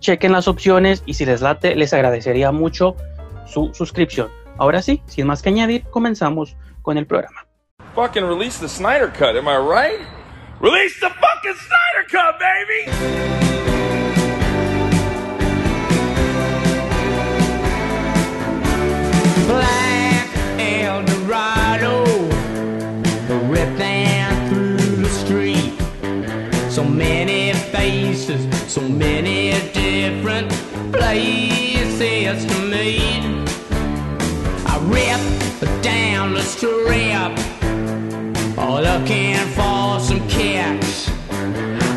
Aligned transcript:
chequen 0.00 0.32
las 0.32 0.48
opciones 0.48 1.02
y 1.06 1.14
si 1.14 1.24
les 1.24 1.40
late, 1.40 1.76
les 1.76 1.92
agradecería 1.92 2.50
mucho 2.50 2.96
su 3.46 3.72
suscripción. 3.74 4.28
Ahora 4.58 4.82
sí, 4.82 5.02
sin 5.06 5.26
más 5.26 5.42
que 5.42 5.50
añadir, 5.50 5.84
comenzamos 5.90 6.56
con 6.82 6.98
el 6.98 7.06
programa. 7.06 7.46
Fucking 7.94 8.24
release 8.24 8.58
the 8.58 8.68
Snyder 8.68 9.10
Cut, 9.10 9.36
am 9.36 9.48
I 9.48 9.56
right? 9.56 10.00
Release 10.60 11.00
the 11.00 11.08
fucking 11.08 11.54
Snyder 11.54 12.06
Cut, 12.10 12.38
baby! 12.38 12.90
Faces, 27.80 28.42
so 28.70 28.82
many 28.82 29.52
different 29.72 30.50
places 30.92 32.44
to 32.50 32.56
meet. 32.72 33.22
I 34.72 34.74
rip 34.96 35.22
down 35.82 36.34
the 36.34 36.42
strip, 36.42 37.32
all 38.58 38.82
looking 38.90 39.36
for 39.56 39.98
some 40.08 40.22
kicks. 40.28 41.08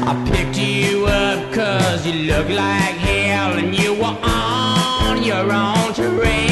I 0.10 0.14
picked 0.32 0.58
you 0.58 1.06
up 1.06 1.54
cause 1.54 2.06
you 2.08 2.32
look 2.32 2.48
like 2.48 2.96
hell 3.08 3.52
and 3.62 3.78
you 3.78 3.92
were 4.02 4.18
on 4.22 5.22
your 5.22 5.52
own 5.52 5.94
trip. 5.94 6.43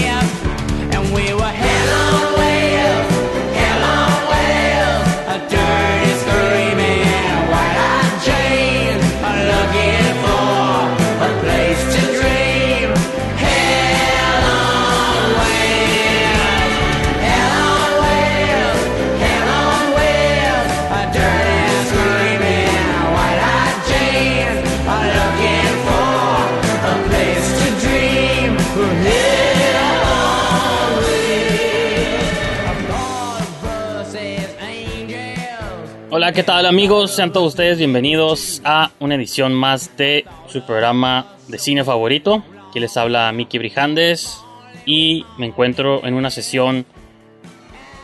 ¿Qué 36.33 36.43
tal 36.43 36.65
amigos? 36.65 37.11
Sean 37.11 37.33
todos 37.33 37.49
ustedes 37.49 37.77
bienvenidos 37.77 38.61
a 38.63 38.91
una 38.99 39.15
edición 39.15 39.53
más 39.53 39.97
de 39.97 40.23
su 40.47 40.65
programa 40.65 41.35
de 41.49 41.59
cine 41.59 41.83
favorito. 41.83 42.45
Aquí 42.69 42.79
les 42.79 42.95
habla 42.95 43.29
Miki 43.33 43.57
Brijandes 43.57 44.39
y 44.85 45.25
me 45.37 45.47
encuentro 45.47 46.05
en 46.05 46.13
una 46.13 46.29
sesión 46.29 46.85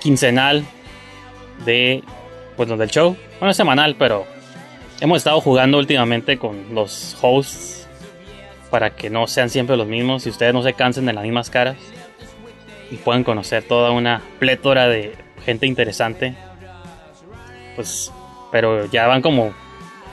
quincenal 0.01 0.65
de 1.63 2.03
pues 2.57 2.67
del 2.67 2.89
show. 2.89 3.15
Bueno, 3.39 3.51
es 3.51 3.57
semanal, 3.57 3.95
pero 3.97 4.25
hemos 4.99 5.19
estado 5.19 5.39
jugando 5.39 5.77
últimamente 5.77 6.37
con 6.37 6.75
los 6.75 7.15
hosts 7.21 7.87
para 8.69 8.89
que 8.89 9.09
no 9.09 9.27
sean 9.27 9.49
siempre 9.49 9.77
los 9.77 9.87
mismos 9.87 10.25
y 10.25 10.29
ustedes 10.31 10.53
no 10.53 10.63
se 10.63 10.73
cansen 10.73 11.05
de 11.05 11.13
las 11.13 11.23
mismas 11.23 11.49
caras 11.49 11.77
y 12.91 12.97
puedan 12.97 13.23
conocer 13.23 13.63
toda 13.63 13.91
una 13.91 14.21
plétora 14.39 14.89
de 14.89 15.15
gente 15.45 15.65
interesante 15.65 16.35
pues, 17.77 18.11
pero 18.51 18.85
ya 18.85 19.07
van 19.07 19.21
como 19.21 19.53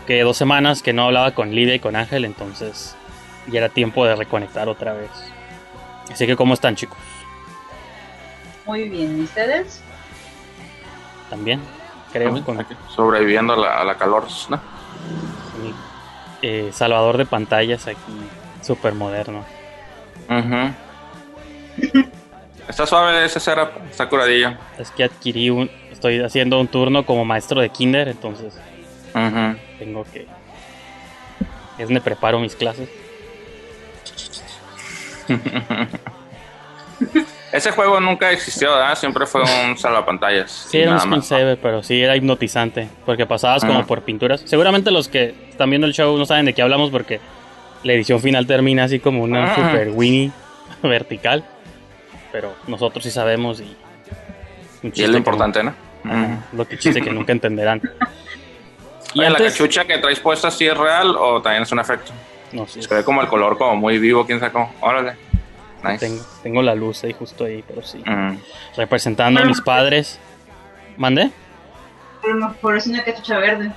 que 0.07 0.23
dos 0.23 0.37
semanas 0.37 0.83
que 0.83 0.93
no 0.93 1.05
hablaba 1.05 1.33
con 1.33 1.55
Lidia 1.55 1.75
y 1.75 1.81
con 1.81 1.97
Ángel, 1.97 2.25
entonces 2.25 2.97
ya 3.47 3.59
era 3.59 3.69
tiempo 3.69 4.05
de 4.05 4.17
reconectar 4.17 4.69
otra 4.69 4.93
vez. 4.93 5.11
Así 6.11 6.27
que, 6.27 6.37
¿cómo 6.37 6.55
están, 6.55 6.77
chicos? 6.77 6.99
Muy 8.67 8.89
bien, 8.89 9.21
¿y 9.21 9.25
ustedes? 9.25 9.83
También, 11.31 11.61
creo, 12.13 12.43
con 12.45 12.65
sobreviviendo 12.95 13.55
a 13.55 13.57
la, 13.57 13.81
a 13.81 13.85
la 13.85 13.97
calor, 13.97 14.27
¿no? 14.49 14.61
eh, 16.43 16.71
salvador 16.73 17.17
de 17.17 17.25
pantallas 17.25 17.87
aquí, 17.87 18.13
súper 18.63 18.93
moderno. 18.95 19.45
Está 22.69 22.87
suave 22.87 23.25
ese 23.25 23.41
setup, 23.41 23.71
está 23.91 24.09
curadillo. 24.09 24.53
Es 24.79 24.91
que 24.91 25.05
adquirí 25.05 25.49
un. 25.49 25.71
Estoy 26.07 26.21
haciendo 26.21 26.61
un 26.61 26.69
turno 26.69 27.07
como 27.07 27.25
maestro 27.25 27.63
de 27.63 27.71
kinder, 27.71 28.09
entonces 28.09 28.53
tengo 29.79 30.05
que. 30.13 30.27
Es 31.79 31.87
donde 31.87 32.03
preparo 32.03 32.39
mis 32.39 32.55
clases. 32.55 32.91
Ese 37.53 37.71
juego 37.71 38.01
nunca 38.01 38.31
existió, 38.33 38.73
¿verdad? 38.73 38.95
Siempre 38.99 39.25
fue 39.25 39.41
un 39.43 39.79
salvapantallas. 39.79 40.51
Sí, 40.69 40.77
era 40.79 40.93
un 40.93 41.01
screensaver, 41.01 41.57
pero 41.57 41.83
sí 41.83 42.03
era 42.03 42.15
hipnotizante. 42.17 42.87
Porque 43.07 43.25
pasabas 43.25 43.65
como 43.65 43.87
por 43.87 44.03
pinturas. 44.03 44.43
Seguramente 44.45 44.91
los 44.91 45.09
que 45.09 45.35
están 45.49 45.71
viendo 45.71 45.87
el 45.87 45.95
show 45.95 46.19
no 46.19 46.27
saben 46.27 46.45
de 46.45 46.53
qué 46.53 46.61
hablamos 46.61 46.91
porque 46.91 47.19
la 47.83 47.95
edición 47.95 48.21
final 48.21 48.47
termina 48.47 48.85
así 48.85 49.01
como 49.01 49.23
una 49.23 49.53
Ah. 49.53 49.57
super 49.57 49.89
Winnie 49.89 50.33
vertical. 50.83 51.45
Pero 52.31 52.55
nosotros 52.67 53.03
sí 53.05 53.11
sabemos 53.11 53.61
y. 53.61 53.75
Y 54.83 55.03
es 55.03 55.09
lo 55.09 55.17
importante, 55.17 55.63
no- 55.65 55.73
Lo 56.53 56.69
que 56.69 56.79
chiste 56.79 57.01
que 57.01 57.11
nunca 57.11 57.33
entenderán. 57.33 57.81
Y 59.15 59.21
Oye, 59.21 59.31
¿La 59.31 59.37
antes, 59.37 59.53
cachucha 59.53 59.85
que 59.85 59.97
traes 59.99 60.19
puesta 60.19 60.51
sí 60.51 60.67
es 60.67 60.77
real 60.77 61.15
o 61.17 61.41
también 61.41 61.63
es 61.63 61.71
un 61.71 61.79
efecto? 61.79 62.13
no 62.51 62.67
sé, 62.67 62.83
Se 62.83 62.93
ve 62.93 63.05
como 63.05 63.21
el 63.21 63.29
color 63.29 63.57
como 63.57 63.77
muy 63.77 63.99
vivo, 64.01 64.27
quién 64.27 64.41
sacó. 64.41 64.69
Órale. 64.81 65.15
Nice. 65.85 65.99
tengo, 65.99 66.25
tengo 66.43 66.63
la 66.63 66.75
luz 66.75 67.05
ahí 67.05 67.13
justo 67.13 67.45
ahí, 67.45 67.63
pero 67.67 67.83
sí. 67.83 67.99
Mm. 67.99 68.39
Representando 68.77 69.41
a 69.41 69.45
mis 69.45 69.61
padres. 69.61 70.19
¿Mandé? 70.97 71.31
A 72.25 72.27
lo 72.29 72.49
mejor 72.49 72.77
es 72.77 72.87
una 72.87 73.05
cachucha 73.05 73.39
verde. 73.39 73.71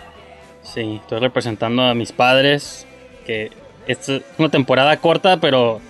Sí, 0.64 1.00
estoy 1.02 1.20
representando 1.20 1.84
a 1.84 1.94
mis 1.94 2.12
padres. 2.12 2.88
Que 3.26 3.52
esta 3.88 4.16
es 4.16 4.24
una 4.38 4.50
temporada 4.50 4.98
corta, 4.98 5.38
pero 5.38 5.82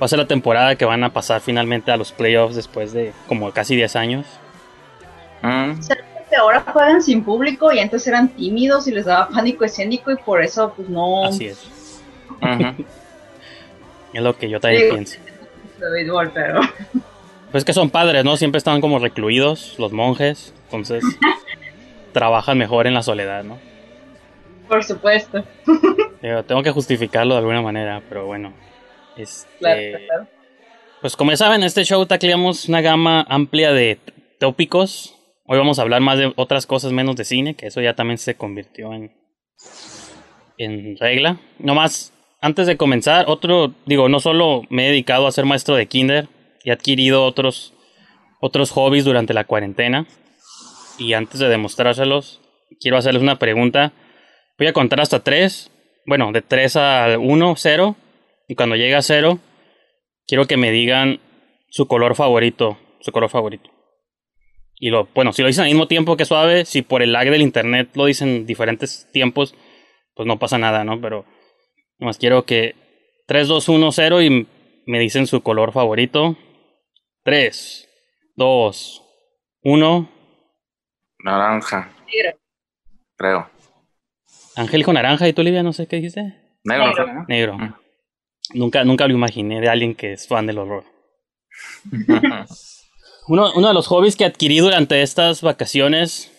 va 0.00 0.06
a 0.06 0.08
ser 0.08 0.18
la 0.18 0.26
temporada 0.26 0.76
que 0.76 0.84
van 0.84 1.02
a 1.04 1.12
pasar 1.12 1.40
finalmente 1.40 1.90
a 1.90 1.96
los 1.96 2.12
playoffs 2.12 2.54
después 2.54 2.92
de 2.92 3.12
como 3.26 3.50
casi 3.52 3.74
10 3.76 3.96
años. 3.96 4.26
Mm. 5.46 5.82
¿Será 5.82 6.04
que 6.28 6.36
ahora 6.36 6.60
juegan 6.72 7.02
sin 7.02 7.22
público 7.22 7.72
y 7.72 7.78
antes 7.78 8.06
eran 8.06 8.28
tímidos 8.30 8.88
y 8.88 8.92
les 8.92 9.04
daba 9.06 9.28
pánico 9.28 9.64
escénico 9.64 10.10
y 10.10 10.16
por 10.16 10.42
eso 10.42 10.72
pues 10.74 10.88
no 10.88 11.24
Así 11.26 11.46
es. 11.46 11.66
Es 14.12 14.22
lo 14.22 14.36
que 14.36 14.48
yo 14.48 14.58
también 14.60 14.82
Sí. 14.84 14.90
pienso. 14.90 15.18
béisbol, 15.92 16.30
pero 16.32 16.60
Pues 17.52 17.64
que 17.64 17.72
son 17.72 17.90
padres, 17.90 18.24
¿no? 18.24 18.36
Siempre 18.36 18.58
están 18.58 18.80
como 18.80 18.98
recluidos, 18.98 19.78
los 19.78 19.92
monjes. 19.92 20.54
Entonces 20.64 21.04
trabajan 22.12 22.56
mejor 22.58 22.86
en 22.86 22.94
la 22.94 23.02
soledad, 23.02 23.44
¿no? 23.44 23.58
por 24.68 24.82
supuesto. 24.82 25.44
Tengo 26.48 26.62
que 26.64 26.72
justificarlo 26.72 27.34
de 27.34 27.38
alguna 27.38 27.62
manera, 27.62 28.02
pero 28.08 28.26
bueno. 28.26 28.52
Este, 29.16 29.48
Claro, 29.60 29.80
claro. 30.06 30.26
Pues 31.00 31.14
como 31.14 31.30
ya 31.30 31.36
saben, 31.36 31.60
en 31.60 31.66
este 31.68 31.84
show 31.84 32.04
tacleamos 32.04 32.68
una 32.68 32.80
gama 32.80 33.24
amplia 33.28 33.70
de 33.70 34.00
tópicos. 34.40 35.15
Hoy 35.48 35.58
vamos 35.58 35.78
a 35.78 35.82
hablar 35.82 36.00
más 36.00 36.18
de 36.18 36.32
otras 36.34 36.66
cosas 36.66 36.90
menos 36.90 37.14
de 37.14 37.24
cine, 37.24 37.54
que 37.54 37.68
eso 37.68 37.80
ya 37.80 37.94
también 37.94 38.18
se 38.18 38.34
convirtió 38.34 38.92
en, 38.92 39.12
en 40.58 40.96
regla. 40.96 41.38
Nomás, 41.60 42.12
antes 42.40 42.66
de 42.66 42.76
comenzar, 42.76 43.26
otro, 43.28 43.72
digo, 43.84 44.08
no 44.08 44.18
solo 44.18 44.62
me 44.70 44.86
he 44.86 44.90
dedicado 44.90 45.28
a 45.28 45.32
ser 45.32 45.44
maestro 45.44 45.76
de 45.76 45.86
kinder, 45.86 46.28
he 46.64 46.72
adquirido 46.72 47.24
otros, 47.24 47.74
otros 48.40 48.72
hobbies 48.72 49.04
durante 49.04 49.34
la 49.34 49.44
cuarentena. 49.44 50.08
Y 50.98 51.12
antes 51.12 51.38
de 51.38 51.48
demostrárselos, 51.48 52.40
quiero 52.80 52.96
hacerles 52.96 53.22
una 53.22 53.38
pregunta. 53.38 53.92
Voy 54.58 54.66
a 54.66 54.72
contar 54.72 55.00
hasta 55.00 55.22
tres. 55.22 55.70
Bueno, 56.06 56.32
de 56.32 56.42
3 56.42 56.76
a 56.76 57.18
1, 57.20 57.54
0. 57.56 57.96
Y 58.48 58.54
cuando 58.54 58.74
llegue 58.74 58.94
a 58.94 59.02
0, 59.02 59.38
quiero 60.26 60.46
que 60.46 60.56
me 60.56 60.72
digan 60.72 61.20
su 61.68 61.86
color 61.86 62.16
favorito. 62.16 62.78
Su 63.00 63.12
color 63.12 63.28
favorito. 63.28 63.75
Y 64.78 64.90
lo, 64.90 65.08
bueno, 65.14 65.32
si 65.32 65.42
lo 65.42 65.48
dicen 65.48 65.64
al 65.64 65.70
mismo 65.70 65.88
tiempo 65.88 66.16
que 66.16 66.24
suave, 66.24 66.64
si 66.64 66.82
por 66.82 67.02
el 67.02 67.12
lag 67.12 67.30
del 67.30 67.42
internet 67.42 67.90
lo 67.94 68.06
dicen 68.06 68.46
diferentes 68.46 69.08
tiempos, 69.10 69.54
pues 70.14 70.26
no 70.26 70.38
pasa 70.38 70.58
nada, 70.58 70.84
¿no? 70.84 71.00
Pero 71.00 71.24
nomás 71.98 72.18
quiero 72.18 72.44
que 72.44 72.74
3, 73.26 73.48
2, 73.48 73.68
1, 73.68 73.92
0 73.92 74.22
y 74.22 74.46
me 74.86 74.98
dicen 74.98 75.26
su 75.26 75.42
color 75.42 75.72
favorito. 75.72 76.36
3, 77.24 77.88
2, 78.36 79.02
1. 79.62 80.10
Naranja, 81.24 81.92
Negro. 82.06 82.38
creo. 83.16 83.50
Ángel 84.54 84.84
con 84.84 84.94
naranja 84.94 85.26
y 85.26 85.32
tú, 85.32 85.40
Olivia, 85.40 85.62
no 85.62 85.72
sé 85.72 85.86
qué 85.86 85.96
dijiste. 85.96 86.20
Negro, 86.64 86.86
Negro. 86.86 87.06
¿no? 87.06 87.24
Negro. 87.28 87.58
Mm. 87.58 87.74
Nunca, 88.54 88.84
nunca 88.84 89.08
lo 89.08 89.14
imaginé 89.14 89.60
de 89.60 89.68
alguien 89.68 89.94
que 89.94 90.12
es 90.12 90.28
fan 90.28 90.46
del 90.46 90.58
horror. 90.58 90.84
Uno, 93.28 93.50
uno 93.54 93.68
de 93.68 93.74
los 93.74 93.86
hobbies 93.88 94.16
que 94.16 94.24
adquirí 94.24 94.58
durante 94.58 95.02
estas 95.02 95.42
vacaciones, 95.42 96.32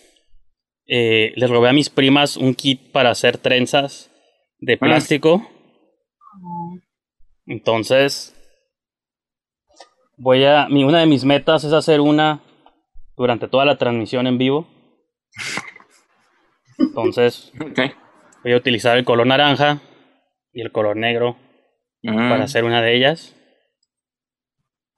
eh, 0.86 1.32
les 1.36 1.50
robé 1.50 1.68
a 1.68 1.72
mis 1.74 1.90
primas 1.90 2.36
un 2.36 2.54
kit 2.54 2.90
para 2.92 3.10
hacer 3.10 3.36
trenzas 3.38 4.10
de 4.58 4.74
Ah. 4.74 4.78
plástico. 4.80 5.46
Entonces, 7.46 8.34
voy 10.16 10.44
a. 10.44 10.68
Mi, 10.68 10.84
una 10.84 11.00
de 11.00 11.06
mis 11.06 11.24
metas 11.24 11.64
es 11.64 11.72
hacer 11.72 12.00
una 12.00 12.40
durante 13.16 13.48
toda 13.48 13.64
la 13.64 13.76
transmisión 13.76 14.26
en 14.26 14.38
vivo. 14.38 14.66
Entonces, 16.78 17.52
voy 18.44 18.52
a 18.52 18.56
utilizar 18.56 18.96
el 18.96 19.04
color 19.04 19.26
naranja 19.26 19.80
y 20.52 20.60
el 20.62 20.72
color 20.72 20.96
negro 20.96 21.36
Mm. 22.00 22.30
para 22.30 22.44
hacer 22.44 22.62
una 22.62 22.80
de 22.80 22.94
ellas. 22.96 23.34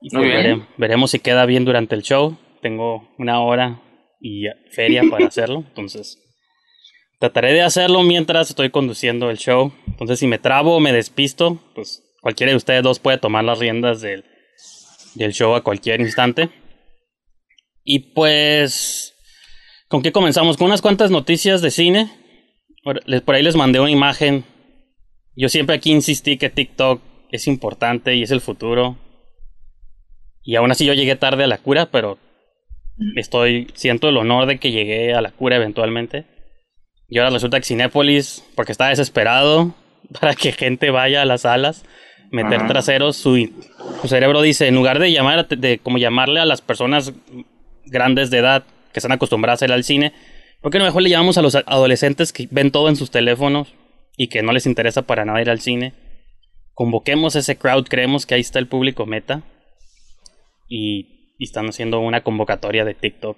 Y 0.01 0.11
pues 0.11 0.23
vere- 0.29 0.67
veremos 0.79 1.11
si 1.11 1.19
queda 1.19 1.47
bien 1.47 1.65
durante 1.65 1.95
el 1.95 2.03
show. 2.03 2.39
Tengo 2.63 3.09
una 3.19 3.41
hora 3.41 3.81
y 4.21 4.45
feria 4.71 5.03
para 5.11 5.27
hacerlo. 5.29 5.65
Entonces, 5.69 6.19
trataré 7.19 7.53
de 7.53 7.63
hacerlo 7.63 8.03
mientras 8.03 8.49
estoy 8.51 8.71
conduciendo 8.71 9.31
el 9.31 9.39
show. 9.39 9.73
Entonces, 9.87 10.19
si 10.19 10.27
me 10.27 10.39
trabo 10.39 10.77
o 10.77 10.81
me 10.81 10.93
despisto, 10.93 11.59
pues 11.75 12.03
cualquiera 12.23 12.51
de 12.51 12.57
ustedes 12.57 12.83
dos 12.83 12.99
puede 12.99 13.19
tomar 13.19 13.45
las 13.45 13.59
riendas 13.59 14.01
del, 14.01 14.25
del 15.15 15.33
show 15.33 15.55
a 15.55 15.63
cualquier 15.63 16.01
instante. 16.01 16.49
Y 17.85 18.13
pues, 18.15 19.15
¿con 19.89 20.03
qué 20.03 20.13
comenzamos? 20.13 20.57
Con 20.57 20.67
unas 20.67 20.83
cuantas 20.83 21.11
noticias 21.11 21.63
de 21.63 21.71
cine. 21.71 22.11
Por 22.83 23.07
les- 23.09 23.21
por 23.23 23.35
ahí 23.35 23.43
les 23.43 23.57
mandé 23.57 23.81
una 23.81 23.91
imagen 23.91 24.45
yo 25.37 25.49
siempre 25.49 25.77
aquí 25.77 25.93
insistí 25.93 26.37
que 26.37 26.51
TikTok 26.51 27.01
es 27.31 27.47
importante 27.47 28.15
y 28.15 28.23
es 28.23 28.31
el 28.31 28.41
futuro. 28.41 28.99
Y 30.51 30.57
aún 30.57 30.73
así 30.73 30.85
yo 30.85 30.95
llegué 30.95 31.15
tarde 31.15 31.45
a 31.45 31.47
la 31.47 31.59
cura, 31.59 31.87
pero 31.93 32.19
estoy 33.15 33.69
siento 33.75 34.09
el 34.09 34.17
honor 34.17 34.47
de 34.47 34.59
que 34.59 34.73
llegué 34.73 35.15
a 35.15 35.21
la 35.21 35.31
cura 35.31 35.55
eventualmente. 35.55 36.25
Y 37.09 37.19
ahora 37.19 37.31
resulta 37.31 37.61
que 37.61 37.67
Cinépolis, 37.67 38.43
porque 38.57 38.73
está 38.73 38.89
desesperado 38.89 39.77
para 40.21 40.35
que 40.35 40.51
gente 40.51 40.91
vaya 40.91 41.23
a 41.23 41.25
las 41.25 41.43
salas, 41.43 41.85
meter 42.33 42.59
Ajá. 42.59 42.67
traseros, 42.67 43.17
su, 43.17 43.49
su 44.03 44.09
cerebro 44.09 44.43
dice, 44.43 44.67
en 44.67 44.75
lugar 44.75 44.99
de 44.99 45.13
llamar 45.13 45.47
de 45.47 45.79
como 45.79 45.99
llamarle 45.99 46.41
a 46.41 46.47
las 46.47 46.63
personas 46.63 47.13
grandes 47.85 48.33
de 48.33 48.39
edad 48.39 48.65
que 48.93 48.99
están 48.99 49.13
acostumbradas 49.13 49.63
a 49.63 49.67
ir 49.67 49.73
al 49.73 49.85
cine, 49.85 50.13
¿por 50.63 50.73
qué 50.73 50.81
no 50.81 50.85
mejor 50.85 51.03
le 51.03 51.11
llamamos 51.11 51.39
a 51.39 51.43
los 51.43 51.55
adolescentes 51.55 52.33
que 52.33 52.49
ven 52.51 52.73
todo 52.73 52.89
en 52.89 52.97
sus 52.97 53.13
teléfonos 53.13 53.73
y 54.17 54.27
que 54.27 54.43
no 54.43 54.51
les 54.51 54.67
interesa 54.67 55.03
para 55.03 55.25
nada 55.25 55.41
ir 55.41 55.49
al 55.49 55.61
cine? 55.61 55.93
Convoquemos 56.75 57.37
ese 57.37 57.57
crowd, 57.57 57.87
creemos 57.87 58.27
que 58.27 58.35
ahí 58.35 58.41
está 58.41 58.59
el 58.59 58.67
público 58.67 59.07
meta 59.07 59.45
y, 60.71 61.35
y 61.39 61.45
están 61.45 61.67
haciendo 61.69 62.01
una 62.01 62.23
convocatoria 62.23 62.87
de 62.87 62.95
TikTok 62.95 63.37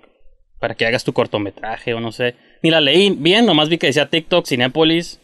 para 0.60 0.76
que 0.76 0.86
hagas 0.86 1.02
tu 1.02 1.12
cortometraje 1.12 1.94
o 1.94 1.98
no 2.00 2.12
sé. 2.12 2.36
Ni 2.62 2.70
la 2.70 2.80
leí 2.80 3.10
bien, 3.10 3.46
nomás 3.46 3.68
vi 3.68 3.78
que 3.78 3.88
decía 3.88 4.08
TikTok, 4.10 4.46
Cinépolis, 4.46 5.20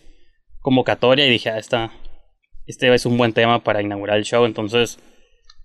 convocatoria 0.61 1.27
y 1.27 1.31
dije, 1.31 1.51
ah, 1.51 1.59
esta, 1.59 1.93
este 2.67 2.93
es 2.93 3.07
un 3.07 3.17
buen 3.17 3.33
tema 3.33 3.63
para 3.63 3.83
inaugurar 3.83 4.17
el 4.17 4.25
show. 4.25 4.45
Entonces, 4.47 4.99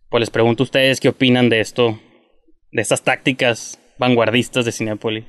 pues 0.10 0.20
les 0.20 0.30
pregunto 0.30 0.62
a 0.62 0.66
ustedes 0.66 1.00
qué 1.00 1.10
opinan 1.10 1.50
de 1.50 1.60
esto, 1.62 2.00
de 2.72 2.82
estas 2.84 3.02
tácticas 3.04 3.80
vanguardistas 3.98 4.66
de 4.66 4.72
Cinépolis. 4.72 5.26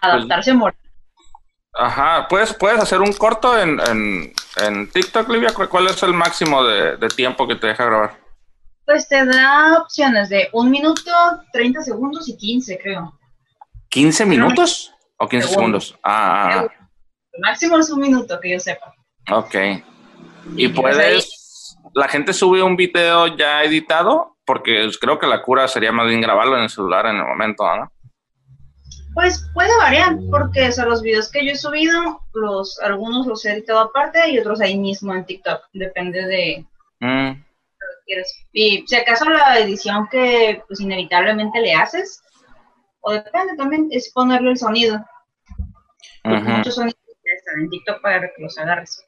Adaptarse 0.00 0.50
a 0.50 0.54
morir. 0.54 0.78
Ajá, 1.74 2.26
¿Puedes, 2.28 2.52
puedes 2.54 2.78
hacer 2.78 3.00
un 3.00 3.12
corto 3.14 3.58
en, 3.58 3.80
en, 3.90 4.32
en 4.62 4.90
TikTok, 4.90 5.28
Livia. 5.30 5.54
¿Cuál- 5.54 5.68
¿Cuál 5.70 5.86
es 5.86 6.02
el 6.02 6.12
máximo 6.12 6.62
de, 6.64 6.96
de 6.98 7.08
tiempo 7.08 7.48
que 7.48 7.56
te 7.56 7.66
deja 7.68 7.86
grabar? 7.86 8.21
Pues 8.84 9.08
te 9.08 9.24
da 9.24 9.78
opciones 9.80 10.28
de 10.28 10.48
un 10.52 10.70
minuto, 10.70 11.10
30 11.52 11.82
segundos 11.82 12.28
y 12.28 12.36
15, 12.36 12.78
creo. 12.78 13.18
¿15 13.90 14.26
minutos 14.26 14.92
o 15.18 15.28
15 15.28 15.48
Segundos. 15.48 15.84
segundos? 15.88 16.00
Ah, 16.02 16.66
El 17.32 17.40
máximo 17.40 17.78
es 17.78 17.90
un 17.90 18.00
minuto, 18.00 18.38
que 18.40 18.50
yo 18.52 18.60
sepa. 18.60 18.94
ah, 19.28 19.38
ok. 19.38 19.54
¿Y 20.56 20.68
puedes, 20.68 21.76
la 21.94 22.08
gente 22.08 22.32
sube 22.32 22.62
un 22.62 22.76
video 22.76 23.28
ya 23.36 23.62
editado? 23.62 24.36
Porque 24.44 24.90
creo 25.00 25.18
que 25.18 25.26
la 25.28 25.42
cura 25.42 25.68
sería 25.68 25.92
más 25.92 26.08
bien 26.08 26.20
grabarlo 26.20 26.56
en 26.56 26.64
el 26.64 26.70
celular 26.70 27.06
en 27.06 27.16
el 27.16 27.24
momento, 27.24 27.64
¿no? 27.76 27.92
Pues 29.14 29.46
puede 29.54 29.76
variar, 29.76 30.16
porque 30.30 30.68
o 30.68 30.72
sea, 30.72 30.86
los 30.86 31.02
videos 31.02 31.30
que 31.30 31.44
yo 31.46 31.52
he 31.52 31.56
subido, 31.56 32.22
los, 32.32 32.80
algunos 32.80 33.26
los 33.26 33.44
he 33.44 33.52
editado 33.52 33.80
aparte 33.80 34.30
y 34.30 34.38
otros 34.38 34.60
ahí 34.62 34.76
mismo 34.78 35.14
en 35.14 35.24
TikTok. 35.26 35.60
Depende 35.74 36.26
de 36.26 36.66
Mm, 37.00 37.44
quieras. 38.12 38.32
Y 38.52 38.84
si 38.86 38.96
acaso 38.96 39.28
la 39.28 39.58
edición 39.58 40.08
que 40.10 40.62
pues 40.68 40.80
inevitablemente 40.80 41.60
le 41.60 41.74
haces, 41.74 42.20
o 43.00 43.12
depende 43.12 43.56
también, 43.56 43.88
es 43.90 44.10
ponerle 44.12 44.50
el 44.50 44.58
sonido. 44.58 45.04
Porque 46.22 46.40
muchos 46.40 46.74
sonidos 46.76 46.98
ya 47.06 47.32
están 47.36 47.60
en 47.62 47.70
TikTok 47.70 48.00
para 48.02 48.20
que 48.20 48.42
los 48.42 48.56
agarres. 48.58 49.04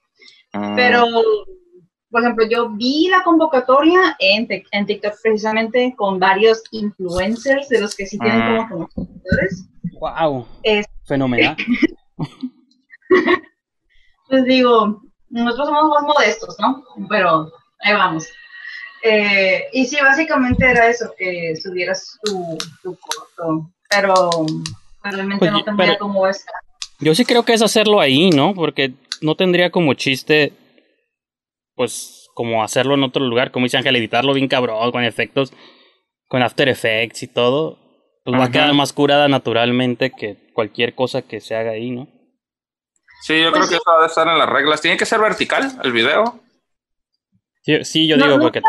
mm. 0.52 0.75
Pero, 0.76 1.04
por 2.11 2.23
ejemplo, 2.23 2.46
yo 2.49 2.70
vi 2.70 3.08
la 3.08 3.23
convocatoria 3.23 4.16
en, 4.18 4.49
en 4.73 4.87
TikTok 4.87 5.14
precisamente 5.23 5.94
con 5.96 6.18
varios 6.18 6.62
influencers 6.73 7.68
de 7.68 7.80
los 7.80 7.94
que 7.94 8.06
sí 8.06 8.18
tienen 8.18 8.40
Ah. 8.42 8.66
como 8.70 8.88
como 8.88 9.06
seguidores. 9.06 9.64
¡Wow! 10.00 10.46
Es- 10.62 10.87
Fenomenal. 11.06 11.56
Pues 14.28 14.44
digo, 14.46 15.02
nosotros 15.28 15.68
somos 15.68 15.88
más 15.90 16.02
modestos, 16.02 16.56
¿no? 16.58 16.82
Pero 17.08 17.52
ahí 17.80 17.92
vamos. 17.92 18.26
Eh, 19.06 19.66
y 19.73 19.84
sí, 19.84 19.99
básicamente 20.02 20.64
era 20.64 20.88
eso, 20.88 21.12
que 21.18 21.54
subieras 21.56 22.18
tu, 22.23 22.56
tu 22.82 22.96
corto, 22.99 23.70
pero 23.90 24.14
realmente 25.02 25.40
Pues, 25.40 25.52
no 25.52 25.62
tendría 25.62 25.88
pero- 25.90 25.99
como 25.99 26.26
esta. 26.26 26.52
Yo 27.00 27.14
sí 27.14 27.25
creo 27.26 27.44
que 27.44 27.52
es 27.52 27.61
hacerlo 27.61 28.00
ahí, 28.00 28.30
¿no? 28.30 28.54
Porque 28.54 28.94
no 29.20 29.34
tendría 29.34 29.70
como 29.70 29.92
chiste, 29.94 30.52
pues, 31.75 32.28
como 32.34 32.62
hacerlo 32.64 32.94
en 32.94 33.02
otro 33.02 33.25
lugar, 33.26 33.50
como 33.50 33.66
dice 33.66 33.76
Ángel, 33.76 33.96
editarlo 33.96 34.32
bien 34.32 34.49
cabrón, 34.49 34.90
con 34.90 35.04
efectos, 35.04 35.52
con 36.28 36.42
After 36.42 36.68
Effects 36.68 37.23
y 37.25 37.28
todo. 37.28 37.78
Pues 38.25 38.40
va 38.40 38.44
a 38.46 38.50
quedar 38.50 38.73
más 38.73 38.94
curada 38.94 39.28
naturalmente 39.28 40.11
que 40.16 40.50
cualquier 40.54 40.94
cosa 40.94 41.20
que 41.20 41.40
se 41.42 41.54
haga 41.54 41.73
ahí, 41.73 41.90
¿no? 41.90 42.08
Sí, 43.23 43.38
yo 43.42 43.50
Pues 43.50 43.52
creo 43.52 43.62
sí. 43.64 43.68
que 43.70 43.76
eso 43.76 43.92
debe 43.96 44.06
estar 44.06 44.26
en 44.28 44.38
las 44.38 44.49
reglas. 44.49 44.80
Tiene 44.80 44.96
que 44.96 45.04
ser 45.04 45.20
vertical 45.20 45.73
el 45.82 45.92
video. 45.92 46.40
Sí, 47.62 47.84
sí, 47.84 48.06
yo 48.08 48.16
No, 48.16 48.25
digo 48.25 48.37
no. 48.38 48.42
porque... 48.44 48.62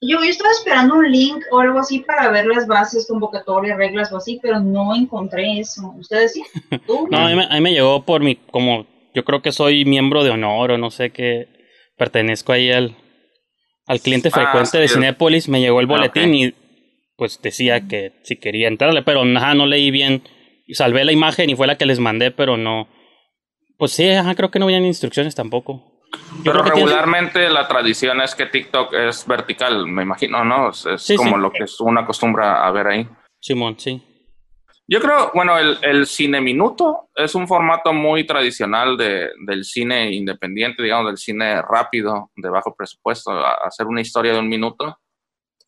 Yo, 0.00 0.18
yo 0.22 0.30
estaba 0.30 0.50
esperando 0.50 0.94
un 0.94 1.10
link 1.10 1.44
o 1.50 1.58
algo 1.58 1.80
así 1.80 2.00
para 2.00 2.30
ver 2.30 2.46
las 2.46 2.66
bases, 2.66 3.06
convocatorias, 3.08 3.76
reglas 3.76 4.12
o 4.12 4.18
así, 4.18 4.38
pero 4.40 4.60
no 4.60 4.94
encontré 4.94 5.58
eso. 5.58 5.92
¿Ustedes 5.98 6.32
sí? 6.34 6.42
¿Tú? 6.86 7.08
No, 7.10 7.18
a 7.18 7.28
mí, 7.28 7.34
me, 7.34 7.44
a 7.44 7.54
mí 7.54 7.60
me 7.60 7.72
llegó 7.72 8.04
por 8.04 8.22
mi, 8.22 8.36
como, 8.36 8.86
yo 9.14 9.24
creo 9.24 9.42
que 9.42 9.52
soy 9.52 9.84
miembro 9.84 10.22
de 10.22 10.30
honor 10.30 10.72
o 10.72 10.78
no 10.78 10.90
sé 10.90 11.10
qué, 11.10 11.48
pertenezco 11.96 12.52
ahí 12.52 12.70
al, 12.70 12.96
al 13.86 14.00
cliente 14.00 14.28
Ah, 14.28 14.32
frecuente 14.32 14.70
sí, 14.70 14.78
de 14.78 14.88
Cinépolis, 14.88 15.48
me 15.48 15.60
llegó 15.60 15.80
el 15.80 15.86
Ah, 15.86 15.88
boletín 15.88 16.34
y 16.34 16.54
pues 17.16 17.40
decía 17.42 17.88
que 17.88 18.12
si 18.22 18.36
quería 18.36 18.68
entrarle, 18.68 19.02
pero 19.02 19.22
ajá, 19.22 19.54
no 19.54 19.66
leí 19.66 19.90
bien, 19.90 20.22
salvé 20.68 21.04
la 21.04 21.10
imagen 21.10 21.50
y 21.50 21.56
fue 21.56 21.66
la 21.66 21.76
que 21.76 21.86
les 21.86 21.98
mandé, 21.98 22.30
pero 22.30 22.56
no, 22.56 22.86
pues 23.76 23.90
sí, 23.92 24.08
ajá, 24.08 24.36
creo 24.36 24.52
que 24.52 24.60
no 24.60 24.66
habían 24.66 24.84
instrucciones 24.84 25.34
tampoco. 25.34 25.87
Yo 26.42 26.52
Pero 26.52 26.62
tiene- 26.62 26.70
regularmente 26.80 27.48
la 27.50 27.66
tradición 27.68 28.20
es 28.20 28.34
que 28.34 28.46
TikTok 28.46 28.94
es 28.94 29.26
vertical, 29.26 29.86
me 29.86 30.02
imagino, 30.02 30.44
¿no? 30.44 30.70
Es, 30.70 30.86
es 30.86 31.02
Sí, 31.02 31.16
como 31.16 31.36
sí. 31.36 31.42
lo 31.42 31.50
que 31.50 31.64
uno 31.80 32.00
acostumbra 32.00 32.66
a 32.66 32.70
ver 32.70 32.86
ahí. 32.86 33.08
Simón, 33.40 33.78
sí. 33.78 34.02
Yo 34.90 35.00
creo, 35.00 35.30
bueno, 35.34 35.58
el, 35.58 35.78
el 35.82 36.06
cine 36.06 36.40
minuto 36.40 37.10
es 37.14 37.34
un 37.34 37.46
formato 37.46 37.92
muy 37.92 38.24
tradicional 38.24 38.96
de, 38.96 39.30
del 39.46 39.64
cine 39.64 40.10
independiente, 40.12 40.82
digamos, 40.82 41.06
del 41.08 41.18
cine 41.18 41.60
rápido, 41.60 42.30
de 42.36 42.48
bajo 42.48 42.74
presupuesto, 42.74 43.30
a- 43.32 43.58
hacer 43.66 43.86
una 43.86 44.00
historia 44.00 44.32
de 44.32 44.38
un 44.38 44.48
minuto. 44.48 44.98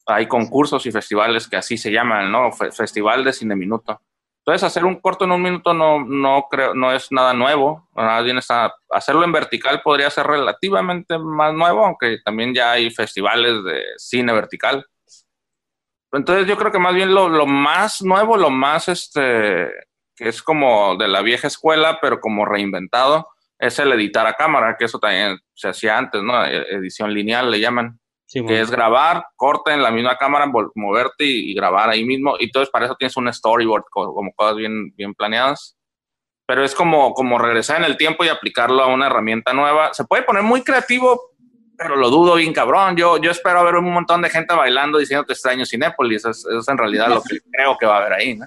Hay 0.06 0.26
concursos 0.26 0.86
y 0.86 0.90
festivales 0.92 1.46
que 1.48 1.56
así 1.56 1.76
se 1.76 1.90
llaman, 1.92 2.32
¿no? 2.32 2.50
Fe- 2.52 2.72
Festival 2.72 3.22
de 3.22 3.32
cine 3.34 3.54
minuto. 3.56 4.00
Entonces, 4.50 4.66
hacer 4.66 4.84
un 4.84 4.96
corto 5.00 5.26
en 5.26 5.30
un 5.30 5.42
minuto 5.42 5.72
no, 5.72 6.04
no 6.04 6.48
creo, 6.50 6.74
no 6.74 6.90
es 6.90 7.12
nada 7.12 7.32
nuevo. 7.32 7.88
Más 7.94 8.24
bien 8.24 8.36
está, 8.38 8.74
hacerlo 8.90 9.22
en 9.22 9.30
vertical 9.30 9.80
podría 9.80 10.10
ser 10.10 10.26
relativamente 10.26 11.16
más 11.18 11.54
nuevo, 11.54 11.86
aunque 11.86 12.18
también 12.24 12.52
ya 12.52 12.72
hay 12.72 12.90
festivales 12.90 13.62
de 13.62 13.80
cine 13.96 14.32
vertical. 14.32 14.84
Entonces 16.10 16.48
yo 16.48 16.56
creo 16.56 16.72
que 16.72 16.80
más 16.80 16.94
bien 16.94 17.14
lo, 17.14 17.28
lo 17.28 17.46
más 17.46 18.02
nuevo, 18.02 18.36
lo 18.36 18.50
más 18.50 18.88
este, 18.88 19.68
que 20.16 20.28
es 20.28 20.42
como 20.42 20.96
de 20.96 21.06
la 21.06 21.22
vieja 21.22 21.46
escuela, 21.46 22.00
pero 22.02 22.18
como 22.18 22.44
reinventado, 22.44 23.28
es 23.56 23.78
el 23.78 23.92
editar 23.92 24.26
a 24.26 24.34
cámara, 24.34 24.74
que 24.76 24.86
eso 24.86 24.98
también 24.98 25.38
se 25.54 25.68
hacía 25.68 25.96
antes, 25.96 26.24
¿no? 26.24 26.44
E- 26.44 26.74
Edición 26.74 27.14
lineal 27.14 27.52
le 27.52 27.60
llaman, 27.60 27.99
Simón. 28.30 28.48
que 28.48 28.60
es 28.60 28.70
grabar, 28.70 29.24
corte 29.34 29.72
en 29.72 29.82
la 29.82 29.90
misma 29.90 30.16
cámara, 30.16 30.46
moverte 30.76 31.24
y, 31.24 31.50
y 31.50 31.54
grabar 31.54 31.90
ahí 31.90 32.04
mismo. 32.04 32.36
Y 32.38 32.44
entonces 32.44 32.70
para 32.70 32.84
eso 32.84 32.94
tienes 32.96 33.16
un 33.16 33.30
storyboard, 33.32 33.84
co- 33.90 34.14
como 34.14 34.32
cosas 34.32 34.54
bien, 34.56 34.94
bien 34.94 35.14
planeadas. 35.14 35.76
Pero 36.46 36.64
es 36.64 36.74
como, 36.74 37.12
como 37.14 37.38
regresar 37.38 37.78
en 37.78 37.84
el 37.84 37.96
tiempo 37.96 38.24
y 38.24 38.28
aplicarlo 38.28 38.82
a 38.82 38.86
una 38.86 39.06
herramienta 39.06 39.52
nueva. 39.52 39.92
Se 39.94 40.04
puede 40.04 40.22
poner 40.22 40.42
muy 40.44 40.62
creativo, 40.62 41.20
pero 41.76 41.96
lo 41.96 42.08
dudo 42.10 42.36
bien 42.36 42.52
cabrón. 42.52 42.96
Yo, 42.96 43.16
yo 43.18 43.30
espero 43.32 43.64
ver 43.64 43.74
un 43.76 43.92
montón 43.92 44.22
de 44.22 44.30
gente 44.30 44.54
bailando 44.54 44.98
diciendo 44.98 45.24
te 45.26 45.32
extraño 45.32 45.66
Cinépolis. 45.66 46.18
Eso 46.18 46.30
es, 46.30 46.38
eso 46.38 46.58
es 46.58 46.68
en 46.68 46.78
realidad 46.78 47.08
lo 47.08 47.22
que 47.22 47.38
creo 47.52 47.76
que 47.78 47.86
va 47.86 47.96
a 47.96 48.00
haber 48.00 48.12
ahí, 48.12 48.36
¿no? 48.36 48.46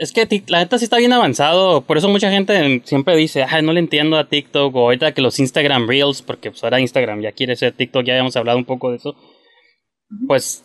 Es 0.00 0.12
que 0.12 0.26
la 0.46 0.60
neta 0.60 0.78
sí 0.78 0.84
está 0.84 0.96
bien 0.96 1.12
avanzado, 1.12 1.82
por 1.82 1.98
eso 1.98 2.08
mucha 2.08 2.30
gente 2.30 2.80
siempre 2.84 3.14
dice, 3.16 3.44
ay, 3.46 3.62
no 3.62 3.74
le 3.74 3.80
entiendo 3.80 4.16
a 4.16 4.30
TikTok, 4.30 4.74
o 4.74 4.78
ahorita 4.78 5.12
que 5.12 5.20
los 5.20 5.38
Instagram 5.38 5.86
Reels, 5.86 6.22
porque 6.22 6.50
pues 6.50 6.64
ahora 6.64 6.80
Instagram 6.80 7.20
ya 7.20 7.32
quiere 7.32 7.54
ser 7.54 7.74
TikTok, 7.74 8.06
ya 8.06 8.14
habíamos 8.14 8.34
hablado 8.34 8.56
un 8.56 8.64
poco 8.64 8.90
de 8.90 8.96
eso, 8.96 9.14
pues 10.26 10.64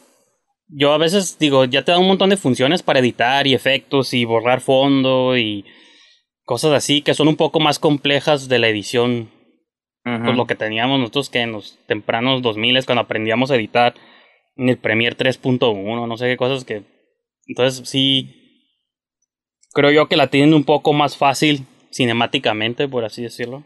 yo 0.69 0.93
a 0.93 0.97
veces 0.97 1.37
digo, 1.37 1.65
ya 1.65 1.83
te 1.83 1.91
da 1.91 1.99
un 1.99 2.07
montón 2.07 2.29
de 2.29 2.37
funciones 2.37 2.81
para 2.81 2.99
editar 2.99 3.45
y 3.45 3.53
efectos 3.53 4.13
y 4.13 4.23
borrar 4.23 4.61
fondo 4.61 5.37
y 5.37 5.65
cosas 6.45 6.71
así 6.71 7.01
que 7.01 7.13
son 7.13 7.27
un 7.27 7.35
poco 7.35 7.59
más 7.59 7.77
complejas 7.77 8.47
de 8.47 8.59
la 8.59 8.69
edición, 8.69 9.31
pues 10.01 10.37
lo 10.37 10.47
que 10.47 10.55
teníamos 10.55 10.97
nosotros 10.97 11.29
que 11.29 11.41
en 11.41 11.51
los 11.51 11.77
tempranos 11.87 12.41
2000 12.41 12.85
cuando 12.85 13.01
aprendíamos 13.01 13.51
a 13.51 13.57
editar 13.57 13.95
en 14.55 14.69
el 14.69 14.77
Premiere 14.77 15.17
3.1, 15.17 16.07
no 16.07 16.17
sé 16.17 16.27
qué 16.27 16.37
cosas 16.37 16.63
que... 16.63 16.83
Entonces 17.47 17.85
sí, 17.89 18.44
creo 19.75 19.91
yo 19.91 20.07
que 20.07 20.15
la 20.15 20.27
tienen 20.27 20.53
un 20.53 20.63
poco 20.63 20.93
más 20.93 21.17
fácil 21.17 21.67
cinemáticamente, 21.91 22.87
por 22.87 23.03
así 23.03 23.21
decirlo. 23.21 23.63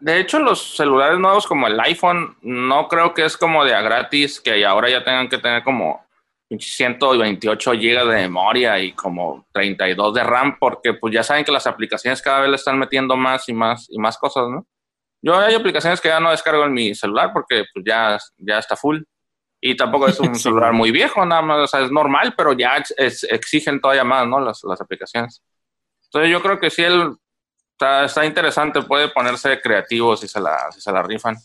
De 0.00 0.20
hecho, 0.20 0.38
los 0.38 0.76
celulares 0.76 1.18
nuevos 1.18 1.46
como 1.46 1.66
el 1.68 1.78
iPhone, 1.80 2.36
no 2.42 2.88
creo 2.88 3.14
que 3.14 3.24
es 3.24 3.36
como 3.36 3.64
de 3.64 3.74
a 3.74 3.80
gratis, 3.80 4.40
que 4.40 4.64
ahora 4.66 4.90
ya 4.90 5.02
tengan 5.02 5.28
que 5.28 5.38
tener 5.38 5.62
como 5.62 6.04
128 6.50 7.72
GB 7.72 8.06
de 8.08 8.16
memoria 8.16 8.78
y 8.80 8.92
como 8.92 9.46
32 9.52 10.14
de 10.14 10.24
RAM, 10.24 10.58
porque 10.58 10.94
pues 10.94 11.14
ya 11.14 11.22
saben 11.22 11.44
que 11.44 11.52
las 11.52 11.66
aplicaciones 11.66 12.20
cada 12.20 12.40
vez 12.40 12.50
le 12.50 12.56
están 12.56 12.78
metiendo 12.78 13.16
más 13.16 13.48
y 13.48 13.54
más 13.54 13.86
y 13.88 13.98
más 13.98 14.18
cosas, 14.18 14.48
¿no? 14.48 14.66
Yo 15.22 15.38
hay 15.38 15.54
aplicaciones 15.54 16.00
que 16.00 16.08
ya 16.08 16.18
no 16.18 16.32
descargo 16.32 16.64
en 16.64 16.72
mi 16.72 16.94
celular 16.96 17.30
porque 17.32 17.64
pues 17.72 17.84
ya, 17.86 18.18
ya 18.38 18.58
está 18.58 18.76
full. 18.76 19.02
Y 19.64 19.76
tampoco 19.76 20.08
es 20.08 20.18
un 20.18 20.34
celular 20.34 20.72
muy 20.72 20.90
viejo, 20.90 21.24
nada 21.24 21.40
más, 21.40 21.58
o 21.58 21.66
sea, 21.68 21.80
es 21.84 21.90
normal, 21.92 22.34
pero 22.36 22.52
ya 22.52 22.82
es- 22.96 23.24
exigen 23.24 23.80
todavía 23.80 24.02
más, 24.04 24.26
¿no? 24.26 24.40
Las, 24.40 24.60
las 24.64 24.80
aplicaciones. 24.80 25.42
Entonces 26.06 26.30
yo 26.32 26.42
creo 26.42 26.58
que 26.58 26.68
sí 26.68 26.82
el, 26.82 27.14
está, 27.70 28.04
está 28.04 28.26
interesante, 28.26 28.82
puede 28.82 29.08
ponerse 29.08 29.60
creativo 29.60 30.16
si 30.16 30.26
se 30.26 30.40
la, 30.40 30.70
si 30.72 30.80
se 30.80 30.90
la 30.92 31.02
rifan. 31.02 31.36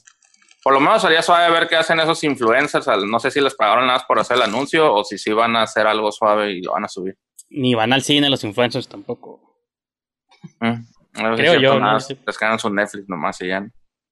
Por 0.63 0.73
lo 0.73 0.79
menos 0.79 1.01
sería 1.01 1.21
suave 1.21 1.49
ver 1.51 1.67
qué 1.69 1.75
hacen 1.77 1.99
esos 1.99 2.21
influencers. 2.25 2.87
No 3.05 3.19
sé 3.19 3.29
si 3.31 3.39
les 3.39 3.53
pagaron 3.55 3.85
nada 3.87 4.03
por 4.05 4.19
hacer 4.19 4.35
el 4.37 4.43
anuncio 4.43 4.91
o 4.93 5.03
si 5.05 5.17
sí 5.17 5.31
van 5.31 5.55
a 5.55 5.61
hacer 5.61 5.87
algo 5.87 6.11
suave 6.11 6.51
y 6.51 6.61
lo 6.61 6.73
van 6.73 6.83
a 6.83 6.89
subir. 6.89 7.15
Ni 7.49 7.73
van 7.75 7.93
al 7.93 8.01
cine 8.01 8.29
los 8.29 8.43
influencers 8.43 8.89
tampoco. 8.89 9.61
Mm. 10.59 10.73
Creo 11.13 11.53
yo, 11.61 11.69
nada 11.75 11.79
¿no? 11.79 11.91
más 11.93 12.07
Sí. 12.07 12.19
Descargan 12.25 12.59
su 12.59 12.69
Netflix 12.69 13.07
nomás 13.07 13.39
y 13.41 13.47
ya. 13.47 13.65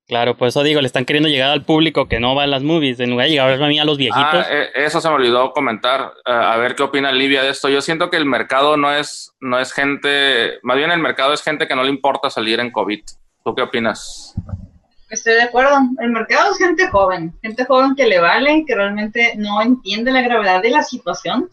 Claro, 0.08 0.38
por 0.38 0.48
eso 0.48 0.62
digo, 0.62 0.82
le 0.82 0.88
están 0.88 1.06
queriendo 1.06 1.30
llegar 1.30 1.50
al 1.50 1.64
público 1.64 2.08
que 2.08 2.20
no 2.20 2.36
va 2.36 2.44
a 2.44 2.48
las 2.48 2.62
movies, 2.62 3.00
en 3.00 3.10
lugar 3.10 3.26
de 3.26 3.32
llegar 3.32 3.62
a 3.62 3.68
mí 3.68 3.80
a 3.80 3.86
los 3.86 3.98
viejitos. 3.98 4.24
Ah, 4.24 4.46
eso 4.76 5.02
se 5.02 5.10
me 5.10 5.16
olvidó 5.16 5.52
comentar. 5.52 6.14
Eh, 6.26 6.32
a 6.32 6.56
ver 6.58 6.76
qué 6.76 6.84
opina 6.84 7.12
Livia 7.12 7.42
de 7.42 7.50
esto. 7.50 7.70
Yo 7.70 7.82
siento 7.82 8.12
que 8.12 8.18
el 8.18 8.26
mercado 8.26 8.78
no 8.78 8.94
es, 8.94 9.34
no 9.40 9.60
es 9.60 9.74
gente, 9.74 10.60
más 10.62 10.78
bien 10.78 10.92
el 10.92 11.00
mercado 11.00 11.34
es 11.34 11.42
gente 11.42 11.68
que 11.68 11.76
no 11.76 11.84
le 11.84 11.90
importa 11.90 12.30
salir 12.30 12.60
en 12.60 12.72
COVID. 12.72 13.02
¿Tú 13.44 13.56
qué 13.56 13.64
opinas? 13.64 14.36
Estoy 15.10 15.34
de 15.34 15.44
acuerdo. 15.44 15.76
El 16.00 16.12
mercado 16.12 16.52
es 16.52 16.58
gente 16.60 16.88
joven, 16.88 17.34
gente 17.42 17.66
joven 17.66 17.96
que 17.96 18.06
le 18.06 18.20
vale, 18.20 18.64
que 18.68 18.76
realmente 18.76 19.34
no 19.38 19.60
entiende 19.62 20.12
la 20.12 20.22
gravedad 20.22 20.62
de 20.62 20.70
la 20.70 20.84
situación. 20.84 21.50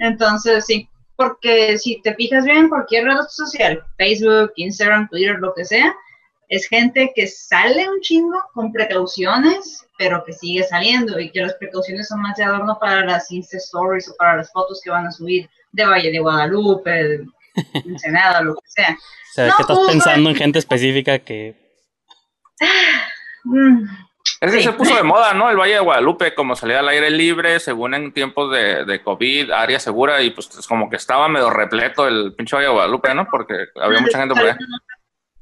Entonces, 0.00 0.66
sí, 0.66 0.88
porque 1.14 1.78
si 1.78 2.00
te 2.02 2.14
fijas 2.14 2.44
bien 2.44 2.56
en 2.56 2.68
cualquier 2.68 3.04
red 3.04 3.20
social, 3.28 3.80
Facebook, 3.96 4.52
Instagram, 4.56 5.08
Twitter, 5.08 5.36
lo 5.38 5.54
que 5.54 5.64
sea, 5.64 5.94
es 6.50 6.66
gente 6.66 7.12
que 7.14 7.26
sale 7.28 7.88
un 7.88 8.00
chingo 8.00 8.36
con 8.52 8.72
precauciones, 8.72 9.86
pero 9.96 10.22
que 10.24 10.32
sigue 10.32 10.64
saliendo 10.64 11.18
y 11.20 11.30
que 11.30 11.42
las 11.42 11.54
precauciones 11.54 12.08
son 12.08 12.20
más 12.20 12.36
de 12.36 12.44
adorno 12.44 12.76
para 12.80 13.04
las 13.06 13.30
Insta 13.30 13.56
Stories 13.56 14.08
o 14.10 14.16
para 14.16 14.36
las 14.36 14.50
fotos 14.52 14.80
que 14.84 14.90
van 14.90 15.06
a 15.06 15.12
subir 15.12 15.48
de 15.72 15.84
Valle 15.86 16.10
de 16.10 16.18
Guadalupe, 16.18 16.90
de 16.90 17.24
Ensenada, 17.86 18.42
lo 18.42 18.54
que 18.56 18.60
sea. 18.66 18.98
Se 19.32 19.42
ve 19.42 19.48
no, 19.48 19.56
que 19.56 19.62
estás 19.62 19.78
pensando 19.86 20.28
en 20.30 20.36
gente 20.36 20.58
específica 20.58 21.20
que... 21.20 21.54
Mm, 23.44 23.84
Es 24.40 24.52
que 24.52 24.58
Sí. 24.58 24.64
se 24.64 24.72
puso 24.72 24.94
de 24.96 25.02
moda, 25.02 25.34
¿no? 25.34 25.50
El 25.50 25.56
Valle 25.56 25.74
de 25.74 25.80
Guadalupe, 25.80 26.34
como 26.34 26.56
salía 26.56 26.80
al 26.80 26.88
aire 26.88 27.10
libre, 27.10 27.60
según 27.60 27.94
en 27.94 28.12
tiempos 28.12 28.50
de, 28.52 28.84
de 28.84 29.02
COVID, 29.02 29.50
área 29.52 29.78
segura, 29.78 30.20
y 30.22 30.30
pues 30.30 30.50
es 30.58 30.66
como 30.66 30.90
que 30.90 30.96
estaba 30.96 31.28
medio 31.28 31.50
repleto 31.50 32.08
el 32.08 32.34
pinche 32.34 32.56
Valle 32.56 32.68
de 32.68 32.72
Guadalupe, 32.72 33.14
¿no? 33.14 33.28
Porque 33.30 33.54
había 33.80 34.00
mucha 34.00 34.18
gente 34.18 34.34
por 34.34 34.44
ahí. 34.46 34.54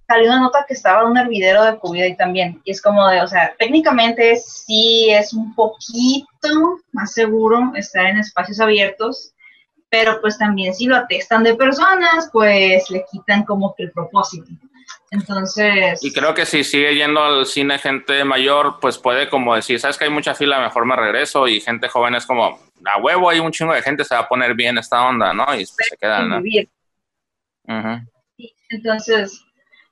Salió 0.09 0.31
una 0.31 0.41
nota 0.41 0.65
que 0.67 0.73
estaba 0.73 1.05
un 1.05 1.19
hervidero 1.19 1.62
de 1.65 1.79
COVID 1.79 2.03
ahí 2.03 2.17
también. 2.17 2.61
Y 2.65 2.71
es 2.71 2.81
como 2.81 3.07
de, 3.09 3.21
o 3.21 3.29
sea, 3.29 3.55
técnicamente 3.59 4.37
sí 4.37 5.11
es 5.11 5.35
un 5.35 5.55
poquito 5.55 6.81
más 6.93 7.12
seguro 7.12 7.73
estar 7.77 8.07
en 8.07 8.17
espacios 8.17 8.59
abiertos, 8.59 9.35
pero 9.91 10.19
pues 10.23 10.38
también 10.38 10.75
si 10.75 10.87
lo 10.87 10.97
atestan 10.97 11.45
de 11.45 11.55
personas, 11.55 12.31
pues 12.33 12.91
le 12.91 13.05
quitan 13.12 13.45
como 13.45 13.75
que 13.75 13.85
el 13.85 13.93
propósito. 13.93 14.49
Entonces, 15.11 16.03
Y 16.03 16.12
creo 16.12 16.35
que 16.35 16.47
si 16.47 16.65
sigue 16.65 16.95
yendo 16.95 17.23
al 17.23 17.45
cine 17.45 17.79
gente 17.79 18.25
mayor, 18.25 18.79
pues 18.81 18.97
puede 18.97 19.29
como 19.29 19.55
decir, 19.55 19.79
sabes 19.79 19.99
que 19.99 20.05
hay 20.05 20.11
mucha 20.11 20.35
fila, 20.35 20.61
mejor 20.61 20.87
me 20.87 20.97
regreso, 20.97 21.49
y 21.49 21.61
gente 21.61 21.88
joven 21.88 22.15
es 22.15 22.25
como, 22.27 22.59
a 22.85 22.99
huevo, 22.99 23.29
hay 23.29 23.41
un 23.41 23.53
chingo 23.53 23.75
de 23.75 23.83
gente, 23.83 24.05
se 24.05 24.15
va 24.15 24.23
a 24.23 24.29
poner 24.29 24.55
bien 24.55 24.79
esta 24.79 25.07
onda, 25.07 25.35
¿no? 25.35 25.45
Y 25.55 25.65
pues, 25.67 25.77
se 25.91 25.97
quedan, 25.97 26.29
¿no? 26.29 26.43
vivir. 26.43 26.69
Ujú. 27.65 28.07
Entonces, 28.71 29.45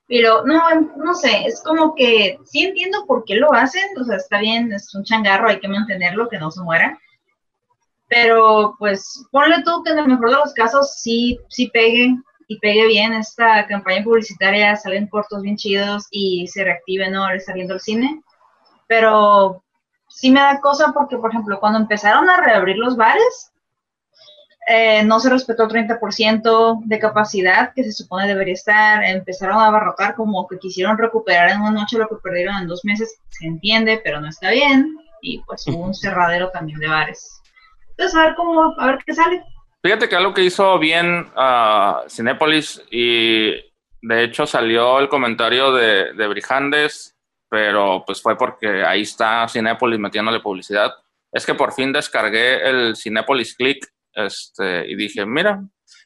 Pero 0.07 0.45
no, 0.45 0.61
no 0.95 1.13
sé, 1.15 1.43
es 1.45 1.61
como 1.61 1.93
que 1.93 2.39
sí 2.45 2.63
entiendo 2.63 3.05
por 3.05 3.25
qué 3.25 3.35
lo 3.35 3.53
hacen, 3.53 3.83
o 3.99 4.03
sea, 4.05 4.15
está 4.15 4.39
bien, 4.39 4.71
es 4.71 4.93
un 4.95 5.03
changarro, 5.03 5.49
hay 5.49 5.59
que 5.59 5.67
mantenerlo, 5.67 6.29
que 6.29 6.37
no 6.37 6.49
se 6.49 6.61
muera. 6.61 6.97
Pero 8.07 8.75
pues 8.79 9.25
ponle 9.31 9.63
tú 9.63 9.83
que 9.83 9.91
en 9.91 9.99
el 9.99 10.07
mejor 10.07 10.29
de 10.29 10.37
los 10.37 10.53
casos 10.53 10.95
sí, 11.01 11.39
sí 11.49 11.69
pegue 11.73 12.15
y 12.47 12.59
pegue 12.59 12.87
bien 12.87 13.13
esta 13.13 13.67
campaña 13.67 14.03
publicitaria, 14.03 14.77
salen 14.77 15.07
cortos 15.07 15.41
bien 15.41 15.57
chidos 15.57 16.07
y 16.09 16.47
se 16.47 16.63
reactive, 16.63 17.09
¿no? 17.09 17.23
Ahora 17.23 17.35
está 17.35 17.53
viendo 17.53 17.73
el 17.73 17.81
cine. 17.81 18.21
Pero 18.87 19.61
sí 20.07 20.31
me 20.31 20.39
da 20.39 20.61
cosa 20.61 20.93
porque, 20.93 21.17
por 21.17 21.31
ejemplo, 21.31 21.59
cuando 21.59 21.79
empezaron 21.79 22.29
a 22.29 22.41
reabrir 22.41 22.77
los 22.77 22.95
bares, 22.95 23.51
eh, 24.69 25.01
no 25.05 25.21
se 25.21 25.29
respetó 25.29 25.63
el 25.63 25.69
30% 25.69 26.81
de 26.83 26.99
capacidad 26.99 27.71
que 27.73 27.85
se 27.85 27.93
supone 27.93 28.27
debería 28.27 28.53
estar, 28.53 29.01
empezaron 29.01 29.57
a 29.59 29.67
abarrotar 29.67 30.13
como 30.13 30.45
que 30.45 30.59
quisieron 30.59 30.97
recuperar 30.97 31.51
en 31.51 31.61
una 31.61 31.71
noche 31.71 31.97
lo 31.97 32.05
que 32.09 32.15
perdieron 32.21 32.57
en 32.57 32.67
dos 32.67 32.83
meses, 32.83 33.17
se 33.29 33.47
entiende, 33.47 34.01
pero 34.03 34.19
no 34.19 34.27
está 34.27 34.51
bien, 34.51 34.97
y 35.21 35.39
pues 35.43 35.65
hubo 35.67 35.85
un 35.85 35.93
cerradero 35.93 36.49
también 36.49 36.79
de 36.79 36.87
bares. 36.87 37.41
Entonces, 37.91 38.17
a 38.17 38.23
ver 38.23 38.35
cómo, 38.35 38.75
a 38.77 38.87
ver 38.87 38.99
qué 39.05 39.13
sale. 39.13 39.41
Fíjate 39.81 40.09
que 40.09 40.15
algo 40.17 40.33
que 40.33 40.43
hizo 40.43 40.77
bien 40.79 41.27
a 41.37 42.03
Cinépolis 42.09 42.83
y 42.91 43.51
de 44.01 44.23
hecho 44.23 44.45
salió 44.45 44.99
el 44.99 45.07
comentario 45.07 45.71
de, 45.71 46.11
de 46.11 46.27
Brijandes, 46.27 47.15
pero 47.49 48.03
pues 48.05 48.21
fue 48.21 48.37
porque 48.37 48.83
ahí 48.83 49.03
está 49.03 49.47
Cinépolis 49.47 49.97
metiéndole 49.97 50.41
publicidad. 50.41 50.91
Es 51.31 51.45
que 51.45 51.53
por 51.53 51.71
fin 51.71 51.93
descargué 51.93 52.69
el 52.69 52.97
Cinépolis 52.97 53.55
Click 53.55 53.87
este, 54.17 54.89
y 54.89 54.95
dije, 54.95 55.25
mira, 55.25 55.61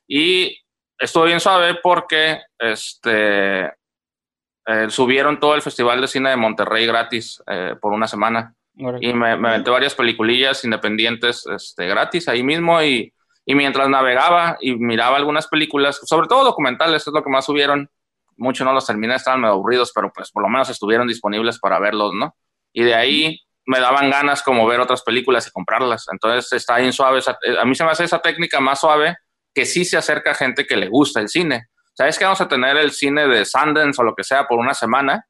y 0.05 0.53
estuvo 0.99 1.23
bien 1.23 1.39
suave 1.39 1.79
porque 1.81 2.41
este, 2.59 3.65
eh, 3.65 4.89
subieron 4.89 5.39
todo 5.39 5.55
el 5.55 5.61
Festival 5.61 6.01
de 6.01 6.07
Cine 6.07 6.29
de 6.29 6.35
Monterrey 6.35 6.85
gratis 6.85 7.41
eh, 7.47 7.75
por 7.81 7.93
una 7.93 8.07
semana. 8.07 8.53
Y 8.73 9.13
me, 9.13 9.35
me 9.37 9.49
aventé 9.49 9.69
varias 9.69 9.95
peliculillas 9.95 10.63
independientes 10.63 11.45
este, 11.45 11.87
gratis 11.87 12.27
ahí 12.27 12.41
mismo 12.41 12.81
y, 12.81 13.13
y, 13.45 13.55
mientras 13.55 13.89
navegaba 13.89 14.57
y 14.61 14.75
miraba 14.75 15.17
algunas 15.17 15.47
películas, 15.47 15.99
sobre 16.05 16.27
todo 16.27 16.43
documentales, 16.43 17.05
es 17.05 17.13
lo 17.13 17.23
que 17.23 17.29
más 17.29 17.45
subieron. 17.45 17.89
Muchos 18.37 18.65
no 18.65 18.73
los 18.73 18.87
terminé, 18.87 19.15
estaban 19.15 19.41
medio 19.41 19.53
aburridos, 19.53 19.91
pero 19.93 20.11
pues 20.13 20.31
por 20.31 20.43
lo 20.43 20.49
menos 20.49 20.69
estuvieron 20.69 21.07
disponibles 21.07 21.59
para 21.59 21.79
verlos, 21.79 22.13
¿no? 22.13 22.35
Y 22.73 22.83
de 22.83 22.95
ahí 22.95 23.39
me 23.71 23.79
daban 23.79 24.09
ganas 24.09 24.43
como 24.43 24.67
ver 24.67 24.81
otras 24.81 25.01
películas 25.01 25.47
y 25.47 25.51
comprarlas. 25.51 26.05
Entonces 26.11 26.51
está 26.51 26.77
bien 26.77 26.91
suave. 26.91 27.19
Eh, 27.19 27.55
a 27.59 27.63
mí 27.63 27.73
se 27.73 27.85
me 27.85 27.91
hace 27.91 28.03
esa 28.03 28.19
técnica 28.19 28.59
más 28.59 28.81
suave 28.81 29.15
que 29.53 29.65
sí 29.65 29.85
se 29.85 29.97
acerca 29.97 30.31
a 30.31 30.35
gente 30.35 30.67
que 30.67 30.75
le 30.75 30.89
gusta 30.89 31.21
el 31.21 31.29
cine. 31.29 31.67
¿Sabes 31.93 32.19
que 32.19 32.25
vamos 32.25 32.41
a 32.41 32.47
tener 32.47 32.75
el 32.77 32.91
cine 32.91 33.27
de 33.27 33.45
Sundance 33.45 34.01
o 34.01 34.03
lo 34.03 34.13
que 34.13 34.23
sea 34.23 34.45
por 34.45 34.59
una 34.59 34.73
semana? 34.73 35.25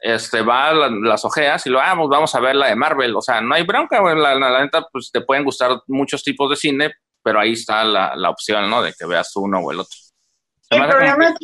Este, 0.00 0.42
va 0.42 0.68
a 0.68 0.72
las 0.74 1.24
ojeas 1.24 1.66
y 1.66 1.70
lo 1.70 1.78
vamos, 1.78 1.92
ah, 1.92 1.96
pues 1.96 2.08
vamos 2.10 2.34
a 2.34 2.40
ver 2.40 2.56
la 2.56 2.68
de 2.68 2.76
Marvel. 2.76 3.16
O 3.16 3.22
sea, 3.22 3.40
no 3.40 3.54
hay 3.54 3.64
bronca, 3.64 4.00
La, 4.02 4.34
la, 4.34 4.60
neta, 4.62 4.86
pues 4.92 5.10
te 5.10 5.22
pueden 5.22 5.44
gustar 5.44 5.80
muchos 5.86 6.22
tipos 6.22 6.50
de 6.50 6.56
cine, 6.56 6.92
pero 7.22 7.40
ahí 7.40 7.52
está 7.52 7.84
la, 7.84 8.14
la 8.14 8.30
opción, 8.30 8.68
¿no? 8.68 8.82
De 8.82 8.92
que 8.92 9.06
veas 9.06 9.34
uno 9.36 9.60
o 9.60 9.72
el 9.72 9.80
otro. 9.80 9.98
El 10.70 10.86
problema, 10.86 11.34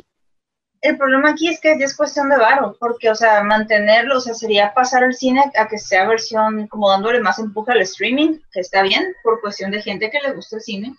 el 0.84 0.98
problema 0.98 1.30
aquí 1.30 1.48
es 1.48 1.58
que 1.60 1.72
es 1.72 1.96
cuestión 1.96 2.28
de 2.28 2.36
varo, 2.36 2.76
porque, 2.78 3.08
o 3.08 3.14
sea, 3.14 3.42
mantenerlo, 3.42 4.18
o 4.18 4.20
sea, 4.20 4.34
sería 4.34 4.74
pasar 4.74 5.02
el 5.02 5.14
cine 5.14 5.42
a 5.56 5.66
que 5.66 5.78
sea 5.78 6.06
versión, 6.06 6.68
como 6.68 6.90
dándole 6.90 7.20
más 7.20 7.38
empuje 7.38 7.72
al 7.72 7.80
streaming, 7.80 8.38
que 8.52 8.60
está 8.60 8.82
bien, 8.82 9.14
por 9.22 9.40
cuestión 9.40 9.70
de 9.70 9.80
gente 9.80 10.10
que 10.10 10.20
le 10.20 10.34
gusta 10.34 10.56
el 10.56 10.62
cine, 10.62 10.94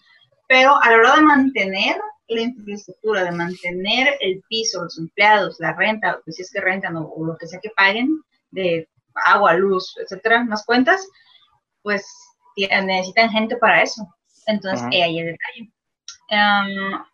pero 0.48 0.76
a 0.82 0.90
la 0.90 0.98
hora 0.98 1.16
de 1.18 1.22
mantener 1.22 1.98
la 2.30 2.42
infraestructura, 2.42 3.26
de 3.26 3.32
mantener 3.32 4.18
el 4.22 4.42
piso, 4.50 4.84
los 4.84 4.98
empleados, 4.98 5.58
la 5.60 5.74
renta, 5.74 6.20
si 6.26 6.42
es 6.42 6.52
que 6.52 6.62
rentan 6.62 6.98
o, 6.98 7.14
lo 7.24 7.38
que 7.38 7.46
sea 7.46 7.60
que 7.62 7.70
paguen, 7.78 8.24
de 8.50 8.90
agua, 9.24 9.54
luz, 9.54 9.96
etcétera, 10.02 10.44
más 10.46 10.66
cuentas, 10.66 11.08
pues 11.84 12.08
necesitan 12.58 13.30
gente 13.30 13.56
para 13.58 13.84
eso. 13.84 14.02
Entonces, 14.48 14.84
ahí 14.92 15.20
el 15.20 15.28
detalle. 15.28 15.72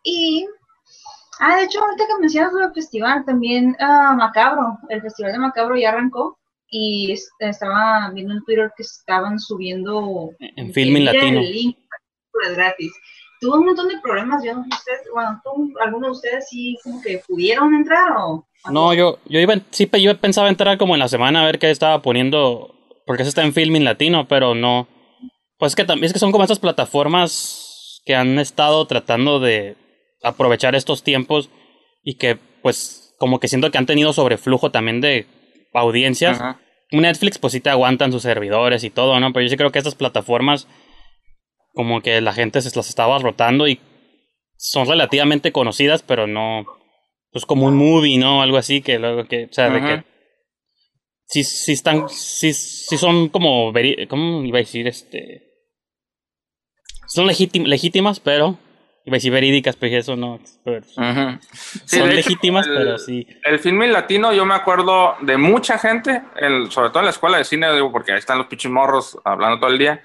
y 0.04 0.48
Ah, 1.44 1.58
de 1.58 1.64
hecho, 1.64 1.84
ahorita 1.84 2.06
que 2.06 2.22
mencionas 2.22 2.54
el 2.54 2.72
festival, 2.72 3.26
también 3.26 3.76
uh, 3.80 4.16
Macabro, 4.16 4.78
el 4.90 5.02
festival 5.02 5.32
de 5.32 5.40
Macabro 5.40 5.76
ya 5.76 5.90
arrancó 5.90 6.38
y 6.70 7.16
estaba 7.40 8.12
viendo 8.14 8.34
en 8.34 8.44
Twitter 8.44 8.72
que 8.78 8.84
estaban 8.84 9.40
subiendo 9.40 10.30
en 10.40 10.72
Filming 10.72 11.04
Latino. 11.04 11.40
El 11.40 11.52
link 11.52 11.78
gratis. 12.56 12.94
Tuvo 13.40 13.56
un 13.56 13.66
montón 13.66 13.88
de 13.88 14.00
problemas, 14.02 14.44
yo 14.44 14.54
no 14.54 14.64
sé, 14.64 14.92
bueno, 15.12 15.42
¿alguno 15.84 16.08
de 16.08 16.12
ustedes 16.12 16.48
sí 16.48 16.78
como 16.84 17.02
que 17.02 17.24
pudieron 17.28 17.74
entrar 17.74 18.12
o...? 18.18 18.46
No, 18.72 18.94
yo, 18.94 19.18
yo 19.26 19.40
iba, 19.40 19.56
sí, 19.72 19.90
yo 20.00 20.16
pensaba 20.20 20.48
entrar 20.48 20.78
como 20.78 20.94
en 20.94 21.00
la 21.00 21.08
semana 21.08 21.42
a 21.42 21.46
ver 21.46 21.58
qué 21.58 21.72
estaba 21.72 22.04
poniendo, 22.04 22.76
porque 23.08 23.24
eso 23.24 23.30
está 23.30 23.42
en 23.42 23.54
Filming 23.54 23.84
Latino, 23.84 24.28
pero 24.28 24.54
no. 24.54 24.88
Pues 25.58 25.72
es 25.72 25.76
que 25.76 25.86
también 25.86 26.06
es 26.06 26.14
que 26.14 26.20
son 26.20 26.32
como 26.32 26.44
estas 26.44 26.60
plataformas 26.60 28.04
que 28.06 28.16
han 28.16 28.38
estado 28.38 28.86
tratando 28.86 29.40
de, 29.40 29.76
aprovechar 30.24 30.76
estos 30.76 31.04
tiempos 31.04 31.50
y 32.04 32.16
que 32.16 32.38
pues 32.62 33.16
como 33.18 33.40
que 33.40 33.48
siento 33.48 33.72
que 33.72 33.78
han 33.78 33.86
tenido 33.86 34.14
sobreflujo 34.14 34.72
también 34.72 35.02
de 35.02 35.28
audiencias. 35.74 36.42
Netflix 36.92 37.38
pues 37.38 37.54
sí 37.54 37.62
te 37.62 37.70
aguantan 37.70 38.12
sus 38.12 38.24
servidores 38.24 38.84
y 38.84 38.90
todo, 38.90 39.20
¿no? 39.20 39.32
Pero 39.32 39.44
yo 39.44 39.50
sí 39.50 39.58
creo 39.58 39.72
que 39.72 39.80
estas 39.80 39.96
plataformas 39.96 40.68
como 41.74 42.02
que 42.02 42.20
la 42.20 42.34
gente 42.34 42.62
se 42.62 42.76
las 42.76 42.90
estaba 42.90 43.18
rotando 43.20 43.68
y 43.68 43.80
son 44.58 44.88
relativamente 44.88 45.52
conocidas, 45.52 46.04
pero 46.04 46.28
no 46.28 46.66
pues 47.32 47.46
como 47.46 47.68
un 47.68 47.76
movie, 47.76 48.18
¿no? 48.18 48.42
Algo 48.42 48.58
así 48.58 48.82
que 48.82 49.00
luego 49.00 49.26
que, 49.26 49.46
o 49.46 49.54
sea, 49.54 49.70
de 49.70 49.82
que 49.82 50.04
sí, 51.26 51.44
sí 51.44 51.72
están, 51.72 52.10
sí, 52.10 52.54
sí 52.54 52.98
son 52.98 53.30
como, 53.30 53.72
¿cómo 54.10 54.44
iba 54.44 54.58
a 54.58 54.62
decir? 54.62 54.88
Este, 54.88 55.44
son 57.08 57.28
legítimas, 57.28 58.20
pero 58.20 58.58
Iba 59.04 59.16
a 59.16 59.18
decir 59.18 59.32
verídicas, 59.32 59.76
pero 59.76 59.98
eso 59.98 60.16
no. 60.16 60.40
son 61.86 62.10
legítimas, 62.10 62.68
pero 62.68 62.98
sí. 63.00 63.26
El 63.44 63.60
filme 63.60 63.88
latino, 63.88 64.32
yo 64.32 64.46
me 64.46 64.54
acuerdo 64.54 65.16
de 65.22 65.38
mucha 65.38 65.80
gente, 65.80 66.22
sobre 66.70 66.90
todo 66.90 67.00
en 67.00 67.06
la 67.06 67.12
escuela 67.12 67.38
de 67.38 67.44
cine, 67.44 67.74
digo, 67.74 67.92
porque 67.92 68.12
ahí 68.12 68.20
están 68.20 68.38
los 68.38 68.48
pichimorros 68.48 69.18
hablando 69.24 69.60
todo 69.60 69.72
el 69.72 69.80
día. 69.80 70.04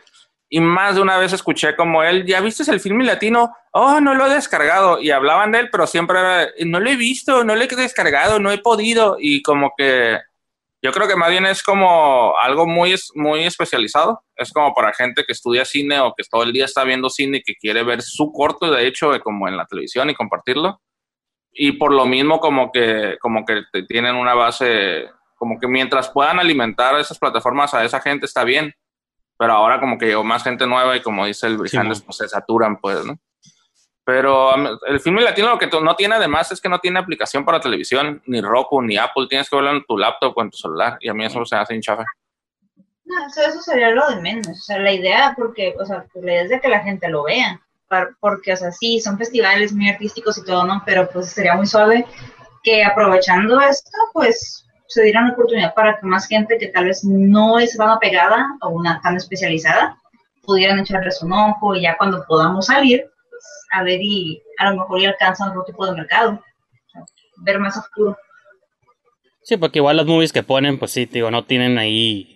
Y 0.49 0.61
más 0.61 0.95
de 0.95 1.03
una 1.03 1.19
vez 1.19 1.33
escuché 1.33 1.75
como 1.75 2.05
él, 2.05 2.25
¿ya 2.25 2.41
viste 2.41 2.71
el 2.71 2.81
filme 2.81 3.05
latino? 3.05 3.53
Oh, 3.73 4.01
no 4.01 4.15
lo 4.15 4.27
he 4.27 4.35
descargado. 4.35 5.01
Y 5.01 5.11
hablaban 5.11 5.53
de 5.53 5.59
él, 5.59 5.69
pero 5.71 5.87
siempre 5.87 6.21
era, 6.21 6.49
no 6.65 6.81
lo 6.81 6.89
he 6.89 6.97
visto, 6.97 7.45
no 7.45 7.57
lo 7.57 7.63
he 7.63 7.67
descargado, 7.67 8.39
no 8.39 8.53
he 8.53 8.59
podido. 8.59 9.17
Y 9.19 9.43
como 9.43 9.73
que 9.77 10.19
yo 10.87 10.93
creo 10.93 11.09
que 11.09 11.17
más 11.17 11.31
bien 11.31 11.45
es 11.47 11.65
como 11.65 12.39
algo 12.41 12.65
muy, 12.65 12.95
muy 13.17 13.43
especializado. 13.43 14.23
Es 14.37 14.53
como 14.53 14.73
para 14.73 14.93
gente 14.93 15.25
que 15.25 15.33
estudia 15.33 15.65
cine 15.65 15.99
o 15.99 16.15
que 16.17 16.23
todo 16.31 16.45
el 16.45 16.53
día 16.53 16.65
está 16.65 16.85
viendo 16.85 17.11
cine 17.11 17.39
y 17.39 17.43
que 17.43 17.57
quiere 17.57 17.83
ver 17.83 18.03
su 18.03 18.31
corto, 18.31 18.71
de 18.71 18.87
hecho, 18.87 19.11
como 19.21 19.49
en 19.49 19.57
la 19.57 19.67
televisión 19.67 20.11
y 20.11 20.15
compartirlo. 20.15 20.81
Y 21.51 21.73
por 21.73 21.93
lo 21.93 22.07
mismo 22.07 22.39
como 22.39 22.71
que, 22.71 23.17
como 23.21 23.45
que 23.45 23.65
tienen 23.89 24.15
una 24.15 24.35
base, 24.35 25.11
como 25.35 25.59
que 25.59 25.67
mientras 25.67 26.09
puedan 26.09 26.39
alimentar 26.39 26.97
esas 27.01 27.19
plataformas 27.19 27.75
a 27.75 27.85
esa 27.85 28.01
gente 28.01 28.27
está 28.27 28.45
bien. 28.45 28.73
Pero 29.37 29.55
ahora 29.55 29.81
como 29.81 29.99
que 29.99 30.07
llegó 30.07 30.23
más 30.23 30.45
gente 30.45 30.69
nueva 30.69 30.97
y 30.97 31.03
como 31.03 31.27
dice 31.27 31.49
el 31.49 31.59
Brijandes, 31.59 32.01
pues 32.01 32.19
se 32.19 32.29
saturan, 32.29 32.77
pues, 32.77 33.05
¿no? 33.05 33.19
Pero 34.07 34.55
el 34.87 35.01
filme 35.01 35.21
latino 35.21 35.49
lo 35.49 35.59
que 35.59 35.67
no 35.67 35.97
tiene 35.97 36.15
además 36.15 36.53
es 36.53 36.61
que 36.61 36.69
no 36.69 36.79
tiene 36.79 37.01
aplicación 37.01 37.45
para 37.45 37.59
televisión, 37.59 38.23
ni 38.27 38.41
Roku, 38.41 38.81
ni 38.81 38.97
Apple. 38.97 39.27
Tienes 39.29 39.51
que 39.51 39.57
verlo 39.57 39.73
en 39.73 39.85
tu 39.85 39.99
laptop 39.99 40.33
o 40.37 40.43
en 40.43 40.51
tu 40.51 40.57
celular. 40.57 40.97
Y 41.01 41.09
a 41.09 41.15
mí 41.15 41.25
eso 41.25 41.45
se 41.45 41.57
hace 41.57 41.75
hinchafe. 41.75 42.05
No, 43.05 43.15
eso, 43.27 43.61
sería 43.61 43.91
lo 43.91 44.09
de 44.11 44.21
menos. 44.21 44.47
O 44.47 44.55
sea, 44.55 44.79
la 44.79 44.93
idea, 44.93 45.35
porque, 45.37 45.75
o 45.81 45.85
sea, 45.85 46.05
pues 46.13 46.25
la 46.25 46.35
idea 46.35 46.43
es 46.45 46.51
de 46.51 46.61
que 46.61 46.69
la 46.69 46.85
gente 46.85 47.09
lo 47.09 47.25
vea. 47.25 47.61
Porque, 48.21 48.53
o 48.53 48.57
sea, 48.57 48.71
sí, 48.71 49.01
son 49.01 49.19
festivales 49.19 49.73
muy 49.73 49.89
artísticos 49.89 50.39
y 50.39 50.45
todo, 50.45 50.65
¿no? 50.65 50.81
Pero 50.87 51.11
pues 51.11 51.31
sería 51.31 51.57
muy 51.57 51.67
suave 51.67 52.07
que 52.63 52.85
aprovechando 52.85 53.61
esto, 53.61 53.91
pues 54.13 54.65
se 54.87 55.03
diera 55.03 55.21
una 55.21 55.33
oportunidad 55.33 55.75
para 55.75 55.99
que 55.99 56.07
más 56.07 56.29
gente 56.29 56.59
que 56.59 56.69
tal 56.69 56.85
vez 56.85 57.03
no 57.03 57.59
es 57.59 57.77
tan 57.77 57.91
apegada 57.91 58.47
o 58.61 58.69
una 58.69 59.01
tan 59.01 59.17
especializada 59.17 60.01
pudieran 60.45 60.79
echarles 60.79 61.21
un 61.23 61.33
ojo 61.33 61.75
y 61.75 61.83
ya 61.83 61.97
cuando 61.97 62.25
podamos 62.27 62.67
salir, 62.67 63.11
a 63.77 63.83
ver 63.83 64.01
y 64.03 64.43
a 64.59 64.71
lo 64.71 64.79
mejor 64.79 65.01
ya 65.01 65.11
alcanzan 65.11 65.51
otro 65.51 65.65
tipo 65.65 65.87
de 65.87 65.93
mercado, 65.93 66.43
ver 67.45 67.59
más 67.59 67.75
futuro. 67.89 68.17
Sí, 69.43 69.57
porque 69.57 69.79
igual 69.79 69.97
las 69.97 70.07
movies 70.07 70.33
que 70.33 70.43
ponen, 70.43 70.79
pues 70.79 70.93
sí, 70.93 71.07
digo, 71.07 71.31
no 71.31 71.45
tienen 71.45 71.79
ahí 71.79 72.33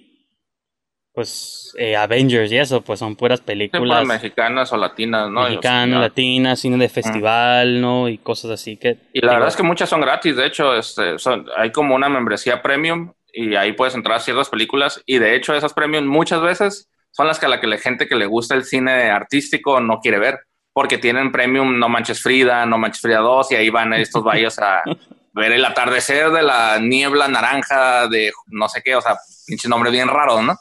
pues 1.13 1.75
eh, 1.77 1.97
Avengers 1.97 2.53
y 2.53 2.59
eso, 2.59 2.83
pues 2.83 3.01
son 3.01 3.17
puras 3.17 3.41
películas. 3.41 4.07
mexicanas 4.07 4.73
o 4.73 4.77
latinas, 4.77 5.29
¿no? 5.29 5.43
Mexicanas, 5.43 6.01
latinas, 6.01 6.61
cine 6.61 6.77
de 6.77 6.89
festival, 6.89 7.81
¿no? 7.81 8.09
Y 8.09 8.19
cosas 8.19 8.53
así 8.53 8.77
que... 8.77 8.99
Y 9.13 9.21
la 9.21 9.33
verdad 9.33 9.49
es 9.49 9.57
que 9.57 9.63
muchas 9.63 9.89
son 9.89 10.01
gratis, 10.01 10.37
de 10.37 10.47
hecho, 10.47 10.75
este, 10.75 11.19
son, 11.19 11.47
hay 11.57 11.73
como 11.73 11.95
una 11.95 12.09
membresía 12.09 12.63
premium 12.63 13.13
y 13.33 13.57
ahí 13.57 13.73
puedes 13.73 13.95
entrar 13.95 14.19
a 14.19 14.21
ciertas 14.21 14.49
películas 14.49 15.03
y 15.05 15.19
de 15.19 15.35
hecho 15.35 15.55
esas 15.55 15.75
premium 15.75 16.07
muchas 16.07 16.41
veces 16.43 16.91
son 17.11 17.27
las 17.27 17.39
que 17.39 17.47
a 17.47 17.49
la 17.49 17.61
que 17.61 17.67
la 17.67 17.79
gente 17.79 18.07
que 18.07 18.15
le 18.15 18.27
gusta 18.27 18.55
el 18.55 18.65
cine 18.65 19.11
artístico 19.11 19.81
no 19.81 19.99
quiere 19.99 20.19
ver 20.19 20.41
porque 20.73 20.99
tienen 20.99 21.33
premium 21.33 21.79
No 21.79 21.89
Manches 21.89 22.23
Frida, 22.23 22.65
No 22.67 22.79
Manches 22.79 23.01
Frida 23.01 23.19
2 23.19 23.53
y 23.53 23.57
ahí 23.57 23.71
van 23.71 23.93
estos 23.95 24.23
valles 24.23 24.59
a, 24.59 24.83
ver 25.33 25.53
el 25.53 25.65
atardecer 25.65 26.31
de 26.31 26.43
la 26.43 26.79
niebla 26.79 27.29
naranja 27.29 28.09
de 28.09 28.33
no 28.47 28.69
sé 28.69 28.83
qué, 28.83 28.97
o 28.97 29.01
sea, 29.01 29.17
pinche 29.47 29.69
nombre 29.69 29.91
bien 29.91 30.09
raro, 30.09 30.43
¿no? 30.43 30.57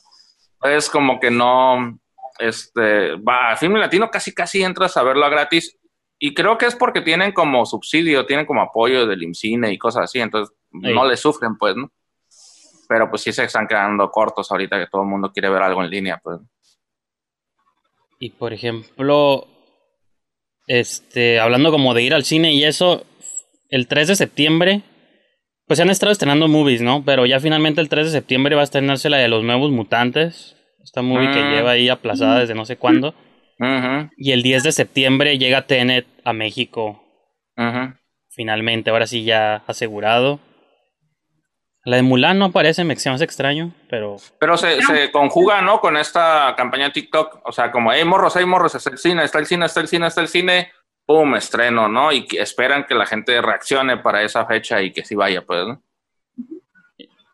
Es 0.64 0.90
como 0.90 1.20
que 1.20 1.32
no, 1.32 2.00
este, 2.38 3.16
va, 3.16 3.52
a 3.52 3.56
Film 3.58 3.76
Latino 3.76 4.12
casi 4.12 4.34
casi 4.34 4.64
entras 4.64 4.98
a 4.98 5.04
verlo 5.04 5.30
gratis 5.30 5.78
y 6.20 6.34
creo 6.34 6.58
que 6.58 6.66
es 6.66 6.76
porque 6.76 7.02
tienen 7.02 7.32
como 7.32 7.66
subsidio, 7.66 8.26
tienen 8.26 8.46
como 8.46 8.62
apoyo 8.62 9.08
del 9.08 9.24
IMCINE 9.24 9.72
y 9.72 9.78
cosas 9.78 10.04
así, 10.04 10.20
entonces 10.20 10.56
Sí. 10.72 10.94
no 10.94 11.06
le 11.06 11.18
sufren, 11.18 11.58
pues, 11.58 11.76
¿no? 11.76 11.92
Pero 12.88 13.10
pues 13.10 13.22
sí 13.22 13.32
se 13.32 13.44
están 13.44 13.68
quedando 13.68 14.10
cortos 14.10 14.52
ahorita 14.52 14.78
que 14.78 14.88
todo 14.88 15.02
el 15.02 15.08
mundo 15.08 15.32
quiere 15.32 15.50
ver 15.50 15.62
algo 15.62 15.84
en 15.84 15.90
línea, 15.90 16.20
pues. 16.24 16.40
Y 18.20 18.32
por 18.32 18.54
ejemplo, 18.54 19.48
este, 20.70 21.40
hablando 21.40 21.72
como 21.72 21.94
de 21.94 22.04
ir 22.04 22.14
al 22.14 22.24
cine 22.24 22.54
y 22.54 22.64
eso, 22.64 23.06
el 23.70 23.88
3 23.88 24.08
de 24.08 24.16
septiembre, 24.16 24.82
pues 25.68 25.78
se 25.78 25.84
han 25.84 25.90
estado 25.90 26.12
estrenando 26.12 26.48
movies, 26.48 26.82
¿no? 26.82 27.04
Pero 27.04 27.26
ya 27.26 27.40
finalmente 27.40 27.82
el 27.82 27.90
3 27.90 28.06
de 28.06 28.12
septiembre 28.12 28.56
va 28.56 28.62
a 28.62 28.64
estrenarse 28.64 29.10
la 29.10 29.18
de 29.18 29.28
los 29.28 29.44
nuevos 29.44 29.72
mutantes. 29.72 30.56
Esta 30.84 31.02
movie 31.02 31.32
que 31.32 31.40
Ah. 31.40 31.52
lleva 31.52 31.72
ahí 31.72 31.90
aplazada 31.90 32.40
desde 32.40 32.56
no 32.56 32.66
sé 32.66 32.78
cuándo. 32.78 33.14
Y 34.18 34.32
el 34.32 34.42
10 34.44 34.64
de 34.64 34.72
septiembre 34.72 35.38
llega 35.38 35.68
Tenet 35.68 36.06
a 36.24 36.32
México, 36.34 37.04
finalmente, 38.30 38.90
ahora 38.90 39.06
sí 39.08 39.24
ya 39.26 39.64
asegurado. 39.68 40.40
La 41.86 41.96
de 41.96 42.02
Mulan 42.02 42.38
no 42.38 42.46
aparece, 42.46 42.84
me 42.84 42.96
se 42.96 43.10
extraño, 43.24 43.72
pero 43.90 44.18
Pero 44.40 44.58
se, 44.58 44.82
se 44.82 45.12
conjuga, 45.12 45.62
¿no? 45.62 45.80
Con 45.80 45.96
esta 45.96 46.54
campaña 46.58 46.86
de 46.86 46.92
TikTok. 46.92 47.42
O 47.46 47.52
sea, 47.52 47.72
como, 47.72 47.94
hey, 47.94 48.04
morros, 48.04 48.34
hey, 48.36 48.46
morros, 48.46 48.76
está 48.76 48.90
el 48.90 48.98
cine, 48.98 49.24
está 49.24 49.40
el 49.40 49.46
cine, 49.46 49.66
está 49.66 49.80
el 49.80 49.88
cine, 49.88 50.08
está 50.08 50.22
el 50.22 50.28
cine. 50.28 50.72
Pum, 51.06 51.36
estreno, 51.36 51.88
¿no? 51.88 52.12
Y 52.12 52.26
que 52.26 52.42
esperan 52.42 52.86
que 52.86 52.96
la 52.96 53.06
gente 53.06 53.42
reaccione 53.42 53.98
para 53.98 54.22
esa 54.22 54.46
fecha 54.46 54.82
y 54.82 54.92
que 54.92 55.06
sí 55.06 55.16
vaya, 55.16 55.42
pues, 55.42 55.68
¿no? 55.68 55.82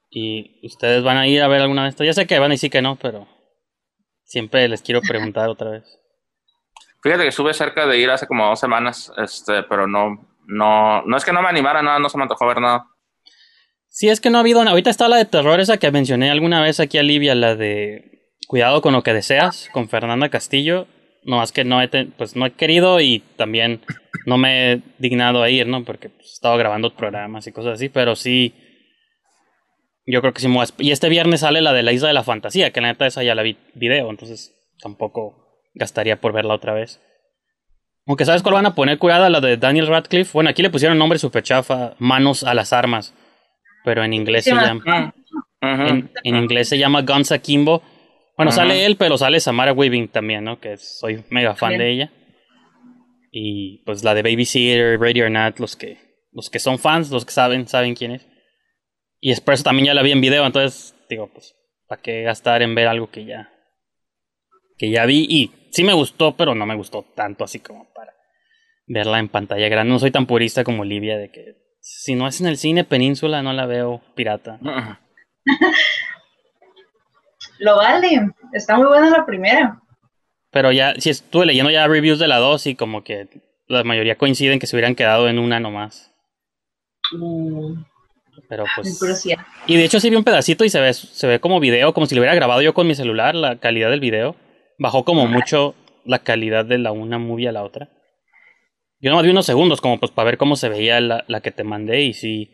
¿Y 0.09 0.65
ustedes 0.65 1.03
van 1.03 1.17
a 1.17 1.27
ir 1.27 1.41
a 1.41 1.47
ver 1.49 1.61
alguna 1.61 1.83
de 1.83 1.89
estas? 1.89 2.07
Ya 2.07 2.13
sé 2.13 2.25
que 2.25 2.39
van 2.39 2.51
a 2.51 2.53
decir 2.53 2.71
que 2.71 2.81
no, 2.81 2.95
pero 2.95 3.27
siempre 4.23 4.69
les 4.69 4.81
quiero 4.81 5.01
preguntar 5.01 5.49
otra 5.49 5.71
vez. 5.71 5.99
Fíjate 7.03 7.23
que 7.23 7.29
estuve 7.29 7.53
cerca 7.53 7.85
de 7.85 7.97
ir 7.97 8.09
hace 8.09 8.27
como 8.27 8.47
dos 8.47 8.59
semanas, 8.59 9.11
este, 9.17 9.63
pero 9.63 9.87
no, 9.87 10.25
no, 10.45 11.01
no 11.01 11.17
es 11.17 11.25
que 11.25 11.33
no 11.33 11.41
me 11.41 11.49
animara 11.49 11.81
nada, 11.81 11.99
no 11.99 12.07
se 12.07 12.17
me 12.17 12.23
antojó 12.23 12.47
ver 12.47 12.61
nada. 12.61 12.87
Sí, 13.97 14.09
es 14.09 14.19
que 14.19 14.29
no 14.29 14.37
ha 14.37 14.41
habido. 14.41 14.61
Ahorita 14.61 14.89
está 14.89 15.07
la 15.07 15.15
de 15.15 15.23
terror, 15.23 15.61
esa 15.61 15.77
que 15.77 15.89
mencioné 15.89 16.29
alguna 16.29 16.59
vez 16.61 16.81
aquí 16.81 16.97
a 16.97 17.03
Livia, 17.03 17.33
la 17.33 17.55
de 17.55 18.27
Cuidado 18.45 18.81
con 18.81 18.91
lo 18.91 19.03
que 19.03 19.13
deseas, 19.13 19.69
con 19.71 19.87
Fernanda 19.87 20.27
Castillo. 20.27 20.87
No, 21.23 21.41
es 21.41 21.53
que 21.53 21.63
no 21.63 21.81
he, 21.81 21.87
te- 21.87 22.03
pues, 22.05 22.35
no 22.35 22.45
he 22.45 22.51
querido 22.51 22.99
y 22.99 23.19
también 23.37 23.79
no 24.25 24.37
me 24.37 24.73
he 24.73 24.81
dignado 24.99 25.41
a 25.41 25.49
ir, 25.49 25.65
¿no? 25.67 25.85
Porque 25.85 26.09
pues, 26.09 26.27
he 26.27 26.33
estado 26.33 26.57
grabando 26.57 26.93
programas 26.93 27.47
y 27.47 27.53
cosas 27.53 27.75
así, 27.75 27.87
pero 27.87 28.17
sí. 28.17 28.53
Yo 30.05 30.19
creo 30.19 30.33
que 30.33 30.41
sí 30.41 30.49
me 30.49 30.61
Y 30.79 30.91
este 30.91 31.07
viernes 31.07 31.39
sale 31.39 31.61
la 31.61 31.71
de 31.71 31.81
la 31.81 31.93
Isla 31.93 32.09
de 32.09 32.13
la 32.15 32.23
Fantasía, 32.23 32.71
que 32.71 32.81
la 32.81 32.89
neta 32.89 33.07
esa 33.07 33.23
ya 33.23 33.33
la 33.33 33.43
vi 33.43 33.55
video, 33.75 34.09
entonces 34.09 34.53
tampoco 34.81 35.61
gastaría 35.73 36.19
por 36.19 36.33
verla 36.33 36.53
otra 36.53 36.73
vez. 36.73 36.99
Aunque 38.07 38.25
sabes 38.25 38.43
cuál 38.43 38.55
van 38.55 38.65
a 38.65 38.75
poner 38.75 38.97
curada, 38.97 39.29
la 39.29 39.39
de 39.39 39.55
Daniel 39.55 39.87
Radcliffe. 39.87 40.33
Bueno, 40.33 40.49
aquí 40.49 40.61
le 40.61 40.69
pusieron 40.69 40.97
nombre 40.97 41.17
super 41.17 41.43
chafa, 41.43 41.95
Manos 41.97 42.43
a 42.43 42.53
las 42.53 42.73
Armas. 42.73 43.13
Pero 43.85 44.03
en 44.03 44.13
inglés 44.13 44.43
Sí, 44.43 44.49
se 44.49 44.55
ma. 44.55 44.65
llama. 44.67 45.13
Ujú. 45.61 45.81
En, 45.87 46.11
en 46.23 46.35
inglés 46.35 46.67
se 46.69 46.77
llama 46.77 47.01
Guns 47.03 47.31
Akimbo. 47.31 47.81
Bueno, 48.35 48.49
Ajá. 48.51 48.61
sale 48.61 48.85
él, 48.85 48.97
pero 48.97 49.17
sale 49.17 49.39
Samara 49.39 49.71
Weaving 49.71 50.09
también, 50.09 50.43
¿no? 50.43 50.59
Que 50.59 50.75
soy 50.77 51.23
mega 51.29 51.55
fan 51.55 51.69
Bien. 51.69 51.79
de 51.81 51.89
ella. 51.91 52.11
Y 53.31 53.83
pues 53.85 54.03
la 54.03 54.13
de 54.13 54.21
Babysitter, 54.23 54.99
Ready 54.99 55.21
or 55.21 55.31
Not, 55.31 55.59
los 55.59 55.75
que, 55.75 55.97
los 56.31 56.49
que 56.49 56.59
son 56.59 56.79
fans, 56.79 57.11
los 57.11 57.25
que 57.25 57.31
saben, 57.31 57.67
saben 57.67 57.95
quién 57.95 58.11
es. 58.11 58.27
Y 59.19 59.31
es 59.31 59.41
por 59.41 59.53
eso 59.53 59.63
también 59.63 59.87
ya 59.87 59.93
la 59.93 60.01
vi 60.03 60.11
en 60.11 60.21
video, 60.21 60.45
entonces 60.45 60.95
digo, 61.09 61.29
pues, 61.33 61.55
¿para 61.87 62.01
qué 62.01 62.23
gastar 62.23 62.61
en 62.61 62.75
ver 62.75 62.87
algo 62.87 63.09
que 63.09 63.25
ya, 63.25 63.51
que 64.77 64.89
ya 64.89 65.05
vi? 65.05 65.25
Y 65.29 65.51
sí 65.71 65.83
me 65.83 65.93
gustó, 65.93 66.35
pero 66.37 66.55
no 66.55 66.65
me 66.65 66.75
gustó 66.75 67.03
tanto 67.15 67.43
así 67.43 67.59
como 67.59 67.91
para 67.93 68.13
verla 68.87 69.19
en 69.19 69.29
pantalla 69.29 69.67
grande. 69.67 69.91
No 69.91 69.99
soy 69.99 70.11
tan 70.11 70.25
purista 70.27 70.63
como 70.63 70.83
Olivia 70.83 71.17
de 71.17 71.31
que 71.31 71.55
si 71.87 72.15
no 72.15 72.27
es 72.27 72.41
en 72.41 72.47
el 72.47 72.57
cine 72.57 72.83
Península, 72.83 73.43
no 73.43 73.53
la 73.53 73.67
veo 73.67 74.01
pirata. 74.15 74.57
Ujú. 74.59 74.95
Lo 77.59 77.77
vale. 77.77 78.31
Está 78.53 78.75
muy 78.75 78.87
buena 78.87 79.11
la 79.11 79.23
primera. 79.23 79.79
Pero 80.49 80.71
ya, 80.71 80.95
si 80.97 81.11
estuve 81.11 81.45
leyendo 81.45 81.69
ya 81.69 81.87
reviews 81.87 82.17
de 82.17 82.27
la 82.27 82.37
2 82.39 82.65
y 82.67 82.75
como 82.75 83.03
que 83.03 83.27
la 83.67 83.83
mayoría 83.83 84.17
coinciden 84.17 84.57
que 84.57 84.65
se 84.65 84.75
hubieran 84.75 84.95
quedado 84.95 85.29
en 85.29 85.37
una 85.37 85.59
nomás. 85.59 86.11
Uh, 87.19 87.75
Pero 88.49 88.65
pues... 88.75 89.23
Y 89.67 89.77
de 89.77 89.83
hecho 89.85 89.99
sí 89.99 90.09
vi 90.09 90.15
un 90.15 90.23
pedacito 90.23 90.65
y 90.65 90.69
se 90.69 90.81
ve, 90.81 90.91
se 90.91 91.27
ve 91.27 91.39
como 91.39 91.59
video, 91.59 91.93
como 91.93 92.07
si 92.07 92.15
lo 92.15 92.21
hubiera 92.21 92.33
grabado 92.33 92.63
yo 92.63 92.73
con 92.73 92.87
mi 92.87 92.95
celular, 92.95 93.35
la 93.35 93.59
calidad 93.59 93.91
del 93.91 93.99
video. 93.99 94.35
Bajó 94.79 95.05
como 95.05 95.27
mucho 95.27 95.75
la 96.03 96.17
calidad 96.17 96.65
de 96.65 96.79
la 96.79 96.91
una 96.91 97.19
movie 97.19 97.47
a 97.47 97.51
la 97.51 97.63
otra. 97.63 97.89
Yo 98.99 99.09
nomás 99.11 99.25
vi 99.25 99.31
unos 99.31 99.45
segundos 99.45 99.81
como 99.81 99.99
pues 99.99 100.11
para 100.11 100.25
ver 100.25 100.37
cómo 100.37 100.55
se 100.55 100.69
veía 100.69 100.99
la, 101.01 101.23
la 101.27 101.41
que 101.41 101.51
te 101.51 101.63
mandé 101.63 102.01
y 102.01 102.13
sí... 102.13 102.51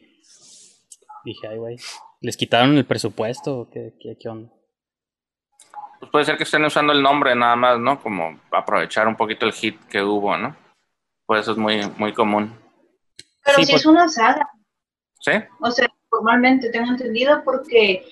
Dije, 1.23 1.47
ay 1.47 1.58
güey, 1.58 1.77
¿les 2.21 2.36
quitaron 2.36 2.77
el 2.77 2.86
presupuesto 2.86 3.60
o 3.60 3.69
qué, 3.69 3.93
qué, 4.01 4.17
qué 4.19 4.27
onda? 4.30 4.51
Pues 5.99 6.12
puede 6.12 6.25
ser 6.25 6.36
que 6.38 6.43
estén 6.43 6.65
usando 6.65 6.93
el 6.93 7.04
nombre 7.04 7.36
nada 7.36 7.56
más, 7.56 7.77
¿no? 7.80 8.01
Como 8.01 8.39
aprovechar 8.51 9.08
un 9.08 9.15
poquito 9.15 9.45
el 9.45 9.54
hit 9.54 9.80
que 9.86 10.01
hubo, 10.01 10.36
¿no? 10.36 10.56
Pues 11.27 11.41
eso 11.41 11.51
es 11.51 11.58
muy, 11.58 11.80
muy 11.97 12.12
común. 12.12 12.58
Pero 13.43 13.58
Sí, 13.58 13.65
sí, 13.65 13.71
pues- 13.73 13.82
es 13.82 13.86
una 13.86 14.10
saga. 14.10 14.49
¿Sí? 15.19 15.32
O 15.62 15.69
sea, 15.69 15.88
formalmente 16.10 16.71
tengo 16.71 16.89
entendido 16.89 17.43
porque 17.45 18.04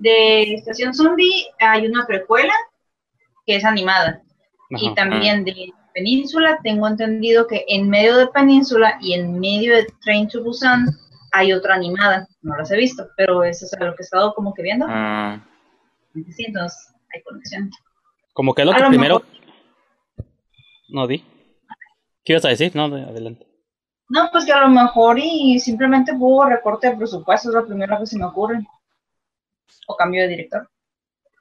de 0.00 0.54
Estación 0.54 0.92
Zombie 0.92 1.46
hay 1.60 1.86
una 1.86 2.04
precuela 2.04 2.52
que 3.46 3.54
es 3.56 3.64
animada. 3.64 4.22
Y 4.70 4.92
también 4.96 5.44
de 5.44 5.72
Península 6.00 6.58
tengo 6.62 6.86
entendido 6.86 7.46
que 7.46 7.64
en 7.68 7.88
medio 7.88 8.18
de 8.18 8.26
Península 8.26 8.98
y 9.00 9.14
en 9.14 9.40
medio 9.40 9.74
de 9.74 9.86
Train 10.04 10.28
to 10.28 10.42
Busan 10.44 10.86
hay 11.32 11.54
otra 11.54 11.74
animada. 11.74 12.28
No 12.42 12.54
las 12.54 12.70
he 12.70 12.76
visto, 12.76 13.08
pero 13.16 13.42
eso 13.44 13.64
es 13.64 13.72
a 13.72 13.82
lo 13.82 13.94
que 13.96 14.02
he 14.02 14.04
estado 14.04 14.34
como 14.34 14.52
que 14.52 14.62
viendo. 14.62 14.86
Mm, 14.86 15.42
Sí, 16.34 16.44
entonces 16.46 16.92
hay 17.14 17.22
conexión. 17.22 17.70
Como 18.34 18.52
que 18.54 18.60
es 18.62 18.66
lo 18.66 18.72
A 18.72 18.76
que 18.76 18.82
lo 18.82 18.88
primero... 18.90 19.14
mejor- 19.20 20.26
No, 20.90 21.06
di. 21.06 21.24
¿Qué 22.24 22.32
ibas 22.34 22.44
a 22.44 22.48
decir? 22.48 22.76
No, 22.76 22.90
de- 22.90 23.02
adelante. 23.02 23.46
No, 24.10 24.28
pues 24.30 24.44
que 24.44 24.52
a 24.52 24.60
lo 24.60 24.68
mejor 24.68 25.18
y 25.18 25.58
simplemente 25.60 26.12
hubo 26.14 26.44
recorte 26.44 26.90
de 26.90 26.96
presupuesto, 26.96 27.48
es 27.48 27.54
lo 27.54 27.66
primero 27.66 27.98
que 27.98 28.06
se 28.06 28.18
me 28.18 28.24
ocurre. 28.26 28.60
O 29.88 29.96
cambio 29.96 30.22
de 30.22 30.28
director. 30.28 30.68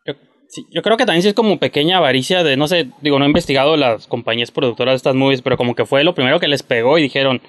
Yo, 0.05 0.13
sí, 0.49 0.65
yo 0.71 0.81
creo 0.81 0.97
que 0.97 1.05
también 1.05 1.21
sí 1.21 1.29
es 1.29 1.33
como 1.33 1.59
pequeña 1.59 1.97
avaricia 1.97 2.43
de, 2.43 2.57
no 2.57 2.67
sé, 2.67 2.89
digo, 3.01 3.19
no 3.19 3.25
he 3.25 3.27
investigado 3.27 3.77
las 3.77 4.07
compañías 4.07 4.51
productoras 4.51 4.93
de 4.93 4.97
estas 4.97 5.15
movies, 5.15 5.41
pero 5.41 5.57
como 5.57 5.75
que 5.75 5.85
fue 5.85 6.03
lo 6.03 6.15
primero 6.15 6.39
que 6.39 6.47
les 6.47 6.63
pegó 6.63 6.97
y 6.97 7.03
dijeron, 7.03 7.41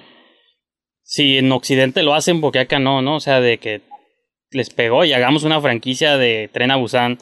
si 1.03 1.37
en 1.37 1.51
Occidente 1.51 2.03
lo 2.03 2.13
hacen, 2.13 2.41
porque 2.41 2.59
acá 2.59 2.79
no, 2.79 3.01
¿no? 3.01 3.15
O 3.15 3.19
sea, 3.19 3.39
de 3.39 3.57
que 3.59 3.81
les 4.51 4.69
pegó 4.69 5.05
y 5.05 5.13
hagamos 5.13 5.43
una 5.43 5.61
franquicia 5.61 6.17
de 6.17 6.49
Tren 6.51 6.71
a 6.71 6.75
Busan 6.75 7.17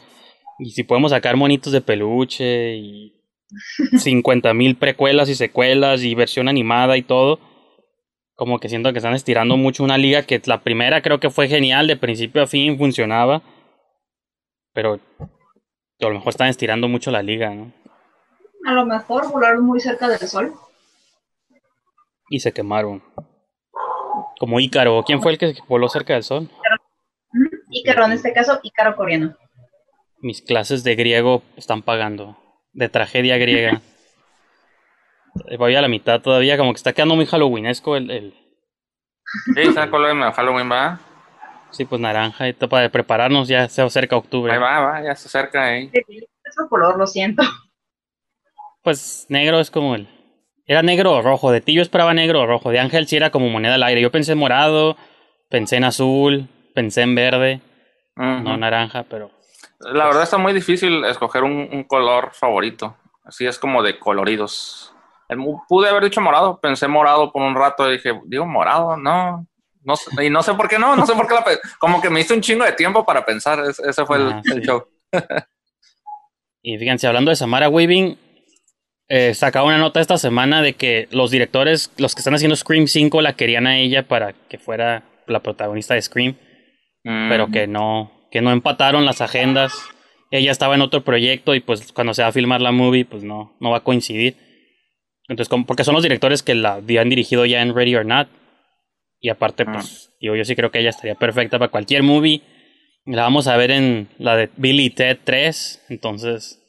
y 0.60 0.72
si 0.72 0.84
podemos 0.84 1.12
sacar 1.12 1.36
monitos 1.36 1.74
de 1.74 1.82
peluche 1.82 2.76
y 2.76 3.14
50 3.98 4.54
mil 4.54 4.76
precuelas 4.76 5.30
y 5.30 5.36
secuelas 5.36 6.04
y 6.04 6.16
versión 6.16 6.48
animada 6.48 6.98
y 6.98 7.04
todo. 7.04 7.40
Como 8.36 8.60
que 8.60 8.68
siento 8.68 8.92
que 8.92 9.00
están 9.00 9.14
estirando 9.14 9.56
mucho 9.56 9.84
una 9.84 9.98
liga 9.98 10.24
que 10.24 10.42
la 10.46 10.62
primera 10.62 11.02
creo 11.02 11.20
que 11.20 11.30
fue 11.30 11.48
genial, 11.48 11.88
de 11.88 11.96
principio 11.96 12.42
a 12.42 12.48
fin 12.48 12.78
funcionaba. 12.78 13.44
Pero 14.74 15.00
a 16.02 16.10
lo 16.10 16.16
mejor 16.16 16.30
están 16.30 16.48
estirando 16.48 16.88
mucho 16.88 17.12
la 17.12 17.22
liga, 17.22 17.54
¿no? 17.54 17.72
A 18.66 18.74
lo 18.74 18.86
mejor 18.86 19.32
volaron 19.32 19.64
muy 19.64 19.80
cerca 19.80 20.08
del 20.08 20.20
sol. 20.20 20.54
Y 22.30 22.40
se 22.40 22.52
quemaron. 22.52 23.04
Como 24.40 24.60
Ícaro. 24.60 25.04
¿Quién 25.06 25.22
fue 25.22 25.34
el 25.34 25.38
que 25.38 25.56
voló 25.68 25.88
cerca 25.88 26.14
del 26.14 26.24
sol? 26.24 26.50
Ícaro, 27.70 28.06
en 28.06 28.14
este 28.14 28.34
caso, 28.34 28.60
Ícaro 28.64 28.96
coreano. 28.96 29.36
Mis 30.20 30.42
clases 30.42 30.84
de 30.84 30.96
griego 30.96 31.44
están 31.56 31.84
pagando. 31.84 32.38
De 32.74 32.90
tragedia 32.90 33.38
griega. 33.38 33.82
Voy 35.60 35.76
a 35.76 35.82
la 35.82 35.88
mitad 35.88 36.22
todavía, 36.22 36.58
como 36.58 36.74
que 36.74 36.78
está 36.78 36.94
quedando 36.94 37.16
muy 37.16 37.26
halloweenesco 37.26 37.98
el, 37.98 38.10
el 38.10 38.34
Sí, 39.54 39.74
¿sabes 39.74 39.90
cuál 39.90 40.06
es 40.06 40.12
el 40.12 40.34
Halloween 40.34 40.72
va? 40.72 41.00
Sí, 41.76 41.86
pues 41.86 42.02
naranja 42.02 42.48
y 42.48 42.54
todo 42.54 42.70
para 42.70 42.90
prepararnos, 42.90 43.48
ya 43.48 43.68
se 43.70 43.82
acerca 43.82 44.16
octubre. 44.18 44.52
Ahí 44.54 44.60
va, 44.60 44.80
va, 44.80 45.04
ya 45.04 45.16
se 45.16 45.28
acerca 45.28 45.64
ahí. 45.66 45.92
Es 45.94 46.58
otro 46.58 46.70
color, 46.70 46.98
lo 46.98 47.06
siento. 47.08 47.44
Pues 48.84 49.26
negro 49.30 49.60
es 49.60 49.72
como 49.72 49.96
el. 49.96 50.08
Era 50.68 50.82
negro 50.82 51.12
o 51.14 51.22
rojo. 51.22 51.52
De 51.52 51.62
ti 51.62 51.74
yo 51.74 51.82
esperaba 51.82 52.14
negro 52.14 52.42
o 52.42 52.46
rojo. 52.48 52.70
De 52.72 52.80
Ángel 52.80 53.08
sí 53.08 53.16
era 53.16 53.30
como 53.30 53.50
moneda 53.50 53.76
al 53.76 53.84
aire. 53.84 54.02
Yo 54.02 54.12
pensé 54.12 54.32
en 54.34 54.38
morado, 54.40 54.98
pensé 55.50 55.78
en 55.78 55.84
azul, 55.84 56.48
pensé 56.74 57.02
en 57.02 57.16
verde, 57.16 57.62
no 58.16 58.58
naranja, 58.58 59.04
pero. 59.10 59.32
La 59.80 60.06
verdad 60.06 60.24
está 60.24 60.38
muy 60.38 60.54
difícil 60.54 61.04
escoger 61.06 61.44
un, 61.44 61.70
un 61.72 61.84
color 61.84 62.32
favorito. 62.34 62.96
Así 63.24 63.46
es 63.46 63.60
como 63.60 63.84
de 63.84 64.00
coloridos. 64.00 64.94
El 65.28 65.38
mu- 65.38 65.62
pude 65.68 65.90
haber 65.90 66.04
dicho 66.04 66.22
morado, 66.22 66.60
pensé 66.60 66.88
morado 66.88 67.32
por 67.32 67.42
un 67.42 67.56
rato 67.56 67.88
y 67.90 67.94
dije, 67.94 68.14
digo 68.26 68.46
morado, 68.46 68.96
no. 68.98 69.46
No 69.86 69.95
sé- 69.95 70.26
y 70.26 70.30
no 70.30 70.41
sé 70.43 70.54
por 70.56 70.67
qué 70.67 70.78
no, 70.80 70.95
no 70.95 71.06
sé 71.06 71.13
por 71.13 71.28
qué 71.28 71.36
la 71.36 71.45
como 71.80 72.02
que 72.02 72.10
me 72.10 72.19
hizo 72.19 72.34
un 72.34 72.41
chingo 72.41 72.65
de 72.65 72.74
tiempo 72.74 73.06
para 73.06 73.24
pensar, 73.26 73.60
es- 73.69 73.80
ese 73.80 74.06
fue 74.06 74.17
el, 74.17 74.28
Ah, 74.34 74.41
el 74.45 74.62
sí. 74.62 74.67
show. 74.67 74.84
Y 76.62 76.78
fíjense, 76.78 77.08
hablando 77.08 77.30
de 77.30 77.36
Samara 77.36 77.69
Weaving, 77.69 78.17
eh, 79.08 79.34
sacaba 79.36 79.67
una 79.67 79.78
nota 79.78 80.02
esta 80.02 80.17
semana 80.17 80.62
de 80.63 80.74
que 80.74 81.08
los 81.12 81.30
directores, 81.30 81.91
los 81.98 82.15
que 82.15 82.19
están 82.21 82.34
haciendo 82.34 82.56
Scream 82.56 82.88
5, 82.88 83.21
la 83.21 83.34
querían 83.36 83.67
a 83.67 83.78
ella 83.78 84.08
para 84.08 84.34
que 84.34 84.58
fuera 84.58 85.04
la 85.28 85.41
protagonista 85.41 85.93
de 85.93 86.02
Scream, 86.02 86.36
Mm. 87.04 87.30
pero 87.30 87.48
que 87.52 87.67
no, 87.67 88.12
que 88.32 88.41
no 88.41 88.52
empataron 88.52 89.06
las 89.06 89.21
agendas. 89.21 89.74
Ella 90.32 90.52
estaba 90.52 90.74
en 90.74 90.82
otro 90.82 91.04
proyecto 91.04 91.54
y 91.54 91.60
pues 91.60 91.91
cuando 91.91 92.15
se 92.15 92.24
va 92.24 92.30
a 92.30 92.32
filmar 92.32 92.62
la 92.62 92.71
movie, 92.71 93.06
pues 93.06 93.24
no, 93.24 93.56
no 93.60 93.69
va 93.69 93.78
a 93.78 93.84
coincidir. 93.84 94.36
Entonces, 95.28 95.56
porque 95.67 95.84
son 95.84 95.93
los 95.93 96.02
directores 96.04 96.41
que 96.41 96.56
la 96.56 96.74
habían 96.74 97.10
dirigido 97.10 97.45
ya 97.45 97.62
en 97.62 97.76
Ready 97.76 97.95
or 97.95 98.06
Not. 98.06 98.28
Y 99.26 99.30
aparte, 99.30 99.66
pues, 99.66 100.12
digo, 100.22 100.36
yo 100.36 100.46
sí 100.46 100.56
creo 100.56 100.70
que 100.70 100.78
ella 100.78 100.92
estaría 100.92 101.16
perfecta 101.16 101.58
para 101.58 101.72
cualquier 101.72 102.04
movie. 102.04 102.44
La 103.06 103.24
vamos 103.24 103.48
a 103.48 103.58
ver 103.58 103.72
en 103.72 104.08
la 104.20 104.36
de 104.36 104.52
Billy 104.56 104.92
Ted 104.92 105.18
3. 105.24 105.84
Entonces, 105.90 106.62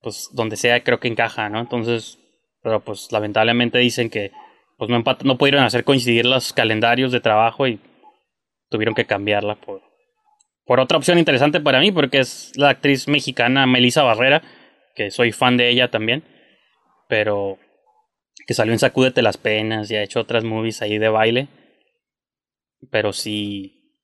pues 0.00 0.30
donde 0.32 0.56
sea 0.56 0.82
creo 0.82 0.98
que 0.98 1.08
encaja, 1.08 1.50
¿no? 1.50 1.60
Entonces, 1.60 2.18
pero 2.62 2.80
pues 2.80 3.12
lamentablemente 3.12 3.78
dicen 3.78 4.08
que 4.08 4.30
pues 4.78 4.88
no, 4.90 4.96
empat- 4.98 5.24
no 5.24 5.36
pudieron 5.36 5.62
hacer 5.62 5.84
coincidir 5.84 6.24
los 6.24 6.54
calendarios 6.54 7.12
de 7.12 7.20
trabajo 7.20 7.66
y 7.68 7.78
tuvieron 8.70 8.94
que 8.94 9.04
cambiarla 9.04 9.56
por, 9.56 9.82
por 10.64 10.80
otra 10.80 10.96
opción 10.96 11.18
interesante 11.18 11.60
para 11.60 11.80
mí, 11.80 11.92
porque 11.92 12.20
es 12.20 12.52
la 12.56 12.70
actriz 12.70 13.08
mexicana 13.08 13.66
Melissa 13.66 14.04
Barrera, 14.04 14.40
que 14.94 15.10
soy 15.10 15.32
fan 15.32 15.58
de 15.58 15.68
ella 15.68 15.90
también, 15.90 16.24
pero 17.08 17.58
que 18.50 18.54
salió 18.54 18.72
en 18.72 18.80
Sacúdete 18.80 19.22
las 19.22 19.36
Penas 19.36 19.88
y 19.92 19.94
ha 19.94 20.02
hecho 20.02 20.18
otras 20.18 20.42
movies 20.42 20.82
ahí 20.82 20.98
de 20.98 21.08
baile. 21.08 21.46
Pero 22.90 23.12
sí, 23.12 23.94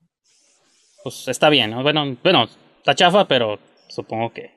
pues 1.02 1.26
está 1.26 1.48
bien, 1.48 1.72
¿no? 1.72 1.82
Bueno, 1.82 2.16
bueno, 2.22 2.44
está 2.78 2.94
chafa, 2.94 3.26
pero 3.26 3.59
supongo 3.88 4.32
que 4.32 4.54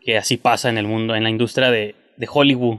que 0.00 0.16
así 0.16 0.36
pasa 0.36 0.68
en 0.68 0.78
el 0.78 0.86
mundo, 0.86 1.16
en 1.16 1.24
la 1.24 1.28
industria 1.30 1.72
de, 1.72 1.96
de 2.16 2.28
Hollywood. 2.32 2.78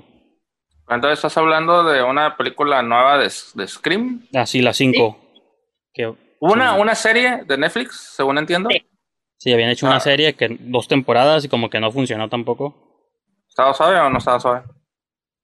Entonces 0.87 1.17
estás 1.19 1.37
hablando 1.37 1.83
de 1.83 2.01
una 2.01 2.37
película 2.37 2.81
nueva 2.81 3.17
de, 3.17 3.29
de 3.55 3.67
Scream. 3.67 4.25
Así 4.35 4.61
la 4.61 4.71
5. 4.71 5.19
Que 5.93 6.07
Hubo 6.07 6.53
una, 6.53 6.75
Sí. 6.75 6.79
una 6.81 6.95
serie 6.95 7.43
de 7.45 7.57
Netflix, 7.57 8.13
según 8.15 8.37
entiendo. 8.37 8.69
Sí. 8.71 8.87
sí, 9.35 9.51
habían 9.51 9.69
hecho 9.69 9.85
Ah. 9.87 9.89
una 9.89 9.99
serie 9.99 10.33
que 10.35 10.47
dos 10.61 10.87
temporadas 10.87 11.43
y 11.43 11.49
como 11.49 11.69
que 11.69 11.81
no 11.81 11.91
funcionó 11.91 12.29
tampoco. 12.29 12.85
¿Estaba 13.49 13.73
suave 13.73 13.99
o 13.99 14.09
no 14.09 14.19
estaba 14.19 14.39
suave? 14.39 14.61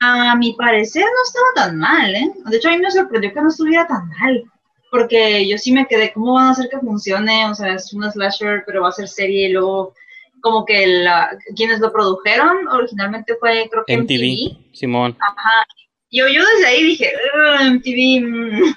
A 0.05 0.35
mi 0.35 0.53
parecer 0.53 1.03
no 1.03 1.23
estaba 1.25 1.67
tan 1.67 1.77
mal, 1.77 2.13
¿eh? 2.13 2.31
De 2.45 2.57
hecho, 2.57 2.67
a 2.67 2.71
mí 2.71 2.77
me 2.79 2.91
sorprendió 2.91 3.33
que 3.33 3.41
no 3.41 3.47
estuviera 3.49 3.87
tan 3.87 4.09
mal. 4.09 4.43
Porque 4.91 5.47
yo 5.47 5.57
sí 5.57 5.71
me 5.71 5.87
quedé, 5.87 6.11
¿cómo 6.13 6.33
van 6.33 6.47
a 6.47 6.51
hacer 6.51 6.69
que 6.69 6.77
funcione? 6.79 7.49
O 7.49 7.55
sea, 7.55 7.73
es 7.73 7.93
una 7.93 8.11
slasher, 8.11 8.63
pero 8.65 8.81
va 8.81 8.89
a 8.89 8.91
ser 8.91 9.07
serie 9.07 9.47
y 9.49 9.53
luego, 9.53 9.93
como 10.41 10.65
que 10.65 10.85
la, 10.87 11.37
quienes 11.55 11.79
lo 11.79 11.91
produjeron 11.91 12.67
originalmente 12.67 13.35
fue, 13.39 13.69
creo 13.71 13.83
que 13.87 13.93
MTV. 13.93 14.57
MTV, 14.57 14.75
Simón. 14.75 15.17
Yo, 16.11 16.27
yo 16.27 16.43
desde 16.45 16.67
ahí 16.67 16.83
dije, 16.83 17.11
"Ugh, 17.35 17.61
MTV, 17.75 18.21
mm, 18.21 18.75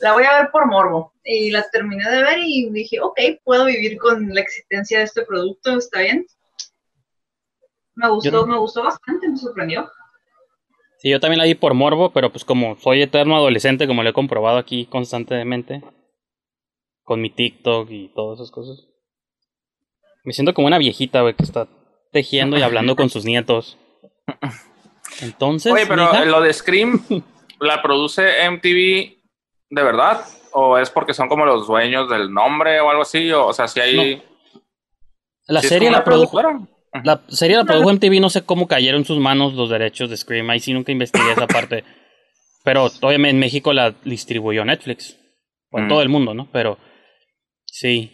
la 0.00 0.12
voy 0.12 0.24
a 0.24 0.38
ver 0.40 0.50
por 0.50 0.66
morbo. 0.66 1.12
Y 1.24 1.50
la 1.50 1.68
terminé 1.70 2.08
de 2.10 2.22
ver 2.22 2.38
y 2.42 2.70
dije, 2.70 3.00
ok, 3.00 3.18
puedo 3.44 3.64
vivir 3.64 3.98
con 3.98 4.28
la 4.32 4.40
existencia 4.40 4.98
de 4.98 5.04
este 5.04 5.22
producto, 5.26 5.76
está 5.78 6.00
bien. 6.00 6.24
Me 7.96 8.08
gustó, 8.10 8.30
Yo- 8.30 8.46
me 8.46 8.58
gustó 8.58 8.82
bastante, 8.84 9.28
me 9.28 9.36
sorprendió. 9.36 9.90
Sí, 10.98 11.10
yo 11.10 11.20
también 11.20 11.38
la 11.38 11.44
vi 11.44 11.54
por 11.54 11.74
morbo, 11.74 12.12
pero 12.12 12.30
pues 12.30 12.44
como 12.44 12.76
soy 12.76 13.02
eterno 13.02 13.36
adolescente, 13.36 13.86
como 13.86 14.02
lo 14.02 14.10
he 14.10 14.14
comprobado 14.14 14.58
aquí 14.58 14.86
constantemente, 14.86 15.82
con 17.02 17.20
mi 17.20 17.30
TikTok 17.30 17.90
y 17.90 18.08
todas 18.08 18.40
esas 18.40 18.50
cosas. 18.50 18.86
Me 20.24 20.32
siento 20.32 20.54
como 20.54 20.66
una 20.66 20.78
viejita, 20.78 21.20
güey, 21.20 21.34
que 21.34 21.42
está 21.42 21.68
tejiendo 22.10 22.56
y 22.56 22.62
hablando 22.62 22.96
con 22.96 23.10
sus 23.10 23.24
nietos. 23.24 23.76
Entonces, 25.20 25.72
Oye, 25.72 25.86
pero 25.86 26.06
mija, 26.06 26.24
lo 26.24 26.40
de 26.40 26.52
Scream, 26.52 27.04
¿la 27.60 27.82
produce 27.82 28.50
MTV 28.50 29.16
de 29.70 29.82
verdad? 29.82 30.24
¿O 30.52 30.78
es 30.78 30.88
porque 30.90 31.14
son 31.14 31.28
como 31.28 31.44
los 31.44 31.66
dueños 31.66 32.08
del 32.08 32.32
nombre 32.32 32.80
o 32.80 32.88
algo 32.88 33.02
así? 33.02 33.30
O, 33.32 33.46
o 33.46 33.52
sea, 33.52 33.68
si 33.68 33.80
hay... 33.80 34.22
la 35.46 35.60
serie 35.60 35.90
la 35.90 36.02
produjo, 36.02 36.32
productora. 36.32 36.73
La 37.02 37.22
serie 37.28 37.56
la 37.56 37.64
produjo 37.64 37.90
MTV, 37.92 38.20
no 38.20 38.30
sé 38.30 38.42
cómo 38.42 38.68
cayeron 38.68 39.00
en 39.00 39.04
sus 39.04 39.18
manos 39.18 39.54
los 39.54 39.68
derechos 39.70 40.10
de 40.10 40.16
Scream, 40.16 40.48
ahí 40.50 40.60
sí 40.60 40.72
nunca 40.72 40.92
investigué 40.92 41.32
esa 41.32 41.46
parte. 41.46 41.84
Pero 42.62 42.84
obviamente 43.02 43.30
en 43.30 43.38
México 43.40 43.72
la 43.72 43.94
distribuyó 44.04 44.64
Netflix, 44.64 45.18
o 45.70 45.78
en 45.78 45.86
Mm. 45.86 45.88
todo 45.88 46.02
el 46.02 46.08
mundo, 46.08 46.34
¿no? 46.34 46.48
Pero 46.52 46.78
sí. 47.66 48.10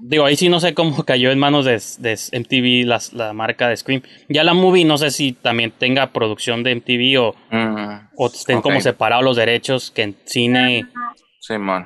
Digo, 0.00 0.24
ahí 0.26 0.36
sí 0.36 0.48
no 0.48 0.60
sé 0.60 0.74
cómo 0.74 1.02
cayó 1.04 1.30
en 1.32 1.38
manos 1.38 1.64
de, 1.64 1.80
de 1.98 2.18
MTV 2.32 2.86
las- 2.86 3.12
la 3.14 3.32
marca 3.32 3.68
de 3.68 3.76
Scream. 3.76 4.02
Ya 4.28 4.44
la 4.44 4.54
movie 4.54 4.84
no 4.84 4.96
sé 4.98 5.10
si 5.10 5.32
también 5.32 5.72
tenga 5.72 6.12
producción 6.12 6.62
de 6.62 6.72
MTV 6.76 7.18
o, 7.20 7.34
Mm, 7.50 8.08
o 8.16 8.26
estén 8.26 8.60
como 8.60 8.80
separados 8.80 9.24
los 9.24 9.36
derechos 9.36 9.90
que 9.90 10.02
en 10.02 10.16
cine, 10.24 10.84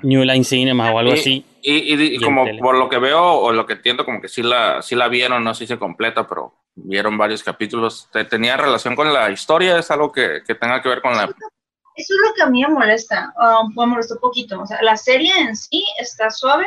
New 0.02 0.24
Line 0.24 0.44
Cinema 0.44 0.90
o 0.90 0.98
algo 0.98 1.12
Y- 1.14 1.18
así. 1.18 1.46
Y, 1.62 1.94
y- 1.94 2.12
y 2.12 2.14
en 2.16 2.20
como 2.22 2.44
por 2.60 2.76
lo 2.76 2.88
que 2.88 2.98
veo 2.98 3.22
o 3.22 3.52
lo 3.52 3.66
que 3.66 3.74
entiendo, 3.74 4.04
como 4.04 4.20
que 4.20 4.28
sí 4.28 4.42
la, 4.42 4.82
sí 4.82 4.94
la 4.96 5.08
vieron, 5.08 5.44
no 5.44 5.54
sé 5.54 5.60
si 5.64 5.68
se 5.68 5.78
completa, 5.78 6.26
pero 6.26 6.54
vieron 6.74 7.16
varios 7.16 7.42
capítulos. 7.42 8.08
¿Te- 8.12 8.24
¿Tenía 8.24 8.56
relación 8.56 8.96
con 8.96 9.12
la 9.12 9.30
historia? 9.30 9.78
¿Es 9.78 9.90
algo 9.90 10.10
que, 10.10 10.42
que 10.46 10.54
tenga 10.56 10.82
que 10.82 10.88
ver 10.88 11.00
con 11.02 11.16
la... 11.16 11.24
Eso 11.24 12.14
es 12.14 12.20
lo 12.28 12.34
que 12.34 12.42
a 12.42 12.46
mí 12.46 12.62
me 12.62 12.68
molesta, 12.72 13.32
ah, 13.38 13.62
me 13.76 13.86
molestó 13.86 14.14
un 14.14 14.20
poquito. 14.20 14.60
O 14.62 14.66
sea, 14.66 14.80
la 14.82 14.96
serie 14.96 15.30
en 15.38 15.54
sí 15.54 15.84
está 15.98 16.30
suave, 16.30 16.66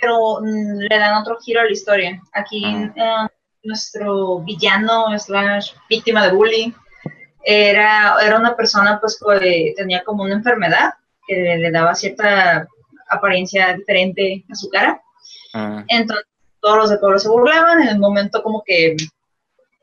pero 0.00 0.38
mm, 0.40 0.78
le 0.88 0.98
dan 0.98 1.20
otro 1.20 1.36
giro 1.40 1.60
a 1.60 1.64
la 1.64 1.72
historia. 1.72 2.20
Aquí 2.32 2.64
eh, 2.64 3.26
nuestro 3.64 4.38
villano 4.38 5.18
slash 5.18 5.72
víctima 5.90 6.24
de 6.26 6.32
bullying 6.32 6.70
era, 7.44 8.16
era 8.24 8.38
una 8.38 8.54
persona 8.56 8.98
pues 9.00 9.18
que 9.20 9.74
tenía 9.76 10.02
como 10.04 10.22
una 10.22 10.34
enfermedad 10.34 10.94
que 11.26 11.34
le, 11.58 11.70
daba 11.70 11.94
cierta 11.94 12.66
apariencia 13.08 13.74
diferente 13.76 14.44
a 14.50 14.54
su 14.54 14.68
cara. 14.70 15.00
Mm, 15.54 15.80
Entonces 15.88 16.26
todos 16.60 16.76
los 16.76 16.90
de 16.90 16.98
pueblo 16.98 17.18
se 17.18 17.28
burlaban, 17.28 17.82
en 17.82 17.88
el 17.88 17.98
momento 17.98 18.42
como 18.42 18.62
que 18.64 18.96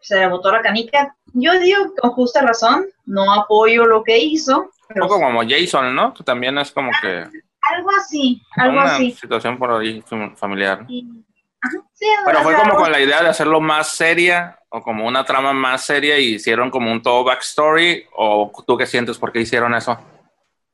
se 0.01 0.15
le 0.17 0.27
botó 0.27 0.51
la 0.51 0.61
canica. 0.61 1.15
Yo 1.33 1.59
digo 1.59 1.93
con 1.99 2.11
justa 2.11 2.41
razón, 2.41 2.85
no 3.05 3.31
apoyo 3.33 3.85
lo 3.85 4.03
que 4.03 4.17
hizo, 4.17 4.69
un 4.95 5.01
poco 5.01 5.19
como 5.19 5.41
Jason, 5.47 5.93
¿no? 5.93 6.13
Que 6.13 6.23
también 6.23 6.57
es 6.57 6.71
como 6.71 6.89
que 7.01 7.23
algo 7.75 7.89
así, 7.99 8.41
algo 8.55 8.79
una 8.79 8.95
así. 8.95 9.11
situación 9.11 9.57
por 9.59 9.71
ahí 9.71 10.01
fam- 10.01 10.35
familiar. 10.35 10.85
Y- 10.87 11.05
ajá, 11.61 11.77
sí, 11.93 12.05
Pero 12.25 12.41
fue 12.41 12.55
como 12.55 12.75
con 12.75 12.91
la 12.91 12.99
idea 12.99 13.21
de 13.21 13.29
hacerlo 13.29 13.59
más 13.61 13.89
seria 13.89 14.57
o 14.69 14.81
como 14.81 15.05
una 15.05 15.23
trama 15.25 15.53
más 15.53 15.83
seria 15.85 16.17
y 16.17 16.35
hicieron 16.35 16.71
como 16.71 16.91
un 16.91 17.01
todo 17.03 17.23
backstory 17.23 18.05
o 18.15 18.51
tú 18.65 18.77
qué 18.77 18.87
sientes 18.87 19.17
por 19.19 19.31
qué 19.31 19.41
hicieron 19.41 19.75
eso? 19.75 19.99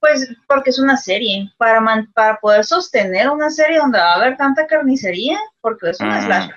Pues 0.08 0.30
porque 0.48 0.70
es 0.70 0.78
una 0.78 0.98
serie, 0.98 1.52
para, 1.58 1.82
man- 1.82 2.12
para 2.13 2.38
poder 2.39 2.63
sostener 2.63 3.28
una 3.30 3.50
serie 3.50 3.80
donde 3.80 3.98
va 3.98 4.13
a 4.13 4.15
haber 4.18 4.38
tanta 4.38 4.68
carnicería, 4.68 5.39
porque 5.62 5.89
es 5.89 6.00
una 6.00 6.22
Mm. 6.22 6.26
slasher. 6.26 6.56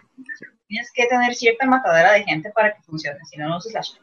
Tienes 0.66 0.90
que 0.92 1.06
tener 1.06 1.34
cierta 1.34 1.64
matadera 1.66 2.12
de 2.12 2.24
gente 2.24 2.50
para 2.50 2.74
que 2.74 2.82
funcione, 2.82 3.18
si 3.30 3.38
no, 3.38 3.48
no 3.48 3.56
es 3.56 3.64
slasher. 3.64 4.02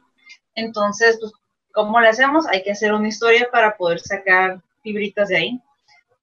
Entonces, 0.55 1.17
pues, 1.19 1.31
¿cómo 1.73 1.99
le 2.01 2.07
hacemos? 2.07 2.47
Hay 2.47 2.63
que 2.63 2.71
hacer 2.71 2.91
una 2.93 3.07
historia 3.07 3.47
para 3.51 3.77
poder 3.77 3.99
sacar 3.99 4.61
fibritas 4.81 5.29
de 5.29 5.37
ahí. 5.37 5.61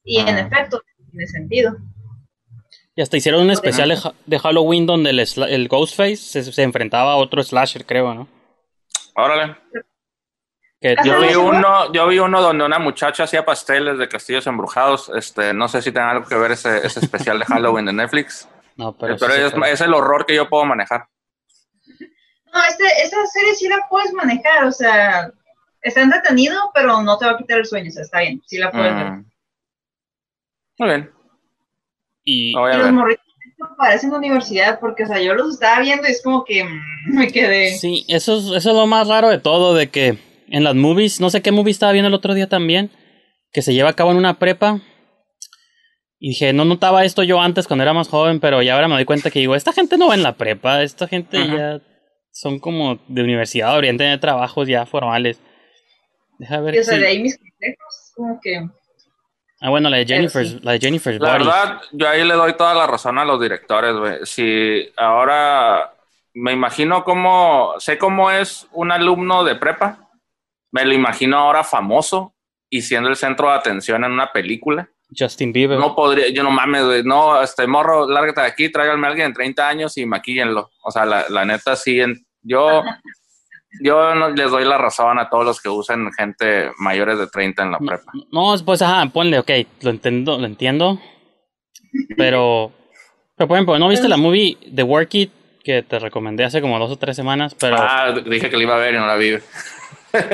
Y 0.05 0.19
en 0.19 0.37
Ah. 0.37 0.41
efecto, 0.41 0.83
tiene 1.13 1.27
sentido. 1.29 1.77
Y 2.97 3.03
hasta 3.03 3.17
hicieron 3.17 3.43
un 3.43 3.51
especial 3.53 3.89
de, 3.91 3.95
Ha- 4.03 4.15
de 4.27 4.39
Halloween 4.41 4.85
donde 4.85 5.11
el, 5.11 5.21
sla- 5.21 5.49
el 5.49 5.69
Ghostface 5.69 6.17
se, 6.17 6.43
se 6.53 6.63
enfrentaba 6.65 7.13
a 7.13 7.17
otro 7.17 7.41
slasher, 7.43 7.87
creo, 7.87 8.13
¿no? 8.15 8.27
Órale. 9.15 9.57
Que. 10.83 10.97
Yo 11.05 11.21
vi 11.21 11.35
uno, 11.35 11.93
yo 11.93 12.07
vi 12.09 12.19
uno 12.19 12.43
donde 12.43 12.65
una 12.65 12.79
muchacha 12.79 13.25
hacía 13.25 13.45
pasteles 13.45 13.99
de 13.99 14.09
castillos 14.09 14.47
embrujados. 14.47 15.11
Este, 15.15 15.55
no 15.55 15.69
sé 15.69 15.81
si 15.81 15.93
tenga 15.93 16.11
algo 16.11 16.29
que 16.29 16.35
ver 16.35 16.53
ese, 16.53 16.85
ese 16.85 17.01
especial 17.01 17.39
de 17.39 17.45
Halloween 17.47 17.87
de 17.87 17.93
Netflix. 17.93 18.49
no, 18.77 18.93
Pero, 18.97 19.17
pero, 19.19 19.33
sí 19.33 19.41
es, 19.41 19.73
es 19.73 19.81
el 19.81 19.95
horror 19.95 20.27
que 20.27 20.35
yo 20.35 20.49
puedo 20.49 20.65
manejar. 20.65 21.07
No, 22.53 22.61
este, 22.69 22.85
esta 23.03 23.27
serie 23.27 23.55
sí 23.55 23.69
la 23.69 23.87
puedes 23.89 24.13
manejar, 24.13 24.65
o 24.65 24.73
sea, 24.73 25.33
está 25.81 26.03
entretenido, 26.03 26.71
pero 26.75 27.01
no 27.01 27.17
te 27.17 27.25
va 27.25 27.33
a 27.33 27.37
quitar 27.39 27.59
el 27.59 27.67
sueño, 27.67 27.89
o 27.89 27.93
sea, 27.93 28.03
está 28.03 28.21
bien, 28.21 28.43
sí 28.47 28.59
la 28.59 28.71
puedes 28.71 28.95
ver. 28.95 29.11
Mm. 29.11 29.25
Muy 30.79 30.89
bien. 30.89 31.11
y 32.25 32.53
los 32.53 32.93
morritos 32.93 33.25
parecen 33.79 34.11
de 34.11 34.17
universidad, 34.17 34.81
porque, 34.81 35.05
o 35.05 35.07
sea, 35.07 35.21
yo 35.21 35.35
los 35.35 35.55
estaba 35.55 35.81
viendo 35.81 36.07
y 36.07 36.11
es 36.11 36.23
como 36.23 36.45
que 36.45 36.65
mm, 36.65 36.81
me 37.07 37.29
quedé. 37.29 37.77
Sí, 37.77 38.05
eso 38.09 38.37
es, 38.37 38.45
eso 38.45 38.71
es 38.71 38.77
lo 38.77 38.87
más 38.87 39.09
raro 39.09 39.29
de 39.29 39.39
todo, 39.39 39.75
de 39.75 39.89
que 39.89 40.19
en 40.53 40.63
las 40.65 40.75
movies, 40.77 41.21
no 41.21 41.31
sé 41.31 41.43
qué 41.43 41.51
movie 41.51 41.73
estaba 41.73 41.91
viendo 41.93 42.09
el 42.09 42.15
otro 42.15 42.35
día 42.35 42.49
también, 42.49 42.91
que 43.53 43.63
se 43.63 43.75
lleva 43.75 43.89
a 43.91 43.95
cabo 43.95 44.11
en 44.13 44.17
una 44.19 44.39
prepa. 44.39 44.81
Y 46.21 46.29
dije, 46.29 46.53
no 46.53 46.65
notaba 46.65 47.05
esto 47.05 47.25
yo 47.25 47.41
antes 47.41 47.67
cuando 47.67 47.83
era 47.83 47.93
más 47.93 48.09
joven, 48.09 48.39
pero 48.39 48.63
ya 48.63 48.75
ahora 48.77 48.87
me 48.87 48.95
doy 48.95 49.05
cuenta 49.05 49.31
que 49.31 49.41
digo, 49.41 49.57
esta 49.57 49.73
gente 49.73 49.99
no 49.99 50.07
va 50.09 50.15
en 50.15 50.23
la 50.23 50.37
prepa, 50.37 50.83
esta 50.83 51.09
gente 51.09 51.37
Ajá. 51.39 51.57
ya 51.57 51.81
son 52.31 52.61
como 52.61 53.01
de 53.09 53.23
universidad, 53.23 53.77
oriente 53.77 54.05
de 54.05 54.19
trabajos 54.19 54.69
ya 54.69 54.87
formales. 54.87 55.41
Deja 56.39 56.59
Y, 56.59 56.63
ver 56.63 56.79
o 56.81 56.85
sea, 56.85 56.95
si- 56.95 57.01
de 57.01 57.07
ahí 57.09 57.19
mis 57.23 57.37
consejos, 57.37 58.13
como 58.15 58.41
que. 58.41 58.61
Ah, 59.61 59.71
bueno, 59.71 59.89
la 59.91 59.97
de 59.99 60.07
Jennifer's, 60.07 60.51
sí. 60.51 60.61
la 60.63 60.73
de 60.73 60.81
Jennifer's 60.81 61.21
La 61.21 61.33
Body. 61.35 61.45
verdad, 61.45 61.81
yo 61.93 62.09
ahí 62.09 62.25
le 62.25 62.35
doy 62.35 62.53
toda 62.57 62.75
la 62.75 62.87
razón 62.87 63.19
a 63.19 63.25
los 63.25 63.41
directores, 63.41 63.95
güey. 63.95 64.15
Si 64.25 64.89
ahora 64.97 65.93
me 66.35 66.53
imagino 66.53 67.05
cómo, 67.05 67.75
sé 67.79 67.97
cómo 67.99 68.31
es 68.31 68.67
un 68.73 68.91
alumno 68.93 69.45
de 69.45 69.55
prepa, 69.57 70.09
me 70.73 70.85
lo 70.85 70.93
imagino 70.93 71.39
ahora 71.39 71.63
famoso 71.63 72.35
y 72.69 72.83
siendo 72.83 73.09
el 73.09 73.17
centro 73.17 73.49
de 73.49 73.55
atención 73.55 74.03
en 74.05 74.13
una 74.13 74.33
película. 74.33 74.89
Justin 75.17 75.53
Bieber. 75.53 75.79
No 75.79 75.95
podría, 75.95 76.31
yo 76.31 76.43
no 76.43 76.51
mames, 76.51 76.85
güey, 76.87 77.03
no, 77.05 77.41
este 77.43 77.67
morro, 77.67 78.09
lárgate 78.09 78.41
de 78.41 78.47
aquí, 78.47 78.73
tráiganme 78.73 79.07
a 79.07 79.11
alguien 79.11 79.29
de 79.29 79.35
30 79.35 79.69
años 79.69 79.99
y 79.99 80.07
maquíllenlo. 80.07 80.71
O 80.83 80.91
sea, 80.91 81.05
la, 81.05 81.27
la 81.29 81.45
neta, 81.45 81.77
sí, 81.77 82.01
en- 82.01 82.25
yo, 82.41 82.83
yo 83.83 84.15
no 84.15 84.31
les 84.31 84.51
doy 84.51 84.65
la 84.65 84.79
razón 84.79 85.19
a 85.19 85.29
todos 85.29 85.45
los 85.45 85.61
que 85.61 85.69
usen 85.69 86.11
gente 86.13 86.71
mayores 86.79 87.19
de 87.19 87.27
30 87.27 87.63
en 87.63 87.71
la 87.73 87.79
prepa. 87.79 88.11
No, 88.33 88.55
pues 88.65 88.81
ajá, 88.81 89.07
ponle, 89.13 89.39
ok, 89.39 89.51
lo 89.83 89.91
entiendo, 89.91 90.39
lo 90.39 90.47
entiendo. 90.47 90.99
Pero, 92.17 92.73
pero 93.37 93.49
por 93.49 93.57
ejemplo, 93.57 93.79
¿no 93.79 93.89
viste 93.89 94.09
la 94.09 94.17
movie 94.17 94.57
The 94.75 94.83
Work 94.83 95.15
It 95.15 95.31
que 95.63 95.83
te 95.83 95.99
recomendé 95.99 96.45
hace 96.45 96.61
como 96.61 96.79
dos 96.79 96.91
o 96.91 96.97
tres 96.97 97.17
semanas? 97.17 97.55
Pero 97.55 97.77
Ah, 97.79 98.13
dije 98.13 98.49
que 98.49 98.57
la 98.57 98.63
iba 98.63 98.75
a 98.77 98.79
ver 98.79 98.95
y 98.95 98.99
no 98.99 99.07
la 99.07 99.17
vi. 99.17 99.37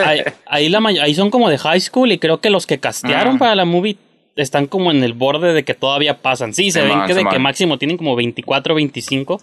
Ahí, 0.05 0.23
ahí 0.47 0.69
la 0.69 0.81
may- 0.81 0.99
ahí 0.99 1.15
son 1.15 1.31
como 1.31 1.49
de 1.49 1.59
high 1.59 1.81
school 1.81 2.11
y 2.13 2.19
creo 2.19 2.41
que 2.41 2.51
los 2.51 2.67
que 2.67 2.79
castearon 2.79 3.37
Mm. 3.37 3.39
para 3.39 3.55
la 3.55 3.65
movie 3.65 3.97
están 4.37 4.67
como 4.67 4.91
en 4.91 5.03
el 5.03 5.13
borde 5.15 5.53
de 5.53 5.65
que 5.65 5.75
todavía 5.75 6.19
pasan. 6.23 6.55
Sí, 6.55 6.71
se 6.71 6.83
ven 6.83 7.05
que 7.07 7.15
de 7.15 7.25
que 7.25 7.39
máximo 7.39 7.79
tienen 7.79 7.97
como 7.97 8.15
24 8.17 8.75
25, 8.75 9.41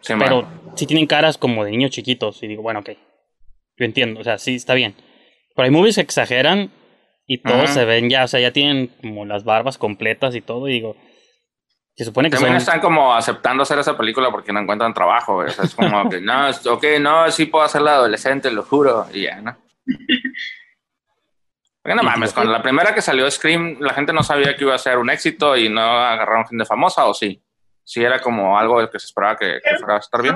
Sí, 0.00 0.14
pero 0.18 0.42
man. 0.42 0.60
sí 0.76 0.86
tienen 0.86 1.06
caras 1.06 1.36
como 1.38 1.64
de 1.64 1.70
niños 1.72 1.90
chiquitos. 1.90 2.42
Y 2.42 2.46
digo, 2.46 2.62
bueno, 2.62 2.80
ok, 2.80 2.90
yo 3.76 3.84
entiendo, 3.84 4.20
o 4.20 4.24
sea, 4.24 4.38
sí, 4.38 4.54
está 4.54 4.74
bien. 4.74 4.94
Pero 5.54 5.64
hay 5.66 5.70
movies 5.70 5.96
que 5.96 6.00
exageran 6.02 6.70
y 7.26 7.38
todos 7.42 7.64
Ajá. 7.64 7.74
se 7.74 7.84
ven 7.84 8.08
ya, 8.08 8.24
o 8.24 8.28
sea, 8.28 8.40
ya 8.40 8.50
tienen 8.52 8.88
como 9.02 9.24
las 9.26 9.44
barbas 9.44 9.76
completas 9.78 10.34
y 10.34 10.40
todo. 10.40 10.68
Y 10.68 10.72
digo, 10.72 10.96
se 11.96 12.04
supone 12.06 12.30
que 12.30 12.36
También 12.36 12.54
son... 12.54 12.58
están 12.62 12.80
como 12.80 13.14
aceptando 13.14 13.62
hacer 13.62 13.78
esa 13.78 13.96
película 13.98 14.30
porque 14.30 14.52
no 14.54 14.60
encuentran 14.60 14.94
trabajo. 14.94 15.36
O 15.36 15.48
sea, 15.48 15.64
es 15.64 15.74
como 15.74 16.08
que, 16.08 16.20
no, 16.22 16.48
ok, 16.48 16.84
no, 16.98 17.30
sí 17.30 17.44
puedo 17.46 17.64
hacer 17.64 17.82
la 17.82 17.96
adolescente, 17.96 18.50
lo 18.50 18.62
juro. 18.62 19.06
Y 19.12 19.24
ya, 19.24 19.40
¿no? 19.42 19.54
Porque 21.82 21.94
no 21.96 22.02
mames, 22.02 22.32
con 22.34 22.50
la 22.52 22.62
primera 22.62 22.94
que 22.94 23.00
salió 23.00 23.30
Scream, 23.30 23.78
la 23.80 23.94
gente 23.94 24.12
no 24.12 24.22
sabía 24.22 24.54
que 24.54 24.64
iba 24.64 24.74
a 24.74 24.78
ser 24.78 24.98
un 24.98 25.08
éxito 25.08 25.56
y 25.56 25.68
no 25.70 25.80
agarraron 25.80 26.46
gente 26.46 26.66
famosa, 26.66 27.06
¿o 27.06 27.14
sí? 27.14 27.42
Sí 27.84 28.02
era 28.04 28.20
como 28.20 28.58
algo 28.58 28.78
que 28.90 28.98
se 28.98 29.06
esperaba 29.06 29.36
que, 29.36 29.58
que 29.64 29.76
fuera 29.78 29.96
a 29.96 29.98
estar 29.98 30.20
bien. 30.20 30.34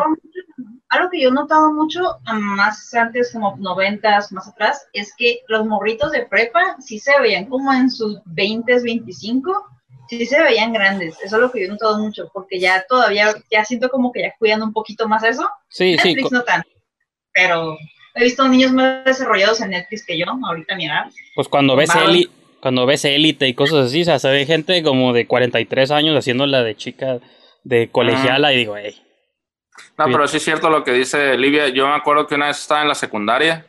Algo, 0.88 1.10
que 1.10 1.20
yo 1.22 1.28
he 1.28 1.32
notado 1.32 1.72
mucho, 1.72 2.00
ah, 2.24 2.32
más 2.34 2.94
antes, 2.94 3.32
como 3.32 3.56
noventas, 3.58 4.32
más 4.32 4.48
atrás, 4.48 4.88
es 4.92 5.14
que 5.16 5.40
los 5.48 5.66
morritos 5.66 6.12
de 6.12 6.24
prepa 6.24 6.76
sí 6.80 6.98
se 6.98 7.18
veían 7.20 7.44
como 7.46 7.72
en 7.72 7.90
sus 7.90 8.20
20, 8.24 8.80
25, 8.82 9.66
sí 10.08 10.24
se 10.24 10.42
veían 10.42 10.72
grandes. 10.72 11.16
Eso 11.22 11.36
es 11.36 11.42
lo 11.42 11.50
que 11.52 11.60
yo 11.60 11.66
he 11.66 11.70
notado 11.70 11.98
mucho, 11.98 12.30
porque 12.32 12.58
ya 12.58 12.84
todavía, 12.88 13.34
ya 13.50 13.64
siento 13.64 13.90
como 13.90 14.12
que 14.12 14.22
ya 14.22 14.34
cuidan 14.38 14.62
un 14.62 14.72
poquito 14.72 15.06
más 15.08 15.22
eso. 15.24 15.48
Sí, 15.68 15.98
sí, 15.98 16.08
Netflix 16.14 16.30
co- 16.30 16.34
no 16.36 16.42
tanto, 16.44 16.68
pero 17.32 17.76
he 18.14 18.24
visto 18.24 18.46
niños 18.48 18.72
más 18.72 19.04
desarrollados 19.04 19.60
en 19.60 19.70
Netflix 19.70 20.04
que 20.06 20.16
yo, 20.18 20.26
ahorita 20.46 20.74
a 20.74 20.76
mi 20.76 20.86
edad. 20.86 21.04
pues 21.34 21.48
cuando 21.48 21.76
ves. 21.76 21.90
Eli, 21.94 22.30
cuando 22.60 22.86
ves 22.86 23.04
Élite 23.04 23.46
y 23.46 23.54
cosas 23.54 23.86
así, 23.86 24.02
o 24.02 24.04
sea, 24.04 24.18
se 24.18 24.30
ve 24.30 24.46
gente 24.46 24.82
como 24.82 25.12
de 25.12 25.26
43 25.26 25.90
años 25.90 26.16
haciendo 26.16 26.46
la 26.46 26.62
de 26.62 26.76
chica 26.76 27.18
de 27.62 27.90
colegiala 27.90 28.52
y 28.52 28.56
digo, 28.58 28.76
hey, 28.76 28.94
No, 29.98 30.06
pero 30.06 30.26
sí 30.28 30.38
es 30.38 30.44
cierto 30.44 30.70
lo 30.70 30.82
que 30.84 30.92
dice 30.92 31.36
Livia. 31.36 31.68
Yo 31.68 31.86
me 31.86 31.94
acuerdo 31.94 32.26
que 32.26 32.34
una 32.36 32.46
vez 32.46 32.58
estaba 32.60 32.82
en 32.82 32.88
la 32.88 32.94
secundaria 32.94 33.66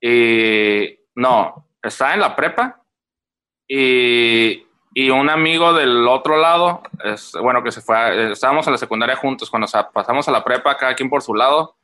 y 0.00 0.98
no, 1.14 1.66
estaba 1.82 2.14
en 2.14 2.20
la 2.20 2.36
prepa 2.36 2.82
y, 3.66 4.64
y 4.94 5.10
un 5.10 5.30
amigo 5.30 5.72
del 5.72 6.06
otro 6.06 6.36
lado, 6.36 6.82
es, 7.04 7.32
bueno, 7.40 7.62
que 7.62 7.72
se 7.72 7.80
fue, 7.80 7.96
a- 7.96 8.30
estábamos 8.32 8.66
en 8.66 8.72
la 8.72 8.78
secundaria 8.78 9.16
juntos, 9.16 9.48
cuando 9.50 9.66
sa- 9.68 9.90
pasamos 9.90 10.28
a 10.28 10.32
la 10.32 10.44
prepa, 10.44 10.76
cada 10.76 10.94
quien 10.94 11.08
por 11.10 11.22
su 11.22 11.34
lado, 11.34 11.76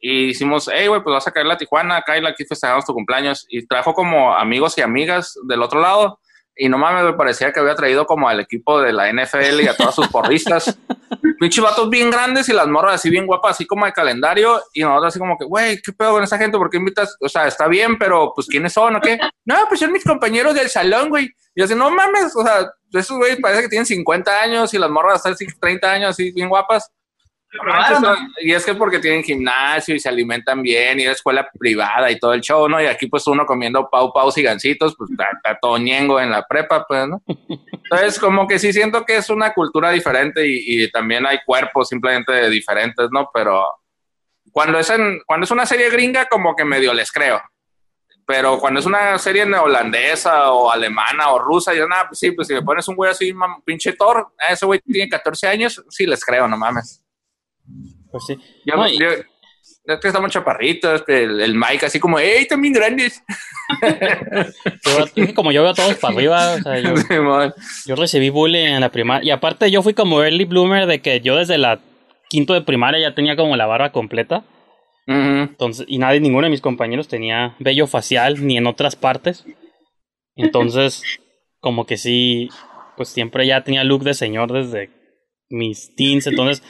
y 0.00 0.28
hicimos, 0.30 0.70
hey, 0.72 0.86
güey, 0.86 1.02
pues 1.02 1.14
vas 1.14 1.26
a 1.26 1.32
caer 1.32 1.50
a 1.50 1.56
Tijuana, 1.56 2.02
Kaila, 2.02 2.30
aquí 2.30 2.44
festejamos 2.44 2.84
tu 2.84 2.94
cumpleaños, 2.94 3.46
y 3.48 3.66
trajo 3.66 3.94
como 3.94 4.34
amigos 4.34 4.78
y 4.78 4.82
amigas 4.82 5.38
del 5.46 5.62
otro 5.62 5.80
lado, 5.80 6.20
y 6.60 6.68
no 6.68 6.76
mames, 6.76 7.04
me 7.04 7.12
parecía 7.12 7.52
que 7.52 7.60
había 7.60 7.76
traído 7.76 8.04
como 8.04 8.28
al 8.28 8.40
equipo 8.40 8.80
de 8.80 8.92
la 8.92 9.12
NFL 9.12 9.60
y 9.62 9.68
a 9.68 9.76
todas 9.76 9.94
sus 9.94 10.08
porristas. 10.08 10.76
Pinche 11.38 11.60
vatos 11.60 11.88
bien 11.88 12.10
grandes 12.10 12.48
y 12.48 12.52
las 12.52 12.66
morras 12.66 12.96
así 12.96 13.10
bien 13.10 13.26
guapas, 13.26 13.52
así 13.52 13.64
como 13.64 13.86
de 13.86 13.92
calendario. 13.92 14.60
Y 14.72 14.82
nosotros 14.82 15.06
así 15.06 15.18
como 15.20 15.38
que, 15.38 15.44
güey, 15.44 15.80
¿qué 15.80 15.92
pedo 15.92 16.14
con 16.14 16.24
esa 16.24 16.36
gente? 16.36 16.58
¿Por 16.58 16.68
qué 16.68 16.78
invitas? 16.78 17.16
O 17.20 17.28
sea, 17.28 17.46
está 17.46 17.68
bien, 17.68 17.96
pero 17.96 18.32
pues 18.34 18.48
¿quiénes 18.48 18.72
son 18.72 18.96
o 18.96 19.00
qué? 19.00 19.20
No, 19.44 19.54
pues 19.68 19.78
son 19.78 19.92
mis 19.92 20.02
compañeros 20.02 20.52
del 20.52 20.68
salón, 20.68 21.10
güey. 21.10 21.30
Y 21.54 21.62
así, 21.62 21.76
no 21.76 21.90
mames, 21.90 22.34
o 22.34 22.42
sea, 22.42 22.68
esos 22.92 23.16
güeyes 23.16 23.38
parece 23.40 23.62
que 23.62 23.68
tienen 23.68 23.86
50 23.86 24.42
años 24.42 24.74
y 24.74 24.78
las 24.78 24.90
morras 24.90 25.16
están 25.16 25.34
así 25.34 25.46
30 25.60 25.92
años, 25.92 26.10
así 26.10 26.32
bien 26.32 26.48
guapas. 26.48 26.90
Y 28.40 28.52
es 28.52 28.64
que 28.66 28.74
porque 28.74 28.98
tienen 28.98 29.22
gimnasio 29.22 29.94
y 29.94 30.00
se 30.00 30.08
alimentan 30.08 30.62
bien 30.62 31.00
y 31.00 31.04
es 31.04 31.12
escuela 31.12 31.48
privada 31.58 32.10
y 32.10 32.18
todo 32.18 32.34
el 32.34 32.40
show, 32.42 32.68
¿no? 32.68 32.80
Y 32.82 32.86
aquí 32.86 33.06
pues 33.06 33.26
uno 33.26 33.46
comiendo 33.46 33.88
pau 33.90 34.12
pau 34.12 34.30
y 34.36 34.42
gancitos, 34.42 34.94
pues 34.96 35.10
está, 35.10 35.28
todo 35.60 35.78
ñengo 35.78 36.20
en 36.20 36.30
la 36.30 36.42
prepa, 36.46 36.84
pues, 36.86 37.08
¿no? 37.08 37.22
Entonces 37.26 38.18
como 38.18 38.46
que 38.46 38.58
sí 38.58 38.72
siento 38.72 39.04
que 39.04 39.16
es 39.16 39.30
una 39.30 39.54
cultura 39.54 39.90
diferente 39.90 40.46
y, 40.46 40.82
y 40.84 40.90
también 40.90 41.26
hay 41.26 41.38
cuerpos 41.46 41.88
simplemente 41.88 42.50
diferentes, 42.50 43.08
¿no? 43.10 43.30
Pero 43.32 43.64
cuando 44.52 44.78
es, 44.78 44.90
en, 44.90 45.20
cuando 45.26 45.44
es 45.44 45.50
una 45.50 45.64
serie 45.66 45.88
gringa 45.90 46.26
como 46.26 46.54
que 46.54 46.64
medio 46.64 46.92
les 46.92 47.10
creo. 47.10 47.40
Pero 48.26 48.58
cuando 48.58 48.80
es 48.80 48.84
una 48.84 49.16
serie 49.16 49.46
neolandesa 49.46 50.52
o 50.52 50.70
alemana 50.70 51.30
o 51.30 51.38
rusa, 51.38 51.72
yo, 51.72 51.88
nada, 51.88 52.08
pues 52.08 52.18
sí, 52.18 52.30
pues 52.32 52.46
si 52.46 52.52
me 52.52 52.60
pones 52.60 52.86
un 52.86 52.94
güey 52.94 53.10
así, 53.10 53.32
mam- 53.32 53.62
pinche 53.64 53.94
Thor, 53.94 54.28
ah, 54.38 54.52
ese 54.52 54.66
güey 54.66 54.80
tiene 54.80 55.08
14 55.08 55.46
años, 55.48 55.82
sí 55.88 56.04
les 56.04 56.22
creo, 56.22 56.46
no 56.46 56.58
mames. 56.58 57.02
Pues 58.10 58.24
sí. 58.26 58.36
Yo, 58.64 58.76
No, 58.76 58.88
yo- 58.88 59.08
es 59.10 60.00
que 60.00 60.08
estamos 60.08 60.30
chaparritos, 60.30 61.02
que 61.02 61.24
el, 61.24 61.40
el 61.40 61.54
Mike 61.54 61.86
así 61.86 61.98
como, 61.98 62.18
¡ey, 62.18 62.46
también 62.46 62.74
grandes! 62.74 63.22
Yo- 65.14 65.34
como 65.34 65.52
yo 65.52 65.62
veo 65.62 65.70
a 65.72 65.74
todos 65.74 65.94
para 65.96 66.14
arriba, 66.14 66.54
o 66.54 66.58
sea, 66.62 66.78
yo, 66.78 66.96
Simón. 67.08 67.52
yo 67.86 67.96
recibí 67.96 68.30
bullying 68.30 68.66
en 68.66 68.80
la 68.80 68.90
primaria. 68.90 69.26
Y 69.26 69.30
aparte 69.30 69.70
yo 69.70 69.82
fui 69.82 69.94
como 69.94 70.22
early 70.22 70.44
bloomer 70.44 70.86
de 70.86 71.00
que 71.00 71.20
yo 71.20 71.36
desde 71.36 71.58
la 71.58 71.80
quinto 72.30 72.54
de 72.54 72.62
primaria 72.62 73.00
ya 73.00 73.14
tenía 73.14 73.36
como 73.36 73.56
la 73.56 73.66
barba 73.66 73.92
completa. 73.92 74.44
Ujú. 75.06 75.18
Entonces, 75.18 75.86
y 75.88 75.98
nadie, 75.98 76.20
ninguno 76.20 76.44
de 76.46 76.50
mis 76.50 76.60
compañeros 76.60 77.08
tenía 77.08 77.56
vello 77.58 77.86
facial 77.86 78.46
ni 78.46 78.56
en 78.56 78.66
otras 78.66 78.96
partes. 78.96 79.44
Entonces, 80.36 81.02
como 81.60 81.86
que 81.86 81.96
sí, 81.96 82.48
pues 82.96 83.08
siempre 83.08 83.46
ya 83.46 83.64
tenía 83.64 83.84
look 83.84 84.02
de 84.04 84.14
señor 84.14 84.52
desde 84.52 84.90
mis 85.48 85.94
teens. 85.96 86.26
Entonces, 86.26 86.62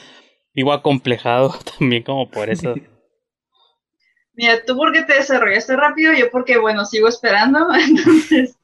vivo 0.53 0.73
acomplejado 0.73 1.53
también 1.79 2.03
como 2.03 2.29
por 2.29 2.49
eso. 2.49 2.75
Mira, 4.33 4.63
tú 4.65 4.77
porque 4.77 5.01
te 5.03 5.15
desarrollaste 5.15 5.75
rápido, 5.75 6.13
yo 6.13 6.31
porque, 6.31 6.57
bueno, 6.57 6.85
sigo 6.85 7.09
esperando, 7.09 7.67
entonces, 7.75 8.55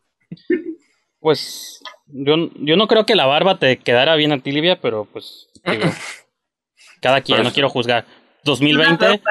Pues, 1.19 1.81
yo, 2.07 2.35
yo 2.55 2.77
no 2.77 2.87
creo 2.87 3.05
que 3.05 3.15
la 3.15 3.25
barba 3.25 3.59
te 3.59 3.77
quedara 3.77 4.15
bien 4.15 4.31
a 4.31 4.39
ti, 4.39 4.51
Livia, 4.53 4.79
pero 4.79 5.05
pues, 5.05 5.49
digo, 5.65 5.83
cada 7.01 7.21
quien, 7.21 7.37
Pues- 7.39 7.47
no 7.49 7.53
quiero 7.53 7.69
juzgar. 7.69 8.05
2020, 8.43 9.21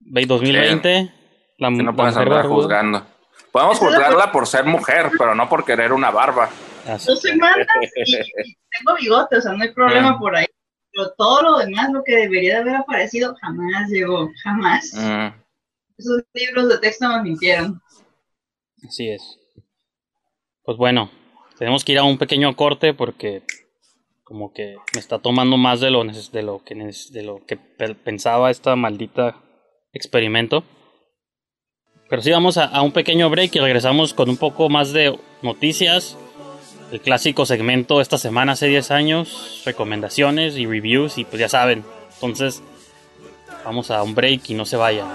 ve- 0.00 0.26
2020, 0.26 1.12
la, 1.58 1.68
Que 1.68 1.74
no 1.76 1.84
la 1.90 1.92
puedes 1.96 2.14
mujer 2.14 2.28
andar 2.32 2.46
juzgando. 2.46 3.06
Podemos 3.50 3.78
juzgarla 3.78 4.30
por 4.30 4.46
ser 4.46 4.64
mujer, 4.64 5.10
pero 5.18 5.34
no 5.34 5.48
por 5.48 5.64
querer 5.64 5.92
una 5.92 6.10
barba. 6.10 6.50
Yo 6.86 7.16
soy 7.16 7.36
manda 7.36 7.66
y, 7.80 8.12
tengo 8.12 8.96
bigote, 9.00 9.36
o 9.38 9.40
sea, 9.40 9.52
no 9.52 9.62
hay 9.62 9.72
problema 9.72 10.18
por 10.18 10.36
ahí. 10.36 10.46
Pero 10.92 11.12
todo 11.16 11.42
lo 11.42 11.58
demás, 11.58 11.90
lo 11.92 12.02
que 12.04 12.16
debería 12.16 12.54
de 12.56 12.60
haber 12.60 12.76
aparecido, 12.76 13.34
jamás 13.40 13.88
llegó, 13.88 14.30
jamás. 14.42 14.92
Mm. 14.94 15.40
Esos 15.98 16.22
libros 16.34 16.68
de 16.68 16.78
texto 16.78 17.08
me 17.08 17.22
mintieron. 17.22 17.80
Así 18.86 19.08
es. 19.08 19.38
Pues 20.64 20.76
bueno, 20.76 21.10
tenemos 21.58 21.84
que 21.84 21.92
ir 21.92 21.98
a 21.98 22.04
un 22.04 22.18
pequeño 22.18 22.54
corte 22.56 22.94
porque 22.94 23.42
como 24.24 24.52
que 24.52 24.76
me 24.94 25.00
está 25.00 25.18
tomando 25.18 25.56
más 25.56 25.80
de 25.80 25.90
lo 25.90 26.04
de 26.04 26.42
lo 26.42 26.62
que 26.64 26.74
de 26.74 27.22
lo 27.22 27.44
que 27.46 27.56
pe- 27.56 27.94
pensaba 27.94 28.50
esta 28.50 28.76
maldita 28.76 29.36
experimento. 29.92 30.64
Pero 32.08 32.22
sí 32.22 32.30
vamos 32.30 32.58
a, 32.58 32.64
a 32.66 32.82
un 32.82 32.92
pequeño 32.92 33.30
break 33.30 33.54
y 33.56 33.60
regresamos 33.60 34.12
con 34.14 34.28
un 34.28 34.36
poco 34.36 34.68
más 34.68 34.92
de 34.92 35.18
noticias. 35.42 36.16
El 36.92 37.00
clásico 37.00 37.46
segmento 37.46 38.02
esta 38.02 38.18
semana 38.18 38.52
hace 38.52 38.66
10 38.66 38.90
años, 38.90 39.62
recomendaciones 39.64 40.58
y 40.58 40.66
reviews 40.66 41.16
y 41.16 41.24
pues 41.24 41.40
ya 41.40 41.48
saben. 41.48 41.86
Entonces, 42.16 42.62
vamos 43.64 43.90
a 43.90 44.02
un 44.02 44.14
break 44.14 44.50
y 44.50 44.54
no 44.54 44.66
se 44.66 44.76
vayan. 44.76 45.08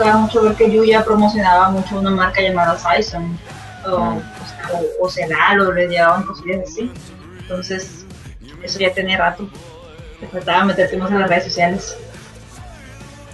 Tocaba 0.00 0.18
mucho 0.18 0.42
ver 0.42 0.54
que 0.54 0.70
Yuya 0.70 1.04
promocionaba 1.04 1.68
mucho 1.68 1.98
una 1.98 2.10
marca 2.10 2.40
llamada 2.40 2.78
Sison, 2.78 3.38
o, 3.84 3.90
o, 3.90 4.20
o 5.00 5.10
Sedal, 5.10 5.60
o 5.60 5.72
le 5.72 5.88
llevaban 5.88 6.22
cosillas 6.22 6.70
así. 6.70 6.90
Entonces, 7.40 8.06
eso 8.62 8.78
ya 8.78 8.94
tenía 8.94 9.18
rato. 9.18 9.46
Te 10.18 10.26
faltaba 10.28 10.64
meterte 10.64 10.96
más 10.96 11.10
en 11.10 11.20
las 11.20 11.28
redes 11.28 11.44
sociales. 11.44 11.96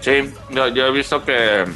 Sí, 0.00 0.34
yo, 0.50 0.68
yo 0.68 0.86
he 0.86 0.90
visto 0.90 1.24
que, 1.24 1.66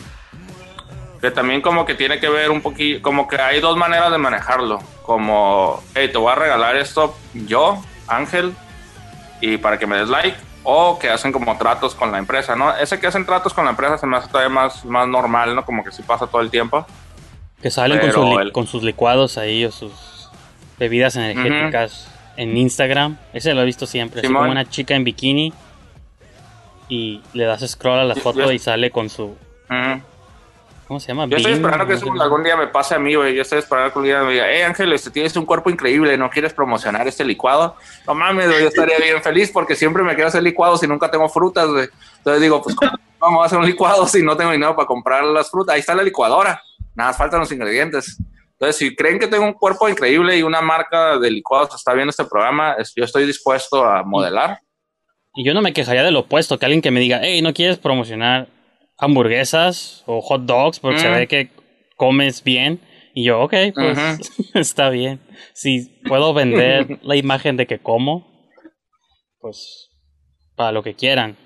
que 1.21 1.31
también 1.31 1.63
como 1.63 1.85
que 1.85 1.95
tiene 1.95 2.19
que 2.19 2.29
ver 2.29 2.51
un 2.51 2.61
poquito, 2.61 3.01
como 3.03 3.29
que 3.29 3.41
hay 3.41 3.61
dos 3.61 3.77
maneras 3.77 4.11
de 4.11 4.19
manejarlo. 4.19 4.81
Como, 5.03 5.83
hey, 5.95 6.09
te 6.11 6.19
voy 6.19 6.33
a 6.33 6.35
regalar 6.35 6.77
esto 6.77 7.17
yo, 7.33 7.81
Ángel, 8.09 8.55
y 9.41 9.57
para 9.57 9.79
que 9.79 9.87
me 9.87 9.99
des 9.99 10.09
like, 10.09 10.37
o 10.63 10.99
que 10.99 11.09
hacen 11.09 11.33
como 11.33 11.57
tratos 11.57 11.95
con 11.95 12.13
la 12.13 12.19
empresa, 12.19 12.55
¿no? 12.57 12.75
Ese 12.77 12.99
que 13.01 13.07
hacen 13.07 13.25
tratos 13.25 13.55
con 13.55 13.65
la 13.65 13.71
empresa 13.71 13.97
se 13.99 14.07
me 14.07 14.17
hace 14.17 14.29
todavía 14.29 14.51
más, 14.51 14.85
más 14.85 15.09
normal, 15.09 15.55
¿no? 15.55 15.65
Como 15.65 15.83
que 15.85 15.91
sí 15.93 16.03
pasa 16.03 16.27
todo 16.27 16.43
el 16.43 16.51
tiempo. 16.51 16.87
Que 17.63 17.71
salen 17.71 17.99
con, 18.01 18.13
sus 18.13 18.41
el- 18.41 18.53
con 18.53 18.67
sus 18.67 18.83
licuados 18.83 19.39
ahí 19.39 19.65
o 19.65 19.71
sus 19.73 20.29
bebidas 20.79 21.17
energéticas 21.17 22.09
en 22.37 22.57
Instagram. 22.57 23.17
Ese 23.33 23.53
lo 23.55 23.63
he 23.63 23.65
visto 23.65 23.87
siempre. 23.87 24.21
Así 24.21 24.29
Simón. 24.29 24.43
como 24.43 24.53
una 24.53 24.69
chica 24.69 24.95
en 24.95 25.05
bikini 25.05 25.53
y 26.89 27.23
le 27.35 27.45
das 27.45 27.67
scroll 27.69 27.99
a 28.01 28.05
la 28.05 28.15
foto 28.15 28.41
yo- 28.41 28.53
y 28.53 28.59
sale 28.59 28.91
con 28.91 29.09
su. 29.11 29.37
¿Cómo 30.91 30.99
se 30.99 31.07
llama? 31.07 31.27
Yo 31.27 31.37
estoy 31.37 31.53
esperando 31.53 31.87
que 31.87 31.93
eso 31.93 32.13
algún 32.21 32.43
día 32.43 32.57
me 32.57 32.67
pase 32.67 32.97
a 32.97 32.99
mí, 32.99 33.15
güey. 33.15 33.33
Yo 33.33 33.43
estoy 33.43 33.61
esperando 33.61 33.93
que 33.93 33.99
un 34.01 34.05
día 34.07 34.25
me 34.25 34.33
diga, 34.33 34.47
hey 34.51 34.63
Ángel, 34.63 34.93
este, 34.93 35.13
tienes 35.13 35.37
un 35.37 35.47
cuerpo 35.47 35.71
increíble, 35.71 36.19
¿no 36.19 36.29
quieres 36.29 36.53
promocionar 36.53 37.07
este 37.07 37.25
licuado? 37.25 37.77
No 38.09 38.15
mames, 38.17 38.49
güey, 38.49 38.63
yo 38.63 38.67
estaría 38.67 38.99
bien 38.99 39.23
feliz 39.23 39.53
porque 39.53 39.77
siempre 39.77 40.03
me 40.03 40.17
quiero 40.17 40.27
hacer 40.27 40.43
licuados 40.43 40.83
y 40.83 40.89
nunca 40.89 41.09
tengo 41.09 41.29
frutas, 41.29 41.69
güey. 41.69 41.87
Entonces 42.17 42.43
digo, 42.43 42.61
pues, 42.61 42.75
¿cómo 42.75 42.91
vamos 43.21 43.41
a 43.41 43.47
hacer 43.47 43.59
un 43.61 43.67
licuado 43.67 44.05
si 44.09 44.21
no 44.21 44.37
tengo 44.37 44.51
dinero 44.51 44.75
para 44.75 44.89
comprar 44.89 45.23
las 45.23 45.49
frutas? 45.49 45.75
Ahí 45.75 45.79
está 45.79 45.95
la 45.95 46.03
licuadora, 46.03 46.61
nada 46.97 47.11
más 47.11 47.17
faltan 47.17 47.39
los 47.39 47.53
ingredientes. 47.53 48.19
Entonces, 48.55 48.75
si 48.75 48.97
creen 48.97 49.21
que 49.21 49.29
tengo 49.29 49.45
un 49.45 49.53
cuerpo 49.53 49.89
increíble 49.89 50.37
y 50.37 50.43
una 50.43 50.61
marca 50.61 51.21
de 51.21 51.31
licuados 51.31 51.73
está 51.73 51.95
viendo 51.95 52.11
este 52.11 52.25
programa, 52.25 52.75
yo 52.97 53.05
estoy 53.05 53.27
dispuesto 53.27 53.85
a 53.85 54.03
modelar. 54.03 54.59
Y 55.37 55.45
yo 55.45 55.55
no 55.55 55.63
me 55.63 55.73
quejaría 55.73 56.03
del 56.03 56.17
opuesto, 56.17 56.59
que 56.59 56.67
alguien 56.67 56.83
que 56.83 56.91
me 56.91 56.99
diga, 56.99 57.21
hey, 57.23 57.43
¿no 57.43 57.55
quieres 57.55 57.79
promocionar 57.79 58.49
hamburguesas 59.01 60.03
o 60.07 60.21
hot 60.21 60.43
dogs? 60.43 60.79
Porque 60.81 60.99
se 60.99 61.09
Mm. 61.09 61.13
ve 61.15 61.27
que 61.27 61.51
comes 61.97 62.43
bien. 62.45 62.81
Y 63.15 63.25
yo, 63.25 63.41
ok, 63.41 63.55
pues 63.75 63.99
está 64.55 64.89
bien. 64.91 65.19
Si 65.55 65.87
puedo 66.07 66.33
vender 66.35 66.99
la 67.03 67.17
imagen 67.17 67.57
de 67.57 67.67
que 67.67 67.79
como, 67.79 68.27
pues 69.41 69.89
para 70.55 70.73
lo 70.73 70.83
que 70.83 70.95
quieran. 70.95 71.37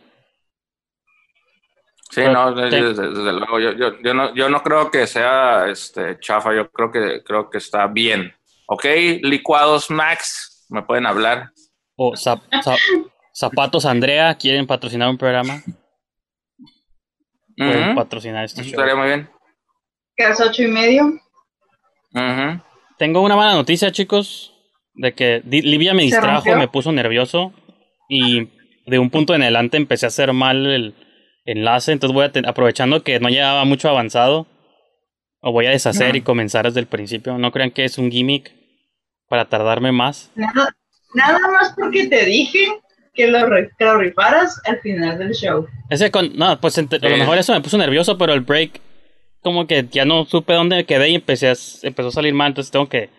Sí, 2.10 2.20
Pero 2.20 2.32
no, 2.32 2.54
te- 2.54 2.76
desde, 2.82 3.08
desde 3.08 3.32
luego, 3.32 3.58
yo, 3.58 3.72
yo, 3.72 4.00
yo 4.02 4.14
no, 4.14 4.34
yo 4.34 4.48
no 4.48 4.62
creo 4.62 4.90
que 4.90 5.06
sea 5.06 5.66
este, 5.68 6.18
chafa, 6.20 6.54
yo 6.54 6.70
creo 6.70 6.92
que, 6.92 7.22
creo 7.24 7.50
que 7.50 7.58
está 7.58 7.86
bien. 7.88 8.32
Ok, 8.66 8.84
licuados 9.22 9.90
Max, 9.90 10.66
me 10.70 10.82
pueden 10.82 11.06
hablar. 11.06 11.50
O 11.96 12.12
zap- 12.12 12.42
zap- 12.62 12.78
Zapatos 13.32 13.84
Andrea, 13.84 14.34
¿quieren 14.36 14.66
patrocinar 14.66 15.08
un 15.08 15.18
programa? 15.18 15.60
Pueden 17.56 17.86
Ujú, 17.90 17.94
patrocinar 17.94 18.44
este 18.44 18.62
estaría 18.62 18.96
muy 18.96 19.06
bien. 19.06 19.30
Casa 20.16 20.46
ocho 20.46 20.62
y 20.62 20.68
medio. 20.68 21.20
Tengo 22.98 23.22
una 23.22 23.36
mala 23.36 23.54
noticia, 23.54 23.90
chicos, 23.92 24.54
de 24.94 25.14
que 25.14 25.42
Livia 25.44 25.94
me 25.94 26.02
¿Se 26.02 26.06
distrajo, 26.06 26.54
me 26.56 26.68
puso 26.68 26.92
nervioso 26.92 27.52
y 28.08 28.48
de 28.86 28.98
un 28.98 29.10
punto 29.10 29.34
en 29.34 29.42
adelante 29.42 29.76
empecé 29.76 30.06
a 30.06 30.08
hacer 30.08 30.32
mal 30.32 30.66
el 30.66 30.94
enlace, 31.44 31.92
entonces 31.92 32.14
voy 32.14 32.24
a 32.24 32.48
aprovechando 32.48 33.02
que 33.02 33.18
no 33.20 33.28
llevaba 33.28 33.64
mucho 33.64 33.88
avanzado, 33.88 34.46
o 35.40 35.52
voy 35.52 35.66
a 35.66 35.70
deshacer 35.70 36.16
y 36.16 36.22
comenzar 36.22 36.64
desde 36.64 36.80
el 36.80 36.86
principio. 36.86 37.36
No 37.36 37.52
crean 37.52 37.70
que 37.70 37.84
es 37.84 37.98
un 37.98 38.10
gimmick 38.10 38.52
para 39.28 39.46
tardarme 39.46 39.92
más. 39.92 40.30
Nada, 40.34 40.74
nada 41.14 41.38
más 41.50 41.74
porque 41.76 42.06
te 42.06 42.24
dije 42.24 42.80
que 43.14 43.28
lo, 43.28 43.38
que 43.46 43.84
lo 43.84 43.98
rifaras 43.98 44.60
al 44.64 44.80
final 44.80 45.18
del 45.18 45.32
show. 45.32 45.66
Ese 45.88 46.10
con, 46.10 46.36
no, 46.36 46.60
pues 46.60 46.78
a 46.78 46.82
lo 46.82 47.16
mejor 47.16 47.38
eso 47.38 47.52
me 47.52 47.60
puso 47.60 47.78
nervioso, 47.78 48.18
pero 48.18 48.32
el 48.32 48.40
break 48.40 48.80
como 49.42 49.66
que 49.66 49.86
ya 49.90 50.04
no 50.04 50.24
supe 50.24 50.54
dónde 50.54 50.76
me 50.76 50.86
quedé 50.86 51.10
y 51.10 51.14
empecé 51.16 51.48
a, 51.48 51.54
empezó 51.82 52.08
a 52.08 52.12
salir 52.12 52.32
mal, 52.34 52.48
entonces 52.48 52.70
tengo 52.72 52.88
que 52.88 53.10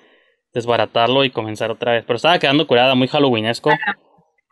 desbaratarlo 0.53 1.23
y 1.23 1.29
comenzar 1.29 1.69
otra 1.69 1.93
vez. 1.93 2.03
Pero 2.05 2.17
estaba 2.17 2.39
quedando 2.39 2.65
curada, 2.65 2.95
muy 2.95 3.07
halloweenesco. 3.07 3.71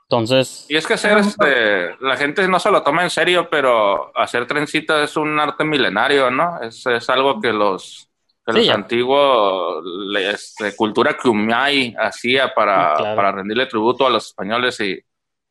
Entonces, 0.04 0.66
Y 0.70 0.76
es 0.76 0.86
que 0.86 0.94
hacer 0.94 1.18
este, 1.18 1.96
la 2.02 2.16
gente 2.18 2.48
no 2.48 2.60
se 2.60 2.70
lo 2.70 2.84
toma 2.84 3.04
en 3.04 3.10
serio, 3.10 3.48
pero 3.50 4.16
hacer 4.16 4.46
trencitas 4.46 5.10
es 5.10 5.18
un 5.18 5.40
arte 5.40 5.64
milenario, 5.64 6.30
¿no? 6.30 6.62
Es, 6.62 6.86
es 6.86 7.10
algo 7.10 7.42
que 7.42 7.52
los, 7.52 8.10
que 8.46 8.52
Sí, 8.52 8.58
los 8.60 8.68
ya. 8.68 8.74
antiguos, 8.76 9.84
este, 10.20 10.76
cultura 10.76 11.18
Kumai 11.18 11.96
hacía 11.98 12.54
para, 12.54 12.94
claro. 12.96 13.16
para 13.16 13.32
rendirle 13.32 13.66
tributo 13.66 14.06
a 14.06 14.12
los 14.12 14.28
españoles 14.28 14.80
y 14.82 15.00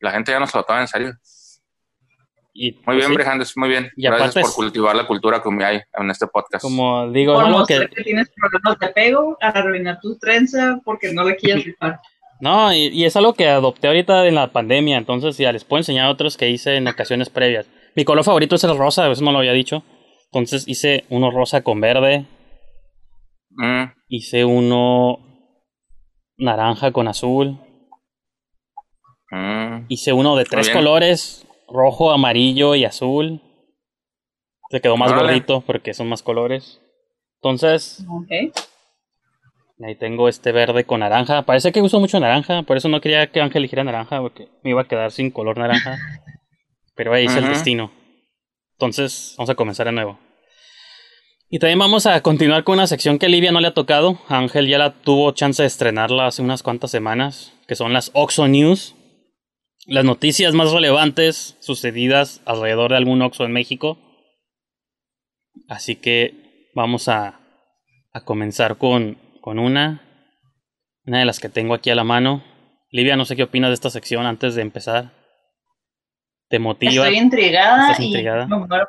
la 0.02 0.10
gente 0.12 0.32
ya 0.32 0.40
no 0.40 0.46
se 0.46 0.58
lo 0.58 0.64
toma 0.64 0.80
en 0.82 0.88
serio. 0.88 1.12
y, 2.54 2.72
Muy 2.72 2.82
pues, 2.84 2.96
bien, 2.98 3.08
sí, 3.08 3.14
Brijandes, 3.14 3.56
muy 3.56 3.68
bien. 3.70 3.90
Y 3.96 4.02
Gracias 4.02 4.20
aparte 4.30 4.40
por 4.42 4.50
es- 4.50 4.54
cultivar 4.56 4.94
la 4.96 5.06
cultura 5.06 5.40
Kumai 5.42 5.82
en 5.98 6.10
este 6.10 6.26
podcast. 6.26 6.62
como 6.62 7.10
digo, 7.10 7.34
Por 7.34 7.44
no, 7.44 7.50
lo 7.50 7.58
mostrar 7.60 7.88
que, 7.88 7.96
que 7.96 8.02
tienes 8.04 8.30
problemas 8.36 8.78
de 8.78 8.88
pego, 8.88 9.38
a 9.40 9.48
arruinar 9.48 9.98
tu 10.00 10.18
trenza 10.18 10.78
porque 10.84 11.12
no 11.12 11.24
le 11.24 11.36
quieres 11.36 11.64
rifar. 11.66 12.00
no 12.40 12.74
y, 12.74 12.88
y 12.88 13.04
es 13.04 13.16
algo 13.16 13.32
que 13.34 13.48
adopté 13.48 13.86
ahorita 13.86 14.26
en 14.26 14.34
la 14.34 14.52
pandemia, 14.52 14.98
entonces 14.98 15.38
ya 15.38 15.50
les 15.52 15.64
puedo 15.64 15.80
enseñar 15.80 16.10
otros 16.10 16.36
que 16.36 16.50
hice 16.50 16.76
en 16.76 16.88
ocasiones 16.88 17.30
previas. 17.30 17.68
Mi 17.96 18.04
color 18.04 18.24
favorito 18.24 18.56
es 18.56 18.64
el 18.64 18.76
rosa, 18.76 19.10
eso 19.10 19.24
no 19.24 19.32
lo 19.32 19.38
había 19.38 19.52
dicho. 19.52 19.82
Entonces 20.32 20.66
hice 20.66 21.04
uno 21.10 21.30
rosa 21.30 21.62
con 21.62 21.80
verde, 21.80 22.26
Mm, 23.54 23.84
hice 24.08 24.44
uno 24.46 25.18
naranja 26.38 26.90
con 26.90 27.06
azul, 27.06 27.58
mm. 29.32 29.86
Hice 29.88 30.12
uno 30.12 30.36
de 30.36 30.44
tres 30.44 30.70
colores, 30.70 31.46
rojo, 31.68 32.12
amarillo 32.12 32.74
y 32.74 32.84
azul. 32.84 33.40
Se 34.70 34.80
quedó 34.80 34.96
más 34.96 35.12
gordito 35.12 35.62
porque 35.66 35.92
son 35.92 36.08
más 36.08 36.22
colores. 36.22 36.80
Entonces, 37.42 38.04
ahí 39.84 39.96
tengo 39.96 40.28
este 40.28 40.52
verde 40.52 40.84
con 40.84 41.00
naranja. 41.00 41.42
Parece 41.42 41.72
que 41.72 41.82
uso 41.82 41.98
mucho 41.98 42.20
naranja, 42.20 42.62
por 42.62 42.76
eso 42.76 42.88
no 42.88 43.00
quería 43.00 43.26
que 43.26 43.40
Ángel 43.40 43.62
eligiera 43.62 43.84
naranja, 43.84 44.20
porque 44.20 44.48
me 44.62 44.70
iba 44.70 44.82
a 44.82 44.88
quedar 44.88 45.10
sin 45.10 45.30
color 45.30 45.58
naranja. 45.58 45.98
Pero 46.94 47.12
ahí 47.14 47.24
es 47.24 47.34
el 47.34 47.48
destino. 47.48 47.90
Entonces, 48.74 49.34
vamos 49.38 49.50
a 49.50 49.54
comenzar 49.54 49.86
de 49.86 49.92
nuevo. 49.92 50.18
Y 51.48 51.58
también 51.58 51.78
vamos 51.78 52.06
a 52.06 52.20
continuar 52.22 52.64
con 52.64 52.74
una 52.74 52.86
sección 52.86 53.18
que 53.18 53.26
a 53.26 53.28
Livia 53.28 53.52
no 53.52 53.60
le 53.60 53.68
ha 53.68 53.74
tocado. 53.74 54.18
Ángel 54.28 54.68
ya 54.68 54.78
la 54.78 54.92
tuvo 55.02 55.32
chance 55.32 55.62
de 55.62 55.66
estrenarla 55.66 56.26
hace 56.26 56.42
unas 56.42 56.62
cuantas 56.62 56.90
semanas, 56.90 57.52
que 57.66 57.74
son 57.74 57.92
las 57.92 58.10
Oxo 58.14 58.48
News. 58.48 58.94
Las 59.86 60.04
noticias 60.04 60.54
más 60.54 60.70
relevantes 60.72 61.56
sucedidas 61.60 62.40
alrededor 62.46 62.90
de 62.90 62.98
algún 62.98 63.22
Oxxo 63.22 63.44
en 63.44 63.52
México. 63.52 63.98
Así 65.68 65.96
que 65.96 66.70
vamos 66.74 67.08
a, 67.08 67.40
a 68.12 68.24
comenzar 68.24 68.78
con, 68.78 69.18
con 69.40 69.58
una. 69.58 70.08
Una 71.04 71.18
de 71.18 71.24
las 71.24 71.40
que 71.40 71.48
tengo 71.48 71.74
aquí 71.74 71.90
a 71.90 71.96
la 71.96 72.04
mano. 72.04 72.44
Livia, 72.90 73.16
no 73.16 73.24
sé 73.24 73.34
qué 73.34 73.42
opinas 73.42 73.70
de 73.70 73.74
esta 73.74 73.90
sección 73.90 74.26
antes 74.26 74.54
de 74.54 74.62
empezar. 74.62 75.12
¿Te 76.48 76.58
motiva? 76.58 76.92
Estoy 76.92 77.18
intrigada 77.18 77.90
¿Estás 77.90 78.00
y 78.00 78.06
intrigada? 78.06 78.46
me 78.46 78.58
muero. 78.58 78.88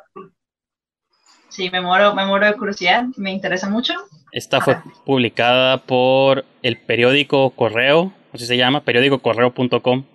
Sí, 1.48 1.70
me 1.70 1.80
muero, 1.80 2.14
me 2.14 2.26
muero 2.26 2.46
de 2.46 2.54
curiosidad. 2.54 3.04
Me 3.16 3.32
interesa 3.32 3.68
mucho. 3.68 3.94
Esta 4.30 4.60
fue 4.60 4.76
publicada 5.04 5.78
por 5.78 6.44
el 6.62 6.80
periódico 6.80 7.50
Correo, 7.50 8.12
así 8.32 8.46
se 8.46 8.56
llama, 8.56 8.82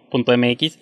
periódicocorreo.com.mx. 0.10 0.80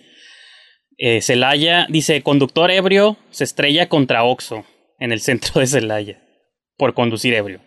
Eh, 0.99 1.21
Celaya 1.21 1.85
dice, 1.89 2.23
conductor 2.23 2.71
ebrio 2.71 3.17
se 3.29 3.43
estrella 3.43 3.87
contra 3.87 4.23
Oxo 4.23 4.65
en 4.99 5.11
el 5.11 5.19
centro 5.21 5.61
de 5.61 5.67
Celaya 5.67 6.21
por 6.75 6.93
conducir 6.93 7.33
ebrio. 7.33 7.61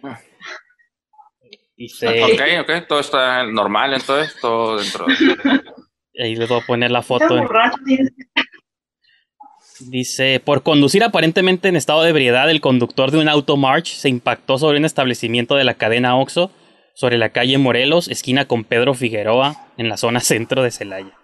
Dice, 1.77 2.23
Ok, 2.23 2.41
ok, 2.61 2.87
todo 2.89 3.01
está 3.01 3.45
normal, 3.45 3.95
entonces, 3.95 4.37
todo 4.41 4.79
dentro. 4.79 5.07
ahí 6.19 6.35
les 6.35 6.49
voy 6.49 6.61
a 6.61 6.67
poner 6.67 6.91
la 6.91 7.03
foto. 7.03 7.49
Dice, 9.81 10.41
por 10.45 10.63
conducir 10.63 11.03
aparentemente 11.03 11.69
en 11.69 11.77
estado 11.77 12.03
de 12.03 12.11
ebriedad, 12.11 12.51
el 12.51 12.61
conductor 12.61 13.11
de 13.11 13.19
un 13.19 13.29
auto 13.29 13.57
March 13.57 13.95
se 13.95 14.11
impactó 14.11 14.59
sobre 14.59 14.77
un 14.79 14.85
establecimiento 14.85 15.55
de 15.55 15.65
la 15.65 15.75
cadena 15.75 16.17
Oxo 16.17 16.51
sobre 16.95 17.17
la 17.17 17.31
calle 17.31 17.57
Morelos, 17.57 18.09
esquina 18.09 18.45
con 18.45 18.65
Pedro 18.65 18.93
Figueroa, 18.93 19.69
en 19.79 19.89
la 19.89 19.97
zona 19.97 20.21
centro 20.21 20.63
de 20.63 20.71
Celaya. 20.71 21.20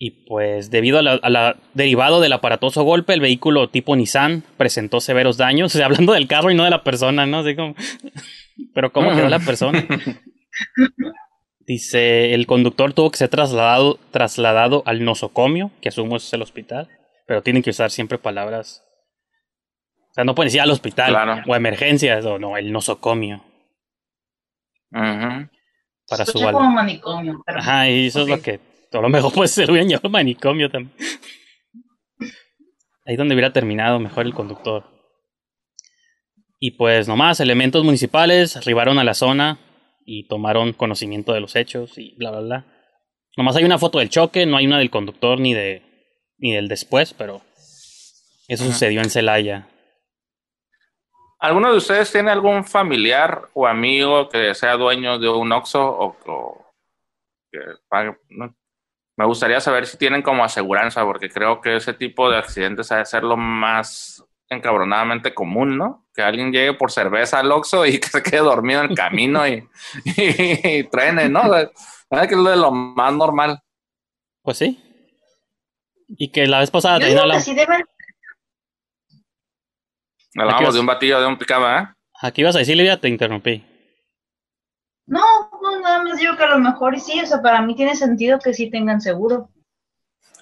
Y 0.00 0.26
pues, 0.26 0.70
debido 0.70 0.98
a 0.98 1.02
la, 1.02 1.12
a 1.14 1.28
la- 1.28 1.56
derivado 1.74 2.20
del 2.20 2.32
aparatoso 2.32 2.84
golpe, 2.84 3.14
el 3.14 3.20
vehículo 3.20 3.68
tipo 3.68 3.96
Nissan 3.96 4.44
presentó 4.56 5.00
severos 5.00 5.36
daños. 5.36 5.74
O 5.74 5.78
sea, 5.78 5.86
hablando 5.90 6.12
del 6.12 6.28
carro 6.28 6.50
y 6.50 6.54
no 6.54 6.64
de 6.64 6.70
la 6.70 6.84
persona, 6.84 7.26
¿no? 7.26 7.38
Así 7.40 7.56
como... 7.56 7.74
Pero 8.74 8.92
¿cómo 8.92 9.10
quedó 9.14 9.28
la 9.28 9.38
persona? 9.40 9.84
Dice, 11.66 12.32
el 12.34 12.46
conductor 12.46 12.92
tuvo 12.92 13.10
que 13.10 13.18
ser 13.18 13.28
trasladado, 13.28 13.98
trasladado 14.10 14.82
al 14.86 15.04
nosocomio, 15.04 15.70
que 15.80 15.90
asumo 15.90 16.16
es 16.16 16.32
el 16.32 16.40
hospital, 16.42 16.88
pero 17.26 17.42
tienen 17.42 17.62
que 17.62 17.70
usar 17.70 17.90
siempre 17.90 18.18
palabras 18.18 18.82
sea, 20.14 20.24
no 20.24 20.34
pueden 20.34 20.46
decir 20.48 20.62
al 20.62 20.70
hospital 20.70 21.10
Claro. 21.10 21.42
o 21.46 21.54
emergencias 21.54 22.24
o 22.24 22.38
no, 22.38 22.56
el 22.56 22.72
nosocomio. 22.72 23.44
Ujú. 24.90 25.48
Para 26.08 26.24
su 26.24 26.30
Escucha 26.30 26.48
al- 26.48 26.54
como 26.54 26.70
manicomio. 26.70 27.42
pero- 27.46 27.58
Ajá, 27.58 27.88
y 27.90 28.06
eso 28.06 28.22
es 28.22 28.28
lo 28.28 28.40
que 28.40 28.58
a 28.92 29.00
lo 29.00 29.08
mejor 29.08 29.48
se 29.48 29.66
lo 29.66 29.72
hubieran 29.72 29.88
llevado 29.88 30.06
al 30.08 30.12
manicomio 30.12 30.70
también. 30.70 30.94
Ahí 33.04 33.16
donde 33.16 33.34
hubiera 33.34 33.52
terminado 33.52 33.98
mejor 33.98 34.26
el 34.26 34.34
conductor. 34.34 34.84
Y 36.58 36.72
pues 36.72 37.08
nomás, 37.08 37.40
elementos 37.40 37.84
municipales 37.84 38.56
arribaron 38.56 38.98
a 38.98 39.04
la 39.04 39.14
zona 39.14 39.58
y 40.04 40.26
tomaron 40.26 40.72
conocimiento 40.72 41.32
de 41.32 41.40
los 41.40 41.54
hechos 41.54 41.96
y 41.96 42.16
bla 42.16 42.30
bla 42.30 42.40
bla. 42.40 42.66
Nomás 43.36 43.56
hay 43.56 43.64
una 43.64 43.78
foto 43.78 43.98
del 43.98 44.10
choque, 44.10 44.46
no 44.46 44.56
hay 44.56 44.66
una 44.66 44.78
del 44.78 44.90
conductor 44.90 45.38
ni 45.38 45.54
de 45.54 45.82
ni 46.38 46.52
del 46.52 46.68
después, 46.68 47.14
pero 47.14 47.42
eso 48.48 48.64
Ajá. 48.64 48.72
sucedió 48.72 49.00
en 49.00 49.10
Celaya. 49.10 49.68
¿Alguno 51.38 51.70
de 51.70 51.78
ustedes 51.78 52.10
tiene 52.10 52.32
algún 52.32 52.64
familiar 52.64 53.48
o 53.54 53.66
amigo 53.66 54.28
que 54.28 54.54
sea 54.54 54.76
dueño 54.76 55.18
de 55.20 55.28
un 55.28 55.52
Oxxo 55.52 55.80
o, 55.80 56.16
o 56.26 56.66
que 57.52 57.58
pague? 57.88 58.16
no? 58.30 58.57
Me 59.18 59.26
gustaría 59.26 59.60
saber 59.60 59.84
si 59.86 59.98
tienen 59.98 60.22
como 60.22 60.44
aseguranza, 60.44 61.02
porque 61.04 61.28
creo 61.28 61.60
que 61.60 61.74
ese 61.74 61.92
tipo 61.92 62.30
de 62.30 62.38
accidentes 62.38 62.92
ha 62.92 62.98
de 62.98 63.04
ser 63.04 63.24
lo 63.24 63.36
más 63.36 64.24
encabronadamente 64.48 65.34
común, 65.34 65.76
¿no? 65.76 66.06
Que 66.14 66.22
alguien 66.22 66.52
llegue 66.52 66.72
por 66.74 66.92
cerveza 66.92 67.40
al 67.40 67.50
Oxxo 67.50 67.84
y 67.84 67.98
que 68.00 68.06
se 68.06 68.22
quede 68.22 68.42
dormido 68.42 68.84
en 68.84 68.90
el 68.92 68.96
camino 68.96 69.44
y, 69.46 69.68
y, 70.04 70.68
y 70.78 70.84
trene, 70.84 71.28
¿no? 71.28 71.40
O 71.40 71.52
sea, 71.52 71.68
¿verdad 72.08 72.28
que 72.28 72.34
es 72.36 72.44
de 72.44 72.56
lo 72.56 72.70
más 72.70 73.12
normal. 73.12 73.58
Pues 74.40 74.58
sí. 74.58 74.80
Y 76.06 76.30
que 76.30 76.46
la 76.46 76.60
vez 76.60 76.70
pasada 76.70 77.00
Yo 77.00 77.06
digo 77.06 77.16
que 77.16 77.22
hablamos. 77.22 77.44
sí 77.44 77.54
deben, 77.54 77.82
Hablamos 80.36 80.62
vas? 80.62 80.74
de 80.74 80.80
un 80.80 80.86
batillo 80.86 81.20
de 81.20 81.26
un 81.26 81.36
picaba, 81.38 81.80
¿eh? 81.80 81.86
Aquí 82.22 82.42
ibas 82.42 82.54
a 82.54 82.60
decir, 82.60 82.76
Lidia, 82.76 83.00
te 83.00 83.08
interrumpí. 83.08 83.64
No, 85.08 85.20
no, 85.62 85.80
nada 85.80 86.02
más 86.04 86.18
digo 86.18 86.36
que 86.36 86.44
a 86.44 86.48
lo 86.50 86.58
mejor 86.58 86.94
y 86.94 87.00
sí, 87.00 87.18
o 87.20 87.26
sea, 87.26 87.40
para 87.42 87.62
mí 87.62 87.74
tiene 87.74 87.96
sentido 87.96 88.38
que 88.38 88.52
sí 88.54 88.70
tengan 88.70 89.00
seguro. 89.00 89.48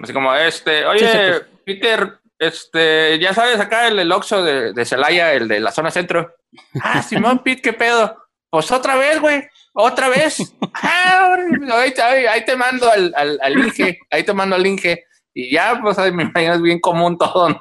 Así 0.01 0.13
como, 0.13 0.35
este, 0.35 0.85
oye, 0.85 0.99
Sí, 1.01 1.07
sí, 1.07 1.19
pues. 1.19 1.43
Peter, 1.65 2.19
este, 2.39 3.19
ya 3.19 3.33
sabes, 3.33 3.59
acá 3.61 3.87
el, 3.89 3.99
el 4.01 4.13
Oxxo 4.13 4.43
de, 4.43 4.73
de 4.73 4.85
Celaya, 4.85 5.33
el 5.33 5.49
de 5.49 5.61
la 5.61 5.71
zona 5.73 5.91
centro. 5.91 6.35
Ah, 6.83 7.01
Simón, 7.03 7.39
Pete, 7.45 7.63
¿qué 7.63 7.73
pedo? 7.73 8.23
Pues 8.51 8.71
otra 8.73 8.97
vez, 8.97 9.21
güey, 9.21 9.45
otra 9.73 10.09
vez. 10.09 10.39
Ah, 10.75 11.37
ahí, 11.73 11.95
te- 11.95 12.03
ahí- 12.03 12.27
ahí 12.27 12.45
te 12.45 12.57
mando 12.57 12.91
al, 12.91 13.13
al, 13.17 13.39
al 13.41 13.59
Inge, 13.59 13.99
ahí 14.11 14.25
te 14.25 14.33
mando 14.35 14.57
al 14.57 14.67
Inge. 14.67 15.05
Y 15.33 15.53
ya, 15.55 15.79
pues, 15.81 15.99
ahí 15.99 16.11
me 16.13 16.25
imagino 16.25 16.55
es 16.55 16.63
bien 16.63 16.81
común 16.81 17.17
todo, 17.19 17.51
¿no? 17.51 17.61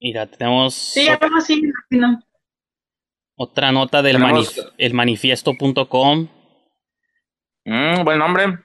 Mira, 0.00 0.26
tenemos 0.26 0.74
Sí, 0.74 1.08
algo 1.08 1.36
así, 1.36 1.62
me 1.62 1.68
imagino. 1.68 2.22
Otra 3.36 3.72
nota 3.72 4.02
del 4.02 4.18
manif- 4.18 4.72
el 4.78 4.94
manifiesto.com. 4.94 6.28
Mm, 7.64 8.04
buen 8.04 8.18
nombre. 8.18 8.58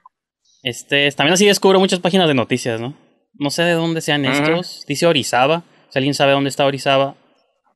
Este, 0.62 1.10
también 1.12 1.34
así 1.34 1.46
descubro 1.46 1.78
muchas 1.80 2.00
páginas 2.00 2.28
de 2.28 2.34
noticias, 2.34 2.80
¿no? 2.80 2.94
No 3.34 3.50
sé 3.50 3.62
de 3.62 3.72
dónde 3.72 4.00
sean 4.00 4.24
estos. 4.24 4.84
Dice 4.86 5.06
Orizaba. 5.06 5.62
Si 5.88 5.98
alguien 5.98 6.14
sabe 6.14 6.32
dónde 6.32 6.50
está 6.50 6.66
Orizaba, 6.66 7.16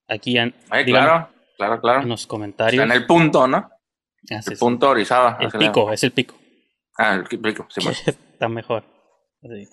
aquí 0.08 0.36
en, 0.38 0.54
Ay, 0.70 0.84
díganme 0.84 1.06
claro, 1.08 1.28
claro, 1.56 1.80
claro. 1.80 2.02
en 2.02 2.08
los 2.10 2.20
Está 2.22 2.30
comentarios. 2.30 2.84
en 2.84 2.92
el 2.92 3.06
punto, 3.06 3.46
¿no? 3.48 3.68
El 4.28 4.58
punto 4.58 4.90
Orizaba. 4.90 5.38
El 5.40 5.50
pico, 5.50 5.90
es 5.92 6.04
el 6.04 6.12
pico. 6.12 6.34
Ah, 6.96 7.14
el 7.14 7.24
pico, 7.24 7.66
sí, 7.70 7.80
bueno. 7.82 7.98
Está 8.06 8.48
mejor. 8.48 8.84
Sí. 9.42 9.66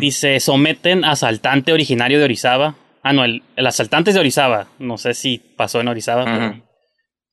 Dice, 0.00 0.38
someten 0.40 1.04
asaltante 1.04 1.72
originario 1.72 2.18
de 2.18 2.24
Orizaba. 2.24 2.74
Ah, 3.08 3.12
no, 3.12 3.24
el, 3.24 3.42
el 3.56 3.66
asaltante 3.66 4.10
es 4.10 4.14
de 4.14 4.20
Orizaba. 4.20 4.66
No 4.78 4.98
sé 4.98 5.14
si 5.14 5.38
pasó 5.38 5.80
en 5.80 5.88
Orizaba, 5.88 6.24
pero- 6.24 6.62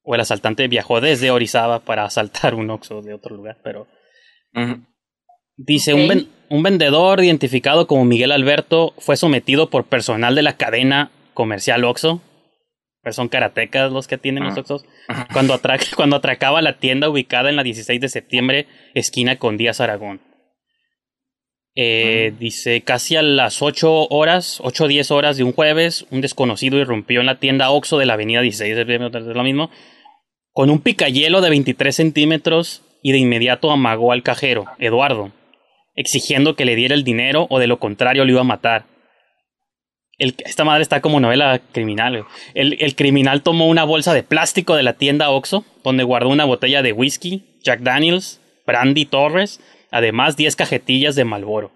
o 0.04 0.16
el 0.16 0.22
asaltante 0.22 0.68
viajó 0.68 1.00
desde 1.02 1.32
Orizaba 1.32 1.80
para 1.80 2.04
asaltar 2.04 2.56
un 2.56 2.70
Oxxo 2.70 3.02
de 3.02 3.14
otro 3.14 3.36
lugar, 3.36 3.58
pero 3.64 3.88
dice 5.58 5.94
un, 5.94 6.08
ven- 6.08 6.30
un 6.50 6.62
vendedor 6.64 7.24
identificado 7.24 7.88
como 7.88 8.06
Miguel 8.06 8.32
Alberto 8.32 8.94
fue 8.98 9.16
sometido 9.18 9.70
por 9.70 9.86
personal 9.86 10.36
de 10.36 10.42
la 10.42 10.58
cadena 10.58 11.12
comercial 11.34 11.84
Oxxo. 11.86 12.22
Pues 13.02 13.16
son 13.18 13.28
karatecas 13.28 13.92
los 13.92 14.08
que 14.08 14.18
tienen 14.18 14.44
los 14.44 14.54
Ujú. 14.54 14.62
Oxxos. 14.62 14.86
Cuando, 15.34 15.54
atra- 15.54 15.78
cuando 15.96 16.16
atracaba 16.18 16.62
la 16.62 16.78
tienda 16.80 17.10
ubicada 17.10 17.50
en 17.50 17.56
la 17.58 17.64
16 17.64 18.00
de 18.00 18.08
septiembre, 18.10 18.68
esquina 18.94 19.38
con 19.38 19.58
Díaz 19.58 19.82
Aragón. 19.82 20.22
Eh, 21.76 22.34
Dice, 22.40 22.82
casi 22.82 23.16
a 23.16 23.22
las 23.22 23.62
8 23.62 24.08
horas, 24.10 24.60
8 24.64 24.84
o 24.84 24.88
10 24.88 25.12
horas 25.12 25.38
de 25.38 25.44
un 25.44 25.54
jueves, 25.54 26.06
un 26.12 26.22
desconocido 26.22 26.78
irrumpió 26.78 27.20
en 27.20 27.26
la 27.26 27.40
tienda 27.40 27.72
Oxxo 27.72 27.98
de 27.98 28.06
la 28.06 28.14
avenida 28.14 28.42
16 28.42 28.76
de 28.76 28.82
septiembre, 28.82 29.22
lo 29.34 29.44
mismo, 29.44 29.72
con 30.52 30.70
un 30.70 30.80
picayelo 30.82 31.42
de 31.42 31.50
23 31.50 31.96
centímetros 31.96 32.84
y 33.02 33.12
de 33.12 33.18
inmediato 33.18 33.72
amagó 33.72 34.12
al 34.12 34.22
cajero, 34.22 34.66
Eduardo, 34.78 35.32
exigiendo 35.96 36.56
que 36.56 36.66
le 36.66 36.76
diera 36.76 36.94
el 36.94 37.04
dinero 37.04 37.48
o 37.50 37.58
de 37.60 37.68
lo 37.68 37.80
contrario 37.80 38.24
lo 38.24 38.32
iba 38.32 38.42
a 38.42 38.46
matar. 38.46 38.86
El- 40.20 40.36
esta 40.46 40.64
madre 40.64 40.84
está 40.84 41.02
como 41.02 41.20
novela 41.20 41.60
criminal. 41.72 42.24
El, 42.54 42.78
el 42.80 42.96
criminal 42.96 43.42
tomó 43.42 43.68
una 43.68 43.84
bolsa 43.84 44.14
de 44.14 44.22
plástico 44.22 44.76
de 44.76 44.84
la 44.84 44.94
tienda 44.94 45.32
Oxxo, 45.32 45.66
donde 45.84 46.04
guardó 46.04 46.30
una 46.30 46.46
botella 46.46 46.84
de 46.84 46.94
whisky, 46.94 47.58
Jack 47.64 47.80
Daniels, 47.82 48.40
Brandy 48.68 49.06
Torres, 49.06 49.60
además 49.94 50.36
10 50.36 50.56
cajetillas 50.56 51.16
de 51.16 51.24
Malboro. 51.24 51.72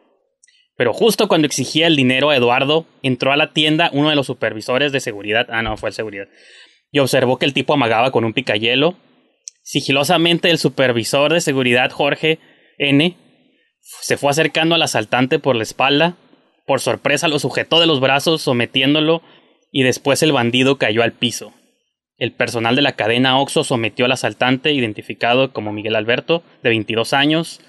Pero 0.76 0.94
justo 0.94 1.28
cuando 1.28 1.46
exigía 1.48 1.88
el 1.88 1.96
dinero 1.96 2.30
a 2.30 2.36
Eduardo, 2.36 2.86
entró 3.02 3.32
a 3.32 3.38
la 3.38 3.54
tienda 3.54 3.90
uno 3.94 4.10
de 4.10 4.16
los 4.16 4.28
supervisores 4.28 4.92
de 4.92 5.00
seguridad, 5.00 5.48
ah 5.50 5.62
no, 5.62 5.78
fue 5.78 5.90
el 5.90 5.96
seguridad, 5.96 6.28
y 6.92 7.00
observó 7.00 7.38
que 7.38 7.46
el 7.46 7.54
tipo 7.54 7.74
amagaba 7.74 8.12
con 8.12 8.26
un 8.26 8.34
picayelo. 8.34 8.96
Sigilosamente 9.64 10.50
el 10.50 10.58
supervisor 10.58 11.32
de 11.32 11.42
seguridad, 11.42 11.92
Jorge 11.92 12.40
N., 12.78 13.16
se 13.80 14.18
fue 14.18 14.32
acercando 14.32 14.76
al 14.76 14.82
asaltante 14.82 15.40
por 15.40 15.56
la 15.56 15.64
espalda. 15.64 16.18
Por 16.66 16.82
sorpresa 16.82 17.28
lo 17.28 17.40
sujetó 17.40 17.80
de 17.80 17.88
los 17.88 18.00
brazos, 18.00 18.42
sometiéndolo, 18.42 19.22
y 19.72 19.84
después 19.84 20.22
el 20.24 20.32
bandido 20.32 20.78
cayó 20.78 21.04
al 21.04 21.14
piso. 21.14 21.54
El 22.18 22.34
personal 22.34 22.76
de 22.76 22.82
la 22.82 22.94
cadena 22.94 23.40
Oxo 23.40 23.64
sometió 23.64 24.06
al 24.06 24.12
asaltante, 24.12 24.74
identificado 24.74 25.54
como 25.54 25.72
Miguel 25.72 25.96
Alberto, 25.96 26.44
de 26.64 26.70
22 26.70 27.14
años, 27.14 27.62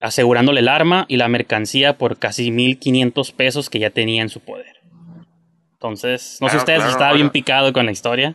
asegurándole 0.00 0.60
el 0.60 0.68
arma 0.68 1.04
y 1.08 1.16
la 1.16 1.28
mercancía 1.28 1.98
por 1.98 2.18
casi 2.18 2.50
1.500 2.50 3.34
pesos 3.34 3.70
que 3.70 3.78
ya 3.78 3.90
tenía 3.90 4.22
en 4.22 4.28
su 4.28 4.40
poder. 4.40 4.76
Entonces, 5.72 6.38
no 6.40 6.48
sé 6.48 6.52
Claro, 6.52 6.58
ustedes 6.62 6.78
claro, 6.78 6.92
estaba 6.92 7.12
bien 7.12 7.30
picado 7.30 7.72
con 7.72 7.86
la 7.86 7.92
historia. 7.92 8.34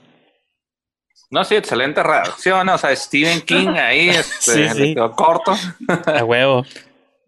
No, 1.29 1.43
sí, 1.43 1.55
excelente 1.55 2.03
redacción. 2.03 2.67
O 2.69 2.77
sea, 2.77 2.95
Stephen 2.95 3.41
King 3.41 3.69
ahí, 3.69 4.09
este, 4.09 4.69
Sí, 4.69 4.69
sí. 4.69 4.93
quedó 4.93 5.11
corto. 5.15 5.53
A 6.05 6.23
huevo. 6.23 6.65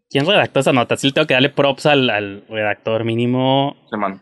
¿Quién 0.10 0.26
redactó 0.28 0.60
esa 0.60 0.74
nota? 0.74 0.96
Sí, 0.98 1.12
tengo 1.12 1.26
que 1.26 1.34
darle 1.34 1.50
props 1.50 1.86
al, 1.88 2.10
al 2.10 2.44
redactor 2.50 3.04
mínimo. 3.04 3.76
Simón. 3.90 4.22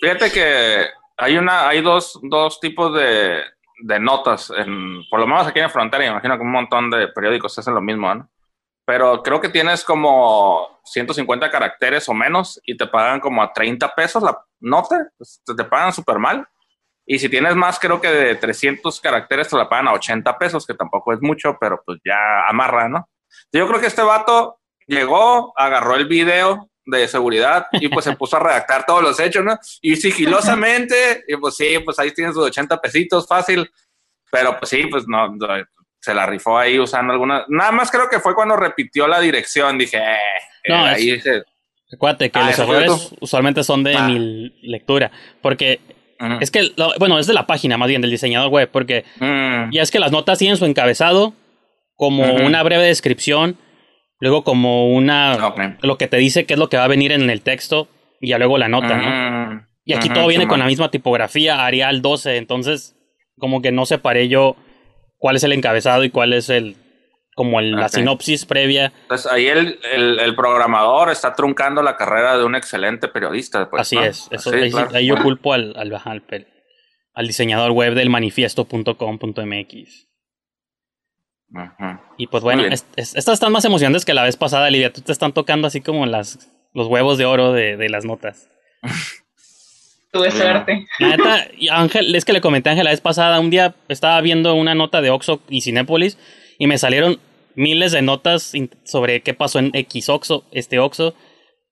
Fíjate 0.00 0.30
que 0.30 0.86
hay 1.18 1.36
una, 1.36 1.68
hay 1.68 1.82
dos, 1.82 2.18
dos 2.22 2.58
tipos 2.60 2.94
de, 2.94 3.40
de 3.82 4.00
notas, 4.00 4.50
en, 4.56 5.02
por 5.10 5.20
lo 5.20 5.26
menos 5.26 5.46
aquí 5.46 5.58
en 5.58 5.64
la 5.64 5.68
frontera, 5.70 6.04
me 6.04 6.10
imagino 6.10 6.36
que 6.36 6.42
un 6.42 6.52
montón 6.52 6.88
de 6.90 7.08
periódicos 7.08 7.58
hacen 7.58 7.74
lo 7.74 7.82
mismo, 7.82 8.14
¿no? 8.14 8.30
Pero 8.84 9.22
creo 9.22 9.40
que 9.40 9.48
tienes 9.48 9.84
como 9.84 10.80
150 10.84 11.50
caracteres 11.50 12.08
o 12.08 12.14
menos 12.14 12.60
y 12.64 12.76
te 12.76 12.86
pagan 12.86 13.20
como 13.20 13.42
a 13.42 13.52
30 13.52 13.94
pesos 13.94 14.22
la 14.22 14.42
nota, 14.60 15.08
pues, 15.16 15.42
te, 15.44 15.64
pagan 15.64 15.92
súper 15.92 16.18
mal. 16.18 16.46
Y 17.06 17.18
si 17.18 17.28
tienes 17.28 17.56
más, 17.56 17.78
creo 17.78 18.00
que 18.00 18.08
de 18.08 18.34
300 18.36 19.00
caracteres 19.00 19.48
te 19.48 19.56
la 19.56 19.68
pagan 19.68 19.88
a 19.88 19.92
80 19.92 20.38
pesos, 20.38 20.66
que 20.66 20.74
tampoco 20.74 21.12
es 21.12 21.20
mucho, 21.20 21.56
pero 21.60 21.82
pues 21.84 21.98
ya 22.04 22.48
amarra, 22.48 22.88
¿no? 22.88 23.08
Yo 23.52 23.66
creo 23.66 23.80
que 23.80 23.86
este 23.86 24.02
vato 24.02 24.60
llegó, 24.86 25.52
agarró 25.58 25.96
el 25.96 26.06
video 26.06 26.70
de 26.84 27.08
seguridad 27.08 27.66
y 27.72 27.88
pues 27.88 28.04
se 28.04 28.16
puso 28.16 28.36
a 28.36 28.40
redactar 28.40 28.84
todos 28.84 29.02
los 29.02 29.18
hechos, 29.20 29.44
¿no? 29.44 29.58
Y 29.80 29.96
sigilosamente, 29.96 31.24
y 31.26 31.36
pues 31.36 31.56
sí, 31.56 31.78
pues 31.84 31.98
ahí 31.98 32.12
tienes 32.12 32.34
sus 32.34 32.44
80 32.44 32.80
pesitos 32.80 33.26
fácil, 33.26 33.70
pero 34.30 34.58
pues 34.58 34.70
sí, 34.70 34.86
pues 34.86 35.04
no, 35.06 35.28
se 36.00 36.14
la 36.14 36.26
rifó 36.26 36.58
ahí 36.58 36.78
usando 36.78 37.12
alguna, 37.12 37.44
nada 37.48 37.72
más 37.72 37.90
creo 37.90 38.08
que 38.08 38.20
fue 38.20 38.34
cuando 38.34 38.56
repitió 38.56 39.06
la 39.06 39.20
dirección, 39.20 39.76
dije, 39.78 39.98
eh, 39.98 40.16
No, 40.68 40.86
eh, 40.88 40.92
es- 40.92 40.96
ahí 40.96 41.20
se... 41.20 41.42
Acuérdate 41.92 42.30
que 42.30 42.38
Ah, 42.38 42.42
los 42.44 42.50
¿eso 42.54 42.66
fue 42.66 42.76
errores 42.84 43.12
usualmente 43.20 43.64
son 43.64 43.82
de 43.82 43.96
Ah. 43.96 44.06
mi 44.08 44.52
lectura. 44.62 45.10
Porque 45.42 45.80
es 46.40 46.50
que, 46.52 46.70
lo- 46.76 46.92
bueno, 47.00 47.18
es 47.18 47.26
de 47.26 47.34
la 47.34 47.46
página 47.46 47.76
más 47.78 47.88
bien, 47.88 48.00
del 48.00 48.10
diseñador 48.12 48.48
web. 48.50 48.68
Porque 48.72 49.04
Mm, 49.18 49.72
ya 49.72 49.82
es 49.82 49.90
que 49.90 49.98
las 49.98 50.12
notas 50.12 50.38
tienen 50.38 50.56
su 50.56 50.66
encabezado 50.66 51.34
como 51.96 52.22
una 52.34 52.62
breve 52.62 52.84
descripción, 52.84 53.56
luego 54.20 54.44
como 54.44 54.88
una. 54.94 55.52
Lo 55.82 55.98
que 55.98 56.06
te 56.06 56.16
dice 56.18 56.46
qué 56.46 56.54
es 56.54 56.58
lo 56.60 56.68
que 56.68 56.76
va 56.76 56.84
a 56.84 56.88
venir 56.88 57.10
en 57.12 57.28
el 57.28 57.42
texto, 57.42 57.88
y 58.20 58.28
ya 58.28 58.38
luego 58.38 58.56
la 58.56 58.68
nota, 58.68 58.96
¿no? 58.96 59.50
Mm, 59.54 59.66
Y 59.84 59.92
aquí 59.94 60.08
todo 60.10 60.28
viene 60.28 60.46
con 60.46 60.60
la 60.60 60.66
misma 60.66 60.90
tipografía, 60.92 61.64
Arial 61.66 62.02
12, 62.02 62.36
entonces 62.36 62.94
como 63.36 63.60
que 63.62 63.72
no 63.72 63.84
separé 63.84 64.28
yo 64.28 64.54
cuál 65.20 65.36
es 65.36 65.44
el 65.44 65.52
encabezado 65.52 66.02
y 66.02 66.10
cuál 66.10 66.32
es 66.32 66.48
el, 66.50 66.74
como 67.36 67.60
el- 67.60 67.72
la 67.72 67.88
sinopsis 67.88 68.44
previa. 68.46 68.92
Entonces 69.02 69.30
ahí 69.30 69.46
el, 69.46 69.78
el, 69.92 70.18
el 70.18 70.34
programador 70.34 71.10
está 71.10 71.34
truncando 71.34 71.82
la 71.82 71.96
carrera 71.96 72.36
de 72.36 72.44
un 72.44 72.54
excelente 72.56 73.06
periodista. 73.06 73.70
pues, 73.70 73.82
Así 73.82 73.94
¿no? 73.96 74.02
es. 74.04 74.26
Eso, 74.32 74.50
Sí, 74.50 74.56
ahí, 74.56 74.70
claro. 74.70 74.90
ahí 74.94 75.06
yo 75.06 75.16
culpo 75.22 75.52
al, 75.52 75.74
al, 75.76 77.26
diseñador 77.26 77.70
web 77.72 77.94
del 77.94 78.10
manifiesto.com.mx. 78.10 80.08
Ujú. 81.52 82.00
Y 82.16 82.26
pues 82.28 82.42
bueno, 82.42 82.62
bien. 82.62 82.72
es- 82.72 82.86
es- 82.96 83.14
estas 83.16 83.34
están 83.34 83.52
más 83.52 83.64
emocionantes 83.64 84.04
que 84.04 84.14
la 84.14 84.22
vez 84.24 84.36
pasada, 84.36 84.70
Lidia. 84.70 84.92
Tú 84.92 85.00
te 85.02 85.12
están 85.12 85.32
tocando 85.32 85.66
así 85.66 85.80
como 85.80 86.06
las, 86.06 86.50
los 86.74 86.86
huevos 86.86 87.18
de 87.18 87.24
oro 87.26 87.52
de, 87.52 87.76
de 87.76 87.88
las 87.88 88.04
notas. 88.04 88.48
Tuve 90.12 90.30
suerte. 90.30 90.86
La 90.98 91.16
neta, 91.16 91.48
Ángel, 91.72 92.14
es 92.14 92.24
que 92.24 92.32
le 92.32 92.40
comenté 92.40 92.68
a 92.68 92.72
Ángel 92.72 92.84
la 92.84 92.90
vez 92.90 93.00
pasada, 93.00 93.40
un 93.40 93.50
día 93.50 93.74
estaba 93.88 94.20
viendo 94.20 94.54
una 94.54 94.74
nota 94.74 95.00
de 95.00 95.10
Oxxo 95.10 95.40
y 95.48 95.60
Cinépolis 95.60 96.18
y 96.58 96.66
me 96.66 96.78
salieron 96.78 97.20
miles 97.54 97.92
de 97.92 98.02
notas 98.02 98.52
sobre 98.84 99.22
qué 99.22 99.34
pasó 99.34 99.58
en 99.58 99.70
X 99.72 100.08
Oxxo, 100.08 100.44
este 100.52 100.78
Oxxo, 100.78 101.14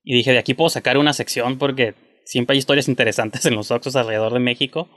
y 0.03 0.15
dije, 0.15 0.33
de 0.33 0.39
aquí 0.39 0.55
puedo 0.55 0.71
sacar 0.71 0.99
una 0.99 1.13
sección 1.13 1.59
porque 1.59 1.95
siempre 2.25 2.55
hay 2.55 2.59
historias 2.59 2.89
interesantes 2.89 3.45
en 3.47 3.55
los 3.55 3.71
Oxxos 3.71 3.97
alrededor 3.97 4.33
de 4.33 4.41
México. 4.41 4.89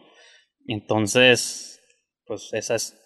Entonces, 0.68 1.82
pues 2.26 2.50
esa 2.54 2.76
es, 2.76 2.98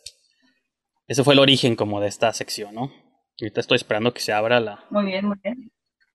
ese 1.08 1.24
fue 1.24 1.34
el 1.34 1.40
origen 1.40 1.76
como 1.76 2.02
de 2.02 2.08
esta 2.08 2.32
sección, 2.34 2.76
¿no? 2.76 2.92
Y 3.38 3.46
ahorita 3.46 3.62
estoy 3.62 3.78
esperando 3.78 4.14
que 4.14 4.22
se 4.22 4.34
abra 4.34 4.60
la, 4.60 4.86
Muy 4.90 5.06
bien, 5.06 5.26
muy 5.26 5.38
bien. 5.44 5.72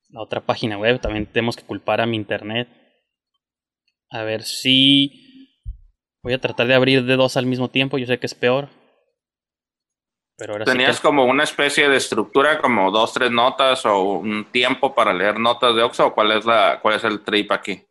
la 0.08 0.22
otra 0.22 0.40
página 0.40 0.78
web. 0.78 1.00
También 1.00 1.26
tenemos 1.26 1.56
que 1.56 1.64
culpar 1.64 2.00
a 2.00 2.06
mi 2.06 2.16
internet. 2.16 2.68
A 4.10 4.22
ver 4.22 4.42
si. 4.42 5.48
Voy 6.22 6.32
a 6.34 6.40
tratar 6.40 6.66
de 6.66 6.74
abrir 6.74 7.04
de 7.04 7.16
dos 7.16 7.36
al 7.36 7.46
mismo 7.46 7.68
tiempo. 7.70 7.96
Yo 7.98 8.06
sé 8.06 8.18
que 8.18 8.26
es 8.26 8.34
peor. 8.34 8.68
Pero 10.36 10.54
ahora 10.54 10.64
¿Tenías 10.64 10.96
sí 10.96 11.02
como 11.02 11.24
una 11.24 11.44
especie 11.44 11.88
de 11.88 11.96
estructura, 11.96 12.60
como 12.60 12.90
dos, 12.90 13.12
tres 13.12 13.30
notas 13.30 13.84
o 13.86 14.00
un 14.02 14.46
tiempo 14.50 14.94
para 14.94 15.12
leer 15.12 15.38
notas 15.38 15.74
de 15.76 15.82
Oxxo? 15.82 16.06
¿O 16.08 16.14
cuál 16.14 16.32
es, 16.32 16.44
la, 16.46 16.78
cuál 16.80 16.96
es 16.96 17.04
el 17.04 17.22
trip 17.22 17.52
aquí? 17.52 17.82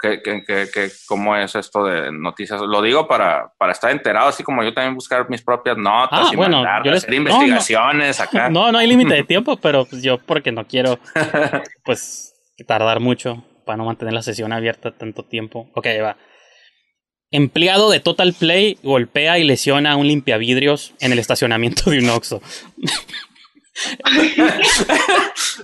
¿Qué, 0.00 0.22
qué, 0.22 0.44
qué- 0.72 0.90
cómo 1.08 1.34
es 1.36 1.56
esto 1.56 1.84
de 1.84 2.12
noticias? 2.12 2.60
Lo 2.60 2.80
digo 2.80 3.08
para, 3.08 3.52
para 3.58 3.72
estar 3.72 3.90
enterado, 3.90 4.28
así 4.28 4.44
como 4.44 4.62
yo 4.62 4.72
también 4.72 4.94
buscar 4.94 5.28
mis 5.28 5.42
propias 5.42 5.76
notas 5.76 6.20
Ah, 6.28 6.30
y 6.32 6.36
bueno, 6.36 6.58
mandar, 6.58 6.84
yo 6.84 6.92
les- 6.92 7.02
hacer 7.04 7.14
no, 7.18 7.24
no. 7.24 7.30
investigaciones 7.32 8.16
que. 8.18 8.22
acá. 8.38 8.48
No, 8.48 8.70
no 8.70 8.78
hay 8.78 8.86
límite 8.86 9.14
de 9.14 9.24
tiempo, 9.24 9.56
pero 9.56 9.84
pues 9.86 10.00
yo 10.02 10.18
porque 10.18 10.52
no 10.52 10.66
quiero. 10.66 10.98
Pues 11.84 12.32
tardar 12.66 13.00
mucho 13.00 13.42
para 13.68 13.76
no 13.76 13.84
mantener 13.84 14.14
la 14.14 14.22
sesión 14.22 14.50
abierta 14.54 14.92
tanto 14.92 15.26
tiempo. 15.26 15.68
Ok, 15.74 15.86
va. 16.02 16.16
Empleado 17.30 17.90
de 17.90 18.00
Total 18.00 18.32
Play 18.32 18.78
golpea 18.82 19.38
y 19.38 19.44
lesiona 19.44 19.92
a 19.92 19.96
un 19.96 20.08
limpiavidrios 20.08 20.94
en 21.00 21.12
el 21.12 21.18
estacionamiento 21.18 21.90
de 21.90 21.98
un 21.98 22.08
Oxxo. 22.08 22.40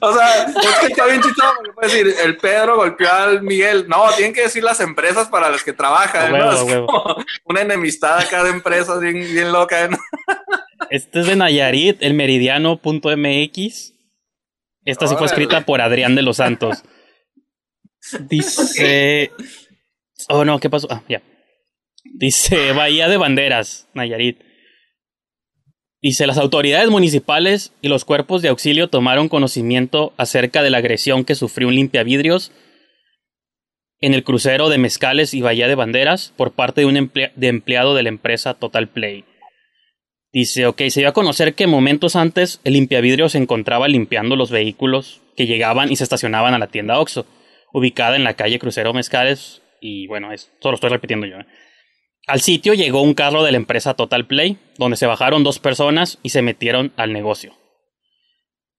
O 0.00 0.12
sea, 0.12 0.44
es 0.44 0.78
que 0.80 0.86
está 0.86 1.06
bien 1.06 1.20
chistoso 1.20 1.52
porque 1.56 1.72
puede 1.72 1.88
decir, 1.88 2.14
el 2.24 2.36
Pedro 2.36 2.76
golpeó 2.76 3.10
al 3.10 3.42
Miguel. 3.42 3.88
No, 3.88 4.04
tienen 4.16 4.32
que 4.32 4.42
decir 4.42 4.62
las 4.62 4.78
empresas 4.78 5.28
para 5.28 5.50
las 5.50 5.64
que 5.64 5.72
trabajan. 5.72 6.32
A 6.32 6.38
¿no? 6.38 6.64
huevo, 6.64 6.86
Es 6.86 6.86
como 6.86 7.24
una 7.46 7.62
enemistad 7.62 8.18
acá 8.18 8.44
de 8.44 8.50
empresas 8.50 9.00
bien, 9.00 9.16
bien 9.16 9.50
loca. 9.50 9.88
¿no? 9.88 9.98
Este 10.90 11.20
es 11.20 11.26
de 11.26 11.34
Nayarit, 11.34 12.02
el 12.02 12.14
meridiano.mx. 12.14 13.94
Esta 14.84 15.06
sí 15.08 15.16
fue 15.16 15.26
escrita 15.26 15.62
por 15.62 15.80
Adrián 15.80 16.14
de 16.14 16.22
los 16.22 16.36
Santos. 16.36 16.84
Dice. 18.28 19.30
Oh, 20.28 20.44
no, 20.44 20.58
¿qué 20.60 20.70
pasó? 20.70 20.88
Ah, 20.90 21.02
ya. 21.08 21.22
Dice 22.04 22.72
Bahía 22.72 23.08
de 23.08 23.16
Banderas, 23.16 23.88
Nayarit. 23.94 24.38
Dice, 26.00 26.26
las 26.26 26.36
autoridades 26.36 26.90
municipales 26.90 27.72
y 27.80 27.88
los 27.88 28.04
cuerpos 28.04 28.42
de 28.42 28.48
auxilio 28.50 28.88
tomaron 28.88 29.28
conocimiento 29.30 30.12
acerca 30.18 30.62
de 30.62 30.68
la 30.70 30.78
agresión 30.78 31.24
que 31.24 31.34
sufrió 31.34 31.68
un 31.68 31.74
limpiavidrios 31.76 32.52
en 34.00 34.12
el 34.12 34.22
crucero 34.22 34.68
de 34.68 34.76
Mezcales 34.76 35.32
y 35.32 35.40
Bahía 35.40 35.66
de 35.66 35.74
Banderas 35.76 36.34
por 36.36 36.52
parte 36.52 36.82
de 36.82 36.86
un 36.86 36.96
emplea- 36.96 37.32
de 37.36 37.48
empleado 37.48 37.94
de 37.94 38.02
la 38.02 38.10
empresa 38.10 38.52
Total 38.52 38.86
Play. 38.88 39.24
Dice, 40.30 40.66
ok, 40.66 40.82
se 40.90 41.00
dio 41.00 41.08
a 41.08 41.14
conocer 41.14 41.54
que 41.54 41.66
momentos 41.66 42.16
antes 42.16 42.60
el 42.64 42.74
limpiavidrio 42.74 43.30
se 43.30 43.38
encontraba 43.38 43.88
limpiando 43.88 44.36
los 44.36 44.50
vehículos 44.50 45.22
que 45.36 45.46
llegaban 45.46 45.90
y 45.90 45.96
se 45.96 46.04
estacionaban 46.04 46.52
a 46.52 46.58
la 46.58 46.66
tienda 46.66 46.98
Oxxo, 47.00 47.24
ubicada 47.74 48.16
en 48.16 48.24
la 48.24 48.34
calle 48.34 48.58
Crucero 48.58 48.94
Mezcales, 48.94 49.60
y 49.80 50.06
bueno, 50.06 50.32
esto 50.32 50.70
lo 50.70 50.76
estoy 50.76 50.90
repitiendo 50.90 51.26
yo. 51.26 51.38
¿eh? 51.40 51.46
Al 52.26 52.40
sitio 52.40 52.72
llegó 52.72 53.02
un 53.02 53.14
carro 53.14 53.42
de 53.42 53.50
la 53.50 53.58
empresa 53.58 53.94
Total 53.94 54.26
Play, 54.26 54.56
donde 54.78 54.96
se 54.96 55.06
bajaron 55.06 55.42
dos 55.42 55.58
personas 55.58 56.18
y 56.22 56.30
se 56.30 56.40
metieron 56.40 56.92
al 56.96 57.12
negocio. 57.12 57.52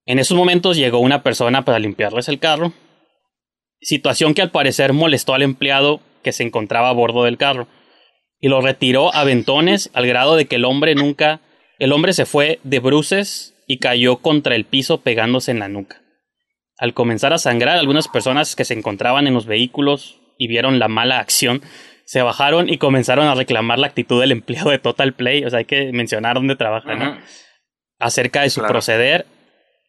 En 0.06 0.18
esos 0.18 0.38
momentos 0.38 0.78
llegó 0.78 1.00
una 1.00 1.24
persona 1.24 1.66
para 1.66 1.78
limpiarles 1.78 2.30
el 2.30 2.40
carro, 2.40 2.72
situación 3.82 4.34
que 4.34 4.42
al 4.42 4.52
parecer 4.52 4.94
molestó 4.94 5.34
al 5.34 5.44
empleado 5.44 6.00
que 6.24 6.32
se 6.32 6.44
encontraba 6.44 6.90
a 6.90 6.94
bordo 6.94 7.26
del 7.26 7.38
carro 7.38 7.68
y 8.40 8.48
lo 8.48 8.62
retiró 8.62 9.14
a 9.14 9.26
ventones 9.26 9.92
al 9.94 10.08
grado 10.08 10.38
de 10.38 10.46
que 10.46 10.56
el 10.56 10.66
hombre 10.66 10.96
nunca, 10.96 11.42
el 11.80 11.92
hombre 11.92 12.14
se 12.14 12.26
fue 12.26 12.60
de 12.64 12.80
bruces 12.80 13.56
y 13.68 13.80
cayó 13.80 14.18
contra 14.18 14.56
el 14.56 14.64
piso 14.64 15.02
pegándose 15.02 15.52
en 15.52 15.60
la 15.60 15.68
nuca. 15.68 16.05
Al 16.78 16.94
comenzar 16.94 17.32
a 17.34 17.38
sangrar, 17.38 17.78
algunas 17.78 18.08
personas 18.08 18.56
que 18.56 18.66
se 18.66 18.74
encontraban 18.74 19.28
en 19.28 19.34
los 19.34 19.46
vehículos 19.46 20.20
y 20.38 20.48
vieron 20.48 20.80
la 20.80 20.88
mala 20.90 21.20
acción, 21.20 21.62
se 22.06 22.22
bajaron 22.22 22.70
y 22.70 22.78
comenzaron 22.78 23.28
a 23.28 23.36
reclamar 23.36 23.80
la 23.80 23.88
actitud 23.88 24.20
del 24.20 24.32
empleado 24.34 24.70
de 24.70 24.80
Total 24.80 25.14
Play, 25.14 25.46
o 25.46 25.50
sea, 25.50 25.60
hay 25.60 25.66
que 25.66 25.92
mencionar 25.94 26.36
dónde 26.36 26.56
trabaja, 26.56 26.96
¿no? 26.96 27.18
Acerca 28.00 28.42
de 28.42 28.50
su 28.50 28.60
Claro. 28.60 28.74
proceder 28.74 29.26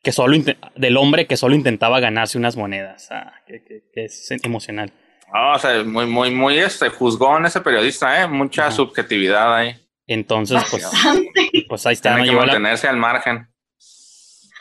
que 0.02 0.12
solo 0.12 0.36
del 0.76 0.96
hombre 0.96 1.26
que 1.26 1.36
solo 1.36 1.56
intentaba 1.56 1.98
ganarse 1.98 2.38
unas 2.38 2.56
monedas. 2.56 3.08
Ah, 3.10 3.32
que, 3.46 3.64
que- 3.64 3.82
que 3.92 4.04
es 4.04 4.30
emocional. 4.44 4.92
Ah, 5.34 5.54
o 5.56 5.58
sea, 5.58 5.82
muy, 5.82 6.06
muy, 6.06 6.30
muy 6.30 6.56
este, 6.58 6.88
juzgón 6.88 7.44
ese 7.46 7.60
periodista, 7.60 8.22
¿eh? 8.22 8.28
Mucha 8.28 8.70
subjetividad 8.70 9.52
ahí. 9.56 9.74
Entonces, 10.06 10.62
pues, 10.70 10.88
pues 11.68 11.84
ahí 11.86 11.94
está. 11.94 12.14
Tiene 12.14 12.28
¿no? 12.32 12.38
que 12.38 12.46
la- 12.46 12.52
mantenerse 12.52 12.86
al 12.86 12.96
margen. 12.96 13.48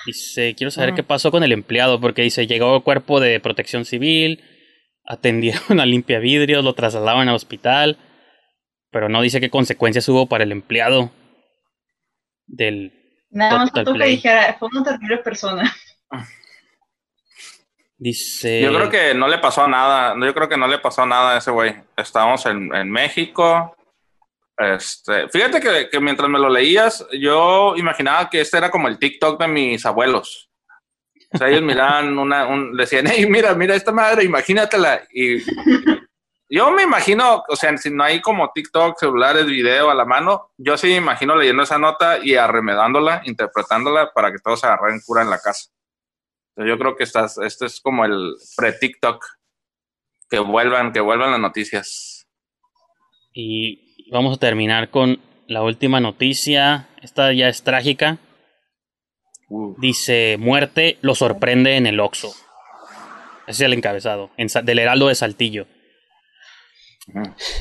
Dice, 0.05 0.53
quiero 0.55 0.71
saber 0.71 0.91
Ah. 0.91 0.95
qué 0.95 1.03
pasó 1.03 1.31
con 1.31 1.43
el 1.43 1.51
empleado, 1.51 1.99
porque 1.99 2.21
dice, 2.21 2.47
llegó 2.47 2.75
el 2.75 2.83
cuerpo 2.83 3.19
de 3.19 3.39
protección 3.39 3.85
civil, 3.85 4.43
atendieron 5.05 5.61
a 5.79 5.85
limpia 5.85 6.19
vidrios, 6.19 6.63
lo 6.63 6.73
trasladaron 6.73 7.27
al 7.27 7.35
hospital, 7.35 7.97
pero 8.91 9.09
no 9.09 9.21
dice 9.21 9.39
qué 9.39 9.49
consecuencias 9.49 10.07
hubo 10.09 10.27
para 10.27 10.43
el 10.43 10.51
empleado 10.51 11.11
del... 12.45 12.93
Nada 13.31 13.57
más 13.59 13.71
faltó 13.71 13.93
que 13.93 14.05
dijera, 14.05 14.55
fue 14.59 14.69
una 14.71 14.83
terrible 14.83 15.17
persona. 15.17 15.75
Dice... 17.97 18.61
Yo 18.61 18.73
creo 18.73 18.89
que 18.89 19.13
no 19.13 19.27
le 19.27 19.37
pasó 19.37 19.67
nada. 19.67 20.15
Yo 20.19 20.33
creo 20.33 20.49
que 20.49 20.57
no 20.57 20.67
le 20.67 20.79
pasó 20.79 21.05
nada 21.05 21.35
a 21.35 21.37
ese 21.37 21.51
güey. 21.51 21.73
Estábamos 21.97 22.45
en, 22.45 22.73
en 22.75 22.91
México. 22.91 23.75
Este, 24.57 25.27
fíjate 25.29 25.59
que, 25.59 25.89
que 25.89 25.99
mientras 25.99 26.29
me 26.29 26.39
lo 26.39 26.49
leías, 26.49 27.05
yo 27.11 27.75
imaginaba 27.75 28.29
que 28.29 28.41
este 28.41 28.57
era 28.57 28.71
como 28.71 28.87
el 28.87 28.97
TikTok 28.97 29.39
de 29.39 29.47
mis 29.47 29.85
abuelos. 29.85 30.49
O 31.33 31.37
sea, 31.37 31.49
ellos 31.49 31.61
miraban 31.63 32.17
una, 32.17 32.47
un, 32.47 32.75
decían, 32.75 33.05
hey, 33.07 33.25
mira, 33.29 33.53
mira 33.53 33.75
esta 33.75 33.91
madre, 33.91 34.23
imagínatela. 34.23 35.03
Y 35.11 35.43
yo 36.49 36.71
me 36.71 36.83
imagino, 36.83 37.43
o 37.47 37.55
sea, 37.55 37.75
si 37.77 37.89
no 37.89 38.03
hay 38.03 38.21
como 38.21 38.51
TikTok, 38.53 38.97
celulares, 38.97 39.45
video 39.45 39.89
a 39.89 39.95
la 39.95 40.05
mano, 40.05 40.51
yo 40.57 40.77
sí 40.77 40.87
me 40.87 40.95
imagino 40.97 41.35
leyendo 41.35 41.63
esa 41.63 41.77
nota 41.77 42.19
y 42.23 42.35
arremedándola, 42.35 43.23
interpretándola 43.25 44.11
para 44.13 44.31
que 44.31 44.39
todos 44.39 44.61
se 44.61 44.67
agarren 44.67 45.01
cura 45.05 45.23
en 45.23 45.29
la 45.29 45.39
casa. 45.39 45.69
Entonces, 46.55 46.69
yo 46.69 46.79
creo 46.79 46.95
que 46.95 47.03
estás, 47.03 47.37
este 47.39 47.65
es 47.65 47.81
como 47.81 48.05
el 48.05 48.35
pre-TikTok. 48.55 49.25
Que 50.27 50.39
vuelvan, 50.39 50.91
que 50.91 51.01
vuelvan 51.01 51.31
las 51.31 51.39
noticias. 51.39 52.27
Y 53.31 53.84
vamos 54.11 54.37
a 54.37 54.39
terminar 54.39 54.89
con 54.89 55.19
la 55.47 55.63
última 55.63 55.99
noticia. 55.99 56.87
Esta 57.01 57.33
ya 57.33 57.47
es 57.47 57.63
trágica. 57.63 58.17
Uh, 59.49 59.75
Dice, 59.79 60.37
muerte 60.39 60.97
lo 61.01 61.15
sorprende 61.15 61.77
en 61.77 61.87
el 61.87 61.99
Oxxo. 61.99 62.33
Ese 63.47 63.63
es 63.63 63.67
el 63.67 63.73
encabezado, 63.73 64.31
en 64.37 64.47
del 64.63 64.79
Heraldo 64.79 65.07
de 65.07 65.15
Saltillo. 65.15 65.67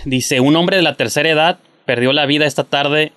Dice, 0.07 0.41
un 0.41 0.57
hombre 0.57 0.77
de 0.77 0.83
la 0.83 0.97
tercera 0.97 1.29
edad 1.29 1.59
perdió 1.85 2.15
la 2.15 2.25
vida 2.25 2.47
esta 2.47 2.65
tarde 2.65 3.13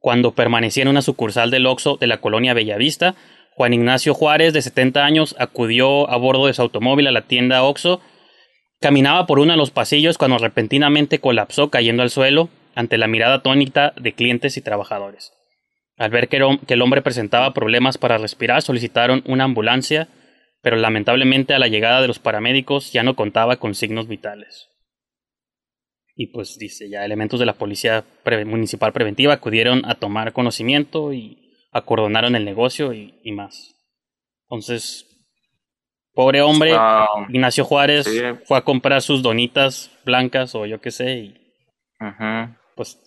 cuando 0.00 0.34
permanecía 0.34 0.82
en 0.82 0.88
una 0.88 1.02
sucursal 1.02 1.50
del 1.50 1.66
Oxxo 1.66 1.98
de 1.98 2.06
la 2.06 2.18
colonia 2.18 2.54
Bellavista. 2.54 3.14
Juan 3.54 3.74
Ignacio 3.74 4.14
Juárez, 4.14 4.54
de 4.54 4.62
70 4.62 5.04
años, 5.04 5.36
acudió 5.38 6.08
a 6.08 6.16
bordo 6.16 6.46
de 6.46 6.54
su 6.54 6.62
automóvil 6.62 7.06
a 7.06 7.12
la 7.12 7.22
tienda 7.22 7.62
Oxxo. 7.62 8.00
Caminaba 8.82 9.26
por 9.26 9.38
uno 9.38 9.52
de 9.52 9.56
los 9.56 9.70
pasillos 9.70 10.18
cuando 10.18 10.38
repentinamente 10.38 11.20
colapsó 11.20 11.70
cayendo 11.70 12.02
al 12.02 12.10
suelo 12.10 12.48
ante 12.74 12.98
la 12.98 13.06
mirada 13.06 13.36
atónita 13.36 13.94
de 13.96 14.12
clientes 14.12 14.56
y 14.56 14.60
trabajadores. 14.60 15.32
Al 15.98 16.10
ver 16.10 16.28
que, 16.28 16.38
el- 16.38 16.82
hombre 16.82 17.00
presentaba 17.00 17.54
problemas 17.54 17.96
para 17.96 18.18
respirar, 18.18 18.60
solicitaron 18.60 19.22
una 19.24 19.44
ambulancia, 19.44 20.08
pero 20.62 20.76
lamentablemente 20.76 21.54
a 21.54 21.60
la 21.60 21.68
llegada 21.68 22.00
de 22.00 22.08
los 22.08 22.18
paramédicos 22.18 22.92
ya 22.92 23.04
no 23.04 23.14
contaba 23.14 23.56
con 23.56 23.76
signos 23.76 24.08
vitales. 24.08 24.68
Y 26.16 26.32
pues 26.32 26.58
dice, 26.58 26.90
ya 26.90 27.04
elementos 27.04 27.38
de 27.38 27.46
la 27.46 27.54
policía 27.54 28.04
municipal 28.46 28.92
preventiva 28.92 29.34
acudieron 29.34 29.82
a 29.86 29.94
tomar 29.94 30.32
conocimiento 30.32 31.12
y 31.12 31.52
acordonaron 31.70 32.34
el 32.34 32.44
negocio 32.44 32.92
y, 32.92 33.20
y 33.22 33.30
más. 33.30 33.76
Entonces, 34.50 35.11
pobre 36.14 36.42
hombre, 36.42 36.76
Ignacio 37.28 37.64
Juárez 37.64 38.06
sí. 38.06 38.20
fue 38.44 38.58
a 38.58 38.62
comprar 38.62 39.02
sus 39.02 39.22
donitas 39.22 39.90
blancas 40.04 40.54
o 40.54 40.66
yo 40.66 40.80
qué 40.80 40.90
sé, 40.90 41.14
y 41.14 41.40
pues 42.74 42.98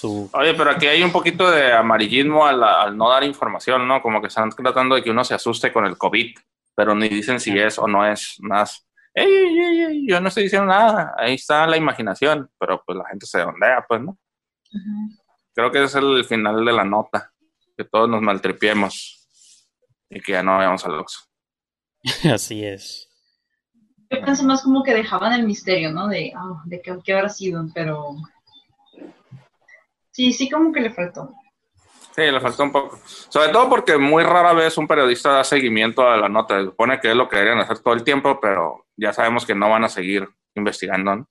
su... 0.00 0.30
Oye, 0.32 0.54
pero 0.54 0.70
aquí 0.70 0.86
hay 0.86 1.02
un 1.02 1.12
poquito 1.12 1.50
de 1.50 1.72
amarillismo 1.72 2.46
al, 2.46 2.62
al 2.62 2.96
no 2.96 3.10
dar 3.10 3.22
información, 3.22 3.86
¿no? 3.86 4.00
Como 4.00 4.20
que 4.20 4.28
están 4.28 4.50
tratando 4.50 4.94
de 4.94 5.02
que 5.02 5.10
uno 5.10 5.24
se 5.24 5.34
asuste 5.34 5.72
con 5.72 5.86
el 5.86 5.98
COVID, 5.98 6.34
pero 6.74 6.94
ni 6.94 7.08
dicen 7.08 7.38
si 7.38 7.58
es 7.58 7.78
o 7.78 7.86
no 7.86 8.06
es 8.06 8.36
más. 8.40 8.86
Ey, 9.12 9.26
ey, 9.26 9.58
ey, 9.58 9.82
ey, 9.82 10.06
yo 10.08 10.20
no 10.20 10.28
estoy 10.28 10.44
diciendo 10.44 10.66
nada, 10.66 11.14
ahí 11.18 11.34
está 11.34 11.66
la 11.66 11.76
imaginación, 11.76 12.48
pero 12.58 12.82
pues 12.84 12.96
la 12.96 13.04
gente 13.08 13.26
se 13.26 13.42
ondea, 13.42 13.84
pues, 13.86 14.00
¿no? 14.00 14.16
Creo 15.54 15.70
que 15.70 15.82
ese 15.82 15.98
es 15.98 16.04
el 16.04 16.24
final 16.24 16.64
de 16.64 16.72
la 16.72 16.84
nota, 16.84 17.32
que 17.76 17.84
todos 17.84 18.08
nos 18.08 18.22
maltripiemos 18.22 19.28
y 20.08 20.20
que 20.20 20.32
ya 20.32 20.42
no 20.42 20.56
vayamos 20.56 20.84
al 20.86 20.94
Oxxo. 20.94 21.29
Así 22.32 22.64
es. 22.64 23.08
Yo 24.10 24.20
pensé 24.22 24.44
más 24.44 24.62
como 24.62 24.82
que 24.82 24.94
dejaban 24.94 25.32
el 25.32 25.46
misterio, 25.46 25.92
¿no? 25.92 26.08
De, 26.08 26.32
ah, 26.34 26.62
de 26.64 26.80
qué, 26.80 26.98
qué 27.04 27.14
habrá 27.14 27.28
sido, 27.28 27.64
pero... 27.74 28.16
Sí, 30.10 30.32
sí 30.32 30.50
como 30.50 30.72
que 30.72 30.80
le 30.80 30.90
faltó. 30.90 31.32
Sí, 32.14 32.22
le 32.22 32.40
faltó 32.40 32.64
un 32.64 32.72
poco. 32.72 32.98
Sobre 33.04 33.50
todo 33.50 33.68
porque 33.68 33.96
muy 33.96 34.24
rara 34.24 34.52
vez 34.52 34.76
un 34.78 34.88
periodista 34.88 35.30
da 35.30 35.44
seguimiento 35.44 36.08
a 36.08 36.16
la 36.16 36.28
nota. 36.28 36.58
Se 36.58 36.64
supone 36.66 36.98
que 36.98 37.10
es 37.10 37.16
lo 37.16 37.28
que 37.28 37.36
deberían 37.36 37.60
hacer 37.60 37.78
todo 37.78 37.94
el 37.94 38.02
tiempo, 38.02 38.40
pero 38.40 38.86
ya 38.96 39.12
sabemos 39.12 39.46
que 39.46 39.54
no 39.54 39.70
van 39.70 39.84
a 39.84 39.88
seguir 39.88 40.28
investigando. 40.56 41.16
¿no? 41.16 41.28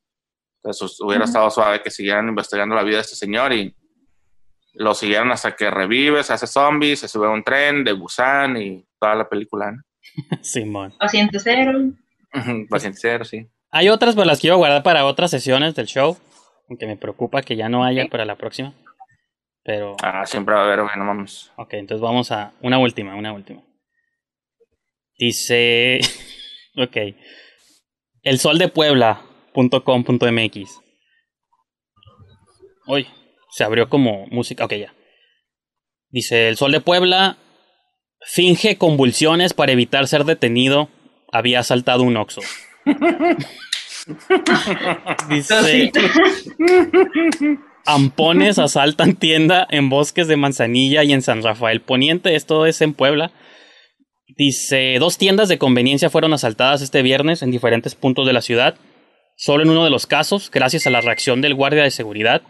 Entonces 0.63 0.97
hubiera 1.01 1.25
estado 1.25 1.49
suave 1.49 1.81
que 1.81 1.91
siguieran 1.91 2.29
investigando 2.29 2.75
la 2.75 2.83
vida 2.83 2.95
de 2.95 3.01
este 3.01 3.15
señor 3.15 3.51
y 3.51 3.75
lo 4.73 4.93
siguieran 4.93 5.31
hasta 5.31 5.55
que 5.55 5.69
revive, 5.69 6.23
se 6.23 6.33
hace 6.33 6.47
zombie, 6.47 6.95
se 6.95 7.09
sube 7.09 7.27
a 7.27 7.31
un 7.31 7.43
tren 7.43 7.83
de 7.83 7.91
Busan 7.91 8.55
y 8.55 8.87
toda 8.97 9.15
la 9.15 9.27
película. 9.27 9.71
¿no? 9.71 9.81
Simón. 10.41 10.93
Paciente 10.99 11.39
cero. 11.39 11.91
Paciente 12.69 12.99
cero, 13.01 13.25
sí. 13.25 13.47
Hay 13.71 13.89
otras, 13.89 14.15
pero 14.15 14.25
las 14.25 14.39
quiero 14.39 14.57
guardar 14.57 14.83
para 14.83 15.05
otras 15.05 15.31
sesiones 15.31 15.75
del 15.75 15.87
show. 15.87 16.17
Aunque 16.69 16.85
me 16.87 16.97
preocupa 16.97 17.41
que 17.41 17.55
ya 17.55 17.69
no 17.69 17.83
haya 17.83 18.05
para 18.07 18.25
la 18.25 18.35
próxima. 18.35 18.73
Pero, 19.63 19.95
Ah, 20.01 20.25
siempre 20.25 20.55
va 20.55 20.61
a 20.61 20.65
haber, 20.65 20.81
güey, 20.81 20.95
no 20.97 21.03
mames. 21.05 21.51
ok, 21.57 21.73
entonces 21.73 22.01
vamos 22.01 22.31
a 22.31 22.53
una 22.61 22.77
última, 22.79 23.15
una 23.15 23.33
última. 23.33 23.61
Dice, 25.17 25.99
ok, 26.77 26.97
el 28.23 28.39
sol 28.39 28.57
de 28.57 28.67
Puebla.com.mx. 28.69 30.79
Uy, 32.87 33.07
se 33.51 33.63
abrió 33.63 33.89
como 33.89 34.25
música, 34.27 34.65
ok, 34.65 34.73
ya. 34.75 34.93
Dice, 36.09 36.49
el 36.49 36.57
sol 36.57 36.71
de 36.71 36.81
Puebla 36.81 37.37
finge 38.25 38.77
convulsiones 38.77 39.53
para 39.53 39.71
evitar 39.71 40.07
ser 40.07 40.25
detenido. 40.25 40.89
Había 41.31 41.59
asaltado 41.59 42.03
un 42.03 42.17
Oxxo. 42.17 42.41
Dice, 45.29 45.91
Ampones 47.85 48.59
asaltan 48.59 49.15
tienda 49.15 49.67
en 49.69 49.89
bosques 49.89 50.27
de 50.27 50.37
Manzanilla 50.37 51.03
y 51.03 51.13
en 51.13 51.21
San 51.21 51.43
Rafael 51.43 51.81
Poniente. 51.81 52.35
Esto 52.35 52.65
es 52.65 52.81
en 52.81 52.93
Puebla. 52.93 53.31
Dice, 54.37 54.97
dos 54.99 55.17
tiendas 55.17 55.49
de 55.49 55.57
conveniencia 55.57 56.09
fueron 56.09 56.33
asaltadas 56.33 56.81
este 56.81 57.01
viernes 57.01 57.41
en 57.41 57.51
diferentes 57.51 57.95
puntos 57.95 58.27
de 58.27 58.33
la 58.33 58.41
ciudad. 58.41 58.75
Solo 59.35 59.63
en 59.63 59.69
uno 59.69 59.83
de 59.83 59.89
los 59.89 60.05
casos, 60.05 60.51
gracias 60.51 60.85
a 60.85 60.91
la 60.91 61.01
reacción 61.01 61.41
del 61.41 61.55
guardia 61.55 61.83
de 61.83 61.91
seguridad 61.91 62.41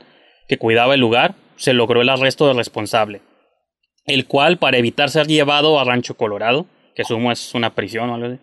que 0.48 0.58
cuidaba 0.58 0.96
el 0.96 1.00
lugar, 1.00 1.36
se 1.56 1.74
logró 1.74 2.02
el 2.02 2.10
arresto 2.10 2.48
del 2.48 2.58
responsable, 2.58 3.22
el 4.10 4.26
cual, 4.26 4.58
para 4.58 4.78
evitar 4.78 5.10
ser 5.10 5.28
llevado 5.28 5.80
a 5.80 5.84
Rancho 5.84 6.16
Colorado, 6.16 6.66
que 6.96 7.04
sumo 7.04 7.32
es 7.32 7.54
una 7.54 7.76
prisión 7.76 8.10
o 8.10 8.16
algo 8.16 8.28
así, 8.28 8.40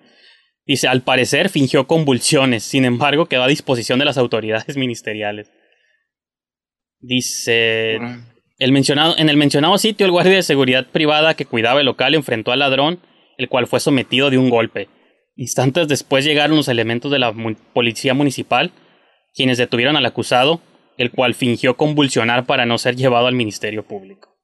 dice, 0.66 0.88
al 0.88 1.02
parecer 1.02 1.48
fingió 1.48 1.86
convulsiones, 1.86 2.62
sin 2.64 2.84
embargo, 2.84 3.26
quedó 3.26 3.44
a 3.44 3.48
disposición 3.48 3.98
de 3.98 4.04
las 4.04 4.18
autoridades 4.18 4.76
ministeriales. 4.76 5.50
Dice, 6.98 7.98
el 8.58 8.72
mencionado, 8.72 9.14
en 9.18 9.28
el 9.28 9.36
mencionado 9.36 9.76
sitio, 9.78 10.06
el 10.06 10.12
guardia 10.12 10.36
de 10.36 10.42
seguridad 10.42 10.86
privada 10.86 11.34
que 11.34 11.44
cuidaba 11.44 11.80
el 11.80 11.86
local 11.86 12.14
enfrentó 12.14 12.52
al 12.52 12.60
ladrón, 12.60 13.00
el 13.36 13.48
cual 13.48 13.66
fue 13.66 13.80
sometido 13.80 14.30
de 14.30 14.38
un 14.38 14.48
golpe. 14.48 14.88
Instantes 15.36 15.88
después 15.88 16.24
llegaron 16.24 16.56
los 16.56 16.68
elementos 16.68 17.10
de 17.12 17.18
la 17.18 17.34
policía 17.74 18.14
municipal, 18.14 18.72
quienes 19.34 19.58
detuvieron 19.58 19.96
al 19.96 20.06
acusado, 20.06 20.62
el 20.96 21.10
cual 21.10 21.34
fingió 21.34 21.76
convulsionar 21.76 22.46
para 22.46 22.64
no 22.64 22.78
ser 22.78 22.96
llevado 22.96 23.26
al 23.26 23.34
Ministerio 23.34 23.86
Público. 23.86 24.35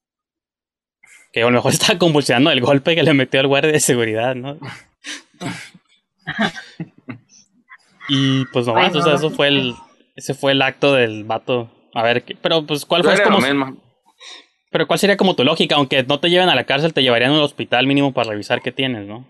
Que 1.32 1.42
a 1.42 1.46
lo 1.46 1.50
mejor 1.52 1.72
estaba 1.72 1.98
convulsionando 1.98 2.50
el 2.50 2.60
golpe 2.60 2.94
que 2.94 3.02
le 3.02 3.14
metió 3.14 3.40
al 3.40 3.46
guardia 3.46 3.72
de 3.72 3.80
seguridad, 3.80 4.34
¿no? 4.34 4.58
y 8.08 8.44
pues 8.46 8.66
no, 8.66 8.76
Ay, 8.76 8.90
o 8.94 9.00
sea, 9.02 9.12
no. 9.12 9.18
eso 9.18 9.30
fue 9.30 9.48
el, 9.48 9.74
ese 10.16 10.34
fue 10.34 10.52
el 10.52 10.62
acto 10.62 10.92
del 10.92 11.24
vato. 11.24 11.70
A 11.94 12.02
ver, 12.02 12.24
¿qué- 12.24 12.36
pero 12.40 12.64
pues 12.66 12.84
cuál 12.84 13.02
fue 13.04 13.22
como, 13.22 13.38
pero 14.70 14.86
cuál 14.86 14.98
sería 14.98 15.16
como 15.16 15.36
tu 15.36 15.44
lógica, 15.44 15.76
aunque 15.76 16.02
no 16.02 16.18
te 16.20 16.30
lleven 16.30 16.48
a 16.48 16.54
la 16.54 16.64
cárcel, 16.64 16.94
te 16.94 17.02
llevarían 17.02 17.32
al 17.32 17.42
hospital 17.42 17.86
mínimo 17.86 18.12
para 18.14 18.30
revisar 18.30 18.62
qué 18.62 18.72
tienes, 18.72 19.06
¿no? 19.06 19.26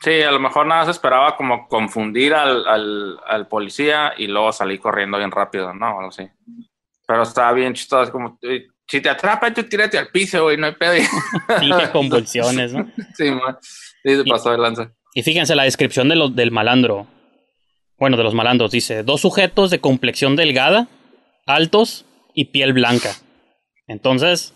Sí, 0.00 0.20
a 0.20 0.32
lo 0.32 0.40
mejor 0.40 0.66
nada 0.66 0.84
se 0.84 0.90
esperaba 0.90 1.36
como 1.36 1.68
confundir 1.68 2.34
al, 2.34 2.66
al, 2.66 3.18
al 3.24 3.46
policía 3.46 4.12
y 4.18 4.26
luego 4.26 4.52
salir 4.52 4.80
corriendo 4.80 5.16
bien 5.16 5.30
rápido, 5.30 5.72
¿no? 5.72 5.86
Algo 5.86 6.08
así. 6.08 6.28
Pero 7.06 7.22
estaba 7.22 7.52
bien 7.52 7.72
chistoso, 7.72 8.10
como, 8.10 8.36
si 8.92 9.00
te 9.00 9.08
atrapa, 9.08 9.54
tú 9.54 9.62
tírate 9.62 9.96
al 9.96 10.08
piso, 10.08 10.42
güey, 10.42 10.58
no 10.58 10.66
hay 10.66 10.74
pedo. 10.74 10.92
Finge 11.60 11.90
convulsiones, 11.92 12.74
¿no? 12.74 12.92
sí, 13.16 13.30
man. 13.30 13.56
Sí, 14.04 14.16
se 14.16 14.24
pasó 14.24 14.50
de 14.50 14.58
lanza. 14.58 14.92
Y 15.14 15.22
fíjense 15.22 15.54
la 15.54 15.62
descripción 15.62 16.10
de 16.10 16.16
los, 16.16 16.36
del 16.36 16.50
malandro. 16.50 17.06
Bueno, 17.98 18.18
de 18.18 18.22
los 18.22 18.34
malandros. 18.34 18.70
Dice, 18.70 19.02
dos 19.02 19.22
sujetos 19.22 19.70
de 19.70 19.80
complexión 19.80 20.36
delgada, 20.36 20.88
altos 21.46 22.04
y 22.34 22.46
piel 22.46 22.74
blanca. 22.74 23.14
Entonces, 23.86 24.52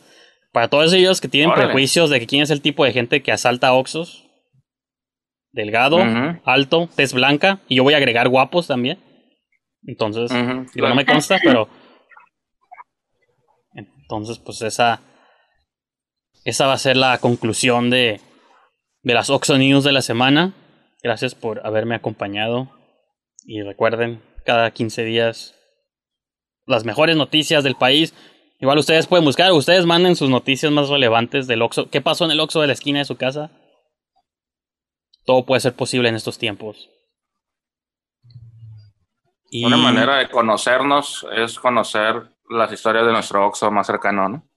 para 0.52 0.68
todos 0.68 0.92
ellos 0.92 1.22
que 1.22 1.28
tienen 1.28 1.52
Órale. 1.52 1.68
prejuicios 1.68 2.10
de 2.10 2.20
que 2.20 2.26
quién 2.26 2.42
es 2.42 2.50
el 2.50 2.60
tipo 2.60 2.84
de 2.84 2.92
gente 2.92 3.22
que 3.22 3.32
asalta 3.32 3.72
Oxos, 3.72 4.26
delgado, 5.50 5.96
alto, 6.44 6.90
tez 6.94 7.14
blanca, 7.14 7.60
y 7.68 7.76
yo 7.76 7.84
voy 7.84 7.94
a 7.94 7.96
agregar 7.96 8.28
guapos 8.28 8.66
también. 8.66 8.98
Entonces, 9.86 10.30
digo, 10.74 10.90
no 10.90 10.94
me 10.94 11.06
consta, 11.06 11.38
pero... 11.42 11.70
Entonces, 14.06 14.38
pues 14.38 14.62
esa... 14.62 15.02
Esa 16.44 16.68
va 16.68 16.74
a 16.74 16.78
ser 16.78 16.96
la 16.96 17.18
conclusión 17.18 17.90
de, 17.90 18.20
de 19.02 19.14
las 19.14 19.30
Oxo 19.30 19.58
News 19.58 19.82
de 19.82 19.90
la 19.90 20.00
semana. 20.00 20.54
Gracias 21.02 21.34
por 21.34 21.66
haberme 21.66 21.96
acompañado. 21.96 22.70
Y 23.44 23.62
recuerden, 23.62 24.22
cada 24.44 24.70
15 24.70 25.02
días 25.02 25.56
las 26.66 26.84
mejores 26.84 27.16
noticias 27.16 27.64
del 27.64 27.74
país. 27.74 28.14
Igual 28.60 28.78
ustedes 28.78 29.08
pueden 29.08 29.24
buscar, 29.24 29.52
ustedes 29.52 29.86
manden 29.86 30.14
sus 30.14 30.30
noticias 30.30 30.70
más 30.70 30.88
relevantes 30.88 31.48
del 31.48 31.62
Oxxo. 31.62 31.90
¿Qué 31.90 32.00
pasó 32.00 32.24
en 32.24 32.30
el 32.30 32.40
Oxxo 32.40 32.60
de 32.60 32.68
la 32.68 32.72
esquina 32.72 33.00
de 33.00 33.04
su 33.04 33.16
casa? 33.16 33.50
Todo 35.24 35.44
puede 35.44 35.60
ser 35.60 35.74
posible 35.74 36.08
en 36.08 36.14
estos 36.14 36.38
tiempos. 36.38 36.88
Y 39.50 39.64
Una 39.64 39.76
manera 39.76 40.18
de 40.18 40.28
conocernos 40.28 41.26
es 41.36 41.58
conocer 41.58 42.35
las 42.50 42.72
historias 42.72 43.06
de 43.06 43.12
nuestro 43.12 43.46
Oxxo 43.46 43.70
más 43.70 43.86
cercano, 43.86 44.28
¿no? 44.28 44.48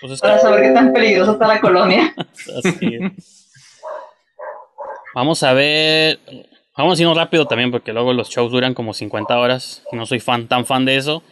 pues 0.00 0.12
es 0.12 0.20
que- 0.20 0.28
Para 0.28 0.38
saber 0.40 0.62
qué 0.62 0.70
tan 0.72 0.92
peligrosa 0.92 1.32
está 1.32 1.46
la 1.48 1.60
colonia. 1.60 2.14
Así 2.16 2.94
es. 2.94 3.50
Vamos 5.14 5.42
a 5.42 5.52
ver. 5.52 6.20
Vamos 6.76 6.98
a 6.98 7.02
irnos 7.02 7.16
rápido 7.16 7.46
también 7.46 7.70
porque 7.70 7.92
luego 7.92 8.12
los 8.12 8.30
shows 8.30 8.52
duran 8.52 8.74
como 8.74 8.94
50 8.94 9.38
horas 9.38 9.82
y 9.92 9.96
no 9.96 10.06
soy 10.06 10.20
fan 10.20 10.46
tan 10.48 10.64
fan 10.66 10.84
de 10.84 10.96
eso. 10.96 11.22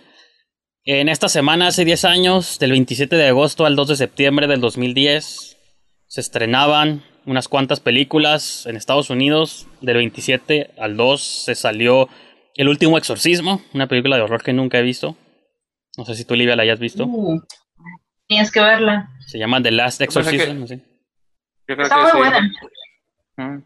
En 0.85 1.09
esta 1.09 1.29
semana, 1.29 1.69
hace 1.69 1.85
10 1.85 2.05
años, 2.05 2.59
del 2.59 2.71
27 2.73 3.15
de 3.17 3.29
agosto 3.29 3.67
al 3.67 3.77
2 3.77 3.89
de 3.89 3.97
septiembre 3.97 4.47
del 4.47 4.61
2010, 4.61 5.57
se 6.07 6.21
estrenaban 6.21 7.05
unas 7.27 7.47
cuantas 7.49 7.81
películas 7.81 8.67
en 8.67 8.77
Estados 8.77 9.11
Unidos. 9.11 9.67
Del 9.81 9.97
27 9.99 10.71
al 10.79 10.97
2 10.97 11.23
se 11.23 11.55
salió 11.55 12.09
El 12.57 12.69
último 12.69 12.99
exorcismo, 12.99 13.63
una 13.75 13.87
película 13.87 14.17
de 14.17 14.23
horror 14.23 14.43
que 14.43 14.53
nunca 14.53 14.79
he 14.79 14.83
visto. 14.83 15.17
No 15.99 16.05
sé 16.05 16.15
si 16.15 16.25
tú, 16.25 16.35
Livia, 16.35 16.55
la 16.57 16.63
hayas 16.63 16.79
visto. 16.79 17.05
Uh, 17.07 17.41
tienes 18.27 18.51
que 18.53 18.61
verla. 18.61 19.11
Se 19.27 19.37
llama 19.39 19.61
The 19.61 19.73
Last 19.73 19.99
que- 19.99 20.05
Exorcism. 20.05 20.61
no 20.61 20.67
sé. 20.67 20.77
Yo 21.67 21.75
creo 21.75 21.83
Está 21.83 21.97
que 21.97 22.03
muy 22.03 22.11
sí. 22.13 22.17
buena. 22.19 22.51
Mm. 23.37 23.65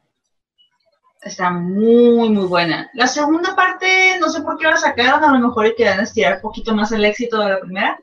Está 1.23 1.51
muy, 1.51 2.31
muy 2.31 2.47
buena. 2.47 2.91
La 2.95 3.07
segunda 3.07 3.55
parte, 3.55 4.19
no 4.19 4.29
sé 4.29 4.41
por 4.43 4.59
qué 4.59 4.65
la 4.65 4.77
sacaron, 4.77 5.23
a 5.23 5.39
lo 5.39 5.47
mejor 5.49 5.67
y 5.67 5.75
querían 5.77 6.01
estirar 6.01 6.37
un 6.37 6.41
poquito 6.41 6.75
más 6.75 6.91
el 6.91 7.05
éxito 7.05 7.39
de 7.39 7.51
la 7.51 7.61
primera. 7.61 8.01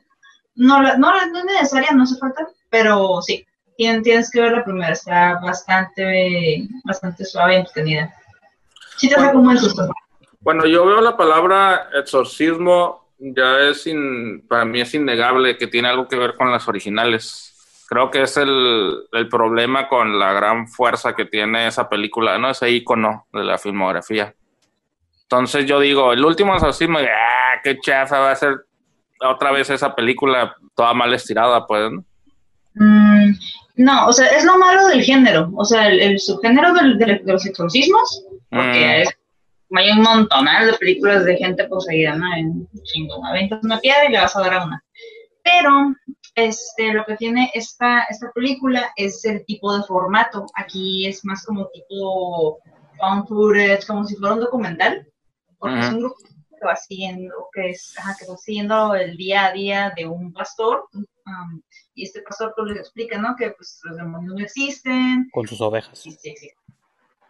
No, 0.54 0.80
la- 0.80 0.96
no, 0.96 1.14
la- 1.14 1.26
no 1.26 1.38
es 1.40 1.44
necesaria, 1.44 1.90
no 1.92 2.04
hace 2.04 2.16
falta, 2.16 2.46
pero 2.70 3.20
sí, 3.20 3.44
tien- 3.76 4.02
tienes 4.02 4.30
que 4.30 4.40
ver 4.40 4.52
la 4.52 4.64
primera, 4.64 4.92
está 4.92 5.38
bastante, 5.40 6.66
bastante 6.84 7.24
suave 7.26 7.54
y 7.54 7.58
entretenida. 7.58 8.14
Sí 8.96 9.08
te 9.08 9.16
saca 9.16 9.36
un 9.36 9.44
buen 9.44 9.58
susto. 9.58 9.90
Cuando 10.42 10.66
yo 10.66 10.86
veo 10.86 11.00
la 11.02 11.16
palabra 11.16 11.88
exorcismo, 11.94 13.09
ya 13.20 13.58
es, 13.68 13.86
in- 13.86 14.46
para 14.48 14.64
mí 14.64 14.80
es 14.80 14.94
innegable 14.94 15.56
que 15.56 15.66
tiene 15.66 15.88
algo 15.88 16.08
que 16.08 16.16
ver 16.16 16.34
con 16.34 16.50
las 16.50 16.66
originales. 16.68 17.46
Creo 17.88 18.10
que 18.10 18.22
es 18.22 18.36
el, 18.36 18.98
el 19.12 19.28
problema 19.28 19.88
con 19.88 20.18
la 20.18 20.32
gran 20.32 20.68
fuerza 20.68 21.14
que 21.14 21.24
tiene 21.24 21.66
esa 21.66 21.88
película, 21.88 22.38
¿no? 22.38 22.50
Ese 22.50 22.70
icono 22.70 23.26
de 23.32 23.44
la 23.44 23.58
filmografía. 23.58 24.34
Entonces 25.22 25.66
yo 25.66 25.78
digo, 25.80 26.12
el 26.12 26.24
último 26.24 26.54
exorcismo, 26.54 26.98
ah, 26.98 27.60
qué 27.62 27.78
chafa 27.78 28.18
va 28.20 28.30
a 28.32 28.36
ser 28.36 28.54
otra 29.20 29.50
vez 29.52 29.70
esa 29.70 29.94
película 29.94 30.54
toda 30.74 30.94
mal 30.94 31.12
estirada, 31.12 31.66
pues, 31.66 31.90
¿no? 31.92 32.04
Mm, 32.74 33.32
no, 33.76 34.06
o 34.06 34.12
sea, 34.12 34.26
es 34.28 34.44
lo 34.44 34.56
malo 34.58 34.86
del 34.86 35.02
género. 35.02 35.50
O 35.56 35.64
sea, 35.64 35.88
el, 35.88 36.00
el 36.00 36.18
subgénero 36.18 36.72
del- 36.72 36.96
del- 36.98 37.24
de 37.24 37.32
los 37.32 37.44
exorcismos, 37.46 38.24
porque 38.50 38.86
Mm. 38.86 39.02
es- 39.02 39.16
hay 39.78 39.90
un 39.90 40.02
montonal 40.02 40.66
de 40.66 40.78
películas 40.78 41.24
de 41.24 41.36
gente 41.36 41.68
poseída, 41.68 42.16
¿no? 42.16 42.26
En 42.34 42.68
chingo, 42.82 43.24
aventas 43.24 43.62
una 43.62 43.78
piedra 43.78 44.06
y 44.06 44.12
le 44.12 44.20
vas 44.20 44.34
a 44.36 44.40
dar 44.40 44.54
a 44.54 44.64
una. 44.64 44.84
Pero 45.42 45.94
este, 46.34 46.92
lo 46.92 47.04
que 47.04 47.16
tiene 47.16 47.50
esta, 47.54 48.02
esta 48.10 48.30
película 48.32 48.92
es 48.96 49.24
el 49.24 49.44
tipo 49.46 49.76
de 49.76 49.82
formato. 49.84 50.46
Aquí 50.54 51.06
es 51.06 51.24
más 51.24 51.44
como 51.44 51.68
tipo 51.68 52.58
found 52.98 53.28
footage, 53.28 53.86
como 53.86 54.04
si 54.04 54.16
fuera 54.16 54.34
un 54.34 54.40
documental, 54.40 55.06
porque 55.58 55.78
es 55.78 55.86
Ujú. 55.86 55.94
un 55.94 56.00
grupo 56.00 56.16
que 56.60 56.66
va 56.66 56.76
siguiendo, 56.76 57.34
que 57.52 57.70
es, 57.70 57.94
ajá, 57.98 58.16
que 58.18 58.26
va 58.26 58.36
siguiendo 58.36 58.94
el 58.94 59.16
día 59.16 59.46
a 59.46 59.52
día 59.52 59.92
de 59.96 60.06
un 60.06 60.32
pastor, 60.32 60.88
um, 60.92 61.62
y 61.94 62.04
este 62.04 62.22
pastor 62.22 62.52
pues 62.56 62.68
les 62.72 62.80
explica, 62.80 63.18
¿no? 63.18 63.34
Que 63.36 63.50
pues 63.52 63.80
los 63.84 63.96
demonios 63.96 64.34
no 64.34 64.44
existen, 64.44 65.28
Con 65.32 65.46
sus 65.46 65.60
ovejas. 65.60 65.98
sí, 65.98 66.10
sí 66.12 66.30
existen. 66.30 66.60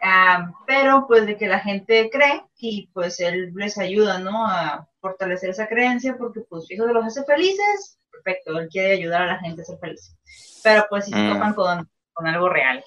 Ah, 0.03 0.51
pero 0.66 1.07
pues 1.07 1.26
de 1.26 1.36
que 1.36 1.46
la 1.46 1.61
gente 1.61 2.09
cree 2.11 2.42
y 2.59 2.88
pues 2.94 3.20
él 3.20 3.53
les 3.55 3.76
ayuda, 3.78 4.18
¿no? 4.18 4.46
A 4.46 4.88
fortalecer 5.01 5.51
esa 5.51 5.68
creencia 5.68 6.16
porque 6.18 6.40
pues 6.48 6.64
eso 6.70 6.86
de 6.86 6.94
los 6.94 7.05
hace 7.05 7.24
felices, 7.24 7.98
perfecto, 8.11 8.59
él 8.59 8.68
quiere 8.70 8.92
ayudar 8.92 9.22
a 9.22 9.26
la 9.26 9.38
gente 9.40 9.61
a 9.62 9.64
ser 9.66 9.78
feliz. 9.78 10.16
Pero 10.64 10.86
pues 10.88 11.05
si 11.05 11.12
se 11.12 11.18
Mm. 11.18 11.32
topan 11.34 11.55
con, 11.55 11.90
con 12.14 12.26
algo 12.26 12.48
real. 12.48 12.82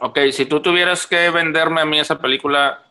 Ok, 0.00 0.18
si 0.32 0.46
tú 0.46 0.60
tuvieras 0.60 1.06
que 1.06 1.30
venderme 1.30 1.80
a 1.80 1.84
mí 1.84 2.00
esa 2.00 2.18
película, 2.18 2.82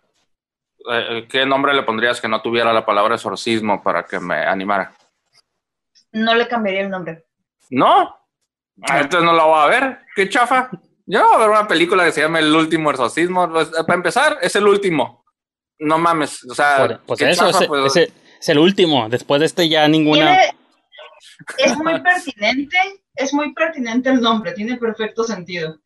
eh, 0.89 1.27
¿qué 1.29 1.45
nombre 1.45 1.73
le 1.73 1.83
pondrías 1.83 2.21
que 2.21 2.29
no 2.29 2.41
tuviera 2.41 2.71
la 2.71 2.85
palabra 2.85 3.15
exorcismo 3.15 3.83
para 3.83 4.03
que 4.05 4.19
me 4.19 4.35
animara? 4.45 4.93
No 6.13 6.35
le 6.35 6.47
cambiaría 6.47 6.81
el 6.81 6.89
nombre. 6.89 7.25
¿No? 7.69 8.17
Ah, 8.83 9.01
Entonces 9.01 9.23
no 9.23 9.33
la 9.33 9.43
voy 9.43 9.59
a 9.59 9.67
ver. 9.67 9.99
¿Qué 10.15 10.29
chafa? 10.29 10.69
Yo 11.05 11.19
no 11.19 11.27
voy 11.27 11.35
a 11.35 11.39
ver 11.39 11.49
una 11.49 11.67
película 11.67 12.05
que 12.05 12.11
se 12.11 12.21
llama 12.21 12.39
El 12.39 12.55
último 12.55 12.89
exorcismo. 12.91 13.49
Pues, 13.51 13.67
eh, 13.69 13.83
para 13.85 13.95
empezar, 13.95 14.37
es 14.41 14.55
el 14.55 14.67
último. 14.67 15.25
No 15.79 15.97
mames. 15.97 16.43
O 16.45 16.55
sea, 16.55 16.77
Por- 16.77 17.01
pues 17.05 17.19
qué 17.19 17.29
eso, 17.31 17.45
chafa, 17.45 17.57
ese- 17.59 17.67
pues. 17.67 17.85
ese 17.97 18.13
es 18.39 18.49
el 18.49 18.59
último. 18.59 19.09
Después 19.09 19.39
de 19.39 19.45
este 19.47 19.67
ya 19.67 19.87
ninguna. 19.87 20.37
Tiene- 20.37 20.57
es 21.57 21.77
muy 21.77 21.99
pertinente, 22.01 22.77
es 23.15 23.33
muy 23.33 23.53
pertinente 23.53 24.09
el 24.09 24.21
nombre, 24.21 24.53
tiene 24.53 24.77
perfecto 24.77 25.23
sentido. 25.23 25.77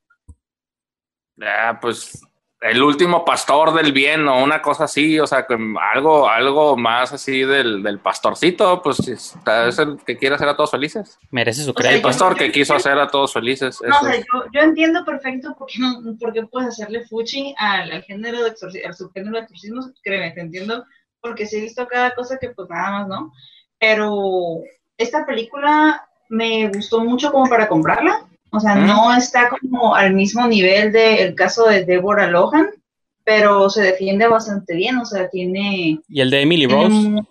Ah, 1.42 1.78
pues 1.82 2.20
el 2.62 2.82
último 2.82 3.24
pastor 3.24 3.74
del 3.74 3.92
bien 3.92 4.28
o 4.28 4.44
una 4.44 4.62
cosa 4.62 4.86
así, 4.86 5.20
o 5.20 5.28
sea, 5.28 5.46
que 5.46 5.56
algo, 5.94 6.28
algo 6.28 6.76
más 6.76 7.14
así 7.14 7.42
del, 7.42 7.84
del 7.84 8.00
pastorcito, 8.00 8.82
pues 8.82 9.00
es 9.08 9.36
el 9.80 9.98
que 10.04 10.18
quiere 10.18 10.36
hacer 10.36 10.50
a 10.50 10.56
todos 10.56 10.72
felices. 10.72 11.20
Merece 11.30 11.64
su 11.64 11.70
O 11.70 11.74
sea, 11.74 11.92
El 11.92 12.02
crédito. 12.02 12.08
pastor 12.08 12.36
que 12.36 12.52
quiso 12.52 12.74
hacer 12.74 12.98
a 12.98 13.08
todos 13.08 13.32
felices. 13.32 13.80
No, 13.88 14.00
o 14.00 14.04
sea, 14.04 14.18
yo, 14.18 14.44
yo 14.52 14.62
entiendo 14.62 15.06
perfecto 15.06 15.56
por 15.58 15.68
qué, 15.68 15.80
no, 15.80 16.02
por 16.20 16.34
qué 16.34 16.44
puedes 16.48 16.70
hacerle 16.70 17.06
fuchi 17.06 17.54
al, 17.60 17.92
al 17.92 18.04
género 18.04 18.42
de 18.44 18.50
exorcismo, 18.50 18.88
al 18.88 18.96
subgénero 18.96 19.38
de 19.38 19.44
exorcismos, 19.44 19.92
créeme, 20.02 20.32
te 20.32 20.42
entiendo, 20.42 20.84
porque 21.22 21.46
sí 21.46 21.58
he 21.58 21.62
visto 21.62 21.88
cada 21.88 22.16
cosa 22.16 22.38
que 22.40 22.50
pues 22.50 22.68
nada 22.70 22.92
más, 22.92 23.08
¿no? 23.08 23.34
Pero 23.80 24.62
esta 24.98 25.26
película 25.28 26.08
me 26.30 26.70
gustó 26.70 27.02
mucho 27.04 27.32
como 27.32 27.48
para 27.48 27.68
comprarla, 27.68 28.26
o 28.52 28.60
sea, 28.60 28.74
Ujú. 28.76 28.82
no 28.88 29.16
está 29.16 29.50
como 29.50 29.96
al 29.96 30.14
mismo 30.14 30.48
nivel 30.48 30.92
del 30.92 31.36
caso 31.36 31.66
de 31.68 31.86
Deborah 31.86 32.28
Lohan, 32.28 32.70
pero 33.24 33.70
se 33.70 33.82
defiende 33.82 34.28
bastante 34.28 34.74
bien, 34.76 34.98
o 34.98 35.06
sea, 35.06 35.30
tiene... 35.30 36.00
Y 36.08 36.22
el 36.22 36.30
de 36.30 36.42
Emily 36.42 36.66
Rose. 36.68 36.88
un- 36.88 37.28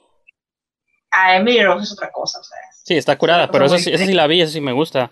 A 1.10 1.36
Emily 1.36 1.62
Rose 1.64 1.84
es 1.84 1.92
otra 1.92 2.10
cosa, 2.12 2.38
o 2.40 2.44
sea, 2.44 2.58
Sí, 2.84 2.96
está 2.96 3.16
curada, 3.18 3.50
pero 3.50 3.68
sí, 3.68 3.90
esa 3.92 4.04
sí 4.04 4.12
la 4.12 4.26
vi, 4.26 4.40
eso 4.42 4.52
sí 4.52 4.60
me 4.60 4.72
gusta. 4.72 5.10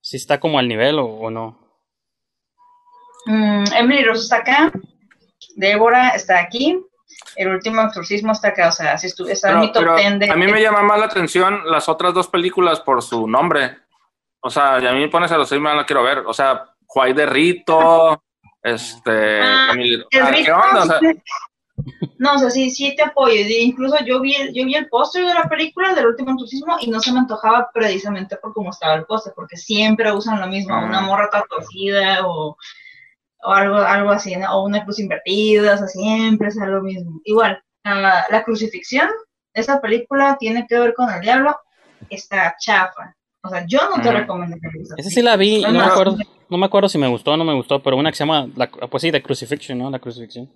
Si 0.00 0.16
está 0.16 0.40
como 0.40 0.58
al 0.58 0.66
nivel 0.68 0.98
o, 0.98 1.04
o 1.06 1.30
no. 1.30 1.58
Mm, 3.26 3.64
Emily 3.76 4.04
Rose 4.04 4.22
está 4.22 4.36
acá, 4.38 4.72
Débora 5.56 6.10
está 6.10 6.40
aquí, 6.40 6.80
el 7.36 7.48
último 7.48 7.82
exorcismo 7.82 8.32
está 8.32 8.48
acá, 8.48 8.68
o 8.68 8.72
sea, 8.72 8.96
si 8.98 9.08
está 9.28 9.52
en 9.52 9.60
mi 9.60 9.72
top 9.72 9.82
pero 9.82 9.96
10 9.96 10.18
de... 10.20 10.30
a 10.30 10.36
mí 10.36 10.46
me 10.46 10.60
llama 10.62 10.82
más 10.82 10.98
la 10.98 11.06
atención 11.06 11.60
las 11.70 11.88
otras 11.88 12.14
dos 12.14 12.28
películas 12.28 12.80
por 12.80 13.02
su 13.02 13.26
nombre. 13.28 13.76
O 14.42 14.50
sea, 14.50 14.78
y 14.80 14.86
a 14.86 14.92
mí 14.92 15.00
me 15.00 15.08
pones 15.08 15.30
a 15.32 15.38
los 15.38 15.48
seis, 15.48 15.60
me 15.60 15.74
la 15.74 15.86
quiero 15.86 16.02
ver. 16.02 16.18
O 16.26 16.32
sea, 16.34 16.64
Juay 16.86 17.12
de 17.12 17.26
Rito, 17.26 18.22
este... 18.62 19.40
Ah, 19.40 19.68
ah, 19.70 19.74
¿Qué 20.10 20.52
onda? 20.52 20.82
O 20.82 20.86
sea, 20.86 20.98
sí, 20.98 21.06
No, 22.18 22.34
o 22.34 22.38
sea, 22.38 22.50
sí, 22.50 22.70
sí 22.70 22.94
te 22.94 23.02
apoyo. 23.02 23.34
Incluso 23.58 23.96
yo 24.04 24.20
vi, 24.20 24.34
el- 24.36 24.54
yo 24.54 24.64
vi 24.64 24.74
el 24.76 24.88
póster 24.88 25.24
de 25.26 25.34
la 25.34 25.44
película 25.48 25.94
del 25.94 26.06
último 26.06 26.32
exorcismo 26.32 26.76
y 26.80 26.88
no 26.90 27.00
se 27.00 27.10
me 27.12 27.18
antojaba 27.20 27.70
precisamente 27.74 28.36
por 28.36 28.52
cómo 28.52 28.70
estaba 28.70 28.94
el 28.94 29.04
póster, 29.04 29.32
porque 29.34 29.56
siempre 29.56 30.12
usan 30.12 30.40
lo 30.40 30.46
mismo, 30.46 30.74
Ah. 30.74 30.84
una 30.84 31.00
morra 31.00 31.28
toda 31.30 31.44
torcida 31.48 32.24
o, 32.26 32.56
o 33.44 33.50
algo, 33.52 33.78
algo 33.78 34.10
así, 34.10 34.36
¿no? 34.36 34.52
O 34.56 34.64
una 34.66 34.84
cruz 34.84 35.00
invertida, 35.00 35.74
o 35.74 35.78
sea, 35.78 35.86
siempre 35.88 36.48
es 36.48 36.56
lo 36.56 36.82
mismo. 36.82 37.20
Igual, 37.24 37.60
ah, 37.84 38.24
la 38.30 38.44
crucifixión, 38.44 39.08
esa 39.54 39.80
película 39.80 40.36
tiene 40.38 40.66
que 40.68 40.78
ver 40.78 40.94
con 40.94 41.10
el 41.10 41.20
diablo, 41.20 41.56
está 42.10 42.54
chafa. 42.60 43.16
O 43.44 43.48
sea, 43.48 43.66
yo 43.66 43.78
no 43.94 44.00
te 44.02 44.12
recomiendo 44.12 44.56
que 44.60 44.68
veas 44.72 44.94
esa 44.96 45.10
sí 45.10 45.22
la 45.22 45.36
vi, 45.36 45.56
y 45.56 45.62
no 45.62 45.72
me 45.72 45.84
acuerdo, 45.84 46.16
no 46.48 46.58
me 46.58 46.66
acuerdo 46.66 46.88
si 46.88 46.98
me 46.98 47.08
gustó 47.08 47.32
o 47.32 47.36
no 47.36 47.44
me 47.44 47.54
gustó, 47.54 47.82
pero 47.82 47.96
una 47.96 48.10
que 48.10 48.16
se 48.16 48.24
llama, 48.24 48.46
la, 48.56 48.68
pues 48.68 49.00
sí, 49.02 49.10
The 49.10 49.22
Crucifixion, 49.22 49.78
¿no? 49.78 49.90
La 49.90 49.98
crucifixión. 49.98 50.48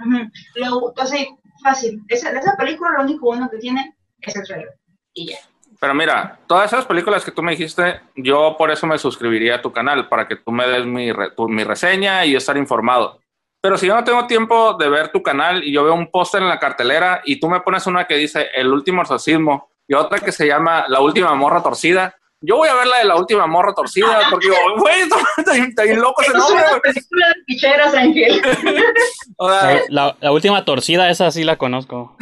Ujú. 0.00 0.30
Lo, 0.56 0.92
así, 1.00 1.28
fácil. 1.62 2.02
Esa, 2.08 2.32
de 2.32 2.38
esa 2.40 2.56
película 2.56 2.90
lo 2.98 3.04
único 3.04 3.26
bueno 3.26 3.48
que 3.50 3.58
tiene 3.58 3.94
es 4.20 4.34
el 4.36 4.42
trailer. 4.42 4.68
Y 5.14 5.28
ya. 5.30 5.38
Pero 5.78 5.94
mira, 5.94 6.38
todas 6.46 6.72
esas 6.72 6.86
películas 6.86 7.24
que 7.24 7.30
tú 7.30 7.42
me 7.42 7.52
dijiste, 7.52 8.00
yo 8.16 8.56
por 8.58 8.70
eso 8.70 8.86
me 8.86 8.98
suscribiría 8.98 9.56
a 9.56 9.62
tu 9.62 9.72
canal, 9.72 10.08
para 10.08 10.26
que 10.26 10.36
tú 10.36 10.50
me 10.50 10.66
des 10.66 10.84
mi, 10.86 11.12
re- 11.12 11.30
tu- 11.32 11.48
mi 11.48 11.64
reseña 11.64 12.24
y 12.24 12.32
yo 12.32 12.38
estar 12.38 12.56
informado. 12.56 13.20
Pero 13.62 13.76
si 13.78 13.86
yo 13.86 13.94
no 13.94 14.04
tengo 14.04 14.26
tiempo 14.26 14.74
de 14.74 14.88
ver 14.88 15.12
tu 15.12 15.22
canal 15.22 15.62
y 15.64 15.72
yo 15.72 15.84
veo 15.84 15.94
un 15.94 16.10
póster 16.10 16.42
en 16.42 16.48
la 16.48 16.58
cartelera 16.58 17.20
y 17.24 17.38
tú 17.40 17.48
me 17.48 17.60
pones 17.60 17.86
una 17.86 18.06
que 18.06 18.16
dice 18.16 18.48
El 18.54 18.72
último 18.72 19.02
exorcismo 19.02 19.70
y 19.88 19.94
otra 19.94 20.18
que 20.20 20.32
se 20.32 20.46
llama 20.46 20.84
La 20.88 21.00
última 21.00 21.34
morra 21.34 21.62
torcida, 21.62 22.14
yo 22.40 22.56
voy 22.56 22.68
a 22.68 22.74
ver 22.74 22.86
la 22.86 22.98
de 22.98 23.04
La 23.04 23.16
última 23.16 23.46
morra 23.46 23.72
torcida 23.74 24.20
porque 24.30 24.48
digo, 24.48 24.58
güey, 24.78 25.00
está, 25.68 25.82
bien- 25.84 26.00
loco 26.00 26.20
ese 26.22 26.32
es 26.32 26.36
nombre. 26.38 26.54
una 26.62 26.68
güey". 26.70 26.80
película 26.82 27.28
de 27.28 27.34
picheras, 27.46 27.94
Ángel. 27.94 28.42
O 29.38 29.48
sea, 29.50 29.62
La, 29.72 29.80
la- 29.88 30.16
la 30.20 30.32
última 30.32 30.64
torcida, 30.64 31.10
esa 31.10 31.30
sí 31.30 31.44
la 31.44 31.56
conozco. 31.58 32.16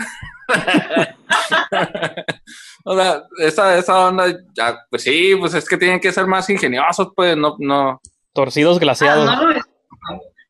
o 2.84 2.96
sea, 2.96 3.22
esa, 3.38 3.78
esa 3.78 4.08
onda, 4.08 4.26
ya, 4.54 4.78
pues 4.90 5.02
sí, 5.02 5.34
pues 5.38 5.54
es 5.54 5.68
que 5.68 5.76
tienen 5.76 6.00
que 6.00 6.12
ser 6.12 6.26
más 6.26 6.48
ingeniosos, 6.50 7.08
pues 7.14 7.36
no, 7.36 7.56
no. 7.58 8.00
Torcidos 8.32 8.78
glaciados. 8.80 9.28
Ah, 9.30 9.40
no 9.42 9.50
es. 9.52 9.62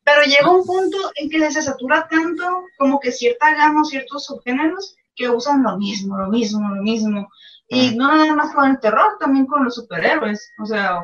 Pero 0.03 0.21
llega 0.23 0.51
un 0.51 0.63
punto 0.65 0.97
en 1.15 1.29
que 1.29 1.51
se 1.51 1.61
satura 1.61 2.07
tanto 2.09 2.63
como 2.77 2.99
que 2.99 3.11
cierta 3.11 3.53
gama 3.55 3.81
o 3.81 3.85
ciertos 3.85 4.25
subgéneros 4.25 4.95
que 5.15 5.29
usan 5.29 5.63
lo 5.63 5.77
mismo, 5.77 6.17
lo 6.17 6.27
mismo, 6.27 6.67
lo 6.69 6.81
mismo. 6.81 7.29
Y 7.67 7.95
no 7.95 8.13
nada 8.15 8.33
más 8.35 8.53
con 8.53 8.69
el 8.69 8.79
terror, 8.79 9.17
también 9.19 9.45
con 9.47 9.63
los 9.63 9.75
superhéroes. 9.75 10.51
O 10.61 10.65
sea, 10.65 11.01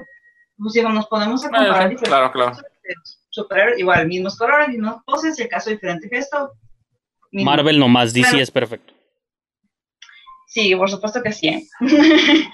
pues, 0.57 0.73
si 0.73 0.81
nos 0.83 1.07
podemos 1.07 1.43
a 1.43 1.49
comparar 1.49 1.67
Eh, 1.87 1.89
diferentes 1.89 2.07
claro, 2.09 2.31
claro. 2.31 2.57
superhéroes, 3.29 3.79
igual, 3.79 4.07
mismos 4.07 4.37
colores, 4.37 4.69
mismas 4.69 4.97
poses, 5.05 5.35
si 5.35 5.43
acaso 5.43 5.69
diferente 5.69 6.07
gesto. 6.09 6.51
mismo. 7.31 7.49
Marvel 7.49 7.79
nomás, 7.79 8.13
DC 8.13 8.29
Claro. 8.29 8.43
es 8.43 8.51
perfecto. 8.51 8.93
Sí, 10.47 10.75
por 10.75 10.89
supuesto 10.89 11.21
que 11.23 11.31
sí. 11.31 11.47
¿eh? 11.47 11.67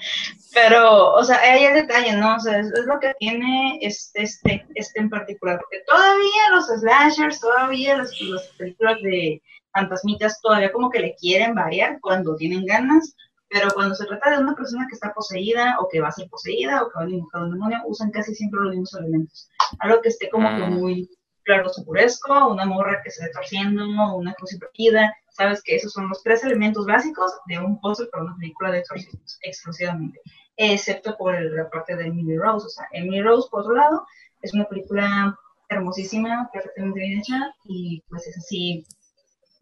Pero, 0.54 1.14
o 1.14 1.24
sea, 1.24 1.40
ahí 1.40 1.64
el 1.64 1.74
detalle, 1.74 2.12
¿no? 2.16 2.36
O 2.36 2.40
sea, 2.40 2.58
es, 2.60 2.68
es 2.68 2.86
lo 2.86 2.98
que 3.00 3.12
tiene 3.18 3.78
este, 3.82 4.22
este, 4.22 4.66
este 4.76 5.00
en 5.00 5.10
particular. 5.10 5.58
Porque 5.58 5.82
todavía 5.86 6.50
los 6.52 6.66
slashers, 6.68 7.40
todavía 7.40 7.98
las, 7.98 8.18
las 8.20 8.42
películas 8.56 8.98
de 9.02 9.42
fantasmitas, 9.78 10.40
todavía 10.40 10.72
como 10.72 10.90
que 10.90 11.00
le 11.00 11.14
quieren 11.14 11.54
variar 11.54 11.98
cuando 12.00 12.36
tienen 12.36 12.64
ganas. 12.66 13.14
Pero 13.50 13.70
cuando 13.74 13.94
se 13.94 14.04
trata 14.04 14.30
de 14.30 14.42
una 14.42 14.54
persona 14.54 14.86
que 14.88 14.94
está 14.94 15.14
poseída 15.14 15.76
o 15.80 15.88
que 15.88 16.00
va 16.02 16.08
a 16.08 16.12
ser 16.12 16.28
poseída 16.28 16.82
o 16.82 16.88
que 16.90 16.98
va 16.98 17.04
a 17.04 17.08
invocar 17.08 17.42
un 17.44 17.52
demonio, 17.52 17.78
usan 17.86 18.10
casi 18.10 18.34
siempre 18.34 18.60
los 18.60 18.70
mismos 18.72 18.94
elementos. 18.94 19.48
Algo 19.78 20.02
que 20.02 20.10
esté 20.10 20.28
como 20.28 20.48
que 20.50 20.66
Mm. 20.66 20.74
muy 20.74 21.08
claro 21.44 21.66
oscuresco, 21.70 22.48
una 22.48 22.66
morra 22.66 23.00
que 23.02 23.10
se 23.10 23.22
esté 23.22 23.32
torciendo, 23.32 23.84
una 24.16 24.34
cruz 24.34 24.52
invertida, 24.52 25.14
sabes 25.30 25.62
que 25.62 25.76
esos 25.76 25.92
son 25.92 26.10
los 26.10 26.22
tres 26.22 26.44
elementos 26.44 26.84
básicos 26.84 27.32
de 27.46 27.58
un 27.58 27.80
póster 27.80 28.10
para 28.10 28.24
una 28.24 28.36
película 28.36 28.70
de 28.70 28.80
exorcismos, 28.80 29.38
exclusivamente, 29.40 30.20
excepto 30.58 31.16
por 31.16 31.40
la 31.40 31.70
parte 31.70 31.96
de 31.96 32.08
Emily 32.08 32.36
Rose, 32.36 32.66
o 32.66 32.68
sea, 32.68 32.84
Emily 32.92 33.22
Rose, 33.22 33.48
por 33.50 33.60
otro 33.62 33.74
lado, 33.76 34.04
es 34.42 34.52
una 34.52 34.66
película 34.66 35.34
hermosísima, 35.70 36.50
perfectamente 36.52 37.00
bien 37.00 37.18
hecha, 37.20 37.54
y 37.64 38.02
pues 38.10 38.26
es 38.26 38.36
así, 38.36 38.84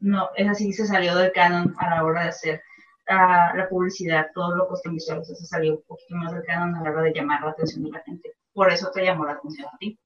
no, 0.00 0.30
es 0.36 0.48
así 0.48 0.72
se 0.72 0.86
salió 0.86 1.16
del 1.16 1.32
canon 1.32 1.74
a 1.78 1.90
la 1.90 2.04
hora 2.04 2.22
de 2.22 2.28
hacer 2.28 2.62
ah, 3.08 3.52
la 3.54 3.68
publicidad, 3.68 4.28
todo 4.34 4.56
lo 4.56 4.68
customizado, 4.68 5.22
eso 5.22 5.34
se 5.34 5.46
salió 5.46 5.74
un 5.74 5.82
poquito 5.86 6.16
más 6.16 6.32
del 6.32 6.44
canon 6.44 6.74
a 6.74 6.82
la 6.82 6.90
hora 6.90 7.02
de 7.02 7.12
llamar 7.12 7.42
la 7.42 7.50
atención 7.50 7.84
de 7.84 7.90
la 7.90 8.00
gente. 8.00 8.32
Por 8.52 8.72
eso 8.72 8.90
te 8.92 9.04
llamó 9.04 9.24
la 9.24 9.32
atención 9.32 9.68
a 9.68 9.76
ti, 9.78 9.98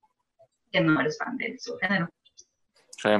que 0.71 0.81
no 0.81 1.01
eres 1.01 1.19
fan 1.19 1.37
de 1.37 1.57
su 1.59 1.77
género. 1.79 2.09
Sí. 2.97 3.11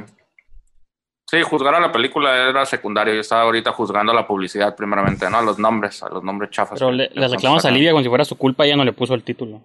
Sí, 1.27 1.43
juzgar 1.43 1.73
a 1.77 1.81
la 1.81 1.93
película 1.93 2.49
era 2.49 2.67
secundario. 2.67 3.15
Yo 3.15 3.21
estaba 3.21 3.43
ahorita 3.43 3.71
juzgando 3.71 4.13
la 4.13 4.27
publicidad 4.27 4.75
primeramente, 4.75 5.31
¿no? 5.31 5.39
A 5.39 5.43
los 5.43 5.61
nombres, 5.61 6.03
a 6.03 6.09
los 6.09 6.25
nombres 6.25 6.51
chafas. 6.51 6.77
Pero 6.77 6.91
le, 6.91 7.09
le 7.15 7.29
reclamas 7.29 7.65
a. 7.65 7.71
Livia 7.71 7.93
como 7.93 8.03
si 8.03 8.09
fuera 8.09 8.25
su 8.25 8.37
culpa, 8.37 8.67
ella 8.67 8.77
no 8.77 8.85
le 8.85 8.93
puso 8.93 9.15
el 9.15 9.23
título. 9.23 9.63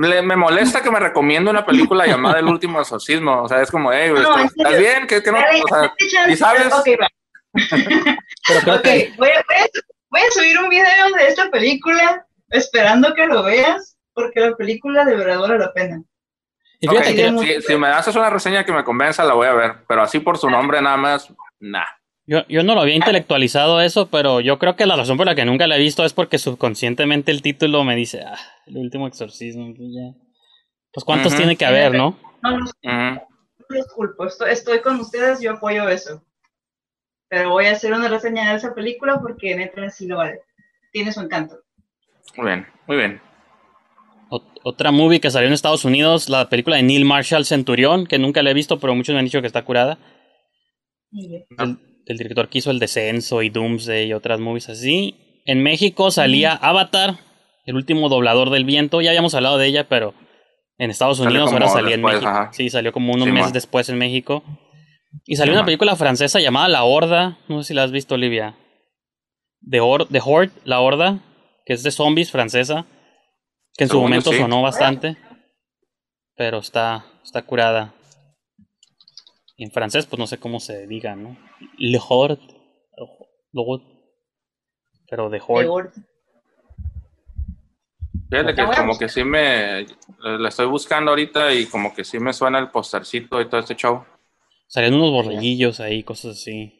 Le- 0.00 0.22
me 0.22 0.36
molesta 0.36 0.82
que 0.82 0.90
me 0.90 1.00
recomiende 1.00 1.50
una 1.50 1.64
película 1.66 2.06
llamada 2.06 2.38
El 2.38 2.46
último 2.46 2.80
exorcismo. 2.80 3.42
O 3.42 3.48
sea, 3.48 3.60
es 3.62 3.70
como, 3.70 3.92
hey, 3.92 4.10
No, 4.14 4.38
¿estás 4.38 4.78
bien? 4.78 5.06
¿Qué, 5.06 5.22
qué 5.22 5.32
no? 5.32 5.38
Dale, 5.38 5.62
O 5.62 5.68
sea. 5.68 5.94
¿y 6.28 6.36
sabes? 6.36 6.72
Ok, 6.72 6.88
va. 7.00 7.08
Pero 8.46 8.60
creo 8.60 8.74
Ok, 8.76 8.82
que 8.82 9.12
voy 9.16 9.28
a, 9.30 9.44
voy 9.48 9.56
a- 9.56 9.68
voy 10.10 10.20
a 10.20 10.30
subir 10.30 10.58
un 10.58 10.68
video 10.68 11.10
de 11.16 11.26
esta 11.28 11.50
película 11.50 12.24
esperando 12.50 13.14
que 13.14 13.26
lo 13.26 13.42
veas, 13.42 13.96
porque 14.14 14.40
la 14.40 14.54
película 14.56 15.04
de 15.04 15.16
verdad 15.16 15.38
vale 15.40 15.58
la 15.58 15.72
pena. 15.72 16.00
y 16.80 16.88
si, 16.88 17.62
si 17.62 17.76
me 17.76 17.88
haces 17.88 18.14
una 18.16 18.30
reseña 18.30 18.64
que 18.64 18.72
me 18.72 18.84
convenza, 18.84 19.24
la 19.24 19.34
voy 19.34 19.48
a 19.48 19.52
ver. 19.54 19.74
Pero 19.88 20.02
así 20.02 20.20
por 20.20 20.38
su 20.38 20.48
nombre 20.48 20.80
nada 20.80 20.96
más, 20.96 21.32
nah. 21.58 21.84
Yo, 22.28 22.46
yo 22.48 22.62
no 22.62 22.74
lo 22.74 22.82
había 22.82 22.94
intelectualizado 22.94 23.80
eso, 23.80 24.08
pero 24.08 24.40
yo 24.40 24.58
creo 24.58 24.76
que 24.76 24.86
la 24.86 24.94
razón 24.96 25.16
por 25.16 25.26
la 25.26 25.34
que 25.34 25.44
nunca 25.44 25.66
la 25.66 25.76
he 25.76 25.80
visto 25.80 26.04
es 26.04 26.12
porque 26.12 26.38
subconscientemente 26.38 27.32
el 27.32 27.42
título 27.42 27.82
me 27.82 27.96
dice, 27.96 28.20
ah, 28.22 28.38
el 28.66 28.76
último 28.76 29.08
exorcismo. 29.08 29.74
Pues, 29.74 29.88
ya. 29.90 30.14
Pues 30.92 31.04
cuántos 31.04 31.34
tiene 31.34 31.56
que 31.56 31.66
haber, 31.66 31.94
¿no? 31.94 32.18
No 32.42 32.58
los, 32.58 32.70
Ujú. 32.70 32.92
no 32.92 33.20
los 33.70 33.86
culpo, 33.88 34.26
estoy, 34.26 34.50
estoy 34.52 34.80
con 34.80 35.00
ustedes, 35.00 35.40
yo 35.40 35.52
apoyo 35.52 35.88
eso. 35.88 36.22
Pero 37.28 37.50
voy 37.50 37.66
a 37.66 37.72
hacer 37.72 37.92
una 37.92 38.08
reseña 38.08 38.50
de 38.50 38.56
esa 38.56 38.74
película 38.74 39.20
porque 39.20 39.54
neta 39.56 39.90
sí 39.90 40.06
lo 40.06 40.18
vale. 40.18 40.40
Tiene 40.92 41.12
su 41.12 41.20
encanto. 41.20 41.56
Muy 42.36 42.46
bien, 42.46 42.66
muy 42.86 42.96
bien. 42.96 43.20
Ot- 44.30 44.60
otra 44.64 44.90
movie 44.92 45.20
que 45.20 45.30
salió 45.30 45.46
en 45.48 45.54
Estados 45.54 45.84
Unidos, 45.84 46.28
la 46.28 46.48
película 46.48 46.76
de 46.76 46.82
Neil 46.82 47.04
Marshall 47.04 47.44
Centurión, 47.44 48.06
que 48.06 48.18
nunca 48.18 48.42
la 48.42 48.50
he 48.50 48.54
visto, 48.54 48.78
pero 48.78 48.94
muchos 48.94 49.14
me 49.14 49.18
han 49.18 49.24
dicho 49.24 49.40
que 49.40 49.46
está 49.46 49.64
curada. 49.64 49.98
El, 51.12 51.78
el 52.12 52.18
director 52.18 52.48
que 52.48 52.58
hizo 52.58 52.70
El 52.70 52.78
Descenso 52.78 53.42
y 53.42 53.50
Doomsday 53.50 54.08
y 54.08 54.12
otras 54.12 54.40
movies 54.40 54.68
así. 54.68 55.42
En 55.44 55.62
México 55.62 56.10
salía 56.10 56.52
Avatar, 56.52 57.18
el 57.64 57.76
último 57.76 58.08
doblador 58.08 58.50
del 58.50 58.64
viento. 58.64 59.00
Ya 59.00 59.10
habíamos 59.10 59.34
hablado 59.34 59.58
de 59.58 59.66
ella, 59.66 59.88
pero 59.88 60.14
en 60.78 60.90
Estados 60.90 61.20
Unidos 61.20 61.52
ahora 61.52 61.68
salía 61.68 61.94
en 61.94 62.02
México. 62.02 62.26
ajá. 62.28 62.50
Sí, 62.52 62.70
salió 62.70 62.92
como 62.92 63.12
unos 63.12 63.26
Sí, 63.26 63.32
meses 63.32 63.46
man. 63.46 63.52
después 63.52 63.88
en 63.88 63.98
México. 63.98 64.42
Y 65.24 65.36
salió 65.36 65.52
Sí, 65.52 65.54
una 65.54 65.60
man. 65.62 65.66
película 65.66 65.96
francesa 65.96 66.40
llamada 66.40 66.68
La 66.68 66.84
Horda. 66.84 67.38
No 67.48 67.62
sé 67.62 67.68
si 67.68 67.74
la 67.74 67.84
has 67.84 67.90
visto, 67.92 68.14
Olivia. 68.14 68.56
The, 69.68 69.80
Hor 69.80 70.06
The 70.08 70.20
Horde, 70.24 70.52
La 70.64 70.80
Horda, 70.80 71.18
que 71.64 71.72
es 71.72 71.82
de 71.82 71.90
zombies 71.90 72.30
francesa. 72.30 72.86
Que 73.76 73.84
en 73.84 73.90
su 73.90 74.00
momento 74.00 74.32
sí. 74.32 74.38
sonó 74.38 74.60
bastante. 74.62 75.16
Pero 76.36 76.58
está, 76.58 77.06
está 77.24 77.42
curada. 77.42 77.94
Y 79.56 79.64
en 79.64 79.70
francés, 79.72 80.06
pues 80.06 80.18
no 80.20 80.26
sé 80.26 80.38
cómo 80.38 80.60
se 80.60 80.86
diga, 80.86 81.16
¿no? 81.16 81.36
Le 81.78 81.98
Horde. 82.06 82.42
Pero 85.10 85.30
The 85.30 85.36
De 85.36 85.42
Horde. 85.46 85.68
Ord. 85.68 85.90
Fíjate 88.30 88.54
que 88.54 88.64
como 88.76 88.98
que 88.98 89.08
sí 89.08 89.24
me... 89.24 89.86
La 90.18 90.48
estoy 90.50 90.66
buscando 90.66 91.10
ahorita 91.12 91.54
y 91.54 91.66
como 91.66 91.94
que 91.94 92.04
sí 92.04 92.18
me 92.18 92.32
suena 92.32 92.58
el 92.58 92.70
postercito 92.70 93.40
y 93.40 93.48
todo 93.48 93.60
este 93.60 93.74
show. 93.74 94.04
Salían 94.66 94.94
unos 94.94 95.10
borreguillos 95.12 95.80
ahí, 95.80 96.02
cosas 96.02 96.36
así. 96.36 96.74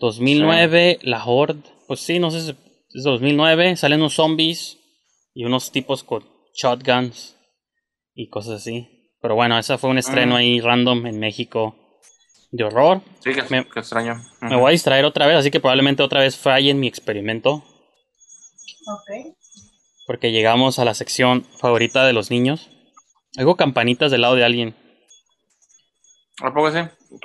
2009, 0.00 0.98
La 1.02 1.24
Horde. 1.24 1.62
Pues 1.86 2.00
sí, 2.00 2.18
no 2.18 2.30
sé 2.32 2.40
si 2.40 2.50
es 2.94 3.04
2009. 3.04 3.76
Salen 3.76 4.00
unos 4.00 4.14
zombies 4.14 4.78
y 5.34 5.44
unos 5.44 5.70
tipos 5.70 6.02
con 6.02 6.24
shotguns 6.54 7.36
y 8.14 8.28
cosas 8.28 8.60
así. 8.60 8.88
Pero 9.20 9.36
bueno, 9.36 9.56
ese 9.56 9.78
fue 9.78 9.90
un 9.90 9.98
estreno 9.98 10.34
Mm. 10.34 10.38
ahí 10.38 10.60
random 10.60 11.06
en 11.06 11.20
México 11.20 11.76
de 12.52 12.64
horror. 12.64 13.00
Sí, 13.20 13.32
que, 13.34 13.42
Me- 13.50 13.64
que 13.68 13.80
extraño. 13.80 14.22
Me 14.40 14.56
voy 14.56 14.68
a 14.68 14.72
distraer 14.72 15.04
otra 15.04 15.26
vez, 15.26 15.36
así 15.36 15.50
que 15.50 15.58
probablemente 15.60 16.02
otra 16.02 16.20
vez 16.20 16.36
falle 16.36 16.70
en 16.70 16.78
mi 16.80 16.86
experimento. 16.86 17.64
Ok. 18.86 19.34
Porque 20.06 20.32
llegamos 20.32 20.78
a 20.78 20.84
la 20.84 20.94
sección 20.94 21.44
favorita 21.58 22.04
de 22.04 22.12
los 22.12 22.30
niños. 22.30 22.70
Hago 23.38 23.56
campanitas 23.56 24.10
del 24.10 24.20
lado 24.20 24.34
de 24.34 24.44
alguien. 24.44 24.74
¿A 26.42 26.52
poco 26.52 26.70
sí? 26.72 26.78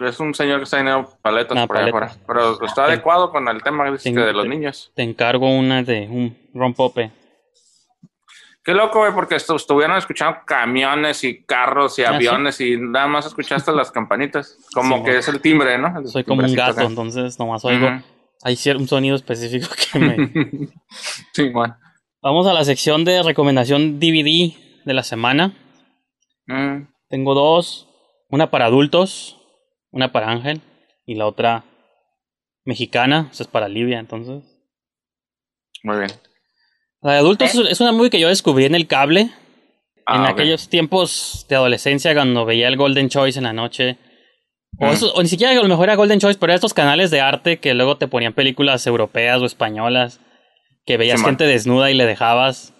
Es 0.06 0.20
un 0.20 0.34
señor 0.34 0.60
que 0.60 0.64
está 0.66 0.78
teniendo 0.78 1.10
paletas 1.22 1.56
Nah, 1.56 1.66
por 1.68 1.78
allá 1.78 1.92
paletas. 1.92 2.18
afuera. 2.18 2.28
Pero 2.58 2.66
está 2.66 2.86
adecuado 2.86 3.32
con 3.32 3.48
el 3.48 3.62
tema 3.64 3.86
de 3.86 4.34
los 4.34 4.46
niños. 4.48 4.92
Te 4.96 5.04
encargo 5.04 5.50
una 5.50 5.82
de 5.84 6.08
un 6.10 6.38
rompope. 6.54 7.12
Qué 8.68 8.74
loco, 8.74 9.00
güey, 9.00 9.14
porque 9.14 9.36
estu- 9.36 9.56
estuvieron 9.56 9.96
escuchando 9.96 10.40
camiones 10.46 11.24
y 11.24 11.42
carros 11.46 11.98
y 12.00 12.02
Ah, 12.04 12.10
¿sí? 12.10 12.16
aviones 12.16 12.60
y 12.60 12.76
nada 12.76 13.08
más 13.08 13.26
escuchaste 13.26 13.72
las 13.72 13.92
campanitas. 13.92 14.58
Como 14.74 14.98
Sí, 14.98 15.04
que 15.04 15.18
es 15.20 15.28
el 15.30 15.40
timbre, 15.40 15.78
¿no? 15.78 15.98
El 15.98 16.08
Soy 16.10 16.26
como 16.26 16.42
un 16.44 16.54
gato, 16.54 16.72
acá. 16.74 16.84
entonces 16.84 17.40
nomás 17.40 17.64
oigo. 17.64 17.88
Ujú. 17.88 18.04
Hay 18.44 18.56
cier- 18.56 18.76
un 18.76 18.86
sonido 18.90 19.16
específico 19.16 19.68
que 19.94 20.00
me. 20.00 20.18
sí, 21.34 21.50
man. 21.52 21.78
Vamos 22.22 22.46
a 22.46 22.52
la 22.52 22.66
sección 22.66 23.06
de 23.06 23.24
recomendación 23.24 24.02
DVD 24.02 24.54
de 24.84 24.94
la 24.94 25.04
semana. 25.04 25.56
Mm, 26.48 26.88
Tengo 27.08 27.36
dos. 27.36 27.88
Una 28.30 28.52
para 28.52 28.66
adultos, 28.66 29.40
una 29.92 30.12
para 30.12 30.30
Ángel 30.30 30.60
y 31.06 31.16
la 31.16 31.26
otra 31.26 31.64
mexicana. 32.66 33.30
Esa 33.32 33.44
es 33.44 33.48
para 33.48 33.70
Livia, 33.70 34.00
entonces. 34.00 34.44
muy 35.84 36.00
bien. 36.00 36.12
La 37.02 37.14
de 37.14 37.18
adultos 37.20 37.54
es- 37.54 37.72
es 37.72 37.82
una 37.82 37.92
movie 37.92 38.10
que 38.10 38.20
yo 38.20 38.28
descubrí 38.30 38.66
en 38.66 38.76
el 38.76 38.88
cable. 38.88 39.30
Ah, 40.06 40.16
en 40.16 40.22
ok. 40.24 40.30
aquellos 40.30 40.70
tiempos 40.70 41.46
de 41.50 41.56
adolescencia 41.56 42.14
cuando 42.14 42.46
veía 42.46 42.68
el 42.70 42.78
Golden 42.78 43.10
Choice 43.10 43.38
en 43.40 43.44
la 43.44 43.54
noche. 43.54 43.98
O, 44.80 44.86
Mm. 44.88 44.98
o 45.16 45.22
ni 45.22 45.28
siquiera 45.28 45.52
a 45.52 45.56
lo 45.62 45.68
mejor 45.68 45.86
era 45.86 45.96
Golden 45.96 46.20
Choice, 46.20 46.40
pero 46.40 46.52
eran 46.52 46.56
estos 46.58 46.74
canales 46.74 47.12
de 47.12 47.20
arte 47.22 47.60
que 47.60 47.74
luego 47.74 47.98
te 47.98 48.08
ponían 48.08 48.34
películas 48.34 48.86
europeas 48.88 49.42
o 49.42 49.46
españolas. 49.46 50.22
Que 50.86 50.96
veías 50.98 51.20
Sí, 51.20 51.24
man. 51.26 51.32
gente 51.32 51.46
desnuda 51.46 51.92
y 51.92 51.94
le 51.96 52.06
dejabas. 52.06 52.74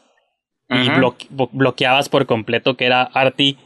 Y 0.70 0.90
bloque- 0.90 1.28
bloqueabas 1.30 2.10
por 2.10 2.26
completo 2.26 2.76
que 2.78 2.86
era 2.86 3.02
arty. 3.04 3.58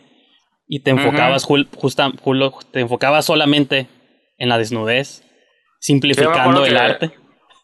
Y 0.67 0.79
te 0.81 0.91
enfocabas, 0.91 1.43
justa- 1.43 2.11
julo- 2.23 2.57
te 2.71 2.79
enfocabas 2.79 3.25
solamente 3.25 3.87
en 4.37 4.49
la 4.49 4.57
desnudez. 4.57 5.23
Simplificando 5.79 6.65
el 6.65 6.77
arte. 6.77 7.11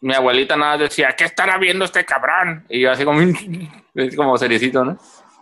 Mi 0.02 0.14
abuelita 0.14 0.56
nada 0.56 0.74
más 0.74 0.80
decía, 0.82 1.14
¿qué 1.18 1.24
estará 1.24 1.58
viendo 1.58 1.86
este 1.86 2.06
cabrón? 2.06 2.66
Y 2.70 2.82
yo 2.82 2.92
así 2.92 3.04
como, 3.04 3.20
como 4.16 4.38
cericito, 4.38 4.86
¿no? 4.86 4.98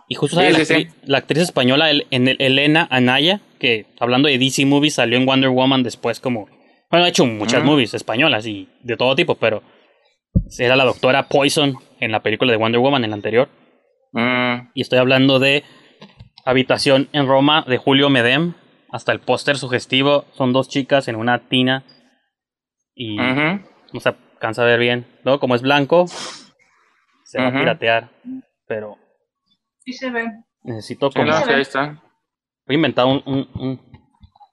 Y 0.08 0.14
justo 0.14 0.40
Sí, 0.40 0.50
la, 0.52 0.64
sí, 0.64 0.74
actri- 0.74 0.92
la 1.04 1.18
actriz 1.18 1.42
española 1.42 1.90
El- 1.90 2.06
en 2.10 2.28
el- 2.28 2.36
Elena 2.40 2.86
Anaya, 2.90 3.40
que 3.58 3.86
hablando 3.98 4.28
de 4.28 4.38
DC 4.38 4.64
Movies 4.64 4.94
salió 4.94 5.18
en 5.18 5.26
Wonder 5.26 5.50
Woman 5.50 5.82
después 5.82 6.20
como... 6.20 6.48
Bueno, 6.90 7.04
ha 7.04 7.08
hecho 7.08 7.26
muchas 7.26 7.64
movies 7.64 7.94
españolas 7.94 8.46
y 8.46 8.68
de 8.84 8.96
todo 8.96 9.16
tipo, 9.16 9.34
pero 9.34 9.62
era 10.58 10.76
la 10.76 10.84
doctora 10.84 11.28
Poison 11.28 11.74
en 11.98 12.12
la 12.12 12.20
película 12.22 12.52
de 12.52 12.58
Wonder 12.58 12.80
Woman 12.80 13.02
en 13.02 13.10
la 13.10 13.16
anterior. 13.16 13.48
Mm, 14.12 14.68
Y 14.74 14.82
estoy 14.82 15.00
hablando 15.00 15.40
de 15.40 15.64
Habitación 16.44 17.08
en 17.12 17.26
Roma 17.26 17.64
de 17.66 17.76
Julio 17.76 18.08
Medem. 18.08 18.54
Hasta 18.92 19.10
el 19.10 19.18
póster 19.18 19.58
sugestivo 19.58 20.24
son 20.34 20.52
dos 20.52 20.68
chicas 20.68 21.08
en 21.08 21.16
una 21.16 21.48
tina 21.48 21.84
y 22.94 23.18
ujú. 23.20 23.60
no 23.92 24.00
se 24.00 24.14
alcanza 24.36 24.62
a 24.62 24.66
ver 24.66 24.78
bien. 24.78 25.06
Luego 25.24 25.40
como 25.40 25.54
es 25.54 25.62
blanco, 25.62 26.06
se 27.24 27.40
va 27.40 27.48
Ujú. 27.48 27.56
a 27.56 27.60
piratear, 27.60 28.10
pero 28.66 28.96
Sí 29.84 29.92
se 29.92 30.10
ve. 30.10 30.26
necesito 30.62 31.10
Sí, 31.10 31.18
como... 31.18 31.26
no, 31.32 31.40
sí, 31.44 31.52
ahí 31.52 31.62
está. 31.62 31.86
Voy 32.66 32.74
a 32.74 32.74
inventar 32.74 33.06
un, 33.06 33.22
un, 33.26 33.48
un, 33.54 33.80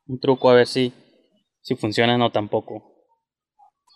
un 0.08 0.20
truco 0.20 0.50
a 0.50 0.54
ver 0.54 0.68
si, 0.68 0.94
si 1.62 1.76
funciona 1.76 2.16
o 2.16 2.18
no 2.18 2.32
tampoco. 2.32 2.92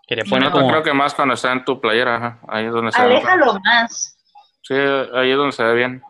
Quería 0.07 0.23
Sí, 0.25 0.31
poner 0.31 0.49
no, 0.49 0.51
como... 0.53 0.69
creo 0.69 0.83
que 0.83 0.93
más 0.93 1.13
cuando 1.13 1.33
está 1.35 1.51
en 1.51 1.63
tu 1.65 1.79
playera, 1.79 2.15
ajá. 2.15 2.39
ahí 2.47 2.65
es 2.65 2.71
donde 2.71 2.91
se 2.91 3.01
ve. 3.01 3.07
Aléjalo 3.17 3.59
más. 3.63 4.17
Sí, 4.63 4.73
ahí 4.73 5.31
es 5.31 5.37
donde 5.37 5.51
se 5.51 5.63
ve 5.63 5.73
bien. 5.75 6.01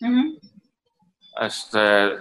Ujú. 0.00 0.40
Este, 1.40 2.16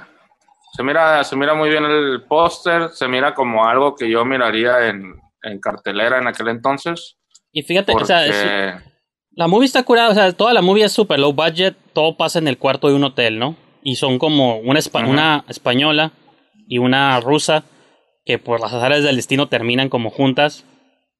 se 0.74 0.84
mira, 0.84 1.24
se 1.24 1.36
mira 1.38 1.54
muy 1.54 1.70
bien 1.70 1.86
el 1.86 2.24
póster, 2.28 2.90
se 2.90 3.08
mira 3.08 3.34
como 3.34 3.66
algo 3.66 3.96
que 3.96 4.10
yo 4.10 4.26
miraría 4.26 4.88
en, 4.90 5.16
en 5.46 5.60
cartelera 5.60 6.18
en 6.20 6.28
aquel 6.28 6.50
entonces. 6.50 7.18
Y 7.52 7.62
fíjate, 7.64 7.92
o 7.92 7.96
Porque, 7.96 8.08
sea, 8.08 8.26
es- 8.26 8.82
la 9.32 9.48
movie 9.48 9.66
está 9.66 9.84
curada, 9.84 10.10
o 10.10 10.14
sea, 10.14 10.32
toda 10.34 10.54
la 10.54 10.62
movie 10.62 10.86
es 10.86 10.92
super 10.92 11.20
low 11.20 11.34
budget, 11.34 11.76
todo 11.94 12.18
pasa 12.18 12.40
en 12.40 12.48
el 12.48 12.58
cuarto 12.58 12.88
de 12.90 12.96
un 12.96 13.04
hotel, 13.04 13.38
¿no? 13.40 13.56
Y 13.84 13.96
son 13.96 14.18
como 14.20 14.58
una, 14.58 14.80
espa- 14.80 15.02
Ujú. 15.04 15.12
una 15.12 15.46
española 15.48 16.12
y 16.68 16.78
una 16.80 17.20
rusa 17.20 17.64
que 18.26 18.40
por 18.40 18.60
las 18.60 18.74
azares 18.74 19.04
del 19.04 19.16
destino 19.18 19.48
terminan 19.48 19.90
como 19.90 20.10
juntas, 20.10 20.66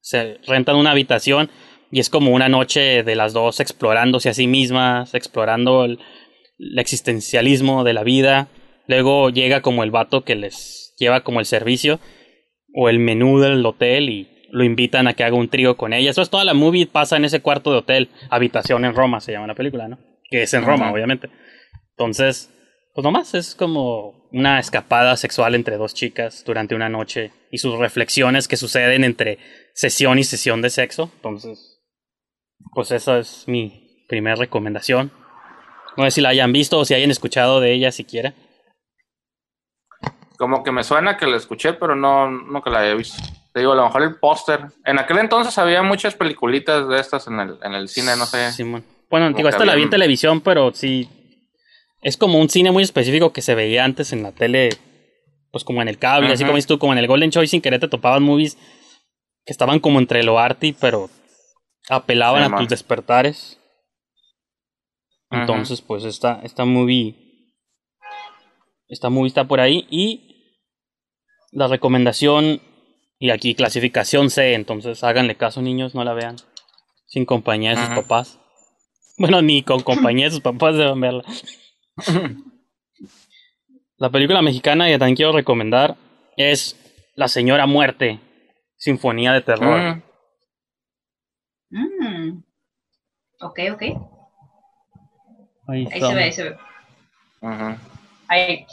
se 0.02 0.40
rentan 0.48 0.76
una 0.76 0.92
habitación 0.92 1.50
y 1.92 2.00
es 2.00 2.10
como 2.10 2.32
una 2.32 2.50
noche 2.50 3.04
de 3.04 3.16
las 3.16 3.34
dos 3.34 3.60
explorándose 3.60 4.30
a 4.30 4.34
sí 4.34 4.48
mismas, 4.48 5.14
explorando 5.14 5.86
el, 5.86 6.00
el 6.58 6.80
existencialismo 6.80 7.84
de 7.84 7.94
la 7.94 8.04
vida. 8.04 8.48
Luego 8.88 9.30
llega 9.30 9.62
como 9.62 9.84
el 9.84 9.92
vato 9.92 10.24
que 10.24 10.36
les 10.36 10.94
lleva 10.98 11.22
como 11.22 11.40
el 11.40 11.46
servicio 11.46 12.00
o 12.76 12.90
el 12.90 13.00
menú 13.00 13.40
del 13.40 13.66
hotel 13.66 14.10
y 14.10 14.28
lo 14.52 14.64
invitan 14.64 15.08
a 15.08 15.14
que 15.14 15.24
haga 15.24 15.36
un 15.36 15.50
trío 15.50 15.78
con 15.78 15.94
ella. 15.94 16.12
Eso 16.12 16.22
es 16.22 16.30
toda 16.30 16.44
la 16.44 16.54
movie, 16.54 16.86
pasa 16.86 17.18
en 17.18 17.26
ese 17.26 17.42
cuarto 17.42 17.72
de 17.72 17.78
hotel, 17.78 18.10
habitación 18.30 18.86
en 18.86 18.94
Roma, 18.94 19.22
se 19.22 19.32
llama 19.32 19.48
la 19.48 19.56
película, 19.56 19.88
¿no? 19.88 19.98
Que 20.30 20.44
es 20.44 20.54
en 20.54 20.66
Roma, 20.66 20.92
obviamente. 20.92 21.30
Entonces, 21.92 22.52
pues 22.94 23.04
nomás 23.04 23.34
es 23.34 23.56
como 23.56 24.28
una 24.32 24.60
escapada 24.60 25.16
sexual 25.16 25.56
entre 25.56 25.78
dos 25.78 25.94
chicas 25.94 26.44
durante 26.46 26.76
una 26.76 26.90
noche 26.90 27.32
y 27.52 27.58
sus 27.58 27.78
reflexiones 27.78 28.48
que 28.48 28.58
suceden 28.58 29.04
entre 29.04 29.40
sesión 29.74 30.20
y 30.20 30.24
sesión 30.24 30.62
de 30.62 30.70
sexo. 30.70 31.12
Entonces, 31.16 31.82
pues 32.74 32.92
esa 32.92 33.20
es 33.20 33.46
mi 33.48 34.06
primera 34.10 34.36
recomendación. 34.36 35.12
No 35.98 36.04
sé 36.04 36.12
si 36.12 36.22
la 36.22 36.30
hayan 36.30 36.52
visto 36.52 36.80
o 36.80 36.86
si 36.86 36.94
hayan 36.94 37.12
escuchado 37.12 37.62
de 37.62 37.72
ella 37.72 37.92
siquiera. 37.92 38.34
Como 40.38 40.64
que 40.64 40.72
me 40.72 40.84
suena 40.84 41.18
que 41.18 41.28
la 41.28 41.38
escuché, 41.38 41.74
pero 41.74 41.96
no, 41.96 42.62
que 42.64 42.70
la 42.70 42.88
he 42.88 42.96
visto. 42.96 43.22
Te 43.54 43.62
digo, 43.62 43.72
a 43.72 43.76
lo 43.76 43.86
mejor 43.86 44.04
el 44.04 44.16
póster. 44.16 44.66
En 44.84 45.00
aquel 45.00 45.20
entonces 45.20 45.58
había 45.58 45.82
muchas 45.82 46.16
peliculitas 46.16 46.88
de 46.88 47.00
estas 47.00 47.28
en 47.28 47.40
el, 47.40 47.58
en 47.64 47.74
el 47.74 47.88
cine, 47.88 48.16
no 48.18 48.26
sé. 48.26 48.52
Simón. 48.52 48.84
Bueno, 49.10 49.28
Como 49.28 49.38
digo, 49.38 49.50
esta 49.50 49.66
la 49.66 49.76
vi 49.76 49.84
en 49.84 49.90
televisión, 49.90 50.42
pero 50.42 50.74
sí. 50.74 51.10
Es 52.02 52.18
como 52.18 52.40
un 52.40 52.50
cine 52.50 52.72
muy 52.72 52.84
específico 52.84 53.34
que 53.34 53.42
se 53.42 53.56
veía 53.56 53.84
antes 53.84 54.14
en 54.14 54.24
la 54.24 54.32
tele, 54.32 54.70
pues 55.52 55.64
como 55.64 55.82
en 55.82 55.88
el 55.88 55.98
cable, 55.98 56.34
así 56.34 56.44
como 56.44 56.56
dices 56.56 56.68
tú, 56.68 56.78
como 56.78 56.94
en 56.94 57.00
el 57.00 57.08
Golden 57.08 57.32
Choice, 57.32 57.52
sin 57.52 57.62
querer 57.62 57.80
te 57.80 57.88
topaban 57.88 58.22
movies 58.22 58.58
que 59.46 59.54
estaban 59.54 59.80
como 59.80 60.00
entre 60.00 60.24
lo 60.24 60.40
arty, 60.40 60.74
pero 60.74 61.10
apelaban 61.90 62.54
a 62.54 62.58
tus 62.58 62.68
despertares. 62.68 63.60
Entonces, 65.30 65.82
pues 65.82 66.04
esta, 66.04 66.42
esta 66.44 66.66
movie. 66.66 67.25
Esta 68.88 69.10
movie 69.10 69.28
está 69.28 69.46
por 69.46 69.60
ahí. 69.60 69.88
Y 69.90 70.58
la 71.52 71.68
recomendación. 71.68 72.62
Y 73.20 73.30
aquí 73.30 73.56
clasificación 73.56 74.30
C. 74.30 74.54
Entonces 74.54 75.04
háganle 75.04 75.36
caso, 75.36 75.62
niños, 75.62 75.96
no 75.96 76.04
la 76.04 76.14
vean. 76.14 76.36
Sin 77.08 77.26
compañía 77.26 77.72
de 77.72 77.78
sus 77.78 77.86
Ajá. 77.86 78.02
papás. 78.02 78.40
Bueno, 79.18 79.42
ni 79.42 79.64
con 79.64 79.82
compañía 79.82 80.26
de 80.26 80.32
sus 80.32 80.42
papás 80.42 80.76
deben 80.76 81.00
verla. 81.00 81.24
La 83.98 84.10
película 84.10 84.42
mexicana 84.42 84.88
que 84.88 84.98
también 85.00 85.16
quiero 85.16 85.32
recomendar 85.32 85.96
es 86.36 86.76
La 87.16 87.30
Señora 87.30 87.66
Muerte. 87.66 88.20
Sinfonía 88.76 89.32
de 89.34 89.42
terror. 89.42 89.96
Mm, 89.98 90.02
Mm. 91.72 92.44
Ok, 93.42 93.60
ok. 93.74 93.82
Ahí 93.82 93.98
Ahí 95.68 95.84
está. 95.94 96.08
se 96.10 96.16
ve, 96.16 96.24
ahí 96.24 96.32
se 96.32 96.44
ve. 96.44 96.58
ujú. 97.42 97.76
Ahí. 98.28 98.66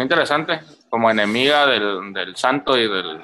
Interesante. 0.00 0.60
Como 0.90 1.10
enemiga 1.10 1.66
del, 1.66 2.12
del 2.12 2.34
santo 2.36 2.76
y 2.76 2.82
del, 2.88 3.18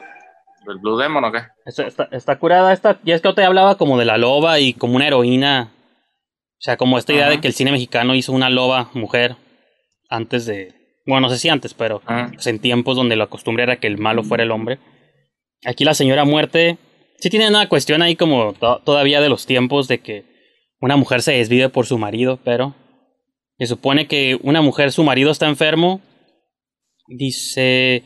del 0.66 0.78
Blue 0.78 0.96
Demon, 0.96 1.24
¿o 1.24 1.32
qué? 1.32 1.40
Está, 1.66 1.82
está- 1.86 2.08
está 2.12 2.38
curada 2.38 2.72
esta. 2.72 2.98
Y 3.04 3.10
es 3.12 3.20
que 3.20 3.28
yo 3.28 3.34
te 3.34 3.44
hablaba 3.44 3.76
como 3.76 3.98
de 3.98 4.04
la 4.04 4.18
loba 4.18 4.60
y 4.60 4.72
como 4.74 4.94
una 4.96 5.06
heroína. 5.08 5.72
O 5.72 6.62
sea, 6.62 6.76
como 6.76 6.98
esta 6.98 7.12
idea 7.12 7.24
Ajá. 7.24 7.32
de 7.32 7.40
que 7.40 7.48
el 7.48 7.54
cine 7.54 7.72
mexicano 7.72 8.14
hizo 8.14 8.32
una 8.32 8.50
loba 8.50 8.90
mujer 8.94 9.36
antes 10.08 10.46
de. 10.46 10.74
Bueno, 11.06 11.22
no 11.22 11.30
sé 11.30 11.38
si 11.38 11.48
antes, 11.48 11.74
pero 11.74 12.02
pues, 12.34 12.46
en 12.46 12.60
tiempos 12.60 12.94
donde 12.96 13.16
la 13.16 13.26
costumbre 13.26 13.64
era 13.64 13.76
que 13.76 13.86
el 13.88 13.98
malo 13.98 14.22
fuera 14.22 14.44
el 14.44 14.50
hombre. 14.52 14.78
Aquí 15.64 15.84
la 15.84 15.94
señora 15.94 16.24
muerte. 16.24 16.78
Sí 17.18 17.30
tiene 17.30 17.48
una 17.48 17.68
cuestión 17.68 18.00
ahí 18.00 18.14
como 18.16 18.52
to- 18.52 18.80
todavía 18.84 19.20
de 19.20 19.28
los 19.28 19.44
tiempos 19.44 19.88
de 19.88 19.98
que 20.00 20.24
una 20.80 20.96
mujer 20.96 21.20
se 21.22 21.32
desvive 21.32 21.68
por 21.68 21.84
su 21.86 21.98
marido, 21.98 22.38
pero 22.44 22.74
se 23.60 23.66
supone 23.66 24.06
que 24.06 24.38
una 24.42 24.62
mujer, 24.62 24.90
su 24.90 25.04
marido 25.04 25.30
está 25.30 25.46
enfermo. 25.46 26.00
Dice. 27.08 28.02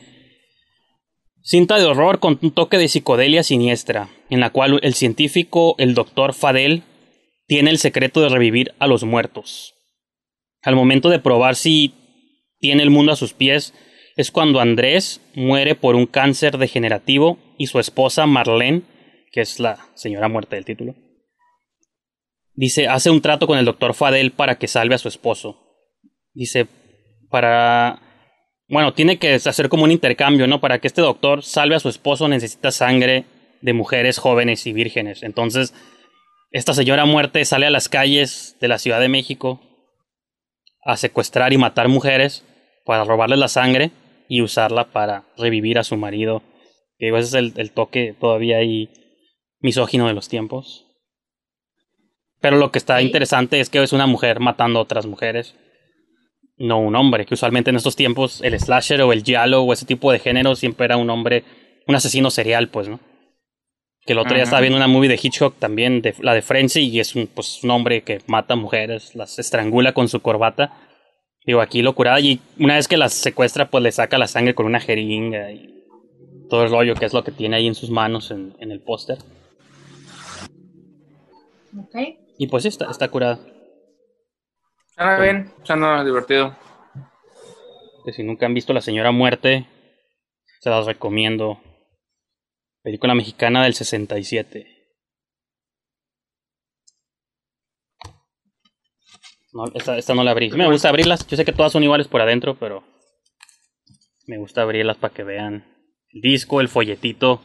Cinta 1.41 1.77
de 1.77 1.85
horror 1.85 2.19
con 2.19 2.39
un 2.41 2.51
toque 2.51 2.77
de 2.77 2.89
psicodelia 2.89 3.41
siniestra, 3.41 4.09
en 4.29 4.41
la 4.41 4.49
cual 4.49 4.79
el 4.83 4.95
científico, 4.95 5.75
el 5.77 5.93
doctor 5.93 6.33
Fadel, 6.33 6.83
tiene 7.47 7.69
el 7.69 7.77
secreto 7.77 8.21
de 8.21 8.29
revivir 8.29 8.73
a 8.79 8.87
los 8.87 9.03
muertos. 9.03 9.75
Al 10.61 10.75
momento 10.75 11.09
de 11.09 11.19
probar 11.19 11.55
si 11.55 11.93
tiene 12.59 12.83
el 12.83 12.89
mundo 12.89 13.13
a 13.13 13.15
sus 13.15 13.33
pies, 13.33 13.73
es 14.17 14.31
cuando 14.31 14.59
Andrés 14.59 15.21
muere 15.35 15.75
por 15.75 15.95
un 15.95 16.07
cáncer 16.07 16.57
degenerativo 16.57 17.37
y 17.57 17.67
su 17.67 17.79
esposa 17.79 18.25
Marlene, 18.25 18.81
que 19.31 19.41
es 19.41 19.59
la 19.59 19.87
señora 19.93 20.27
muerte 20.27 20.55
del 20.55 20.65
título, 20.65 20.95
dice, 22.55 22.87
hace 22.87 23.09
un 23.09 23.21
trato 23.21 23.47
con 23.47 23.57
el 23.57 23.65
doctor 23.65 23.93
Fadel 23.93 24.31
para 24.31 24.57
que 24.57 24.67
salve 24.67 24.95
a 24.95 24.99
su 24.99 25.07
esposo. 25.07 25.61
Dice, 26.33 26.67
para 27.29 28.01
bueno, 28.67 28.93
tiene 28.93 29.19
que 29.19 29.35
hacer 29.35 29.69
como 29.69 29.83
un 29.83 29.91
intercambio, 29.91 30.47
¿no? 30.47 30.59
Para 30.59 30.79
que 30.79 30.87
este 30.87 31.01
doctor 31.01 31.43
salve 31.43 31.75
a 31.75 31.79
su 31.79 31.89
esposo 31.89 32.27
necesita 32.27 32.71
sangre 32.71 33.25
de 33.61 33.73
mujeres 33.73 34.17
jóvenes 34.17 34.65
y 34.65 34.73
vírgenes. 34.73 35.21
Entonces, 35.21 35.73
esta 36.51 36.73
señora 36.73 37.05
muerte 37.05 37.45
sale 37.45 37.67
a 37.67 37.71
las 37.71 37.89
calles 37.89 38.57
de 38.59 38.67
la 38.67 38.79
Ciudad 38.79 38.99
de 38.99 39.09
México 39.09 39.61
a 40.83 40.97
secuestrar 40.97 41.53
y 41.53 41.57
matar 41.57 41.89
mujeres 41.89 42.43
para 42.85 43.03
robarles 43.03 43.39
la 43.39 43.47
sangre 43.47 43.91
y 44.27 44.41
usarla 44.41 44.91
para 44.91 45.25
revivir 45.37 45.77
a 45.77 45.83
su 45.83 45.95
marido. 45.95 46.41
Que 46.97 47.07
digo, 47.07 47.17
ese 47.17 47.27
es 47.27 47.33
el, 47.35 47.53
el 47.57 47.71
toque 47.71 48.15
todavía 48.19 48.57
ahí 48.57 48.89
misógino 49.59 50.07
de 50.07 50.13
los 50.13 50.27
tiempos. 50.27 50.84
Pero 52.41 52.57
lo 52.57 52.71
que 52.71 52.79
está 52.79 52.99
Sí. 52.99 53.05
interesante 53.05 53.59
es 53.59 53.69
que 53.69 53.81
es 53.81 53.93
una 53.93 54.07
mujer 54.07 54.39
matando 54.39 54.79
a 54.79 54.83
otras 54.83 55.05
mujeres 55.05 55.55
no 56.57 56.79
un 56.79 56.95
hombre, 56.95 57.25
que 57.25 57.33
usualmente 57.33 57.69
en 57.69 57.75
estos 57.75 57.95
tiempos 57.95 58.41
el 58.41 58.57
slasher 58.59 59.01
o 59.01 59.11
el 59.11 59.23
giallo 59.23 59.63
o 59.63 59.73
ese 59.73 59.85
tipo 59.85 60.11
de 60.11 60.19
género 60.19 60.55
siempre 60.55 60.85
era 60.85 60.97
un 60.97 61.09
hombre, 61.09 61.43
un 61.87 61.95
asesino 61.95 62.31
serial, 62.31 62.69
pues, 62.69 62.87
¿no? 62.87 62.99
Que 64.05 64.13
el 64.13 64.19
otro 64.19 64.35
día 64.35 64.43
estaba 64.43 64.61
viendo 64.61 64.77
una 64.77 64.87
movie 64.87 65.09
de 65.09 65.19
Hitchcock 65.21 65.57
también, 65.57 66.01
de, 66.01 66.13
la 66.19 66.33
de 66.33 66.41
Frenzy, 66.41 66.81
y 66.87 66.99
es 66.99 67.15
un, 67.15 67.27
pues, 67.27 67.63
un 67.63 67.71
hombre 67.71 68.03
que 68.03 68.19
mata 68.27 68.55
mujeres, 68.55 69.15
las 69.15 69.39
estrangula 69.39 69.93
con 69.93 70.07
su 70.07 70.21
corbata. 70.21 70.77
Digo, 71.45 71.59
aquí 71.59 71.81
locura, 71.81 72.19
y 72.19 72.39
una 72.59 72.75
vez 72.75 72.87
que 72.87 72.97
las 72.97 73.13
secuestra, 73.13 73.69
pues 73.69 73.83
le 73.83 73.91
saca 73.91 74.17
la 74.17 74.27
sangre 74.27 74.55
con 74.55 74.65
una 74.65 74.79
jeringa 74.79 75.51
y 75.51 75.83
todo 76.49 76.63
el 76.63 76.69
rollo, 76.69 76.93
que 76.95 77.05
es 77.05 77.13
lo 77.13 77.23
que 77.23 77.31
tiene 77.31 77.57
ahí 77.57 77.67
en 77.67 77.75
sus 77.75 77.89
manos 77.89 78.31
en, 78.31 78.53
en 78.59 78.71
el 78.71 78.79
póster. 78.79 79.17
Ok. 81.77 81.95
Y 82.37 82.47
pues 82.47 82.63
sí, 82.63 82.69
está, 82.69 82.89
está 82.89 83.09
curada. 83.09 83.39
Suena 84.95 85.19
bien, 85.19 85.53
suena 85.63 86.03
divertido. 86.03 86.55
Que 88.03 88.13
si 88.13 88.23
nunca 88.23 88.45
han 88.45 88.53
visto 88.53 88.73
La 88.73 88.81
Señora 88.81 89.11
Muerte, 89.11 89.67
se 90.59 90.69
las 90.69 90.85
recomiendo. 90.85 91.61
Película 92.81 93.15
mexicana 93.15 93.63
del 93.63 93.73
67. 93.73 94.67
No, 99.53 99.65
esta, 99.73 99.97
esta 99.97 100.13
no 100.13 100.23
la 100.23 100.31
abrí. 100.31 100.51
Me 100.51 100.69
gusta 100.69 100.89
abrirlas. 100.89 101.25
Yo 101.27 101.37
sé 101.37 101.45
que 101.45 101.53
todas 101.53 101.71
son 101.71 101.83
iguales 101.83 102.07
por 102.07 102.21
adentro, 102.21 102.55
pero 102.59 102.83
me 104.27 104.37
gusta 104.37 104.61
abrirlas 104.61 104.97
para 104.97 105.13
que 105.13 105.23
vean 105.23 105.65
el 106.09 106.21
disco, 106.21 106.61
el 106.61 106.67
folletito 106.67 107.41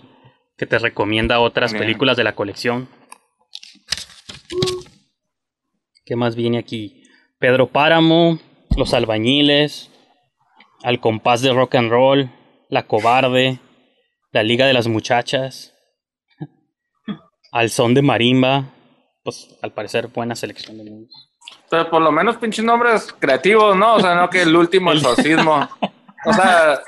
que 0.56 0.66
te 0.66 0.78
recomienda 0.78 1.40
otras 1.40 1.72
Bien. 1.72 1.84
películas 1.84 2.16
de 2.16 2.24
la 2.24 2.34
colección. 2.34 2.88
¿Qué 6.04 6.16
más 6.16 6.34
viene 6.34 6.58
aquí? 6.58 7.04
Pedro 7.38 7.68
Páramo, 7.68 8.38
Los 8.76 8.94
Albañiles, 8.94 9.90
Al 10.82 11.00
compás 11.00 11.42
de 11.42 11.52
rock 11.52 11.76
and 11.76 11.90
roll, 11.90 12.30
La 12.68 12.86
Cobarde, 12.86 13.58
La 14.32 14.42
Liga 14.42 14.66
de 14.66 14.72
las 14.72 14.88
Muchachas, 14.88 15.74
Al 17.52 17.70
son 17.70 17.94
de 17.94 18.02
marimba, 18.02 18.64
pues 19.22 19.56
al 19.62 19.72
parecer 19.72 20.08
buena 20.08 20.34
selección 20.34 20.78
de 20.78 20.84
mundos. 20.84 21.30
Pero 21.68 21.88
por 21.88 22.02
lo 22.02 22.10
menos 22.12 22.36
pinches 22.36 22.64
nombres 22.64 23.14
creativos, 23.18 23.76
¿no? 23.76 23.94
O 23.94 24.00
sea, 24.00 24.14
no 24.14 24.28
que 24.30 24.42
el 24.42 24.54
último 24.54 24.92
exorcismo. 24.92 25.68
O 26.26 26.32
sea, 26.32 26.80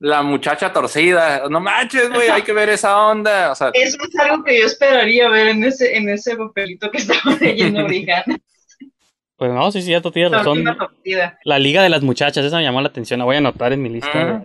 la 0.00 0.22
muchacha 0.22 0.72
torcida. 0.72 1.48
No 1.48 1.60
manches, 1.60 2.10
güey, 2.10 2.28
hay 2.28 2.42
que 2.42 2.52
ver 2.52 2.68
esa 2.68 3.06
onda. 3.06 3.52
O 3.52 3.54
sea, 3.54 3.70
Eso 3.74 3.98
es 4.00 4.20
algo 4.20 4.44
que 4.44 4.60
yo 4.60 4.66
esperaría 4.66 5.28
ver 5.28 5.48
en 5.48 5.64
ese, 5.64 5.96
en 5.96 6.08
ese 6.08 6.36
papelito 6.36 6.90
que 6.90 6.98
estaba 6.98 7.36
leyendo 7.40 7.84
Brigana. 7.84 8.38
Pues 9.36 9.52
no, 9.52 9.70
sí, 9.70 9.80
sí, 9.80 9.86
cierto, 9.86 10.10
tienes 10.10 10.32
La 10.32 10.38
razón. 10.38 10.64
La 11.44 11.58
Liga 11.58 11.82
de 11.82 11.88
las 11.88 12.02
Muchachas, 12.02 12.44
esa 12.44 12.56
me 12.56 12.64
llamó 12.64 12.80
la 12.80 12.88
atención, 12.88 13.20
la 13.20 13.24
voy 13.24 13.36
a 13.36 13.38
anotar 13.38 13.72
en 13.72 13.82
mi 13.82 13.88
lista. 13.88 14.44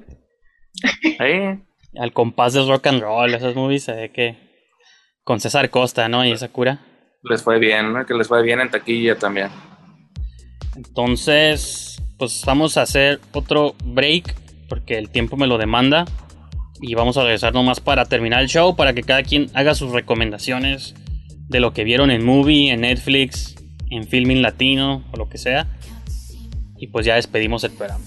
ahí. 1.20 1.60
Al 1.98 2.14
compás 2.14 2.54
del 2.54 2.68
rock 2.68 2.88
and 2.88 3.02
roll, 3.02 3.34
esas 3.34 3.56
movies, 3.56 3.84
se 3.84 3.94
ve 3.94 4.12
que 4.12 4.38
con 5.24 5.40
César 5.40 5.70
Costa, 5.70 6.08
¿no? 6.10 6.26
Y 6.26 6.32
esa 6.32 6.50
cura. 6.50 6.80
Les 7.24 7.42
fue 7.42 7.58
bien, 7.58 7.94
¿no? 7.94 8.06
Que 8.06 8.14
les 8.14 8.28
fue 8.28 8.44
bien 8.44 8.60
en 8.60 8.70
taquilla 8.70 9.18
también. 9.18 9.50
Entonces, 10.76 12.02
pues 12.18 12.44
vamos 12.46 12.78
a 12.78 12.82
hacer 12.84 13.20
otro 13.32 13.76
break 13.84 14.36
porque 14.74 14.98
el 14.98 15.12
tiempo 15.12 15.38
me 15.38 15.46
lo 15.46 15.60
demanda. 15.60 16.06
Y 16.82 16.96
vamos 16.96 17.16
a 17.18 17.22
regresar 17.22 17.54
nomás 17.54 17.80
para 17.80 18.06
terminar 18.06 18.42
el 18.42 18.50
show, 18.50 18.76
para 18.76 18.94
que 18.94 19.04
cada 19.04 19.22
quien 19.22 19.52
haga 19.54 19.76
sus 19.76 19.92
recomendaciones 19.92 20.96
de 21.48 21.60
lo 21.60 21.74
que 21.74 21.84
vieron 21.84 22.10
en 22.10 22.26
movie, 22.26 22.72
en 22.72 22.82
Netflix, 22.82 23.56
en 23.92 24.08
Filming 24.08 24.42
Latino 24.42 25.04
o 25.12 25.18
lo 25.18 25.30
que 25.30 25.38
sea. 25.38 25.68
Y 26.76 26.88
pues 26.88 27.06
ya 27.06 27.14
despedimos 27.14 27.64
el 27.64 27.74
programa. 27.74 28.04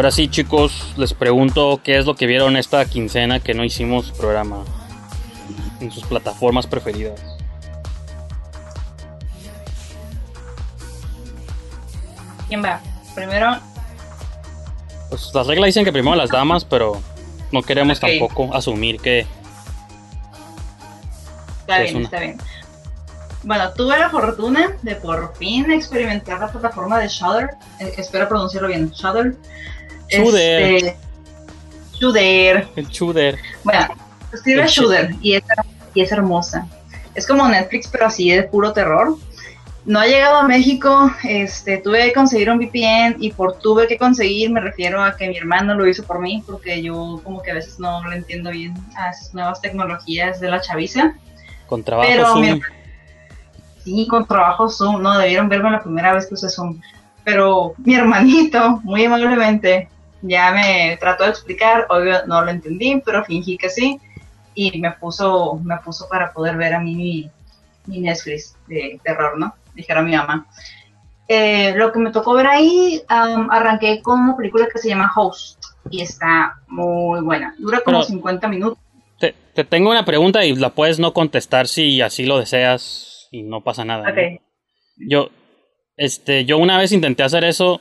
Ahora 0.00 0.12
sí, 0.12 0.28
chicos, 0.28 0.94
les 0.96 1.12
pregunto 1.12 1.78
qué 1.84 1.98
es 1.98 2.06
lo 2.06 2.14
que 2.14 2.24
vieron 2.26 2.56
esta 2.56 2.82
quincena 2.86 3.38
que 3.38 3.52
no 3.52 3.64
hicimos 3.64 4.12
programa 4.12 4.64
en 5.78 5.90
sus 5.90 6.04
plataformas 6.04 6.66
preferidas. 6.66 7.20
¿Quién 12.48 12.64
va? 12.64 12.80
Primero, 13.14 13.58
Pues 15.10 15.30
las 15.34 15.46
reglas 15.46 15.66
dicen 15.66 15.84
que 15.84 15.92
primero 15.92 16.16
las 16.16 16.30
damas, 16.30 16.64
pero 16.64 16.98
no 17.52 17.60
queremos 17.60 18.00
tampoco 18.00 18.54
asumir 18.54 18.98
que 19.02 19.26
está 21.60 21.82
es 21.82 21.82
bien, 21.82 21.96
una. 21.96 22.04
está 22.06 22.20
bien. 22.20 22.38
Bueno, 23.42 23.70
tuve 23.74 23.98
la 23.98 24.08
fortuna 24.08 24.76
de 24.80 24.94
por 24.96 25.36
fin 25.36 25.70
experimentar 25.70 26.40
la 26.40 26.48
plataforma 26.50 26.98
de 26.98 27.08
Shudder. 27.08 27.50
Eh, 27.80 27.92
espero 27.98 28.26
pronunciarlo 28.28 28.68
bien. 28.68 28.88
Shudder. 28.92 29.36
Shudder. 30.10 30.62
Este, 30.74 30.96
el 32.76 32.88
chuder. 32.88 33.38
Bueno, 33.64 33.86
escribe 34.32 34.66
Shudder 34.66 35.14
y 35.20 35.34
es, 35.34 35.42
y 35.94 36.00
es 36.02 36.12
hermosa. 36.12 36.66
Es 37.14 37.26
como 37.26 37.46
Netflix, 37.48 37.88
pero 37.88 38.06
así 38.06 38.30
de 38.30 38.42
puro 38.44 38.72
terror. 38.72 39.16
No 39.86 39.98
ha 39.98 40.06
llegado 40.06 40.36
a 40.36 40.42
México, 40.46 41.10
este, 41.24 41.78
tuve 41.78 42.04
que 42.04 42.12
conseguir 42.12 42.50
un 42.50 42.58
VPN 42.58 43.16
y 43.18 43.32
por 43.32 43.58
tuve 43.58 43.86
que 43.88 43.96
conseguir 43.96 44.50
me 44.50 44.60
refiero 44.60 45.02
a 45.02 45.16
que 45.16 45.26
mi 45.26 45.36
hermano 45.38 45.74
lo 45.74 45.88
hizo 45.88 46.04
por 46.04 46.20
mí 46.20 46.44
porque 46.46 46.82
yo 46.82 47.20
como 47.24 47.42
que 47.42 47.50
a 47.50 47.54
veces 47.54 47.78
no 47.80 48.06
le 48.08 48.16
entiendo 48.16 48.50
bien 48.50 48.74
a 48.96 49.10
esas 49.10 49.32
nuevas 49.32 49.60
tecnologías 49.62 50.38
de 50.38 50.50
la 50.50 50.60
chaviza. 50.60 51.14
Con 51.66 51.82
trabajo 51.82 52.08
Pero 52.10 52.26
Zoom. 52.26 52.40
mi- 52.42 52.60
Sí, 53.82 54.06
con 54.08 54.26
trabajo 54.26 54.68
Zoom, 54.68 55.02
no, 55.02 55.16
debieron 55.18 55.48
verme 55.48 55.70
la 55.70 55.82
primera 55.82 56.12
vez 56.12 56.26
que 56.26 56.34
usé 56.34 56.50
Zoom. 56.50 56.78
Pero 57.24 57.72
mi 57.78 57.94
hermanito, 57.94 58.80
muy 58.84 59.04
amablemente, 59.06 59.88
ya 60.22 60.52
me 60.52 60.96
trató 60.98 61.24
de 61.24 61.30
explicar, 61.30 61.86
obvio 61.88 62.26
no 62.26 62.42
lo 62.42 62.50
entendí, 62.50 63.00
pero 63.04 63.24
fingí 63.24 63.56
que 63.56 63.70
sí, 63.70 63.98
y 64.54 64.78
me 64.80 64.90
puso, 64.92 65.60
me 65.64 65.76
puso 65.78 66.08
para 66.08 66.32
poder 66.32 66.56
ver 66.56 66.74
a 66.74 66.80
mí 66.80 66.94
mi, 66.94 67.30
mi 67.86 68.00
Netflix 68.00 68.56
de 68.68 69.00
terror, 69.02 69.38
¿no? 69.38 69.54
Dijera 69.74 70.02
mi 70.02 70.16
mamá. 70.16 70.46
Eh, 71.28 71.72
lo 71.76 71.92
que 71.92 72.00
me 72.00 72.10
tocó 72.10 72.34
ver 72.34 72.48
ahí, 72.48 73.00
am, 73.08 73.48
arranqué 73.50 74.02
con 74.02 74.20
una 74.20 74.36
película 74.36 74.66
que 74.72 74.78
se 74.78 74.88
llama 74.88 75.12
Host, 75.14 75.62
y 75.90 76.02
está 76.02 76.56
muy 76.66 77.20
buena. 77.22 77.54
Dura 77.58 77.80
como 77.80 77.98
Pero- 77.98 78.06
50 78.08 78.48
minutos. 78.48 78.78
Te, 79.18 79.34
te 79.54 79.64
tengo 79.64 79.90
una 79.90 80.04
pregunta 80.04 80.44
y 80.44 80.54
la 80.56 80.70
puedes 80.70 80.98
no 80.98 81.12
contestar 81.12 81.68
si 81.68 82.00
así 82.00 82.24
lo 82.24 82.38
deseas 82.38 83.28
y 83.30 83.42
no 83.42 83.60
pasa 83.62 83.84
nada. 83.84 84.04
¿no? 84.04 84.10
Ok. 84.10 84.40
Yo, 84.96 85.28
este, 85.96 86.44
yo 86.46 86.58
una 86.58 86.78
vez 86.78 86.90
intenté 86.92 87.22
hacer 87.22 87.44
eso, 87.44 87.80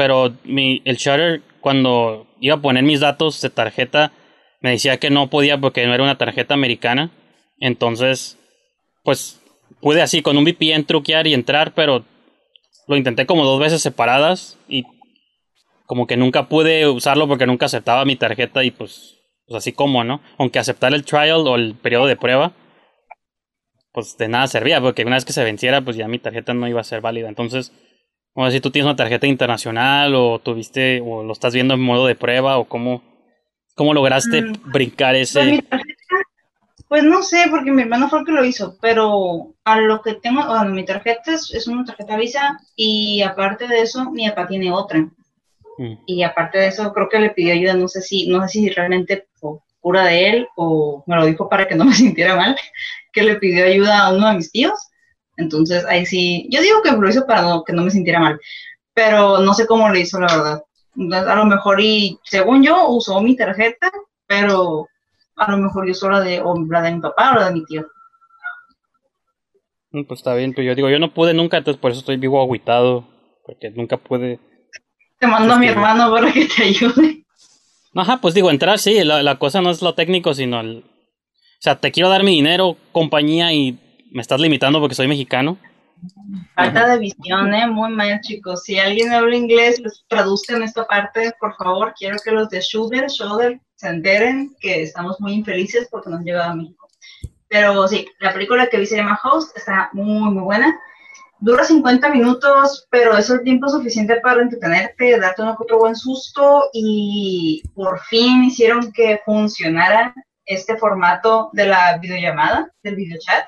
pero 0.00 0.32
mi, 0.44 0.80
el 0.86 0.96
Shutter 0.96 1.42
cuando 1.60 2.26
iba 2.40 2.54
a 2.54 2.62
poner 2.62 2.82
mis 2.82 3.00
datos 3.00 3.38
de 3.42 3.50
tarjeta 3.50 4.12
me 4.62 4.70
decía 4.70 4.96
que 4.96 5.10
no 5.10 5.28
podía 5.28 5.60
porque 5.60 5.86
no 5.86 5.92
era 5.92 6.02
una 6.02 6.16
tarjeta 6.16 6.54
americana. 6.54 7.10
Entonces, 7.58 8.38
pues 9.04 9.42
pude 9.82 10.00
así 10.00 10.22
con 10.22 10.38
un 10.38 10.44
VPN 10.46 10.86
truquear 10.86 11.26
y 11.26 11.34
entrar, 11.34 11.74
pero 11.74 12.06
lo 12.88 12.96
intenté 12.96 13.26
como 13.26 13.44
dos 13.44 13.60
veces 13.60 13.82
separadas 13.82 14.58
y 14.70 14.84
como 15.84 16.06
que 16.06 16.16
nunca 16.16 16.48
pude 16.48 16.88
usarlo 16.88 17.28
porque 17.28 17.46
nunca 17.46 17.66
aceptaba 17.66 18.06
mi 18.06 18.16
tarjeta 18.16 18.64
y 18.64 18.70
pues, 18.70 19.18
pues 19.46 19.58
así 19.58 19.72
como, 19.72 20.02
¿no? 20.02 20.22
Aunque 20.38 20.58
aceptar 20.58 20.94
el 20.94 21.04
trial 21.04 21.46
o 21.46 21.56
el 21.56 21.74
periodo 21.74 22.06
de 22.06 22.16
prueba, 22.16 22.54
pues 23.92 24.16
de 24.16 24.28
nada 24.28 24.46
servía, 24.46 24.80
porque 24.80 25.04
una 25.04 25.16
vez 25.16 25.26
que 25.26 25.34
se 25.34 25.44
venciera, 25.44 25.82
pues 25.82 25.98
ya 25.98 26.08
mi 26.08 26.18
tarjeta 26.18 26.54
no 26.54 26.66
iba 26.68 26.80
a 26.80 26.84
ser 26.84 27.02
válida. 27.02 27.28
Entonces, 27.28 27.70
no 28.36 28.46
sé 28.46 28.52
si 28.52 28.60
tú 28.60 28.70
tienes 28.70 28.86
una 28.86 28.96
tarjeta 28.96 29.26
internacional 29.26 30.14
o 30.14 30.38
tuviste, 30.38 31.00
o 31.04 31.22
lo 31.22 31.32
estás 31.32 31.54
viendo 31.54 31.74
en 31.74 31.80
modo 31.80 32.06
de 32.06 32.14
prueba, 32.14 32.58
o 32.58 32.64
cómo, 32.64 33.02
cómo 33.74 33.94
lograste 33.94 34.42
Mm. 34.42 34.52
brincar 34.72 35.14
Pues, 35.14 35.34
mi 35.34 35.40
ese. 35.56 35.62
tarjeta, 35.62 35.96
pues 36.88 37.04
no 37.04 37.22
sé, 37.22 37.46
porque 37.50 37.70
mi 37.70 37.82
hermano 37.82 38.08
fue 38.08 38.20
el 38.20 38.26
que 38.26 38.32
lo 38.32 38.44
hizo, 38.44 38.76
pero 38.80 39.54
a 39.64 39.78
lo 39.80 40.02
que 40.02 40.14
tengo, 40.14 40.44
bueno, 40.46 40.72
mi 40.72 40.84
tarjeta 40.84 41.32
es, 41.34 41.52
es 41.54 41.68
una 41.68 41.84
tarjeta 41.84 42.16
Visa 42.16 42.58
y 42.74 43.22
aparte 43.22 43.68
de 43.68 43.82
eso, 43.82 44.10
mi 44.10 44.28
papá 44.28 44.48
tiene 44.48 44.72
otra. 44.72 45.00
Mm. 45.78 45.94
Y 46.06 46.22
aparte 46.24 46.58
de 46.58 46.66
eso, 46.68 46.92
creo 46.92 47.08
que 47.08 47.18
le 47.20 47.30
pidió 47.30 47.52
ayuda, 47.54 47.74
no 47.74 47.88
sé 47.88 48.02
si, 48.02 48.28
no 48.28 48.42
sé 48.42 48.48
si 48.48 48.70
realmente 48.70 49.28
fue 49.34 49.58
cura 49.80 50.04
de 50.04 50.28
él 50.30 50.48
o 50.56 51.02
me 51.06 51.16
lo 51.16 51.24
dijo 51.26 51.48
para 51.48 51.66
que 51.68 51.74
no 51.74 51.84
me 51.86 51.94
sintiera 51.94 52.36
mal, 52.36 52.56
que 53.12 53.22
le 53.22 53.36
pidió 53.36 53.64
ayuda 53.66 54.06
a 54.06 54.12
uno 54.14 54.28
de 54.28 54.34
mis 54.36 54.50
tíos. 54.52 54.89
Entonces, 55.40 55.84
ahí 55.86 56.04
sí, 56.06 56.46
yo 56.50 56.60
digo 56.60 56.82
que 56.82 56.92
lo 56.92 57.08
hizo 57.08 57.26
para 57.26 57.42
no, 57.42 57.64
que 57.64 57.72
no 57.72 57.82
me 57.82 57.90
sintiera 57.90 58.20
mal, 58.20 58.38
pero 58.94 59.38
no 59.40 59.54
sé 59.54 59.66
cómo 59.66 59.88
lo 59.88 59.98
hizo, 59.98 60.20
la 60.20 60.26
verdad. 60.36 60.62
Entonces, 60.96 61.28
a 61.28 61.34
lo 61.34 61.44
mejor, 61.46 61.80
y 61.80 62.18
según 62.24 62.62
yo, 62.62 62.88
usó 62.88 63.20
mi 63.20 63.36
tarjeta, 63.36 63.90
pero 64.26 64.86
a 65.36 65.50
lo 65.50 65.56
mejor 65.58 65.86
yo 65.86 65.92
usó 65.92 66.10
la 66.10 66.20
de, 66.20 66.40
o 66.40 66.54
la 66.68 66.82
de 66.82 66.92
mi 66.92 67.00
papá 67.00 67.32
o 67.32 67.34
la 67.36 67.46
de 67.48 67.54
mi 67.54 67.64
tío. 67.64 67.86
Mm, 69.92 70.04
Pues 70.04 70.20
está 70.20 70.34
bien, 70.34 70.52
pero 70.52 70.66
yo 70.68 70.74
digo, 70.74 70.90
yo 70.90 70.98
no 70.98 71.12
pude 71.12 71.34
nunca, 71.34 71.56
entonces 71.56 71.80
por 71.80 71.90
eso 71.90 72.00
estoy 72.00 72.16
vivo 72.16 72.40
agüitado, 72.40 73.06
porque 73.44 73.70
nunca 73.70 73.96
pude. 73.96 74.38
Te 75.18 75.26
mando 75.26 75.54
a 75.54 75.58
mi 75.58 75.66
Es 75.66 75.72
que- 75.72 75.78
hermano 75.78 76.10
para 76.12 76.32
que 76.32 76.46
te 76.46 76.62
ayude. 76.64 77.24
Ajá, 77.94 78.18
pues 78.20 78.34
digo, 78.34 78.50
entrar 78.50 78.78
sí, 78.78 79.02
la, 79.04 79.22
la 79.22 79.38
cosa 79.38 79.60
no 79.60 79.70
es 79.70 79.82
lo 79.82 79.94
técnico, 79.94 80.32
sino 80.34 80.60
el. 80.60 80.84
O 80.84 81.62
sea, 81.62 81.76
te 81.78 81.90
quiero 81.90 82.08
dar 82.08 82.22
mi 82.22 82.30
dinero, 82.32 82.76
compañía, 82.92 83.52
y 83.52 83.78
me 84.10 84.22
estás 84.22 84.40
limitando 84.40 84.80
porque 84.80 84.94
soy 84.94 85.08
mexicano. 85.08 85.58
Falta 86.54 86.88
de 86.88 86.98
visión, 86.98 87.52
¿eh? 87.54 87.66
Muy 87.66 87.90
mal, 87.90 88.20
chicos. 88.20 88.62
Si 88.64 88.78
alguien 88.78 89.12
habla 89.12 89.36
inglés, 89.36 89.80
pues 89.80 90.04
traduzcan 90.08 90.62
esta 90.62 90.86
parte, 90.86 91.32
por 91.38 91.54
favor. 91.56 91.94
Quiero 91.98 92.16
que 92.24 92.30
los 92.30 92.48
de 92.48 92.60
Shudder, 92.60 93.08
Shudder, 93.08 93.60
se 93.74 93.88
enteren 93.88 94.54
que 94.60 94.82
estamos 94.82 95.20
muy 95.20 95.32
infelices 95.32 95.88
porque 95.90 96.10
nos 96.10 96.22
llegado 96.22 96.50
a 96.50 96.54
México. 96.54 96.88
Pero 97.48 97.86
sí, 97.88 98.06
la 98.20 98.32
película 98.32 98.68
que 98.68 98.78
vi 98.78 98.86
se 98.86 98.96
llama 98.96 99.20
Host, 99.22 99.56
está 99.56 99.90
muy, 99.92 100.30
muy 100.30 100.42
buena. 100.42 100.78
Dura 101.40 101.64
50 101.64 102.10
minutos, 102.10 102.86
pero 102.90 103.16
es 103.16 103.30
el 103.30 103.42
tiempo 103.42 103.68
suficiente 103.68 104.20
para 104.20 104.42
entretenerte, 104.42 105.18
darte 105.18 105.42
que 105.42 105.48
otro 105.58 105.78
buen 105.78 105.96
susto 105.96 106.68
y 106.72 107.62
por 107.74 107.98
fin 108.00 108.44
hicieron 108.44 108.92
que 108.92 109.20
funcionara 109.24 110.14
este 110.44 110.76
formato 110.76 111.48
de 111.54 111.66
la 111.66 111.96
videollamada, 111.98 112.70
del 112.82 112.96
videochat 112.96 113.46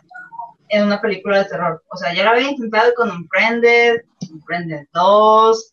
en 0.73 0.85
una 0.85 1.01
película 1.01 1.39
de 1.39 1.44
terror. 1.44 1.82
O 1.90 1.97
sea, 1.97 2.15
ya 2.15 2.24
lo 2.24 2.31
había 2.31 2.51
intentado 2.51 2.94
con 2.94 3.11
Unfriended, 3.11 4.01
Unfriended 4.32 4.86
2, 4.94 5.73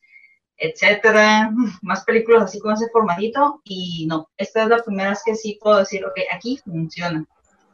etcétera, 0.57 1.51
más 1.81 2.03
películas 2.03 2.43
así 2.43 2.59
con 2.59 2.73
ese 2.73 2.89
formatito 2.91 3.61
y 3.63 4.05
no, 4.07 4.29
esta 4.37 4.63
es 4.63 4.69
la 4.69 4.83
primera 4.83 5.11
vez 5.11 5.21
que 5.25 5.35
sí 5.35 5.57
puedo 5.61 5.77
decir, 5.77 6.05
ok, 6.05 6.19
aquí 6.33 6.57
funciona 6.57 7.25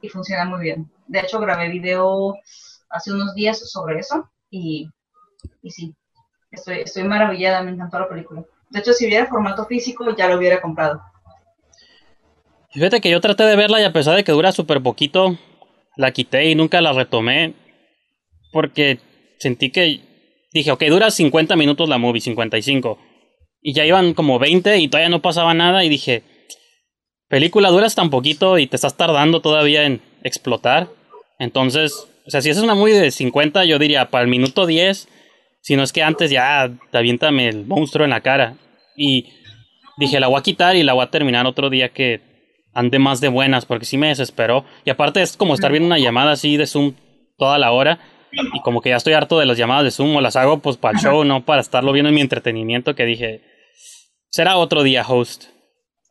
y 0.01 0.09
funciona 0.09 0.45
muy 0.45 0.61
bien. 0.61 0.89
De 1.07 1.19
hecho, 1.19 1.39
grabé 1.39 1.69
video 1.69 2.35
hace 2.89 3.11
unos 3.11 3.33
días 3.33 3.57
sobre 3.71 3.99
eso 3.99 4.29
y, 4.51 4.87
y 5.63 5.71
sí, 5.71 5.95
estoy, 6.51 6.81
estoy 6.81 7.05
maravillada, 7.05 7.63
me 7.63 7.71
encantó 7.71 7.99
la 7.99 8.07
película. 8.07 8.43
De 8.69 8.79
hecho, 8.79 8.93
si 8.93 9.07
hubiera 9.07 9.25
formato 9.25 9.65
físico, 9.65 10.15
ya 10.15 10.27
lo 10.27 10.37
hubiera 10.37 10.61
comprado. 10.61 11.01
Fíjate 12.69 13.01
que 13.01 13.09
yo 13.09 13.19
traté 13.19 13.45
de 13.45 13.55
verla 13.55 13.81
y 13.81 13.85
a 13.85 13.93
pesar 13.93 14.15
de 14.15 14.23
que 14.23 14.31
dura 14.31 14.51
súper 14.51 14.83
poquito, 14.83 15.39
la 15.97 16.11
quité 16.11 16.49
y 16.49 16.55
nunca 16.55 16.81
la 16.81 16.93
retomé 16.93 17.53
porque 18.51 18.99
sentí 19.37 19.69
que 19.69 20.01
dije, 20.53 20.71
ok, 20.71 20.83
dura 20.85 21.11
50 21.11 21.55
minutos 21.55 21.89
la 21.89 21.97
movie, 21.97 22.21
55. 22.21 22.97
Y 23.61 23.73
ya 23.73 23.85
iban 23.85 24.13
como 24.13 24.39
20 24.39 24.77
y 24.77 24.87
todavía 24.87 25.09
no 25.09 25.21
pasaba 25.21 25.53
nada 25.53 25.83
y 25.83 25.89
dije, 25.89 26.23
película 27.27 27.69
duras 27.69 27.95
tan 27.95 28.09
poquito 28.09 28.57
y 28.57 28.67
te 28.67 28.75
estás 28.75 28.95
tardando 28.95 29.41
todavía 29.41 29.85
en 29.85 30.01
explotar. 30.23 30.89
Entonces, 31.39 32.07
o 32.25 32.29
sea, 32.29 32.41
si 32.41 32.49
es 32.49 32.57
una 32.57 32.75
movie 32.75 32.99
de 32.99 33.11
50, 33.11 33.65
yo 33.65 33.77
diría, 33.77 34.09
para 34.09 34.23
el 34.23 34.29
minuto 34.29 34.65
10, 34.65 35.07
si 35.61 35.75
no 35.75 35.83
es 35.83 35.91
que 35.91 36.03
antes 36.03 36.31
ya 36.31 36.71
te 36.91 36.97
aviéntame 36.97 37.49
el 37.49 37.65
monstruo 37.65 38.05
en 38.05 38.11
la 38.11 38.21
cara. 38.21 38.55
Y 38.95 39.33
dije, 39.97 40.19
la 40.19 40.27
voy 40.27 40.39
a 40.39 40.43
quitar 40.43 40.75
y 40.75 40.83
la 40.83 40.93
voy 40.93 41.03
a 41.03 41.11
terminar 41.11 41.45
otro 41.45 41.69
día 41.69 41.89
que 41.89 42.34
ande 42.75 42.99
más 42.99 43.21
de 43.21 43.29
buenas, 43.29 43.65
porque 43.65 43.85
sí 43.85 43.97
me 43.97 44.09
desesperó. 44.09 44.65
Y 44.83 44.91
aparte 44.91 45.21
es 45.23 45.35
como 45.35 45.55
estar 45.55 45.71
viendo 45.71 45.87
una 45.87 45.97
llamada 45.97 46.33
así 46.33 46.55
de 46.57 46.67
Zoom 46.67 46.93
toda 47.37 47.57
la 47.57 47.71
hora. 47.71 47.97
Y 48.31 48.59
como 48.61 48.81
que 48.81 48.89
ya 48.89 48.97
estoy 48.97 49.13
harto 49.13 49.39
de 49.39 49.45
las 49.45 49.57
llamadas 49.57 49.85
de 49.85 49.91
Zoom, 49.91 50.15
o 50.17 50.21
las 50.21 50.35
hago 50.35 50.59
pues 50.59 50.75
para 50.77 50.97
el 50.99 51.03
show, 51.03 51.23
no 51.23 51.43
para 51.45 51.61
estarlo 51.61 51.91
viendo 51.93 52.09
en 52.09 52.15
mi 52.15 52.21
entretenimiento, 52.21 52.93
que 52.93 53.05
dije, 53.05 53.41
será 54.29 54.57
otro 54.57 54.83
día, 54.83 55.03
host. 55.07 55.45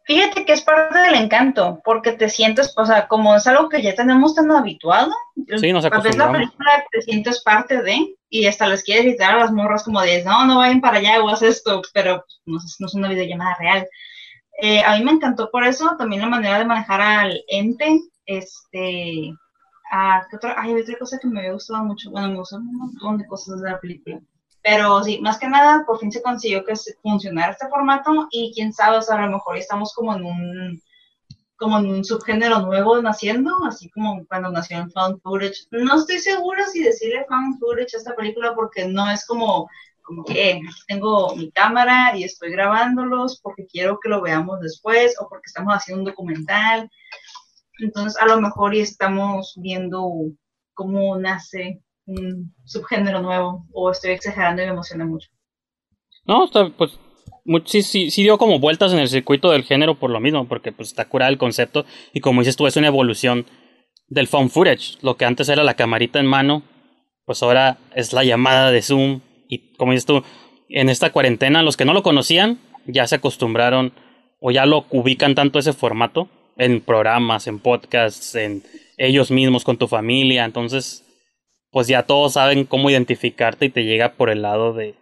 Fíjate 0.07 0.45
que 0.45 0.53
es 0.53 0.61
parte 0.63 0.99
del 0.99 1.15
encanto, 1.15 1.81
porque 1.85 2.13
te 2.13 2.29
sientes, 2.29 2.75
o 2.77 2.85
sea, 2.85 3.09
como 3.09 3.35
es 3.37 3.47
algo 3.47 3.71
que 3.71 3.81
ya 3.83 3.95
tenemos 3.95 4.35
tan 4.35 4.51
habituado, 4.53 5.11
Sí, 5.57 5.73
nos 5.73 5.85
ves 5.85 6.17
la 6.17 6.31
película, 6.33 6.85
te 6.93 7.03
sientes 7.03 7.43
parte 7.43 7.81
de, 7.83 8.15
y 8.29 8.47
hasta 8.47 8.67
les 8.69 8.83
quieres 8.85 9.05
gritar 9.07 9.35
a 9.35 9.39
las 9.39 9.53
morras 9.53 9.83
como 9.85 10.03
de, 10.03 10.23
no, 10.23 10.45
no 10.47 10.59
vayan 10.59 10.83
para 10.83 10.99
allá 10.99 11.23
o 11.23 11.29
haz 11.31 11.43
esto, 11.43 11.81
pero 11.95 12.19
pues, 12.27 12.41
no, 12.45 12.59
es- 12.59 12.77
no 12.81 12.87
es 12.87 12.95
una 12.95 13.09
videollamada 13.09 13.57
real. 13.59 13.87
Eh, 14.61 14.83
a 14.83 14.97
mí 14.97 15.05
me 15.05 15.13
encantó 15.13 15.51
por 15.51 15.65
eso, 15.65 15.97
también 15.99 16.23
la 16.23 16.29
manera 16.29 16.59
de 16.59 16.65
manejar 16.65 17.01
al 17.01 17.45
ente, 17.49 18.01
este, 18.27 19.35
ah, 19.93 20.27
¿qué 20.31 20.37
otra? 20.37 20.55
Ay, 20.57 20.71
había 20.71 20.85
otra 20.85 20.99
cosa 20.99 21.19
que 21.19 21.27
me 21.27 21.41
había 21.41 21.53
gustado 21.53 21.85
mucho, 21.85 22.11
bueno, 22.11 22.29
me 22.29 22.39
gustó 22.39 22.57
un 22.57 22.77
montón 22.77 23.19
de 23.19 23.27
cosas 23.27 23.61
de 23.61 23.71
la 23.71 23.81
película. 23.81 24.21
Pero 24.63 25.03
sí, 25.05 25.21
más 25.21 25.39
que 25.39 25.49
nada, 25.49 25.85
por 25.85 25.99
fin 25.99 26.11
se 26.11 26.23
consiguió 26.23 26.65
que 26.65 26.75
funcionara 27.03 27.53
este 27.53 27.69
formato 27.69 28.29
y 28.31 28.53
quién 28.55 28.73
sabe, 28.73 28.99
o 28.99 29.03
sea, 29.03 29.17
a 29.17 29.27
lo 29.27 29.33
mejor 29.33 29.59
estamos 29.59 29.93
como 29.93 30.15
en 30.15 30.25
un 30.25 30.83
como 31.57 31.79
en 31.79 31.87
un 31.87 32.05
subgénero 32.05 32.61
nuevo 32.61 33.01
naciendo, 33.01 33.53
así 33.67 33.89
como 33.91 34.27
cuando 34.27 34.51
nació 34.51 34.79
en 34.79 34.91
Found 34.91 35.21
Footage. 35.23 35.67
No 35.71 35.97
estoy 35.97 36.19
segura 36.19 36.67
si 36.67 36.83
decirle 36.83 37.27
Found 37.29 37.59
Footage 37.59 37.95
a 37.95 37.99
esta 37.99 38.17
película 38.17 38.55
porque 38.55 38.87
no 38.87 39.09
es 39.11 39.27
como, 39.27 39.69
como 40.05 40.23
que 40.23 40.51
eh, 40.51 40.61
tengo 40.87 41.35
mi 41.35 41.51
cámara 41.51 42.17
y 42.17 42.25
estoy 42.25 42.53
grabándolos 42.53 43.41
porque 43.43 43.67
quiero 43.67 43.99
que 44.01 44.11
lo 44.11 44.21
veamos 44.21 44.61
después 44.61 45.17
o 45.19 45.29
porque 45.29 45.47
estamos 45.47 45.75
haciendo 45.75 46.03
un 46.03 46.11
documental. 46.11 46.91
Entonces, 47.81 48.21
a 48.21 48.27
lo 48.27 48.41
mejor 48.41 48.75
y 48.75 48.81
estamos 48.81 49.55
viendo 49.57 50.09
cómo 50.75 51.19
nace 51.19 51.81
un 52.07 52.55
subgénero 52.65 53.23
nuevo 53.23 53.67
o 53.73 53.91
estoy 53.91 54.13
exagerando 54.13 54.63
y 54.63 54.67
me 54.67 54.73
emociona 54.73 55.07
mucho. 55.07 55.29
No, 56.27 56.49
pues 56.77 56.99
sí, 57.65 57.83
sí, 57.83 58.11
sí 58.11 58.23
dio 58.23 58.39
como 58.39 58.59
vueltas 58.59 58.93
en 58.93 58.99
el 58.99 59.09
circuito 59.09 59.51
del 59.51 59.65
género 59.65 59.99
por 59.99 60.11
lo 60.11 60.21
mismo, 60.21 60.47
porque 60.47 60.71
pues 60.71 60.89
está 60.89 61.09
curado 61.09 61.33
el 61.33 61.39
concepto 61.39 61.87
y 62.13 62.21
como 62.21 62.43
dices 62.43 62.57
tú, 62.57 62.67
es 62.67 62.77
una 62.77 62.89
evolución 62.89 63.47
del 64.09 64.29
phone 64.29 64.51
footage. 64.51 64.99
Lo 65.01 65.17
que 65.17 65.25
antes 65.25 65.49
era 65.49 65.65
la 65.65 65.75
camarita 65.75 66.21
en 66.21 66.27
mano, 66.27 66.63
pues 67.25 67.43
ahora 67.43 67.79
es 67.95 68.13
la 68.13 68.23
llamada 68.23 68.71
de 68.71 68.83
Zoom 68.83 69.21
y 69.49 69.75
como 69.77 69.93
dices 69.93 70.07
tú, 70.07 70.23
en 70.69 70.89
esta 70.89 71.11
cuarentena 71.11 71.63
los 71.63 71.77
que 71.77 71.85
no 71.85 71.93
lo 71.93 72.03
conocían 72.03 72.59
ya 72.87 73.07
se 73.07 73.17
acostumbraron 73.17 73.93
o 74.41 74.51
ya 74.51 74.67
lo 74.67 74.87
ubican 74.91 75.35
tanto 75.35 75.59
ese 75.59 75.73
formato 75.73 76.29
en 76.57 76.81
programas, 76.81 77.47
en 77.47 77.59
podcasts, 77.59 78.35
en 78.35 78.63
ellos 78.97 79.31
mismos 79.31 79.65
con 79.65 79.77
tu 79.77 79.89
familia, 79.89 80.45
entonces 80.45 81.05
pues 81.71 81.89
ya 81.89 82.05
todos 82.05 82.35
saben 82.35 82.65
cómo 82.65 82.91
identificarte 82.91 83.67
y 83.67 83.71
te 83.71 83.85
llega 83.85 84.13
por 84.13 84.31
el 84.31 84.43
lado 84.43 84.73
de 84.73 84.95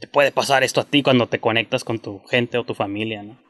te 0.00 0.06
puede 0.06 0.32
pasar 0.32 0.62
esto 0.62 0.80
a 0.80 0.84
ti 0.84 1.02
cuando 1.02 1.26
te 1.26 1.40
conectas 1.40 1.82
con 1.82 1.98
tu 1.98 2.20
gente 2.24 2.58
o 2.58 2.64
tu 2.64 2.74
familia, 2.74 3.22
¿no? 3.22 3.43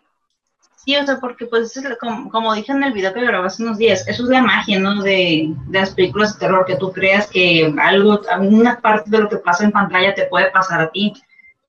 Sí, 0.85 0.95
o 0.97 1.07
sea, 1.07 1.19
porque 1.19 1.47
pues 1.47 1.75
es 1.77 1.99
como, 1.99 2.31
como 2.31 2.53
dije 2.53 2.73
en 2.73 2.83
el 2.83 2.93
video 2.93 3.15
que 3.15 3.25
grabé 3.25 3.47
hace 3.47 3.63
unos 3.63 3.79
días, 3.79 4.07
eso 4.07 4.25
es 4.25 4.29
la 4.29 4.43
magia, 4.43 4.79
¿no? 4.79 5.03
De, 5.03 5.49
de 5.69 5.81
las 5.81 5.95
películas 5.95 6.35
de 6.35 6.41
terror, 6.41 6.67
que 6.67 6.77
tú 6.77 6.93
creas 6.93 7.27
que 7.27 7.73
algo, 7.81 8.21
una 8.41 8.79
parte 8.81 9.11
de 9.11 9.19
lo 9.19 9.29
que 9.31 9.39
pasa 9.39 9.65
en 9.65 9.73
pantalla 9.73 10.15
te 10.15 10.27
puede 10.27 10.51
pasar 10.51 10.83
a 10.83 10.91
ti. 10.91 11.15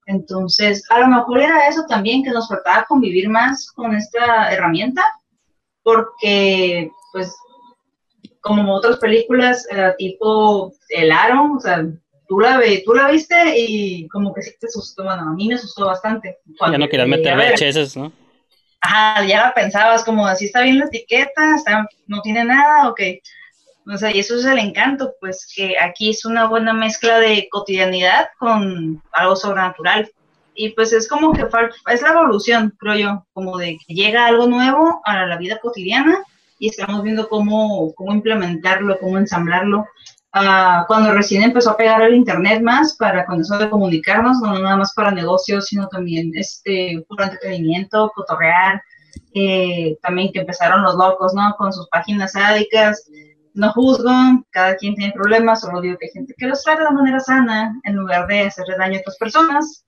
Entonces, 0.06 0.84
a 0.92 1.00
lo 1.00 1.08
mejor 1.08 1.40
era 1.40 1.68
eso 1.68 1.86
también, 1.88 2.24
que 2.24 2.32
nos 2.32 2.50
faltaba 2.50 2.86
convivir 2.90 3.30
más 3.30 3.72
con 3.72 3.96
esta 3.96 4.52
herramienta, 4.52 5.02
porque 5.82 6.92
pues 7.14 7.34
como 8.42 8.76
otras 8.76 8.98
películas 8.98 9.66
eh, 9.72 9.94
tipo 9.98 10.74
El 10.90 11.12
Aro, 11.12 11.54
o 11.56 11.60
sea, 11.60 11.86
tú 12.28 12.40
la, 12.42 12.58
ve, 12.58 12.84
tú 12.86 12.94
la 12.94 13.10
viste 13.10 13.36
y 13.58 14.08
como 14.10 14.34
que 14.34 14.42
sí 14.42 14.52
te 14.60 14.68
asustó, 14.68 15.06
bueno, 15.06 15.22
a 15.22 15.34
mí 15.34 15.48
me 15.48 15.56
asustó 15.56 15.86
bastante. 15.86 16.40
Ya 16.60 16.78
no 16.78 16.90
querías 16.90 17.08
meter. 17.08 17.38
VHS, 17.38 17.96
¿no? 17.96 18.25
Ajá, 18.86 19.26
ya 19.26 19.48
la 19.48 19.54
pensabas 19.54 20.04
como 20.04 20.28
así 20.28 20.46
está 20.46 20.62
bien 20.62 20.78
la 20.78 20.86
etiqueta, 20.86 21.56
está, 21.56 21.88
no 22.06 22.22
tiene 22.22 22.44
nada, 22.46 22.88
ok. 22.90 23.02
O 23.88 23.98
sea, 23.98 24.16
y 24.16 24.20
eso 24.20 24.36
es 24.36 24.46
el 24.46 24.60
encanto, 24.60 25.16
pues 25.20 25.52
que 25.56 25.76
aquí 25.80 26.12
es 26.12 26.24
una 26.24 26.48
buena 26.48 26.72
mezcla 26.72 27.20
de 27.20 27.48
cotidianidad 27.50 28.28
con 28.38 29.02
algo 29.12 29.36
sobrenatural. 29.36 30.12
Y 30.54 30.70
pues 30.70 30.94
es 30.94 31.08
como 31.08 31.34
que 31.34 31.46
es 31.92 32.02
la 32.02 32.10
evolución, 32.10 32.76
creo 32.80 32.96
yo, 32.96 33.26
como 33.34 33.58
de 33.58 33.78
que 33.86 33.94
llega 33.94 34.28
algo 34.28 34.48
nuevo 34.48 35.02
a 35.04 35.26
la 35.26 35.38
vida 35.38 35.60
cotidiana 35.60 36.20
y 36.60 36.70
estamos 36.70 37.02
viendo 37.04 37.28
cómo, 37.28 37.92
cómo 37.96 38.14
implementarlo, 38.14 39.00
cómo 39.00 39.18
ensamblarlo. 39.18 39.88
Ah, 40.38 40.84
cuando 40.86 41.14
recién 41.14 41.44
empezó 41.44 41.72
a 41.72 41.78
pegar 41.78 42.02
el 42.02 42.14
internet 42.14 42.62
más 42.62 42.98
para 42.98 43.26
con 43.26 43.40
eso 43.40 43.58
de 43.58 43.70
comunicarnos, 43.70 44.40
no 44.42 44.60
nada 44.60 44.76
más 44.76 44.94
para 44.94 45.10
negocios, 45.10 45.68
sino 45.68 45.88
también 45.88 46.34
este 46.36 47.06
puro 47.08 47.24
entretenimiento, 47.24 48.12
cotorrear, 48.14 48.82
eh, 49.34 49.98
también 50.02 50.34
que 50.34 50.42
empezaron 50.42 50.84
los 50.84 50.96
locos, 50.96 51.34
¿no? 51.34 51.56
Con 51.58 51.72
sus 51.72 51.88
páginas 51.88 52.34
sádicas, 52.34 53.10
no 53.54 53.72
juzgo, 53.72 54.12
cada 54.50 54.76
quien 54.76 54.96
tiene 54.96 55.14
problemas, 55.14 55.62
solo 55.62 55.80
digo 55.80 55.98
que 55.98 56.08
hay 56.08 56.12
gente 56.12 56.34
que 56.38 56.48
los 56.48 56.62
trata 56.64 56.84
de 56.84 56.92
manera 56.92 57.22
sana 57.22 57.74
en 57.86 57.96
lugar 57.96 58.28
de 58.28 58.42
hacerle 58.42 58.76
daño 58.78 58.98
a 58.98 59.00
otras 59.00 59.18
personas, 59.18 59.86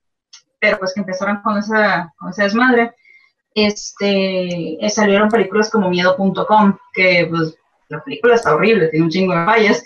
pero 0.61 0.79
pues 0.79 0.93
que 0.93 1.01
empezaron 1.01 1.41
con 1.41 1.57
esa, 1.57 2.13
con 2.17 2.29
esa 2.29 2.43
desmadre. 2.43 2.93
Este, 3.53 4.85
eh, 4.85 4.89
salieron 4.89 5.27
películas 5.27 5.69
como 5.69 5.89
Miedo.com, 5.89 6.77
que 6.93 7.27
pues 7.29 7.57
la 7.89 8.01
película 8.01 8.35
está 8.35 8.55
horrible, 8.55 8.87
tiene 8.87 9.03
un 9.03 9.11
chingo 9.11 9.35
de 9.37 9.43
fallas, 9.43 9.83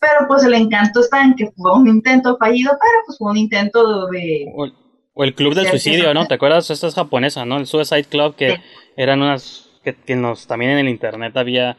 pero 0.00 0.26
pues 0.28 0.44
el 0.44 0.54
encanto 0.54 1.00
está 1.00 1.22
en 1.24 1.34
que 1.34 1.50
fue 1.56 1.72
un 1.72 1.88
intento 1.88 2.36
fallido, 2.38 2.70
pero 2.80 2.92
pues 3.06 3.18
fue 3.18 3.30
un 3.30 3.36
intento 3.36 4.06
de... 4.08 4.46
O 4.54 4.64
el, 4.66 4.74
o 5.14 5.24
el 5.24 5.34
Club 5.34 5.54
del 5.54 5.66
Suicidio. 5.68 6.14
¿no? 6.14 6.26
¿Te 6.26 6.34
acuerdas? 6.34 6.70
Esta 6.70 6.86
es 6.86 6.94
japonesa, 6.94 7.44
¿no? 7.44 7.56
El 7.58 7.66
Suicide 7.66 8.04
Club, 8.04 8.34
que 8.36 8.56
Sí. 8.56 8.62
eran 8.96 9.20
unas... 9.22 9.64
Que, 9.82 9.94
que 9.94 10.16
nos, 10.16 10.46
también 10.46 10.72
en 10.72 10.78
el 10.78 10.88
internet 10.88 11.36
había... 11.36 11.72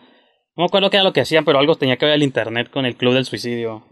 No 0.56 0.64
me 0.64 0.66
acuerdo 0.66 0.90
qué 0.90 0.98
era 0.98 1.04
lo 1.04 1.14
que 1.14 1.22
hacían, 1.22 1.46
pero 1.46 1.60
algo 1.60 1.76
tenía 1.76 1.98
que 1.98 2.06
ver 2.06 2.16
el 2.16 2.24
internet 2.24 2.70
con 2.70 2.86
el 2.86 2.96
Club 2.98 3.14
del 3.14 3.26
Suicidio. 3.26 3.84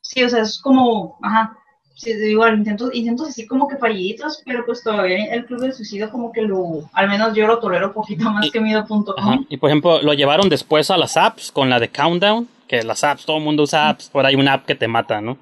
Sí, 0.00 0.22
o 0.22 0.28
sea, 0.28 0.42
es 0.42 0.60
como, 0.62 1.18
ajá, 1.22 1.56
sí, 1.96 2.10
igual, 2.10 2.58
intentos, 2.58 2.90
intentos 2.94 3.28
así 3.30 3.46
como 3.46 3.66
que 3.66 3.76
falliditos, 3.78 4.42
pero 4.44 4.64
pues 4.66 4.82
todavía 4.84 5.24
el 5.34 5.46
Club 5.46 5.60
del 5.62 5.72
Suicidio 5.72 6.10
como 6.10 6.30
que 6.30 6.42
lo, 6.42 6.88
al 6.92 7.08
menos 7.08 7.34
yo 7.34 7.46
lo 7.46 7.58
tolero 7.58 7.88
un 7.88 7.92
poquito 7.94 8.30
más 8.30 8.46
Y- 8.46 8.50
que 8.50 8.60
Miedo.com. 8.60 9.46
Y 9.48 9.56
por 9.56 9.70
ejemplo, 9.70 10.02
lo 10.02 10.12
llevaron 10.12 10.48
después 10.48 10.90
a 10.90 10.96
las 10.98 11.16
apps 11.16 11.50
con 11.50 11.70
la 11.70 11.80
de 11.80 11.88
Countdown, 11.88 12.46
que 12.68 12.82
las 12.82 13.04
apps, 13.04 13.24
todo 13.26 13.38
el 13.38 13.44
mundo 13.44 13.62
usa 13.64 13.88
apps, 13.90 14.08
por 14.10 14.24
ahí 14.26 14.34
una 14.34 14.54
app 14.54 14.66
que 14.66 14.74
te 14.74 14.88
mata, 14.88 15.20
¿no? 15.20 15.38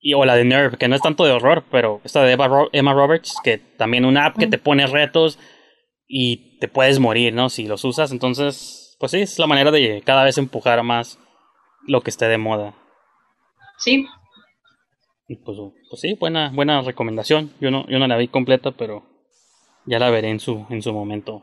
Y, 0.00 0.12
o 0.14 0.24
la 0.24 0.36
de 0.36 0.44
Nerve, 0.44 0.76
que 0.76 0.86
no 0.88 0.94
es 0.94 1.00
tanto 1.02 1.24
de 1.24 1.32
horror, 1.32 1.64
pero 1.70 2.00
esta 2.04 2.22
de 2.22 2.32
Eva 2.32 2.46
Ro- 2.48 2.68
Emma 2.72 2.92
Roberts, 2.92 3.34
que 3.42 3.58
también 3.58 4.04
una 4.04 4.26
app 4.26 4.36
que 4.36 4.46
te 4.46 4.58
pone 4.58 4.86
retos 4.86 5.38
y 6.06 6.58
te 6.58 6.68
puedes 6.68 6.98
morir, 7.00 7.32
¿no? 7.32 7.48
Si 7.48 7.66
los 7.66 7.84
usas, 7.84 8.12
entonces, 8.12 8.96
pues 9.00 9.12
sí, 9.12 9.22
es 9.22 9.38
la 9.38 9.46
manera 9.46 9.70
de 9.70 10.02
cada 10.04 10.24
vez 10.24 10.36
empujar 10.36 10.82
más 10.82 11.18
lo 11.86 12.02
que 12.02 12.10
esté 12.10 12.28
de 12.28 12.38
moda. 12.38 12.74
Sí, 13.78 14.06
Y 15.26 15.36
pues, 15.36 15.56
pues 15.88 16.00
sí, 16.02 16.14
buena, 16.14 16.50
buena 16.52 16.82
recomendación. 16.82 17.52
Yo 17.60 17.70
no, 17.70 17.86
yo 17.88 17.98
no 17.98 18.06
la 18.06 18.18
vi 18.18 18.28
completa, 18.28 18.72
pero 18.72 19.04
ya 19.86 19.98
la 19.98 20.10
veré 20.10 20.28
en 20.28 20.38
su, 20.40 20.66
en 20.68 20.82
su 20.82 20.92
momento. 20.92 21.42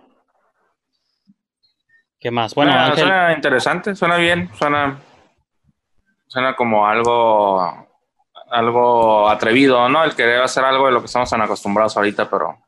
¿Qué 2.21 2.29
más? 2.31 2.53
Bueno, 2.53 2.71
Suena- 2.71 2.85
Ángel, 2.85 2.99
suena 2.99 3.33
interesante, 3.33 3.95
suena 3.95 4.17
bien, 4.17 4.49
suena, 4.53 4.99
suena 6.27 6.55
como 6.55 6.87
algo, 6.87 7.87
algo 8.51 9.27
atrevido, 9.27 9.89
¿no? 9.89 10.03
El 10.03 10.15
querer 10.15 10.41
hacer 10.43 10.63
algo 10.63 10.85
de 10.85 10.91
lo 10.91 10.99
que 10.99 11.07
estamos 11.07 11.31
tan 11.31 11.41
acostumbrados 11.41 11.97
ahorita, 11.97 12.29
pero 12.29 12.59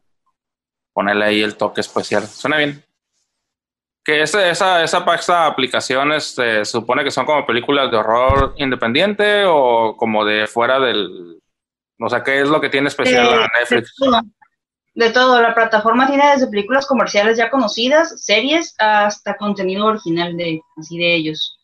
ponerle 0.91 1.25
ahí 1.25 1.41
el 1.43 1.55
toque 1.55 1.81
especial. 1.81 2.23
Suena 2.23 2.57
bien. 2.57 2.83
Que 4.03 4.23
esa, 4.23 4.49
esa, 4.49 4.83
esa, 4.83 5.05
esa 5.15 5.45
aplicación 5.45 6.11
este, 6.13 6.65
se 6.65 6.71
supone 6.71 7.03
que 7.03 7.11
son 7.11 7.25
como 7.25 7.45
películas 7.45 7.89
de 7.91 7.97
horror 7.97 8.53
independiente 8.57 9.43
o 9.45 9.95
como 9.95 10.25
de 10.25 10.47
fuera 10.47 10.79
del... 10.79 11.39
O 11.99 12.09
sea, 12.09 12.23
¿qué 12.23 12.41
es 12.41 12.49
lo 12.49 12.59
que 12.59 12.69
tiene 12.69 12.87
especial 12.89 13.27
de, 13.27 13.33
a 13.35 13.47
Netflix? 13.59 13.95
De 14.95 15.09
todo, 15.09 15.41
la 15.41 15.55
plataforma 15.55 16.07
tiene 16.07 16.31
desde 16.31 16.47
películas 16.47 16.85
comerciales 16.85 17.37
ya 17.37 17.49
conocidas, 17.49 18.23
series, 18.23 18.75
hasta 18.77 19.37
contenido 19.37 19.87
original 19.87 20.37
de, 20.37 20.61
así 20.77 20.97
de 20.97 21.15
ellos. 21.15 21.57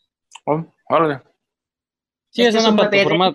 Oh, 0.46 0.64
órale. 0.88 1.22
Sí, 2.30 2.42
Este 2.42 2.58
es 2.58 2.64
es 2.64 2.70
una 2.70 2.88
plataforma 2.88 3.34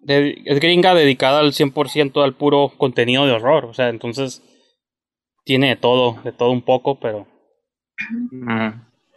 de, 0.00 0.42
es 0.44 0.60
gringa 0.60 0.94
dedicada 0.94 1.40
al 1.40 1.52
100% 1.52 2.22
al 2.22 2.34
puro 2.34 2.72
contenido 2.76 3.26
de 3.26 3.32
horror. 3.32 3.66
O 3.66 3.74
sea, 3.74 3.88
entonces 3.88 4.42
tiene 5.44 5.68
de 5.68 5.76
todo, 5.76 6.18
de 6.22 6.32
todo 6.32 6.50
un 6.50 6.62
poco, 6.62 6.98
pero 6.98 7.26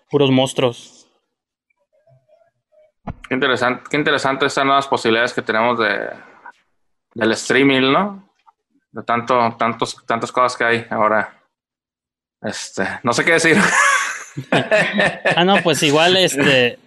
puros 0.10 0.32
monstruos. 0.32 1.08
Qué 3.30 3.36
interesante, 3.36 3.84
qué 3.90 3.98
interesante 3.98 4.46
estas 4.46 4.66
nuevas 4.66 4.88
posibilidades 4.88 5.34
que 5.34 5.42
tenemos 5.42 5.80
de 5.80 6.10
del 7.14 7.32
streaming, 7.32 7.92
¿no? 7.92 8.27
De 8.92 9.04
tanto, 9.04 9.56
tantos, 9.58 10.06
tantas 10.06 10.32
cosas 10.32 10.58
que 10.58 10.64
hay 10.64 10.86
ahora. 10.90 11.42
Este, 12.42 12.84
no 13.04 13.14
sé 13.14 13.26
qué 13.26 13.34
decir. 13.34 13.58
Ah, 15.36 15.44
no, 15.44 15.62
pues 15.64 15.82
igual 15.84 16.16
este 16.18 16.80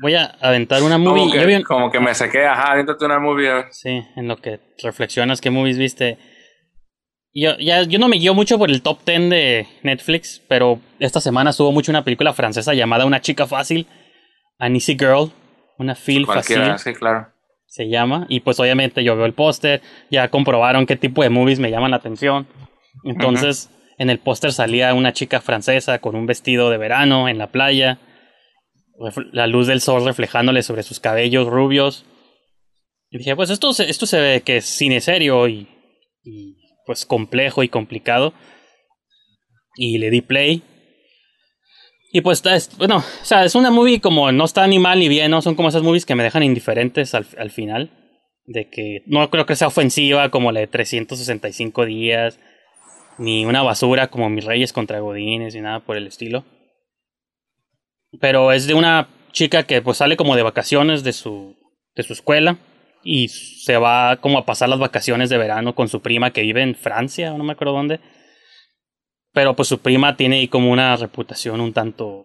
voy 0.00 0.14
a 0.14 0.24
aventar 0.40 0.82
una 0.82 0.98
movie. 0.98 1.20
como, 1.22 1.32
que, 1.32 1.40
Yo 1.40 1.46
vi 1.46 1.54
un- 1.54 1.62
como 1.62 1.90
que 1.90 2.00
me 2.00 2.14
sequé, 2.14 2.46
ajá, 2.46 2.72
aviéntate 2.72 3.04
una 3.04 3.18
movie. 3.18 3.50
Sí, 3.70 4.02
en 4.16 4.28
lo 4.28 4.36
que 4.36 4.60
reflexionas 4.82 5.40
qué 5.40 5.50
movies 5.50 5.78
viste. 5.78 6.18
Yo, 7.32 7.56
ya, 7.58 7.82
yo 7.82 7.98
no 7.98 8.06
me 8.08 8.16
guío 8.16 8.32
mucho 8.32 8.58
por 8.58 8.70
el 8.70 8.80
top 8.82 9.00
10 9.04 9.28
de 9.30 9.66
Netflix, 9.82 10.40
pero 10.48 10.78
esta 11.00 11.20
semana 11.20 11.50
estuvo 11.50 11.72
mucho 11.72 11.90
una 11.90 12.04
película 12.04 12.32
francesa 12.32 12.74
llamada 12.74 13.06
Una 13.06 13.20
chica 13.20 13.46
fácil, 13.48 13.88
An 14.60 14.74
Easy 14.76 14.96
Girl, 14.96 15.32
una 15.78 15.96
feel 15.96 16.26
fácil 16.26 16.78
sí, 16.78 16.94
claro. 16.94 17.32
Se 17.74 17.88
llama. 17.88 18.26
Y 18.28 18.40
pues 18.40 18.60
obviamente 18.60 19.02
yo 19.02 19.16
veo 19.16 19.26
el 19.26 19.32
póster, 19.34 19.82
ya 20.10 20.28
comprobaron 20.28 20.86
qué 20.86 20.94
tipo 20.96 21.22
de 21.24 21.30
movies 21.30 21.58
me 21.58 21.70
llaman 21.72 21.90
la 21.90 21.96
atención. 21.96 22.46
Entonces, 23.04 23.68
en 23.98 24.10
el 24.10 24.20
póster 24.20 24.52
salía 24.52 24.94
una 24.94 25.12
chica 25.12 25.40
francesa 25.40 25.98
con 25.98 26.14
un 26.14 26.26
vestido 26.26 26.70
de 26.70 26.78
verano 26.78 27.28
en 27.28 27.38
la 27.38 27.48
playa, 27.50 27.98
la 29.32 29.48
luz 29.48 29.66
del 29.66 29.80
sol 29.80 30.04
reflejándole 30.04 30.62
sobre 30.62 30.84
sus 30.84 31.00
cabellos 31.00 31.48
rubios. 31.48 32.04
Y 33.10 33.18
dije, 33.18 33.34
pues 33.34 33.50
esto, 33.50 33.72
se- 33.72 33.90
esto 33.90 34.06
se 34.06 34.20
ve 34.20 34.40
que 34.42 34.58
es 34.58 34.64
cine 34.66 35.00
serio 35.00 35.48
y, 35.48 35.66
y, 36.22 36.54
pues 36.86 37.04
complejo 37.06 37.64
y 37.64 37.68
complicado. 37.68 38.34
Y 39.76 39.98
le 39.98 40.10
di 40.10 40.20
play. 40.20 40.62
Y 42.16 42.20
pues, 42.20 42.46
es- 42.46 42.70
bueno, 42.78 42.98
o 42.98 43.24
sea, 43.24 43.44
es 43.44 43.56
una 43.56 43.72
movie 43.72 44.00
como 44.00 44.30
no 44.30 44.44
está 44.44 44.64
ni 44.68 44.78
mal 44.78 45.00
ni 45.00 45.08
bien, 45.08 45.32
¿no? 45.32 45.42
Son 45.42 45.56
como 45.56 45.68
esas 45.68 45.82
movies 45.82 46.06
que 46.06 46.14
me 46.14 46.22
dejan 46.22 46.44
indiferentes 46.44 47.12
al, 47.12 47.26
al 47.36 47.50
final. 47.50 47.90
De 48.46 48.70
que 48.70 49.02
no 49.06 49.28
creo 49.30 49.46
que 49.46 49.56
sea 49.56 49.66
ofensiva 49.66 50.30
como 50.30 50.52
la 50.52 50.60
de 50.60 50.68
365 50.68 51.84
días. 51.84 52.38
Ni 53.18 53.44
una 53.44 53.62
basura 53.62 54.06
como 54.12 54.30
Mis 54.30 54.44
Reyes 54.44 54.72
contra 54.72 55.00
Godines, 55.00 55.56
ni 55.56 55.60
nada 55.60 55.80
por 55.80 55.96
el 55.96 56.06
estilo. 56.06 56.44
Pero 58.20 58.52
es 58.52 58.68
de 58.68 58.74
una 58.74 59.08
chica 59.32 59.64
que 59.64 59.82
pues 59.82 59.96
sale 59.96 60.16
como 60.16 60.36
de 60.36 60.44
vacaciones 60.44 61.02
de 61.02 61.12
su, 61.12 61.56
de 61.96 62.04
su 62.04 62.12
escuela. 62.12 62.58
Y 63.02 63.26
se 63.26 63.76
va 63.76 64.18
como 64.20 64.38
a 64.38 64.46
pasar 64.46 64.68
las 64.68 64.78
vacaciones 64.78 65.30
de 65.30 65.38
verano 65.38 65.74
con 65.74 65.88
su 65.88 66.00
prima 66.00 66.30
que 66.30 66.42
vive 66.42 66.62
en 66.62 66.76
Francia, 66.76 67.32
no 67.32 67.42
me 67.42 67.52
acuerdo 67.54 67.74
dónde. 67.74 67.98
Pero 69.34 69.54
pues 69.54 69.68
su 69.68 69.78
prima 69.80 70.16
tiene 70.16 70.36
ahí 70.36 70.48
como 70.48 70.70
una 70.70 70.96
reputación 70.96 71.60
un 71.60 71.72
tanto. 71.74 72.24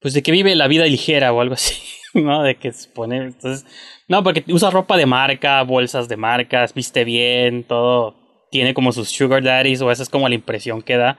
Pues 0.00 0.14
de 0.14 0.22
que 0.22 0.32
vive 0.32 0.54
la 0.54 0.68
vida 0.68 0.86
ligera 0.86 1.32
o 1.32 1.40
algo 1.40 1.54
así, 1.54 1.74
¿no? 2.14 2.42
De 2.42 2.54
que 2.56 2.72
se 2.72 2.88
pone. 2.88 3.16
Entonces. 3.18 3.66
No, 4.08 4.22
porque 4.22 4.42
usa 4.48 4.70
ropa 4.70 4.96
de 4.96 5.04
marca, 5.04 5.60
bolsas 5.64 6.08
de 6.08 6.16
marcas, 6.16 6.72
viste 6.72 7.04
bien, 7.04 7.64
todo. 7.64 8.14
Tiene 8.50 8.72
como 8.72 8.92
sus 8.92 9.10
sugar 9.10 9.42
daddies, 9.42 9.82
o 9.82 9.90
esa 9.90 10.02
es 10.02 10.08
como 10.08 10.26
la 10.28 10.34
impresión 10.34 10.80
que 10.80 10.96
da. 10.96 11.18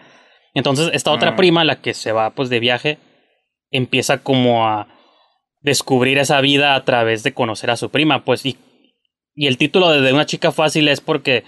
Entonces, 0.56 0.90
esta 0.94 1.12
otra 1.12 1.34
Mm. 1.34 1.36
prima, 1.36 1.64
la 1.64 1.80
que 1.82 1.94
se 1.94 2.12
va 2.12 2.32
pues 2.32 2.50
de 2.50 2.60
viaje, 2.60 2.98
empieza 3.70 4.24
como 4.24 4.68
a 4.68 4.88
descubrir 5.62 6.18
esa 6.18 6.42
vida 6.42 6.74
a 6.74 6.86
través 6.86 7.22
de 7.22 7.34
conocer 7.34 7.70
a 7.70 7.78
su 7.78 7.90
prima, 7.92 8.24
pues, 8.26 8.46
y, 8.46 8.58
y 9.36 9.46
el 9.48 9.58
título 9.58 9.90
de, 9.92 10.02
de 10.02 10.14
una 10.14 10.26
chica 10.26 10.52
fácil 10.52 10.88
es 10.88 11.02
porque 11.02 11.44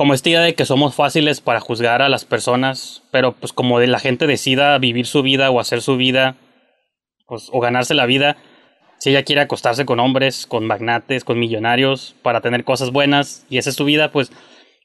como 0.00 0.14
esta 0.14 0.30
idea 0.30 0.40
de 0.40 0.54
que 0.54 0.64
somos 0.64 0.94
fáciles 0.94 1.42
para 1.42 1.60
juzgar 1.60 2.00
a 2.00 2.08
las 2.08 2.24
personas, 2.24 3.02
pero 3.10 3.32
pues 3.32 3.52
como 3.52 3.78
de 3.80 3.86
la 3.86 3.98
gente 3.98 4.26
decida 4.26 4.78
vivir 4.78 5.04
su 5.04 5.20
vida 5.20 5.50
o 5.50 5.60
hacer 5.60 5.82
su 5.82 5.98
vida, 5.98 6.36
pues, 7.26 7.50
o 7.52 7.60
ganarse 7.60 7.92
la 7.92 8.06
vida, 8.06 8.38
si 8.98 9.10
ella 9.10 9.24
quiere 9.24 9.42
acostarse 9.42 9.84
con 9.84 10.00
hombres, 10.00 10.46
con 10.46 10.66
magnates, 10.66 11.22
con 11.22 11.38
millonarios, 11.38 12.14
para 12.22 12.40
tener 12.40 12.64
cosas 12.64 12.92
buenas, 12.92 13.44
y 13.50 13.58
esa 13.58 13.68
es 13.68 13.76
su 13.76 13.84
vida, 13.84 14.10
pues 14.10 14.32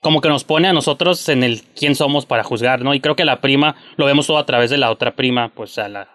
como 0.01 0.19
que 0.19 0.27
nos 0.27 0.43
pone 0.43 0.67
a 0.67 0.73
nosotros 0.73 1.29
en 1.29 1.43
el 1.43 1.61
quién 1.63 1.95
somos 1.95 2.25
para 2.25 2.43
juzgar, 2.43 2.81
¿no? 2.81 2.93
Y 2.93 2.99
creo 2.99 3.15
que 3.15 3.23
la 3.23 3.39
prima 3.39 3.77
lo 3.95 4.07
vemos 4.07 4.27
todo 4.27 4.37
a 4.37 4.45
través 4.45 4.69
de 4.69 4.79
la 4.79 4.91
otra 4.91 5.15
prima, 5.15 5.47
pues 5.55 5.77
a 5.77 5.87
la, 5.87 6.09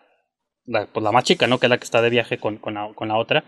la, 0.67 0.89
pues, 0.93 1.03
la 1.03 1.11
más 1.11 1.25
chica, 1.25 1.47
¿no? 1.47 1.57
Que 1.57 1.65
es 1.65 1.71
la 1.71 1.79
que 1.79 1.85
está 1.85 2.03
de 2.03 2.11
viaje 2.11 2.37
con, 2.37 2.59
con, 2.59 2.75
la, 2.75 2.91
con 2.95 3.09
la 3.09 3.17
otra. 3.17 3.45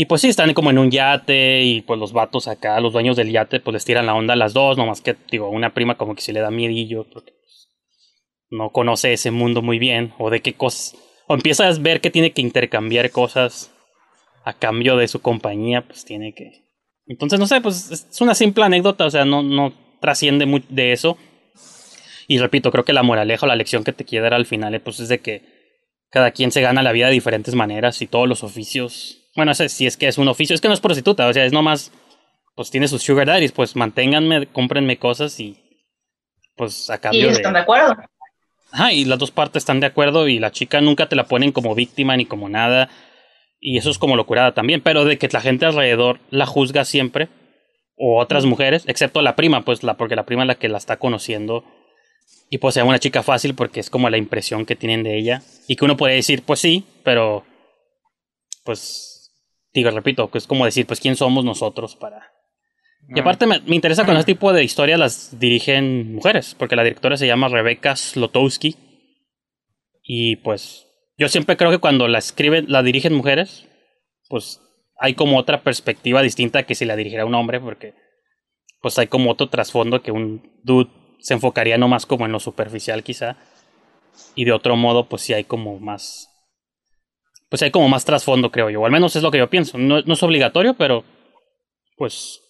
Y 0.00 0.04
pues 0.04 0.20
sí, 0.20 0.28
están 0.28 0.54
como 0.54 0.70
en 0.70 0.78
un 0.78 0.92
yate 0.92 1.64
y 1.64 1.80
pues 1.80 1.98
los 1.98 2.12
vatos 2.12 2.46
acá, 2.46 2.78
los 2.78 2.92
dueños 2.92 3.16
del 3.16 3.32
yate, 3.32 3.58
pues 3.58 3.72
les 3.72 3.84
tiran 3.84 4.06
la 4.06 4.14
onda 4.14 4.34
a 4.34 4.36
las 4.36 4.54
dos, 4.54 4.78
nomás 4.78 5.00
que, 5.00 5.16
digo, 5.28 5.50
una 5.50 5.74
prima 5.74 5.96
como 5.96 6.14
que 6.14 6.22
sí 6.22 6.30
le 6.30 6.38
da 6.38 6.52
miedillo 6.52 7.04
porque 7.12 7.32
pues, 7.32 7.68
no 8.48 8.70
conoce 8.70 9.12
ese 9.12 9.32
mundo 9.32 9.60
muy 9.60 9.80
bien 9.80 10.14
o 10.20 10.30
de 10.30 10.40
qué 10.40 10.52
cosas, 10.52 10.94
o 11.26 11.34
empieza 11.34 11.66
a 11.66 11.72
ver 11.80 12.00
que 12.00 12.12
tiene 12.12 12.30
que 12.30 12.42
intercambiar 12.42 13.10
cosas 13.10 13.74
a 14.44 14.52
cambio 14.52 14.96
de 14.96 15.08
su 15.08 15.20
compañía, 15.20 15.84
pues 15.84 16.04
tiene 16.04 16.32
que... 16.32 16.64
Entonces, 17.08 17.40
no 17.40 17.48
sé, 17.48 17.60
pues 17.60 17.90
es 17.90 18.20
una 18.20 18.36
simple 18.36 18.62
anécdota, 18.62 19.04
o 19.04 19.10
sea, 19.10 19.24
no, 19.24 19.42
no 19.42 19.72
trasciende 20.00 20.46
mucho 20.46 20.66
de 20.68 20.92
eso. 20.92 21.18
Y 22.28 22.38
repito, 22.38 22.70
creo 22.70 22.84
que 22.84 22.92
la 22.92 23.02
moraleja 23.02 23.46
o 23.46 23.48
la 23.48 23.56
lección 23.56 23.82
que 23.82 23.92
te 23.92 24.04
quiere 24.04 24.22
dar 24.22 24.34
al 24.34 24.46
final, 24.46 24.80
pues 24.80 25.00
es 25.00 25.08
de 25.08 25.18
que 25.18 25.42
cada 26.08 26.30
quien 26.30 26.52
se 26.52 26.60
gana 26.60 26.84
la 26.84 26.92
vida 26.92 27.08
de 27.08 27.14
diferentes 27.14 27.56
maneras 27.56 28.00
y 28.00 28.06
todos 28.06 28.28
los 28.28 28.44
oficios. 28.44 29.17
Bueno, 29.36 29.52
ese 29.52 29.68
si 29.68 29.86
es 29.86 29.96
que 29.96 30.08
es 30.08 30.18
un 30.18 30.28
oficio, 30.28 30.54
es 30.54 30.60
que 30.60 30.68
no 30.68 30.74
es 30.74 30.80
prostituta, 30.80 31.26
o 31.28 31.32
sea, 31.32 31.44
es 31.44 31.52
nomás, 31.52 31.92
pues 32.54 32.70
tiene 32.70 32.88
sus 32.88 33.02
sugar 33.02 33.26
daddies, 33.26 33.52
pues 33.52 33.76
manténganme, 33.76 34.46
cómprenme 34.46 34.98
cosas 34.98 35.38
y 35.40 35.56
pues 36.56 36.90
a 36.90 36.96
Y 36.96 36.98
cambio 36.98 37.30
están 37.30 37.52
de 37.52 37.58
de... 37.58 37.62
acuerdo. 37.62 37.96
Ajá, 38.70 38.92
y 38.92 39.04
las 39.04 39.18
dos 39.18 39.30
partes 39.30 39.62
están 39.62 39.80
de 39.80 39.86
acuerdo 39.86 40.28
y 40.28 40.38
la 40.38 40.50
chica 40.50 40.80
nunca 40.80 41.08
te 41.08 41.16
la 41.16 41.24
ponen 41.24 41.52
como 41.52 41.74
víctima 41.74 42.16
ni 42.16 42.26
como 42.26 42.48
nada. 42.48 42.90
Y 43.60 43.78
eso 43.78 43.90
es 43.90 43.98
como 43.98 44.16
locurada 44.16 44.52
también, 44.52 44.82
pero 44.82 45.04
de 45.04 45.18
que 45.18 45.28
la 45.28 45.40
gente 45.40 45.66
alrededor 45.66 46.20
la 46.30 46.46
juzga 46.46 46.84
siempre, 46.84 47.28
o 47.96 48.20
otras 48.20 48.44
mujeres, 48.44 48.84
excepto 48.86 49.22
la 49.22 49.34
prima, 49.34 49.64
pues 49.64 49.82
la, 49.82 49.96
porque 49.96 50.16
la 50.16 50.24
prima 50.24 50.42
es 50.42 50.48
la 50.48 50.54
que 50.54 50.68
la 50.68 50.78
está 50.78 50.98
conociendo. 50.98 51.64
Y 52.50 52.58
pues 52.58 52.74
sea 52.74 52.84
una 52.84 52.98
chica 52.98 53.22
fácil 53.22 53.54
porque 53.54 53.80
es 53.80 53.90
como 53.90 54.08
la 54.08 54.16
impresión 54.16 54.64
que 54.64 54.76
tienen 54.76 55.02
de 55.02 55.18
ella. 55.18 55.42
Y 55.66 55.76
que 55.76 55.84
uno 55.84 55.96
puede 55.96 56.14
decir, 56.14 56.42
pues 56.44 56.60
sí, 56.60 56.84
pero 57.02 57.44
pues 58.64 59.17
digo, 59.72 59.90
repito, 59.90 60.30
que 60.30 60.38
es 60.38 60.46
como 60.46 60.64
decir, 60.64 60.86
pues 60.86 61.00
quién 61.00 61.16
somos 61.16 61.44
nosotros 61.44 61.96
para... 61.96 62.32
Y 63.14 63.20
aparte 63.20 63.46
me, 63.46 63.60
me 63.60 63.74
interesa 63.74 64.04
cuando 64.04 64.20
este 64.20 64.34
tipo 64.34 64.52
de 64.52 64.62
historias 64.62 64.98
las 64.98 65.38
dirigen 65.38 66.14
mujeres, 66.14 66.54
porque 66.58 66.76
la 66.76 66.84
directora 66.84 67.16
se 67.16 67.26
llama 67.26 67.48
Rebecca 67.48 67.96
Slotowski. 67.96 68.76
Y 70.02 70.36
pues 70.36 70.86
yo 71.16 71.28
siempre 71.28 71.56
creo 71.56 71.70
que 71.70 71.78
cuando 71.78 72.06
la 72.06 72.18
escriben, 72.18 72.66
la 72.68 72.82
dirigen 72.82 73.14
mujeres, 73.14 73.66
pues 74.28 74.60
hay 74.98 75.14
como 75.14 75.38
otra 75.38 75.62
perspectiva 75.62 76.22
distinta 76.22 76.64
que 76.64 76.74
si 76.74 76.84
la 76.84 76.96
dirigiera 76.96 77.24
un 77.24 77.34
hombre, 77.34 77.60
porque 77.60 77.94
pues 78.80 78.98
hay 78.98 79.06
como 79.06 79.30
otro 79.30 79.48
trasfondo 79.48 80.02
que 80.02 80.12
un 80.12 80.60
dude 80.62 80.90
se 81.18 81.34
enfocaría 81.34 81.78
nomás 81.78 82.06
como 82.06 82.26
en 82.26 82.32
lo 82.32 82.40
superficial 82.40 83.02
quizá. 83.02 83.36
Y 84.34 84.44
de 84.44 84.52
otro 84.52 84.76
modo, 84.76 85.08
pues 85.08 85.22
sí 85.22 85.32
hay 85.32 85.44
como 85.44 85.78
más... 85.78 86.28
Pues 87.48 87.62
hay 87.62 87.70
como 87.70 87.88
más 87.88 88.04
trasfondo, 88.04 88.50
creo 88.50 88.70
yo. 88.70 88.82
O 88.82 88.86
al 88.86 88.92
menos 88.92 89.16
es 89.16 89.22
lo 89.22 89.30
que 89.30 89.38
yo 89.38 89.48
pienso. 89.48 89.78
No, 89.78 90.02
no 90.02 90.14
es 90.14 90.22
obligatorio, 90.22 90.74
pero 90.74 91.04
pues 91.96 92.40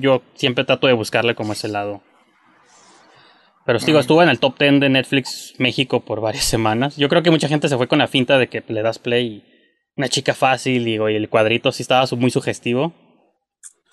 yo 0.00 0.22
siempre 0.34 0.64
trato 0.64 0.86
de 0.86 0.92
buscarle 0.92 1.34
como 1.34 1.52
ese 1.52 1.68
lado. 1.68 2.02
Pero 3.66 3.78
os 3.78 3.86
digo, 3.86 3.98
estuvo 3.98 4.22
en 4.22 4.28
el 4.28 4.38
top 4.38 4.58
10 4.58 4.80
de 4.80 4.88
Netflix 4.90 5.54
México 5.58 6.00
por 6.00 6.20
varias 6.20 6.44
semanas. 6.44 6.96
Yo 6.96 7.08
creo 7.08 7.22
que 7.22 7.30
mucha 7.30 7.48
gente 7.48 7.68
se 7.68 7.76
fue 7.76 7.88
con 7.88 7.98
la 7.98 8.08
finta 8.08 8.38
de 8.38 8.48
que 8.48 8.62
le 8.68 8.82
das 8.82 8.98
play 8.98 9.26
y 9.26 9.44
una 9.96 10.08
chica 10.08 10.34
fácil 10.34 10.86
y, 10.86 10.96
y 10.96 11.16
el 11.16 11.28
cuadrito 11.28 11.72
sí 11.72 11.82
estaba 11.82 12.04
muy 12.16 12.30
sugestivo. 12.30 12.92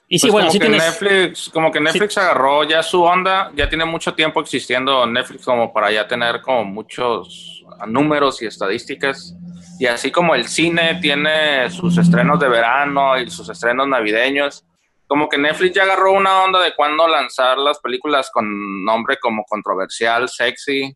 Y 0.10 0.20
sí, 0.20 0.28
Pues 0.28 0.34
bueno, 0.34 0.48
como 0.48 0.52
sí 0.52 0.60
que 0.60 0.66
tienes... 0.66 0.84
Netflix, 0.84 1.50
como 1.50 1.72
que 1.72 1.80
Netflix 1.80 2.18
agarró 2.18 2.66
ya 2.66 2.84
su 2.84 3.02
onda, 3.02 3.50
ya 3.56 3.70
tiene 3.70 3.86
mucho 3.86 4.14
tiempo 4.14 4.42
existiendo 4.42 5.06
Netflix 5.06 5.46
como 5.46 5.72
para 5.72 5.90
ya 5.90 6.06
tener 6.06 6.42
como 6.42 6.66
muchos 6.66 7.64
números 7.88 8.42
y 8.42 8.48
estadísticas. 8.48 9.34
Y 9.82 9.88
así 9.88 10.12
como 10.12 10.36
el 10.36 10.48
cine 10.48 11.00
tiene 11.02 11.68
sus 11.72 11.98
estrenos 11.98 12.40
de 12.40 12.48
verano 12.48 13.18
y 13.18 13.28
sus 13.32 13.50
estrenos 13.50 13.88
navideños, 13.88 14.64
como 15.08 15.28
que 15.28 15.40
Netflix 15.40 15.74
ya 15.74 15.82
agarró 15.82 16.12
una 16.12 16.44
onda 16.44 16.62
de 16.62 16.76
cuándo 16.76 17.08
lanzar 17.08 17.58
las 17.58 17.80
películas 17.80 18.30
con 18.32 18.86
nombre 18.86 19.18
como 19.20 19.44
controversial, 19.44 20.30
sexy, 20.30 20.96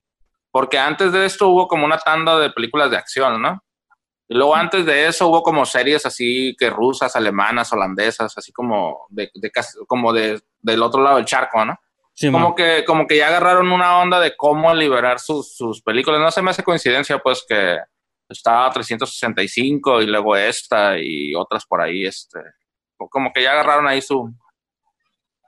porque 0.52 0.78
antes 0.78 1.12
de 1.12 1.26
esto 1.26 1.50
hubo 1.50 1.68
como 1.68 1.84
una 1.84 1.98
tanda 1.98 2.38
de 2.38 2.52
películas 2.52 2.92
de 2.92 2.98
acción, 2.98 3.42
¿no? 3.42 3.60
Y 4.28 4.36
luego 4.36 4.56
antes 4.56 4.86
de 4.86 5.08
eso 5.08 5.30
hubo 5.30 5.42
como 5.42 5.66
series 5.66 6.06
así 6.06 6.56
que 6.56 6.70
rusas, 6.70 7.16
alemanas, 7.16 7.74
holandesas, 7.74 8.38
así 8.38 8.52
como 8.52 9.08
de, 9.10 9.32
de 9.34 9.52
como 9.88 10.14
de 10.14 10.44
del 10.60 10.84
otro 10.84 11.02
lado 11.02 11.16
del 11.16 11.26
charco, 11.26 11.66
¿no? 11.66 11.76
Sí, 12.14 12.32
como 12.32 12.50
man. 12.50 12.56
que 12.56 12.86
como 12.86 13.08
que 13.08 13.18
ya 13.18 13.30
agarraron 13.30 13.72
una 13.72 13.98
onda 13.98 14.20
de 14.20 14.38
cómo 14.38 14.76
liberar 14.76 15.20
sus, 15.20 15.56
sus 15.56 15.82
películas. 15.82 16.22
No 16.22 16.30
se 16.30 16.44
me 16.44 16.52
hace 16.52 16.62
coincidencia 16.62 17.18
pues 17.18 17.44
que 17.50 17.80
estaba 18.30 18.70
365 18.72 20.02
y 20.02 20.08
luego 20.08 20.36
esta 20.36 20.98
y 20.98 21.34
otras 21.36 21.66
por 21.66 21.82
ahí, 21.82 22.06
este, 22.06 22.40
como 23.10 23.32
que 23.34 23.44
ya 23.44 23.52
agarraron 23.52 23.88
ahí 23.88 24.02
su 24.02 24.34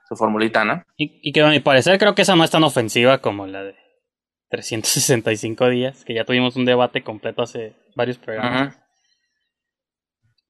su 0.08 0.16
formulita, 0.16 0.64
¿no? 0.64 0.82
Y, 0.96 1.20
y 1.22 1.32
que 1.32 1.42
a 1.42 1.48
mi 1.48 1.60
parecer 1.60 1.98
creo 1.98 2.14
que 2.14 2.22
esa 2.22 2.34
no 2.34 2.42
es 2.42 2.50
tan 2.50 2.64
ofensiva 2.64 3.18
como 3.18 3.46
la 3.46 3.62
de 3.62 3.74
365 4.48 5.68
días, 5.68 6.04
que 6.04 6.14
ya 6.14 6.24
tuvimos 6.24 6.56
un 6.56 6.64
debate 6.64 7.02
completo 7.02 7.42
hace 7.42 7.74
varios 7.94 8.18
programas. 8.18 8.78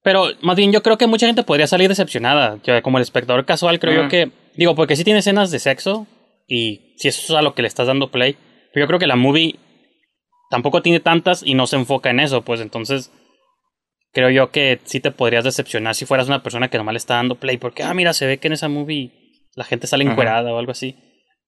Pero 0.02 0.26
más 0.42 0.56
bien 0.56 0.72
yo 0.72 0.82
creo 0.82 0.96
que 0.96 1.08
mucha 1.08 1.26
gente 1.26 1.42
podría 1.42 1.66
salir 1.66 1.88
decepcionada. 1.88 2.58
Yo, 2.62 2.80
como 2.82 2.98
el 2.98 3.02
espectador 3.02 3.44
casual 3.44 3.80
creo 3.80 4.04
yo 4.04 4.08
que... 4.08 4.30
Digo, 4.54 4.74
porque 4.74 4.96
sí 4.96 5.04
tiene 5.04 5.20
escenas 5.20 5.50
de 5.50 5.58
sexo 5.58 6.06
y 6.46 6.94
si 6.96 7.08
eso 7.08 7.32
es 7.32 7.38
a 7.38 7.42
lo 7.42 7.54
que 7.54 7.62
le 7.62 7.68
estás 7.68 7.88
dando 7.88 8.10
play. 8.10 8.36
Pero 8.72 8.84
yo 8.84 8.86
creo 8.86 8.98
que 8.98 9.06
la 9.06 9.16
movie 9.16 9.58
tampoco 10.50 10.82
tiene 10.82 11.00
tantas 11.00 11.42
y 11.44 11.54
no 11.54 11.66
se 11.66 11.76
enfoca 11.76 12.10
en 12.10 12.20
eso. 12.20 12.42
Pues 12.42 12.60
entonces 12.60 13.12
creo 14.12 14.30
yo 14.30 14.50
que 14.50 14.80
sí 14.84 15.00
te 15.00 15.10
podrías 15.10 15.44
decepcionar 15.44 15.94
si 15.94 16.06
fueras 16.06 16.28
una 16.28 16.42
persona 16.42 16.68
que 16.68 16.78
nomás 16.78 16.94
le 16.94 16.98
está 16.98 17.14
dando 17.14 17.36
play. 17.36 17.56
Porque, 17.56 17.82
ah, 17.82 17.94
mira, 17.94 18.12
se 18.12 18.26
ve 18.26 18.38
que 18.38 18.48
en 18.48 18.54
esa 18.54 18.68
movie 18.68 19.12
la 19.54 19.64
gente 19.64 19.86
sale 19.86 20.04
encuerada 20.04 20.52
o 20.52 20.58
algo 20.58 20.72
así. 20.72 20.96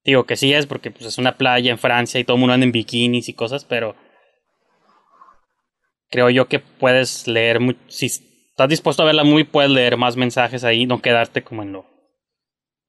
Digo 0.03 0.25
que 0.25 0.35
sí 0.35 0.53
es 0.53 0.65
porque 0.65 0.91
pues, 0.91 1.05
es 1.05 1.17
una 1.17 1.37
playa 1.37 1.71
en 1.71 1.77
Francia 1.77 2.19
y 2.19 2.23
todo 2.23 2.35
el 2.35 2.39
mundo 2.39 2.53
anda 2.53 2.65
en 2.65 2.71
bikinis 2.71 3.29
y 3.29 3.33
cosas, 3.33 3.65
pero 3.65 3.95
creo 6.09 6.29
yo 6.29 6.47
que 6.47 6.59
puedes 6.59 7.27
leer, 7.27 7.59
si 7.87 8.07
estás 8.07 8.67
dispuesto 8.67 9.03
a 9.03 9.05
ver 9.05 9.15
la 9.15 9.23
movie, 9.23 9.45
puedes 9.45 9.71
leer 9.71 9.97
más 9.97 10.17
mensajes 10.17 10.63
ahí, 10.63 10.85
no 10.85 11.01
quedarte 11.01 11.43
como 11.43 11.63
en 11.63 11.71
lo, 11.71 11.85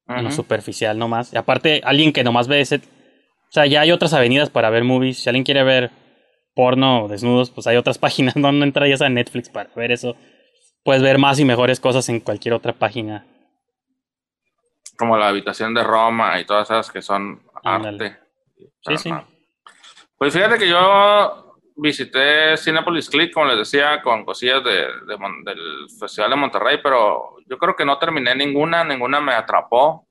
en 0.09 0.25
lo 0.25 0.33
superficial 0.33 0.99
nomás. 0.99 1.33
Y 1.33 1.37
aparte, 1.37 1.81
alguien 1.85 2.13
que 2.13 2.25
nomás 2.25 2.49
ve 2.49 2.61
ese... 2.61 2.77
O 2.77 3.55
sea, 3.55 3.67
ya 3.67 3.83
hay 3.83 3.93
otras 3.93 4.15
avenidas 4.15 4.49
para 4.49 4.71
ver 4.71 4.83
movies. 4.83 5.19
Si 5.19 5.29
alguien 5.29 5.45
quiere 5.45 5.63
ver 5.63 5.91
porno 6.55 7.05
o 7.05 7.09
desnudos, 7.09 7.51
pues 7.51 7.67
hay 7.67 7.77
otras 7.77 7.99
páginas. 8.07 8.37
No, 8.37 8.53
no 8.53 8.65
entrarías 8.65 9.03
a 9.03 9.09
Netflix 9.09 9.49
para 9.49 9.71
ver 9.75 9.93
eso. 9.93 10.17
puedes 10.85 11.03
ver 11.03 11.19
más 11.19 11.39
y 11.39 11.45
mejores 11.45 11.81
cosas 11.81 12.09
en 12.09 12.21
cualquier 12.21 12.55
otra 12.55 12.73
página. 12.73 13.27
Como 14.99 15.17
la 15.17 15.29
habitación 15.29 15.75
de 15.75 15.83
Roma 15.83 16.39
y 16.41 16.45
todas 16.45 16.71
esas 16.71 16.91
que 16.91 17.03
son 17.03 17.43
arte. 17.65 18.17
Sí, 18.83 18.97
sí. 18.99 19.13
Pues 20.19 20.33
fíjate 20.35 20.59
que 20.59 20.69
yo 20.69 21.57
visité 21.77 22.57
Cinepolis 22.57 23.09
Click, 23.09 23.33
como 23.33 23.47
les 23.47 23.59
decía, 23.59 24.03
con 24.03 24.25
cosillas 24.25 24.63
de, 24.63 24.87
de 25.07 25.17
Mon- 25.17 25.43
del 25.43 25.59
Festival 25.99 26.31
de 26.31 26.37
Monterrey, 26.37 26.79
pero 26.83 27.37
yo 27.49 27.59
creo 27.59 27.75
que 27.75 27.85
no 27.85 27.99
terminé 27.99 28.35
ninguna, 28.35 28.85
ninguna 28.85 29.21
me 29.21 29.33
atrapó. 29.33 30.07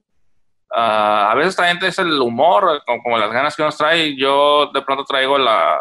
Ah, 0.73 1.31
a 1.31 1.35
veces 1.35 1.55
también 1.55 1.77
es 1.85 1.99
el 1.99 2.19
humor, 2.19 2.81
como, 2.85 3.03
como 3.03 3.17
las 3.17 3.31
ganas 3.31 3.55
que 3.55 3.63
nos 3.63 3.77
trae. 3.77 4.15
Yo 4.17 4.71
de 4.73 4.81
pronto 4.81 5.05
traigo 5.05 5.37
la. 5.37 5.79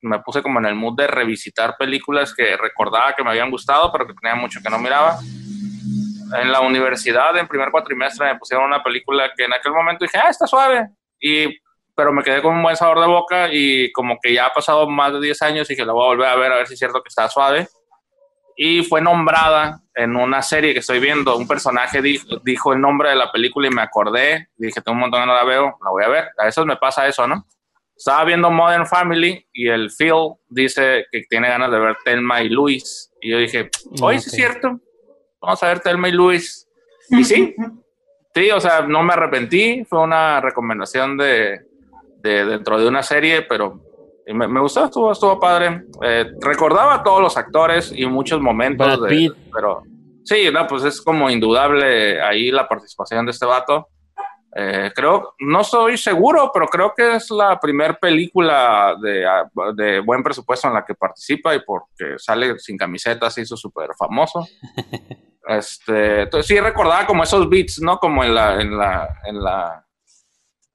Me 0.00 0.20
puse 0.20 0.42
como 0.42 0.58
en 0.60 0.66
el 0.66 0.74
mood 0.74 0.96
de 0.96 1.06
revisitar 1.06 1.76
películas 1.76 2.32
que 2.34 2.56
recordaba 2.56 3.14
que 3.14 3.24
me 3.24 3.30
habían 3.30 3.50
gustado, 3.50 3.90
pero 3.90 4.06
que 4.06 4.14
tenía 4.14 4.34
mucho 4.36 4.60
que 4.62 4.70
no 4.70 4.78
miraba. 4.78 5.18
En 6.40 6.52
la 6.52 6.60
universidad, 6.60 7.36
en 7.36 7.48
primer 7.48 7.70
cuatrimestre, 7.70 8.26
me 8.32 8.38
pusieron 8.38 8.66
una 8.66 8.82
película 8.82 9.30
que 9.36 9.44
en 9.44 9.52
aquel 9.54 9.72
momento 9.72 10.04
dije, 10.04 10.18
ah, 10.18 10.28
está 10.28 10.46
suave. 10.46 10.88
Y 11.20 11.46
pero 11.96 12.12
me 12.12 12.22
quedé 12.22 12.40
con 12.42 12.54
un 12.54 12.62
buen 12.62 12.76
sabor 12.76 13.00
de 13.00 13.06
boca 13.08 13.48
y 13.50 13.90
como 13.90 14.18
que 14.22 14.32
ya 14.32 14.46
ha 14.46 14.52
pasado 14.52 14.88
más 14.88 15.12
de 15.14 15.20
10 15.20 15.42
años 15.42 15.68
y 15.68 15.74
que 15.74 15.84
la 15.84 15.92
voy 15.92 16.04
a 16.04 16.08
volver 16.08 16.28
a 16.28 16.36
ver 16.36 16.52
a 16.52 16.56
ver 16.56 16.66
si 16.68 16.74
es 16.74 16.78
cierto 16.78 17.02
que 17.02 17.08
está 17.08 17.28
suave. 17.28 17.66
Y 18.56 18.84
fue 18.84 19.00
nombrada 19.00 19.80
en 19.94 20.14
una 20.14 20.42
serie 20.42 20.72
que 20.74 20.78
estoy 20.80 21.00
viendo. 21.00 21.36
Un 21.36 21.48
personaje 21.48 22.00
di- 22.00 22.20
dijo 22.44 22.72
el 22.72 22.80
nombre 22.80 23.08
de 23.10 23.16
la 23.16 23.32
película 23.32 23.66
y 23.66 23.70
me 23.70 23.82
acordé. 23.82 24.48
Dije, 24.56 24.80
tengo 24.80 24.94
un 24.94 25.00
montón 25.00 25.22
que 25.22 25.26
no 25.26 25.34
la 25.34 25.44
veo, 25.44 25.76
la 25.82 25.90
voy 25.90 26.04
a 26.04 26.08
ver. 26.08 26.28
A 26.38 26.44
veces 26.44 26.64
me 26.66 26.76
pasa 26.76 27.06
eso, 27.08 27.26
¿no? 27.26 27.44
Estaba 27.98 28.24
viendo 28.24 28.50
Modern 28.50 28.86
Family 28.86 29.44
y 29.52 29.68
el 29.68 29.90
Phil 29.90 30.34
dice 30.48 31.04
que 31.10 31.22
tiene 31.28 31.48
ganas 31.48 31.70
de 31.72 31.80
ver 31.80 31.96
Telma 32.04 32.40
y 32.42 32.48
Luis. 32.48 33.10
Y 33.20 33.32
yo 33.32 33.38
dije, 33.38 33.68
oye, 34.00 34.20
sí 34.20 34.28
es 34.28 34.32
cierto. 34.36 34.80
Vamos 35.42 35.62
a 35.62 35.68
ver 35.68 35.80
Telma 35.80 36.08
y 36.08 36.12
Luis. 36.12 36.68
Y 37.10 37.24
sí, 37.24 37.54
Sí, 38.34 38.50
o 38.52 38.60
sea, 38.60 38.82
no 38.82 39.02
me 39.02 39.14
arrepentí, 39.14 39.84
fue 39.84 40.00
una 40.00 40.40
recomendación 40.40 41.16
de, 41.16 41.60
de 42.22 42.44
dentro 42.44 42.78
de 42.78 42.86
una 42.86 43.02
serie, 43.02 43.42
pero 43.42 43.80
me, 44.28 44.46
me 44.46 44.60
gustó, 44.60 44.84
estuvo, 44.84 45.10
estuvo 45.10 45.40
padre. 45.40 45.82
Eh, 46.04 46.26
recordaba 46.40 46.94
a 46.96 47.02
todos 47.02 47.20
los 47.20 47.36
actores 47.36 47.90
y 47.92 48.06
muchos 48.06 48.40
momentos, 48.40 48.86
de- 49.02 49.08
pero 49.52 49.82
sí, 50.24 50.50
no, 50.52 50.68
pues 50.68 50.84
es 50.84 51.00
como 51.02 51.28
indudable 51.30 52.22
ahí 52.22 52.52
la 52.52 52.68
participación 52.68 53.24
de 53.26 53.32
este 53.32 53.46
vato. 53.46 53.88
Eh, 54.54 54.90
creo, 54.94 55.34
no 55.40 55.60
estoy 55.60 55.98
seguro, 55.98 56.50
pero 56.52 56.66
creo 56.66 56.92
que 56.96 57.16
es 57.16 57.30
la 57.30 57.60
primer 57.60 57.98
película 57.98 58.96
de, 59.00 59.26
de 59.74 60.00
buen 60.00 60.22
presupuesto 60.22 60.68
en 60.68 60.74
la 60.74 60.84
que 60.84 60.94
participa 60.94 61.54
y 61.54 61.60
porque 61.60 62.18
sale 62.18 62.58
sin 62.58 62.76
camiseta 62.76 63.30
se 63.30 63.42
hizo 63.42 63.56
súper 63.56 63.90
famoso. 63.98 64.46
Este, 65.48 66.24
entonces 66.24 66.46
sí 66.46 66.60
recordaba 66.60 67.06
como 67.06 67.22
esos 67.22 67.48
beats, 67.48 67.80
¿no? 67.80 67.96
Como 67.96 68.22
en 68.22 68.34
la, 68.34 68.60
en 68.60 68.76
la, 68.76 69.08
en 69.24 69.42
la, 69.42 69.86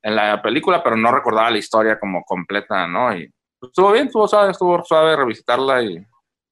en 0.01 0.15
la 0.15 0.41
película, 0.41 0.81
pero 0.81 0.95
no 0.95 1.11
recordaba 1.11 1.51
la 1.51 1.59
historia 1.59 1.99
como 1.99 2.23
completa, 2.23 2.87
¿no? 2.87 3.15
Y 3.15 3.31
estuvo 3.61 3.91
bien, 3.91 4.07
estuvo 4.07 4.27
suave, 4.27 4.49
estuvo 4.49 4.83
suave 4.83 5.15
revisitarla 5.15 5.83
y 5.83 6.03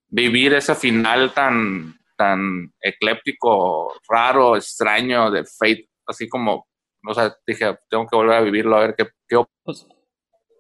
vivir 0.08 0.54
ese 0.54 0.76
final 0.76 1.34
tan, 1.34 1.96
tan 2.16 2.72
ecléptico, 2.80 3.94
raro, 4.08 4.56
extraño 4.56 5.32
de 5.32 5.44
Fate, 5.44 5.90
así 6.06 6.30
como, 6.30 6.68
o 7.06 7.14
sea, 7.14 7.36
dije, 7.46 7.78
tengo 7.90 8.08
que 8.08 8.16
volver 8.16 8.36
a 8.36 8.42
vivirlo 8.42 8.76
a 8.76 8.82
ver 8.82 8.96
qué, 8.98 9.08
qué 9.28 9.42
Pues, 9.64 9.88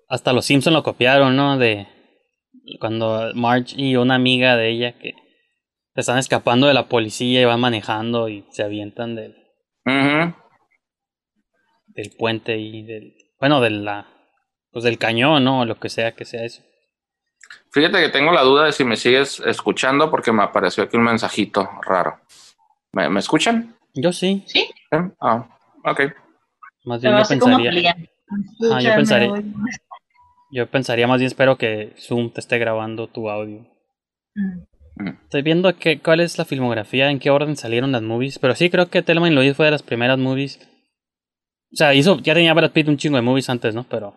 hasta 0.08 0.34
los 0.34 0.46
Simpson 0.46 0.74
lo 0.74 0.84
copiaron, 0.84 1.36
¿no? 1.36 1.58
De 1.58 1.88
cuando 2.80 3.32
Marge 3.34 3.76
y 3.78 3.96
una 3.96 4.16
amiga 4.16 4.56
de 4.58 4.70
ella 4.70 5.00
que 5.00 5.14
se 5.94 6.02
están 6.02 6.18
escapando 6.18 6.68
de 6.68 6.74
la 6.74 6.88
policía 6.88 7.42
y 7.42 7.46
van 7.46 7.60
manejando 7.60 8.30
y 8.30 8.46
se 8.52 8.64
avientan 8.64 9.16
del, 9.16 9.36
del 11.88 12.12
puente 12.18 12.58
y 12.58 12.84
del, 12.84 13.16
bueno, 13.40 13.62
de 13.62 13.70
la, 13.70 14.08
pues 14.72 14.84
del 14.84 14.98
cañón, 14.98 15.44
¿no? 15.44 15.62
O 15.62 15.66
lo 15.66 15.80
que 15.80 15.90
sea 15.90 16.14
que 16.14 16.26
sea 16.26 16.44
eso. 16.44 16.64
Fíjate 17.72 18.00
que 18.02 18.10
tengo 18.10 18.32
la 18.32 18.42
duda 18.44 18.66
de 18.66 18.72
si 18.72 18.84
me 18.84 18.96
sigues 18.98 19.40
escuchando 19.46 20.10
porque 20.10 20.32
me 20.32 20.44
apareció 20.44 20.84
aquí 20.84 20.98
un 20.98 21.04
mensajito 21.04 21.70
raro. 21.86 22.20
¿Me, 22.92 23.10
me 23.10 23.20
escuchan? 23.20 23.76
Yo 23.94 24.12
sí, 24.12 24.44
Sí, 24.48 24.70
¿Eh? 24.92 25.12
Ah, 25.20 25.48
ok. 25.84 26.02
Más 26.86 27.02
bien 27.02 27.18
yo 27.18 27.24
pensaría. 27.28 27.96
Ah, 28.72 28.80
yo 28.82 28.96
pensaría- 28.96 29.44
yo 30.52 30.68
pensaría 30.68 31.08
más 31.08 31.20
bien 31.20 31.28
espero 31.28 31.58
que 31.58 31.94
Zoom 31.98 32.32
te 32.32 32.40
esté 32.40 32.58
grabando 32.58 33.08
tu 33.08 33.30
audio. 33.30 33.66
Mm. 34.36 35.08
Estoy 35.24 35.42
viendo 35.42 35.74
que, 35.78 36.00
cuál 36.00 36.20
es 36.20 36.38
la 36.38 36.46
filmografía, 36.46 37.10
en 37.10 37.20
qué 37.20 37.30
orden 37.30 37.56
salieron 37.56 37.92
las 37.92 38.02
movies, 38.02 38.38
pero 38.40 38.54
sí 38.56 38.70
creo 38.70 38.90
que 38.90 39.02
Thelma 39.02 39.28
y 39.30 39.32
Louise 39.34 39.54
fue 39.56 39.66
de 39.66 39.72
las 39.72 39.84
primeras 39.84 40.18
movies. 40.18 40.60
O 41.74 41.76
sea, 41.76 41.94
hizo, 41.94 42.20
ya 42.20 42.34
tenía 42.34 42.54
Brad 42.54 42.72
Pitt 42.72 42.88
un 42.90 42.98
chingo 42.98 43.16
de 43.16 43.22
movies 43.22 43.50
antes, 43.50 43.74
¿no? 43.74 43.84
Pero 43.90 44.14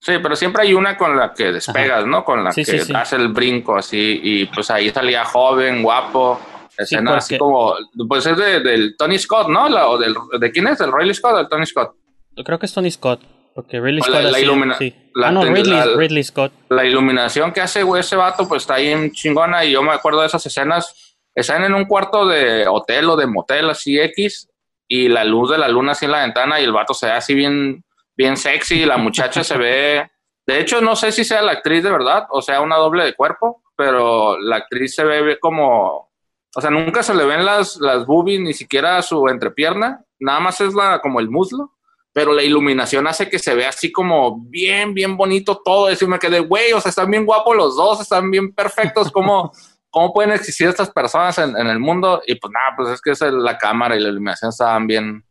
Sí, 0.00 0.12
pero 0.22 0.36
siempre 0.36 0.62
hay 0.62 0.74
una 0.74 0.96
con 0.96 1.16
la 1.16 1.32
que 1.34 1.50
despegas, 1.50 2.06
¿no? 2.06 2.24
Con 2.24 2.44
la 2.44 2.52
Sí, 2.52 2.64
que 2.64 2.70
sí, 2.78 2.78
sí. 2.80 2.92
das 2.92 3.12
el 3.14 3.28
brinco 3.32 3.76
así 3.76 4.20
y 4.22 4.46
pues 4.46 4.70
ahí 4.70 4.90
salía 4.90 5.24
joven, 5.24 5.82
guapo, 5.82 6.38
escena 6.76 7.16
así 7.16 7.36
porque- 7.36 7.38
como, 7.38 7.74
pues 8.08 8.24
es 8.26 8.36
de, 8.36 8.60
del 8.60 8.96
Tony 8.96 9.18
Scott, 9.18 9.48
¿no? 9.48 9.68
La- 9.68 9.88
o 9.88 9.98
del, 9.98 10.14
¿De 10.38 10.52
quién 10.52 10.68
es? 10.68 10.78
¿Del 10.78 10.92
Riley 10.92 11.14
Scott 11.14 11.32
o 11.32 11.36
del 11.38 11.48
Tony 11.48 11.66
Scott? 11.66 11.96
Creo 12.44 12.58
que 12.58 12.66
es 12.66 12.72
Tony 12.74 12.90
Scott, 12.90 13.20
porque 13.54 13.80
Ridley 13.80 14.02
Scott 14.02 14.14
la- 14.14 14.22
la 14.30 14.40
ilumina- 14.40 14.76
sí. 14.78 14.94
la 15.14 15.28
ah, 15.28 15.30
no, 15.32 15.42
Ridley, 15.44 16.22
Scott. 16.24 16.52
La 16.68 16.84
iluminación 16.84 17.52
que 17.52 17.60
hace 17.60 17.82
güey, 17.82 18.00
ese 18.00 18.16
vato 18.16 18.46
pues 18.48 18.62
está 18.62 18.74
ahí 18.74 18.88
en 18.88 19.10
chingona 19.12 19.64
y 19.64 19.72
yo 19.72 19.82
me 19.82 19.92
acuerdo 19.92 20.20
de 20.20 20.26
esas 20.26 20.44
escenas, 20.46 21.16
están 21.34 21.64
en 21.64 21.74
un 21.74 21.84
cuarto 21.86 22.26
de 22.26 22.66
hotel 22.68 23.08
o 23.10 23.16
de 23.16 23.26
motel 23.26 23.70
así 23.70 23.98
X 23.98 24.48
y 24.88 25.08
la 25.08 25.24
luz 25.24 25.50
de 25.50 25.58
la 25.58 25.68
luna 25.68 25.92
así 25.92 26.04
en 26.06 26.12
la 26.12 26.22
ventana 26.22 26.60
y 26.60 26.64
el 26.64 26.72
vato 26.72 26.94
se 26.94 27.06
ve 27.06 27.12
así 27.12 27.34
bien, 27.34 27.84
bien 28.16 28.36
sexy 28.36 28.82
y 28.82 28.86
la 28.86 28.96
muchacha 28.96 29.44
se 29.44 29.56
ve, 29.58 30.10
de 30.46 30.60
hecho 30.60 30.80
no 30.80 30.96
sé 30.96 31.12
si 31.12 31.24
sea 31.24 31.42
la 31.42 31.52
actriz 31.52 31.82
de 31.82 31.90
verdad 31.90 32.26
o 32.30 32.40
sea 32.42 32.60
una 32.60 32.76
doble 32.76 33.04
de 33.04 33.14
cuerpo, 33.14 33.62
pero 33.76 34.38
la 34.40 34.56
actriz 34.56 34.94
se 34.94 35.04
ve 35.04 35.38
como, 35.38 36.10
o 36.56 36.60
sea, 36.60 36.70
nunca 36.70 37.02
se 37.02 37.14
le 37.14 37.24
ven 37.24 37.44
las, 37.44 37.76
las 37.76 38.06
boobies 38.06 38.40
ni 38.40 38.52
siquiera 38.54 39.00
su 39.02 39.28
entrepierna, 39.28 40.04
nada 40.18 40.40
más 40.40 40.60
es 40.60 40.74
la, 40.74 41.00
como 41.00 41.20
el 41.20 41.28
muslo 41.30 41.74
pero 42.18 42.32
la 42.32 42.42
iluminación 42.42 43.06
hace 43.06 43.30
que 43.30 43.38
se 43.38 43.54
vea 43.54 43.68
así 43.68 43.92
como 43.92 44.40
bien, 44.40 44.92
bien 44.92 45.16
bonito 45.16 45.62
todo. 45.64 45.88
Eso 45.88 46.04
y 46.04 46.08
me 46.08 46.18
quedé, 46.18 46.40
güey, 46.40 46.72
o 46.72 46.80
sea, 46.80 46.88
están 46.90 47.08
bien 47.12 47.24
guapos 47.24 47.54
los 47.56 47.76
dos, 47.76 48.00
están 48.00 48.28
bien 48.28 48.52
perfectos. 48.52 49.12
¿Cómo, 49.12 49.52
cómo 49.88 50.12
pueden 50.12 50.32
existir 50.32 50.66
estas 50.66 50.90
personas 50.90 51.38
en, 51.38 51.56
en 51.56 51.68
el 51.68 51.78
mundo? 51.78 52.20
Y 52.26 52.34
pues 52.34 52.50
nada, 52.52 52.74
pues 52.76 52.88
es 52.88 53.00
que 53.00 53.12
es 53.12 53.20
la 53.20 53.56
cámara 53.56 53.94
y 53.94 54.00
la 54.00 54.08
iluminación 54.08 54.48
estaban 54.48 54.88
bien, 54.88 55.24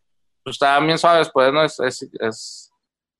pues 0.45 0.53
estaban 0.53 0.85
bien 0.85 0.97
suaves, 0.97 1.29
pues, 1.33 1.51
¿no? 1.51 1.61
Es, 1.65 1.77
es, 1.81 2.07
es- 2.21 2.71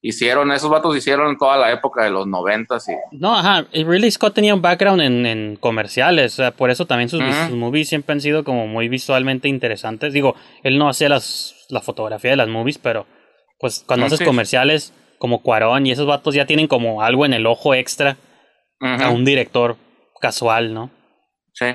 hicieron, 0.02 0.49
esos 0.53 0.69
vatos 0.69 0.95
hicieron 0.95 1.38
toda 1.38 1.57
la 1.57 1.69
época 1.73 2.03
de 2.06 2.11
los 2.11 2.26
noventas 2.26 2.88
y 2.88 2.94
No, 3.11 3.35
ajá, 3.35 3.65
y 3.73 3.84
Ridley 3.84 4.11
Scott 4.11 4.34
tenía 4.35 4.53
un 4.56 4.61
background 4.61 5.02
en, 5.02 5.26
en 5.26 5.56
comerciales, 5.57 6.34
o 6.34 6.35
sea, 6.38 6.52
por 6.52 6.69
eso 6.69 6.85
también 6.85 7.10
sus, 7.10 7.19
Ujú. 7.19 7.34
sus 7.49 7.57
movies 7.57 7.89
siempre 7.89 8.14
han 8.14 8.22
sido 8.22 8.45
como 8.45 8.65
muy 8.68 8.88
visualmente 8.88 9.49
interesantes. 9.49 10.14
Digo, 10.14 10.35
él 10.64 10.77
no 10.77 10.88
hacía 10.88 11.10
las, 11.10 11.65
la 11.69 11.81
fotografía 11.81 12.30
de 12.31 12.38
las 12.38 12.48
movies, 12.48 12.77
pero 12.77 13.06
pues 13.60 13.84
cuando 13.86 14.06
haces 14.06 14.22
comerciales 14.22 14.94
como 15.18 15.42
Cuarón 15.42 15.86
y 15.86 15.92
esos 15.92 16.06
vatos 16.08 16.36
ya 16.36 16.46
tienen 16.46 16.68
como 16.68 17.02
algo 17.02 17.26
en 17.26 17.34
el 17.34 17.46
ojo 17.48 17.74
extra 17.74 18.18
a 18.80 19.10
un 19.10 19.26
director 19.26 19.78
casual, 20.22 20.74
¿no? 20.74 20.92
sí. 21.54 21.66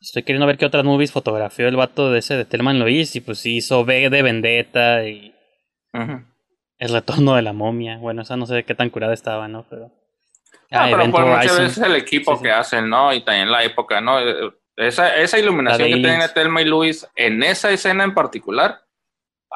Estoy 0.00 0.24
queriendo 0.24 0.48
ver 0.48 0.58
qué 0.58 0.66
otras 0.66 0.82
movies 0.82 1.12
fotografió 1.12 1.68
el 1.68 1.76
vato 1.76 2.10
de 2.10 2.18
ese 2.18 2.36
de 2.36 2.44
Telman 2.44 2.80
Lois 2.80 3.14
y 3.14 3.20
pues 3.20 3.46
hizo 3.46 3.82
V 3.82 4.10
de 4.10 4.22
Vendetta 4.22 5.04
y 5.06 5.32
ujú. 5.94 6.24
El 6.78 6.92
retorno 6.92 7.36
de 7.36 7.42
la 7.42 7.52
momia. 7.52 7.98
Bueno, 7.98 8.22
esa 8.22 8.36
no 8.36 8.46
sé 8.46 8.64
qué 8.64 8.74
tan 8.74 8.90
curada 8.90 9.14
estaba, 9.14 9.46
¿no? 9.46 9.64
Pero. 9.70 9.92
Ah, 10.72 10.86
pero 10.86 10.96
Event 10.96 11.12
por 11.12 11.24
muchas 11.24 11.56
veces 11.56 11.84
el 11.84 11.94
equipo 11.94 12.32
Sí, 12.32 12.38
sí. 12.38 12.42
que 12.42 12.50
hacen, 12.50 12.88
¿no? 12.88 13.14
Y 13.14 13.24
también 13.24 13.52
la 13.52 13.62
época, 13.62 14.00
¿no? 14.00 14.18
Eh, 14.18 14.50
Esa, 14.76 15.14
esa 15.18 15.38
iluminación 15.38 15.86
que 15.86 15.94
de 15.94 16.00
tiene 16.00 16.14
Aliens. 16.16 16.34
Telma 16.34 16.62
y 16.62 16.64
Luis 16.64 17.06
en 17.14 17.44
esa 17.44 17.70
escena 17.70 18.02
en 18.02 18.12
particular 18.14 18.81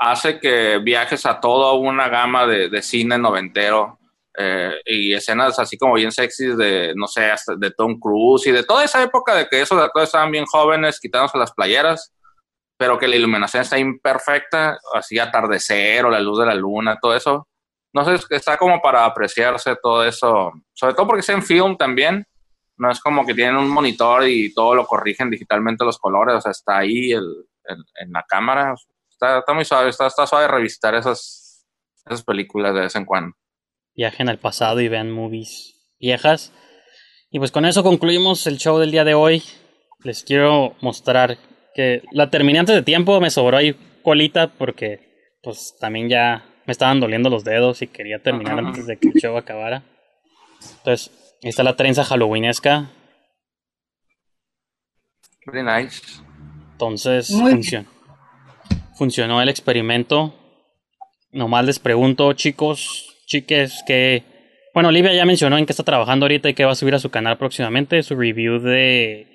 hace 0.00 0.38
que 0.40 0.78
viajes 0.78 1.24
a 1.26 1.40
toda 1.40 1.72
una 1.74 2.08
gama 2.08 2.46
de, 2.46 2.68
de 2.68 2.82
cine 2.82 3.18
noventero 3.18 3.98
eh, 4.38 4.72
y 4.84 5.14
escenas 5.14 5.58
así 5.58 5.78
como 5.78 5.94
bien 5.94 6.12
sexys 6.12 6.56
de, 6.56 6.92
no 6.94 7.06
sé, 7.06 7.30
de 7.56 7.70
Tom 7.70 7.98
Cruise 7.98 8.46
y 8.46 8.52
de 8.52 8.64
toda 8.64 8.84
esa 8.84 9.02
época 9.02 9.34
de 9.34 9.48
que 9.48 9.60
esos 9.62 9.80
actores 9.80 10.08
estaban 10.08 10.30
bien 10.30 10.44
jóvenes, 10.44 11.00
quitándose 11.00 11.38
las 11.38 11.52
playeras, 11.52 12.12
pero 12.76 12.98
que 12.98 13.08
la 13.08 13.16
iluminación 13.16 13.62
está 13.62 13.78
imperfecta, 13.78 14.76
así 14.94 15.18
atardecer 15.18 16.04
o 16.04 16.10
la 16.10 16.20
luz 16.20 16.38
de 16.40 16.46
la 16.46 16.54
luna, 16.54 16.98
todo 17.00 17.16
eso. 17.16 17.48
No 17.94 18.04
sé, 18.04 18.22
está 18.34 18.58
como 18.58 18.82
para 18.82 19.06
apreciarse 19.06 19.74
todo 19.82 20.04
eso, 20.04 20.52
sobre 20.74 20.92
todo 20.92 21.06
porque 21.06 21.20
es 21.20 21.28
en 21.30 21.42
film 21.42 21.78
también, 21.78 22.26
no 22.76 22.90
es 22.90 23.00
como 23.00 23.24
que 23.24 23.32
tienen 23.32 23.56
un 23.56 23.70
monitor 23.70 24.28
y 24.28 24.52
todo 24.52 24.74
lo 24.74 24.86
corrigen 24.86 25.30
digitalmente 25.30 25.82
los 25.86 25.98
colores, 25.98 26.34
o 26.34 26.40
sea, 26.42 26.50
está 26.52 26.76
ahí 26.78 27.12
el- 27.12 27.46
en 27.98 28.12
la 28.12 28.22
cámara, 28.24 28.74
está, 29.16 29.38
está 29.38 29.54
muy 29.54 29.64
suave, 29.64 29.90
está, 29.90 30.06
está 30.06 30.26
suave 30.26 30.46
revisitar 30.48 30.94
esas, 30.94 31.66
esas 32.04 32.22
películas 32.22 32.74
de 32.74 32.80
vez 32.80 32.94
en 32.94 33.04
cuando. 33.04 33.34
Viajen 33.94 34.28
al 34.28 34.38
pasado 34.38 34.80
y 34.80 34.88
vean 34.88 35.10
movies 35.10 35.74
viejas. 35.98 36.52
Y 37.30 37.38
pues 37.38 37.50
con 37.50 37.64
eso 37.64 37.82
concluimos 37.82 38.46
el 38.46 38.58
show 38.58 38.78
del 38.78 38.90
día 38.90 39.04
de 39.04 39.14
hoy. 39.14 39.42
les 40.04 40.22
quiero 40.22 40.76
mostrar 40.80 41.38
que 41.74 42.02
la 42.12 42.30
terminé 42.30 42.58
antes 42.58 42.74
de 42.74 42.82
tiempo, 42.82 43.20
me 43.20 43.30
sobró 43.30 43.56
ahí 43.56 43.74
colita 44.02 44.52
porque 44.52 45.32
pues 45.42 45.76
también 45.80 46.08
ya 46.08 46.44
me 46.66 46.72
estaban 46.72 47.00
doliendo 47.00 47.30
los 47.30 47.44
dedos 47.44 47.82
y 47.82 47.88
quería 47.88 48.22
terminar 48.22 48.58
Ajá. 48.58 48.68
antes 48.68 48.86
de 48.86 48.98
que 48.98 49.08
el 49.08 49.14
show 49.14 49.36
acabara. 49.36 49.82
Entonces, 50.78 51.10
ahí 51.42 51.50
está 51.50 51.62
la 51.62 51.76
trenza 51.76 52.04
halloweenesca. 52.04 52.90
Very 55.46 55.62
nice. 55.62 56.02
Entonces, 56.72 57.30
bien. 57.70 57.86
Funcionó. 58.96 59.40
El 59.40 59.48
experimento. 59.48 60.34
Nomás 61.32 61.64
les 61.64 61.78
pregunto, 61.78 62.32
chicos, 62.32 63.22
chiques, 63.26 63.82
que... 63.86 64.24
Bueno, 64.74 64.90
Olivia 64.90 65.14
ya 65.14 65.24
mencionó 65.24 65.56
en 65.58 65.66
qué 65.66 65.72
está 65.72 65.84
trabajando 65.84 66.24
ahorita 66.24 66.48
y 66.48 66.54
que 66.54 66.64
va 66.64 66.72
a 66.72 66.76
subir 66.76 66.94
a 66.94 66.98
su 66.98 67.10
canal 67.10 67.38
próximamente, 67.38 68.02
su 68.02 68.14
review 68.14 68.58
de... 68.58 69.26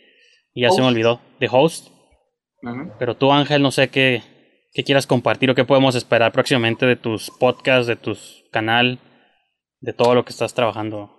Ya 0.53 0.69
se 0.69 0.81
me 0.81 0.87
olvidó, 0.87 1.21
de 1.39 1.47
Host. 1.49 1.87
Pero 2.99 3.15
tú, 3.15 3.31
Ángel, 3.31 3.61
no 3.61 3.71
sé 3.71 3.89
qué, 3.89 4.21
qué 4.73 4.83
quieras 4.83 5.07
compartir 5.07 5.49
o 5.49 5.55
qué 5.55 5.63
podemos 5.63 5.95
esperar 5.95 6.31
próximamente 6.31 6.85
de 6.85 6.95
tus 6.95 7.31
podcasts, 7.31 7.87
de 7.87 7.95
tu 7.95 8.17
canal, 8.51 8.99
de 9.79 9.93
todo 9.93 10.13
lo 10.13 10.25
que 10.25 10.31
estás 10.31 10.53
trabajando. 10.53 11.17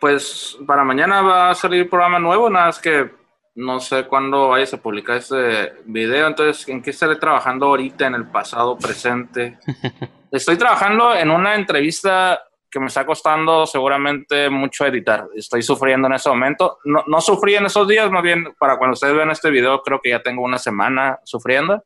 Pues 0.00 0.58
para 0.66 0.84
mañana 0.84 1.22
va 1.22 1.50
a 1.50 1.54
salir 1.54 1.88
programa 1.88 2.18
nuevo, 2.18 2.50
nada 2.50 2.66
más 2.66 2.78
que 2.78 3.10
no 3.58 3.80
sé 3.80 4.04
cuándo 4.04 4.50
vayas 4.50 4.72
a 4.72 4.80
publicar 4.80 5.16
este 5.16 5.72
video, 5.84 6.28
entonces 6.28 6.68
en 6.68 6.80
qué 6.80 6.90
estaré 6.90 7.16
trabajando 7.16 7.66
ahorita, 7.66 8.06
en 8.06 8.14
el 8.14 8.28
pasado, 8.28 8.78
presente. 8.78 9.58
Estoy 10.30 10.56
trabajando 10.56 11.12
en 11.12 11.28
una 11.28 11.56
entrevista 11.56 12.40
que 12.70 12.78
me 12.78 12.86
está 12.86 13.04
costando 13.04 13.66
seguramente 13.66 14.48
mucho 14.48 14.86
editar. 14.86 15.26
Estoy 15.34 15.62
sufriendo 15.62 16.06
en 16.06 16.14
ese 16.14 16.28
momento. 16.28 16.78
No, 16.84 17.02
no 17.08 17.20
sufrí 17.20 17.56
en 17.56 17.66
esos 17.66 17.88
días, 17.88 18.08
más 18.12 18.22
bien 18.22 18.54
para 18.60 18.78
cuando 18.78 18.92
ustedes 18.92 19.16
vean 19.16 19.32
este 19.32 19.50
video, 19.50 19.82
creo 19.82 20.00
que 20.00 20.10
ya 20.10 20.22
tengo 20.22 20.42
una 20.42 20.58
semana 20.58 21.18
sufriendo. 21.24 21.82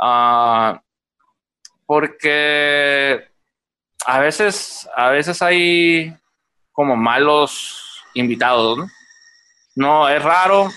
Ah, 0.00 0.80
porque 1.84 3.28
a 4.06 4.20
veces, 4.20 4.88
a 4.96 5.10
veces 5.10 5.42
hay 5.42 6.16
como 6.72 6.96
malos 6.96 8.02
invitados, 8.14 8.78
¿no? 8.78 8.86
No, 9.78 10.08
es 10.08 10.22
raro. 10.22 10.68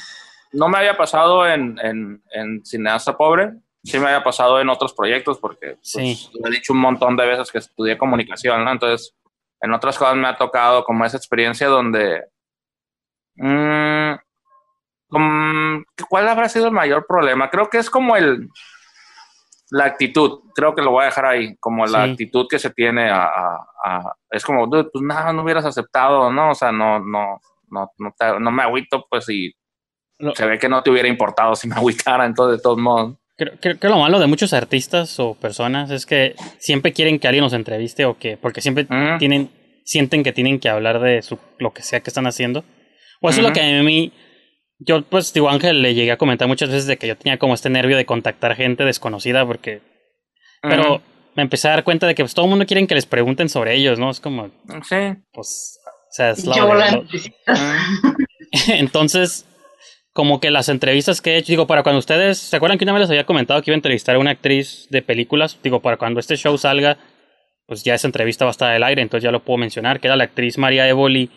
No 0.54 0.68
me 0.70 0.78
había 0.78 0.96
pasado 0.98 1.48
en, 1.48 1.78
en, 1.82 2.24
en 2.32 2.64
Cineasta 2.66 3.18
Pobre. 3.18 3.54
Sí 3.84 3.98
me 3.98 4.06
había 4.08 4.24
pasado 4.24 4.60
en 4.62 4.70
otros 4.70 4.94
proyectos 4.94 5.40
porque 5.40 5.70
pues, 5.76 5.80
Sí. 5.82 6.30
lo 6.40 6.48
he 6.50 6.52
dicho 6.54 6.74
un 6.74 6.80
montón 6.80 7.16
de 7.16 7.26
veces 7.26 7.52
que 7.52 7.58
estudié 7.58 7.98
comunicación, 7.98 8.64
¿no? 8.64 8.72
Entonces, 8.72 9.16
en 9.60 9.74
otras 9.74 9.98
cosas 9.98 10.16
me 10.16 10.28
ha 10.28 10.38
tocado 10.38 10.84
como 10.84 11.04
esa 11.06 11.18
experiencia 11.18 11.68
donde... 11.68 12.26
mm, 13.36 14.14
mm, 15.10 15.84
¿Cuál 16.10 16.28
habrá 16.30 16.48
sido 16.50 16.66
el 16.68 16.72
mayor 16.74 17.06
problema? 17.08 17.50
Creo 17.50 17.70
que 17.70 17.80
es 17.80 17.90
como 17.90 18.16
el... 18.16 18.50
La 19.74 19.86
actitud, 19.86 20.42
creo 20.54 20.76
que 20.76 20.82
lo 20.82 20.92
voy 20.92 21.04
a 21.04 21.06
dejar 21.06 21.26
ahí, 21.26 21.56
como 21.58 21.86
la 21.86 22.04
Sí. 22.06 22.12
actitud 22.12 22.46
que 22.50 22.60
se 22.60 22.72
tiene 22.72 23.10
a, 23.10 23.24
a- 23.24 23.68
a- 23.86 24.16
es 24.30 24.44
como, 24.44 24.68
dude, 24.68 24.90
pues 24.92 25.02
nada, 25.02 25.32
no 25.32 25.44
hubieras 25.44 25.64
aceptado, 25.66 26.30
¿no? 26.30 26.52
O 26.52 26.56
sea, 26.56 26.74
no, 26.74 27.00
no, 27.00 27.40
no, 27.72 27.90
no, 27.98 28.14
te- 28.18 28.40
no 28.40 28.52
me 28.52 28.64
agüito, 28.64 29.06
pues, 29.10 29.28
y 29.30 29.52
Lo- 30.20 30.36
se 30.36 30.46
ve 30.46 30.60
que 30.60 30.70
no 30.70 30.84
te 30.84 30.92
hubiera 30.92 31.08
importado 31.08 31.56
si 31.56 31.68
me 31.68 31.76
agüitara, 31.76 32.26
entonces, 32.26 32.60
de 32.60 32.64
todos 32.64 32.78
modos. 32.78 33.18
Creo, 33.38 33.54
creo 33.60 33.80
que 33.80 33.90
lo 33.90 33.98
malo 33.98 34.20
de 34.20 34.28
muchos 34.28 34.54
artistas 34.54 35.20
o 35.20 35.34
personas 35.34 35.90
es 35.90 36.06
que 36.06 36.36
siempre 36.60 36.94
quieren 36.94 37.18
que 37.18 37.28
alguien 37.28 37.44
los 37.44 37.54
entreviste 37.54 38.06
o 38.06 38.18
que, 38.18 38.38
porque 38.38 38.62
siempre 38.62 38.86
tienen, 39.18 39.50
sienten 39.84 40.22
que 40.24 40.32
tienen 40.32 40.60
que 40.60 40.70
hablar 40.70 41.00
de 41.00 41.22
su, 41.24 41.40
lo 41.58 41.74
que 41.74 41.82
sea 41.82 42.02
que 42.02 42.10
están 42.12 42.28
haciendo. 42.28 42.64
O 43.20 43.30
eso 43.30 43.40
es 43.42 43.48
lo 43.48 43.52
que 43.54 43.62
a 43.62 43.82
mí, 43.84 44.12
yo 44.78 45.02
pues 45.04 45.34
digo 45.34 45.50
Ángel 45.50 45.82
le 45.82 45.96
llegué 45.96 46.12
a 46.12 46.18
comentar 46.18 46.48
muchas 46.48 46.70
veces 46.70 46.86
de 46.88 46.98
que 46.98 47.08
yo 47.08 47.18
tenía 47.18 47.40
como 47.40 47.54
este 47.56 47.70
nervio 47.70 47.98
de 47.98 48.06
contactar 48.06 48.56
gente 48.56 48.84
desconocida 48.84 49.44
porque, 49.46 49.82
pero 50.62 51.02
me 51.36 51.42
empecé 51.44 51.68
a 51.68 51.72
dar 51.72 51.84
cuenta 51.84 52.06
de 52.08 52.14
que 52.14 52.24
pues 52.24 52.34
todo 52.36 52.46
el 52.46 52.50
mundo 52.52 52.66
quiere 52.68 52.86
que 52.86 52.94
les 52.96 53.06
pregunten 53.08 53.48
sobre 53.50 53.74
ellos, 53.76 53.98
¿no? 53.98 54.12
Es 54.12 54.20
como, 54.20 54.52
Sí. 54.84 54.98
pues, 55.32 55.80
o 56.12 56.14
sea, 56.14 56.32
es 56.32 56.46
la 56.46 56.56
Yo 56.58 56.74
la 56.74 56.92
lo- 56.92 57.06
Entonces, 58.68 59.46
como 60.14 60.40
que 60.40 60.52
las 60.52 60.70
entrevistas 60.70 61.22
que 61.22 61.32
he 61.32 61.38
hecho, 61.38 61.54
digo, 61.54 61.68
para 61.68 61.84
cuando 61.84 62.00
ustedes, 62.00 62.38
¿se 62.38 62.56
acuerdan 62.56 62.78
que 62.78 62.84
una 62.86 62.94
vez 62.94 63.02
les 63.02 63.10
había 63.10 63.26
comentado 63.26 63.62
que 63.62 63.72
iba 63.72 63.76
a 63.76 63.78
entrevistar 63.78 64.16
a 64.16 64.20
una 64.20 64.32
actriz 64.32 64.88
de 64.90 65.02
películas? 65.02 65.58
Digo, 65.64 65.80
para 65.82 65.98
cuando 65.98 66.20
este 66.20 66.36
show 66.36 66.58
salga, 66.58 66.98
pues 67.66 67.84
ya 67.84 67.96
esa 67.96 68.08
entrevista 68.08 68.44
va 68.46 68.50
a 68.50 68.52
estar 68.52 68.72
al 68.72 68.84
aire, 68.84 69.02
entonces 69.02 69.24
ya 69.24 69.32
lo 69.32 69.44
puedo 69.44 69.58
mencionar, 69.58 70.00
que 70.00 70.08
era 70.08 70.18
la 70.18 70.26
actriz 70.26 70.58
María 70.58 70.88
Evoli 70.90 71.30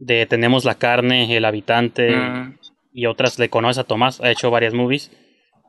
de 0.00 0.26
Tenemos 0.26 0.64
la 0.64 0.74
carne, 0.76 1.36
El 1.36 1.44
habitante 1.44 2.10
Mm. 2.10 2.58
y 2.92 3.06
otras, 3.06 3.38
le 3.38 3.48
conoce 3.48 3.80
a 3.80 3.84
Tomás, 3.84 4.20
ha 4.20 4.30
hecho 4.30 4.50
varias 4.50 4.74
movies. 4.74 5.10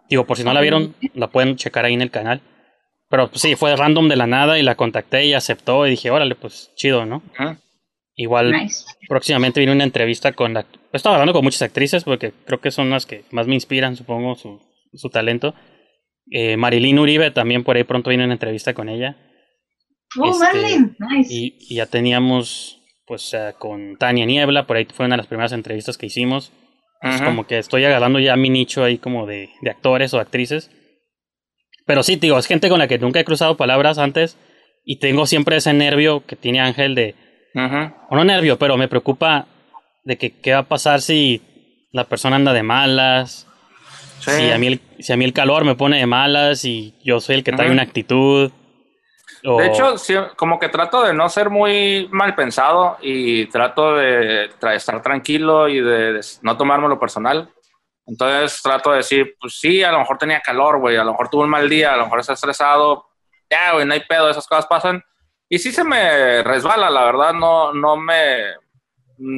Digo, 0.10 0.26
por 0.26 0.38
si 0.38 0.44
no 0.44 0.54
la 0.54 0.62
vieron, 0.62 0.96
la 1.14 1.28
pueden 1.28 1.56
checar 1.56 1.86
ahí 1.86 1.94
en 1.94 2.02
el 2.02 2.10
canal. 2.10 2.42
Pero 3.10 3.30
pues, 3.30 3.42
sí, 3.44 3.56
fue 3.56 3.76
random 3.76 4.08
de 4.08 4.16
la 4.16 4.26
nada 4.26 4.58
y 4.58 4.64
la 4.64 4.74
contacté 4.76 5.26
y 5.26 5.34
aceptó 5.36 5.86
y 5.86 5.92
dije, 5.92 6.10
órale, 6.10 6.34
pues 6.34 6.72
chido, 6.76 7.06
¿no? 7.06 7.18
Ujú. 7.40 7.58
Igual 8.22 8.52
Nice. 8.52 8.84
próximamente 9.08 9.62
viene 9.62 9.72
una 9.72 9.86
entrevista 9.86 10.34
con 10.34 10.54
la... 10.54 10.66
He 10.91 10.98
estado 10.98 11.16
hablando 11.16 11.32
con 11.32 11.41
muchas 11.44 11.62
actrices 11.62 12.04
porque 12.04 12.34
creo 12.46 12.60
que 12.60 12.70
son 12.70 12.90
las 12.90 13.06
que 13.06 13.24
más 13.32 13.48
me 13.48 13.54
inspiran, 13.56 13.96
supongo, 13.96 14.36
su, 14.36 14.60
su 14.94 15.10
talento. 15.10 15.56
Eh, 16.30 16.58
Marilyn 16.58 17.00
Uribe 17.00 17.32
también 17.32 17.64
por 17.64 17.78
ahí 17.78 17.86
pronto 17.86 18.10
viene 18.10 18.26
una 18.26 18.34
entrevista 18.34 18.74
con 18.74 18.90
ella. 18.90 19.16
Oh, 20.20 20.32
Este, 20.32 20.44
Marilyn, 20.44 20.98
nice. 21.00 21.34
Y, 21.34 21.56
y 21.62 21.76
ya 21.76 21.86
teníamos, 21.86 22.82
pues, 23.06 23.34
eh, 23.34 23.54
con 23.58 23.96
Tania 23.98 24.26
Niebla, 24.26 24.68
por 24.68 24.76
ahí 24.76 24.86
fue 24.94 25.06
una 25.06 25.14
de 25.16 25.20
las 25.20 25.28
primeras 25.28 25.54
entrevistas 25.54 25.98
que 25.98 26.08
hicimos. 26.08 26.52
Es 27.02 27.16
Ujú. 27.16 27.24
como 27.24 27.48
que 27.48 27.58
estoy 27.58 27.86
agarrando 27.86 28.20
ya 28.20 28.36
mi 28.36 28.50
nicho 28.50 28.84
ahí 28.84 28.98
como 28.98 29.28
de, 29.28 29.50
de 29.62 29.70
actores 29.70 30.14
o 30.14 30.20
actrices. 30.20 30.70
Pero 31.86 32.04
sí, 32.04 32.18
digo, 32.18 32.38
es 32.38 32.48
gente 32.48 32.68
con 32.68 32.80
la 32.80 32.90
que 32.90 33.00
nunca 33.00 33.22
he 33.22 33.24
cruzado 33.26 33.56
palabras 33.56 33.98
antes 33.98 34.38
y 34.84 35.00
tengo 35.00 35.26
siempre 35.26 35.56
ese 35.56 35.72
nervio 35.72 36.26
que 36.26 36.36
tiene 36.36 36.60
Ángel 36.60 36.96
de, 36.96 37.16
Ujú. 37.56 37.94
o 38.10 38.16
no 38.16 38.24
nervio, 38.24 38.58
pero 38.60 38.78
me 38.78 38.88
preocupa 38.88 39.46
de 40.04 40.18
que 40.18 40.40
qué 40.40 40.54
va 40.54 40.60
a 40.60 40.64
pasar 40.64 41.02
si 41.02 41.42
la 41.92 42.04
persona 42.06 42.36
anda 42.36 42.54
de 42.54 42.64
malas, 42.64 43.46
Sí. 44.20 44.32
si, 44.32 44.52
a 44.52 44.58
mí 44.58 44.68
el, 44.68 44.82
si 45.00 45.14
a 45.14 45.18
mí 45.18 45.24
el 45.26 45.34
calor 45.34 45.64
me 45.66 45.76
pone 45.76 45.98
de 45.98 46.06
malas 46.06 46.66
y 46.66 46.94
yo 47.04 47.20
soy 47.22 47.36
el 47.36 47.44
que 47.44 47.52
trae 47.54 47.68
Ujú. 47.68 47.74
una 47.74 47.84
actitud. 47.84 48.52
o- 49.46 49.58
De 49.62 49.68
hecho, 49.68 49.98
sí, 49.98 50.14
como 50.36 50.60
que 50.60 50.68
trato 50.68 51.02
de 51.04 51.14
no 51.14 51.30
ser 51.30 51.50
muy 51.50 52.10
mal 52.12 52.36
pensado 52.36 52.98
y 53.02 53.46
trato 53.46 53.96
de 53.96 54.50
tra- 54.60 54.76
estar 54.76 55.02
tranquilo 55.02 55.70
y 55.70 55.80
de, 55.80 56.14
de 56.14 56.22
no 56.42 56.58
tomármelo 56.58 57.00
personal. 57.00 57.50
Entonces 58.06 58.62
trato 58.62 58.92
de 58.92 58.98
decir, 58.98 59.36
pues 59.40 59.58
sí, 59.60 59.82
a 59.84 59.92
lo 59.94 60.00
mejor 60.00 60.18
tenía 60.18 60.42
calor, 60.42 60.80
güey, 60.80 60.98
a 60.98 61.04
lo 61.06 61.12
mejor 61.12 61.30
tuve 61.30 61.44
un 61.46 61.50
mal 61.50 61.70
día, 61.70 61.94
a 61.94 61.98
lo 61.98 62.04
mejor 62.04 62.20
está 62.20 62.34
estresado, 62.34 63.06
ya, 63.50 63.72
güey, 63.74 63.86
no 63.86 63.94
hay 63.94 64.02
pedo, 64.02 64.30
esas 64.30 64.46
cosas 64.48 64.66
pasan. 64.68 65.02
Y 65.50 65.58
sí 65.60 65.72
se 65.72 65.84
me 65.84 66.44
resbala, 66.44 66.90
la 66.90 67.04
verdad, 67.04 67.34
no, 67.34 67.74
no 67.74 67.98
me... 67.98 68.44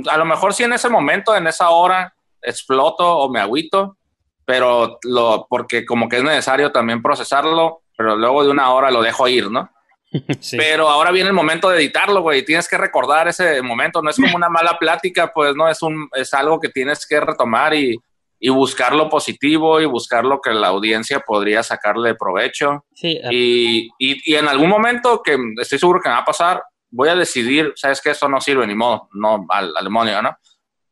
A 0.10 0.18
lo 0.18 0.26
mejor 0.26 0.54
sí 0.54 0.64
en 0.64 0.74
ese 0.74 0.90
momento, 0.90 1.36
en 1.36 1.48
esa 1.48 1.70
hora, 1.70 2.14
exploto 2.42 3.18
o 3.18 3.32
me 3.32 3.40
agüito, 3.40 3.98
pero 4.46 5.00
lo, 5.04 5.48
porque 5.50 5.86
como 5.86 6.10
que 6.10 6.18
es 6.18 6.24
necesario 6.24 6.72
también 6.72 7.02
procesarlo, 7.02 7.82
pero 7.98 8.16
luego 8.16 8.44
de 8.44 8.52
una 8.52 8.72
hora 8.74 8.92
lo 8.92 9.02
dejo 9.02 9.28
ir, 9.28 9.50
¿no? 9.50 9.72
sí. 10.42 10.58
Pero 10.58 10.90
ahora 10.90 11.12
viene 11.12 11.30
el 11.30 11.36
momento 11.36 11.70
de 11.70 11.78
editarlo, 11.78 12.22
güey. 12.22 12.44
Tienes 12.44 12.68
que 12.68 12.78
recordar 12.78 13.30
ese 13.30 13.62
momento. 13.62 14.02
No 14.02 14.10
es 14.10 14.18
como 14.18 14.36
una 14.36 14.50
mala 14.50 14.78
plática, 14.78 15.32
pues 15.34 15.56
no 15.56 15.70
es 15.70 15.82
un 15.82 16.10
es 16.14 16.34
algo 16.34 16.60
que 16.60 16.70
tienes 16.70 17.08
que 17.08 17.20
retomar 17.22 17.74
y, 17.74 17.98
y 18.44 18.50
buscar 18.50 18.96
lo 18.96 19.08
positivo 19.08 19.80
y 19.80 19.86
buscar 19.86 20.26
lo 20.26 20.42
que 20.42 20.52
la 20.52 20.70
audiencia 20.70 21.20
podría 21.20 21.62
sacarle 21.62 22.16
provecho. 22.16 22.86
Sí, 22.96 23.22
Y, 23.30 23.88
y, 24.00 24.32
y 24.34 24.36
en 24.36 24.48
algún 24.48 24.68
momento 24.68 25.22
que 25.24 25.38
estoy 25.62 25.78
seguro 25.78 26.02
que 26.02 26.10
me 26.10 26.16
va 26.16 26.22
a 26.22 26.26
pasar, 26.26 26.64
voy 26.90 27.10
a 27.10 27.16
decidir, 27.16 27.72
sabes 27.76 28.02
que 28.02 28.10
esto 28.10 28.28
no 28.28 28.42
sirve 28.42 28.66
ni 28.66 28.74
modo, 28.74 29.10
no 29.14 29.46
al, 29.48 29.72
al 29.78 29.84
demonio, 29.84 30.24
¿no? 30.24 30.36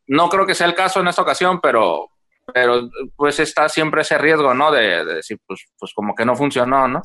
No 0.05 0.30
creo 0.30 0.45
que 0.45 0.53
sea 0.53 0.67
el 0.67 0.76
caso 0.76 0.99
en 0.99 1.07
esta 1.07 1.23
ocasión, 1.23 1.59
pero, 1.59 2.09
pero 2.53 2.88
pues 3.15 3.39
está 3.39 3.67
siempre 3.67 4.03
ese 4.03 4.19
riesgo, 4.19 4.53
¿no? 4.53 4.71
De, 4.71 5.03
de 5.03 5.15
decir, 5.15 5.39
pues, 5.47 5.65
pues 5.77 5.91
como 5.95 6.13
que 6.13 6.26
no 6.26 6.35
funcionó, 6.35 6.88
¿no? 6.88 7.01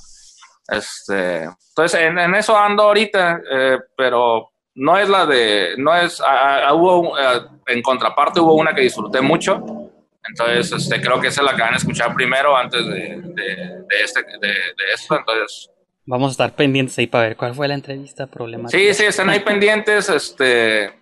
Este, 0.68 1.44
entonces, 1.44 2.00
en, 2.00 2.18
en 2.18 2.34
eso 2.34 2.54
ando 2.56 2.82
ahorita, 2.84 3.40
eh, 3.50 3.78
pero 3.96 4.50
no 4.74 4.98
es 4.98 5.08
la 5.08 5.24
de, 5.24 5.74
no 5.78 5.94
es, 5.94 6.20
hubo, 6.20 7.18
eh, 7.18 7.40
en 7.66 7.80
contraparte 7.82 8.40
hubo 8.40 8.54
una 8.54 8.74
que 8.74 8.82
disfruté 8.82 9.20
mucho, 9.20 9.83
entonces 10.28 10.72
este, 10.72 11.00
creo 11.00 11.20
que 11.20 11.28
esa 11.28 11.42
es 11.42 11.46
la 11.46 11.56
que 11.56 11.62
van 11.62 11.74
a 11.74 11.76
escuchar 11.76 12.14
primero 12.14 12.56
antes 12.56 12.84
de, 12.86 13.20
de, 13.22 13.44
de 13.88 14.00
este, 14.02 14.22
de, 14.22 14.48
de 14.48 14.92
esto, 14.94 15.18
entonces, 15.18 15.70
vamos 16.06 16.28
a 16.28 16.32
estar 16.32 16.54
pendientes 16.54 16.98
ahí 16.98 17.06
para 17.06 17.28
ver 17.28 17.36
cuál 17.36 17.54
fue 17.54 17.68
la 17.68 17.74
entrevista 17.74 18.26
problemática. 18.26 18.78
sí, 18.78 18.94
sí, 18.94 19.04
están 19.04 19.30
ahí 19.30 19.40
pendientes, 19.40 20.08
este, 20.08 20.92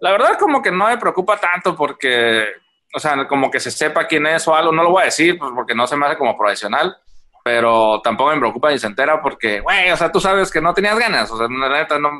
la 0.00 0.12
verdad 0.12 0.38
como 0.38 0.62
que 0.62 0.70
no 0.70 0.88
me 0.88 0.98
preocupa 0.98 1.38
tanto 1.38 1.76
porque, 1.76 2.46
o 2.94 2.98
sea, 2.98 3.26
como 3.26 3.50
que 3.50 3.60
se 3.60 3.70
sepa 3.70 4.06
quién 4.06 4.26
es 4.26 4.46
o 4.48 4.54
algo, 4.54 4.72
no 4.72 4.82
lo 4.82 4.90
voy 4.90 5.02
a 5.02 5.06
decir 5.06 5.38
pues, 5.38 5.50
porque 5.54 5.74
no 5.74 5.86
se 5.86 5.96
me 5.96 6.06
hace 6.06 6.18
como 6.18 6.36
profesional, 6.36 6.96
pero 7.44 8.00
tampoco 8.02 8.32
me 8.32 8.40
preocupa 8.40 8.70
ni 8.70 8.78
se 8.78 8.86
entera 8.86 9.20
porque, 9.20 9.60
güey, 9.60 9.90
o 9.90 9.96
sea, 9.96 10.10
tú 10.10 10.20
sabes 10.20 10.50
que 10.50 10.60
no 10.60 10.74
tenías 10.74 10.98
ganas, 10.98 11.30
o 11.30 11.36
sea, 11.36 11.46
la 11.48 11.68
neta, 11.68 11.98
no, 11.98 12.10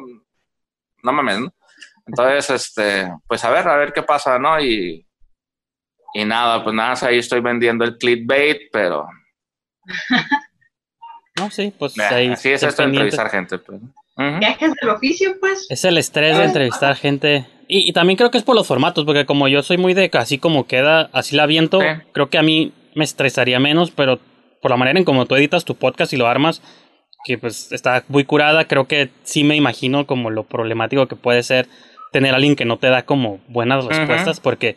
no 1.03 1.13
mames, 1.13 1.41
¿no? 1.41 1.55
Entonces, 2.07 2.51
este, 2.51 3.11
pues 3.27 3.45
a 3.45 3.51
ver, 3.51 3.67
a 3.67 3.77
ver 3.77 3.93
qué 3.93 4.03
pasa, 4.03 4.39
¿no? 4.39 4.61
Y, 4.61 5.07
Y 6.15 6.25
nada, 6.25 6.63
pues 6.63 6.75
nada, 6.75 6.95
ahí 7.09 7.19
estoy 7.19 7.41
vendiendo 7.41 7.85
el 7.85 7.99
clickbait, 7.99 8.71
pero 8.73 9.07
No, 11.37 11.51
sí, 11.51 11.73
pues 11.77 11.99
eh, 11.99 12.03
ahí. 12.03 12.29
así 12.29 12.51
es 12.51 12.63
esto 12.63 12.83
de 12.83 12.89
entrevistar 12.89 13.29
gente. 13.29 13.59
Pues. 13.59 13.81
Viajes 14.39 14.73
del 14.81 14.91
oficio, 14.91 15.35
pues. 15.41 15.67
Es 15.69 15.85
el 15.85 15.99
estrés 15.99 16.37
de 16.39 16.45
entrevistar 16.45 16.95
gente. 16.95 17.47
Y, 17.67 17.89
y 17.89 17.93
también 17.93 18.17
creo 18.17 18.31
que 18.31 18.39
es 18.39 18.45
por 18.45 18.55
los 18.55 18.67
formatos, 18.69 19.05
porque 19.05 19.27
como 19.27 19.49
yo 19.49 19.63
soy 19.63 19.77
muy 19.77 19.95
de 19.95 20.11
así 20.15 20.39
como 20.39 20.67
queda, 20.67 21.11
así 21.13 21.35
la 21.35 21.43
aviento, 21.45 21.81
Sí. 21.81 21.87
creo 22.13 22.31
que 22.31 22.39
a 22.39 22.43
mí 22.43 22.73
me 22.95 23.03
estresaría 23.05 23.59
menos, 23.59 23.91
pero 23.91 24.21
por 24.63 24.71
la 24.71 24.77
manera 24.77 24.99
en 24.99 25.05
como 25.05 25.27
tú 25.27 25.35
editas 25.35 25.65
tu 25.65 25.75
podcast 25.75 26.13
y 26.13 26.17
lo 26.17 26.29
armas, 26.29 26.63
que 27.25 27.37
pues 27.39 27.73
está 27.73 28.05
muy 28.09 28.25
curada, 28.25 28.69
creo 28.69 28.87
que 28.87 29.11
sí 29.25 29.43
me 29.43 29.57
imagino 29.57 30.07
como 30.07 30.31
lo 30.31 30.45
problemático 30.45 31.09
que 31.09 31.17
puede 31.17 31.43
ser 31.43 31.67
tener 32.13 32.33
a 32.33 32.37
alguien 32.37 32.55
que 32.55 32.65
no 32.67 32.79
te 32.79 32.89
da 32.89 33.05
como 33.05 33.41
buenas 33.49 33.85
respuestas, 33.85 34.39
porque 34.39 34.77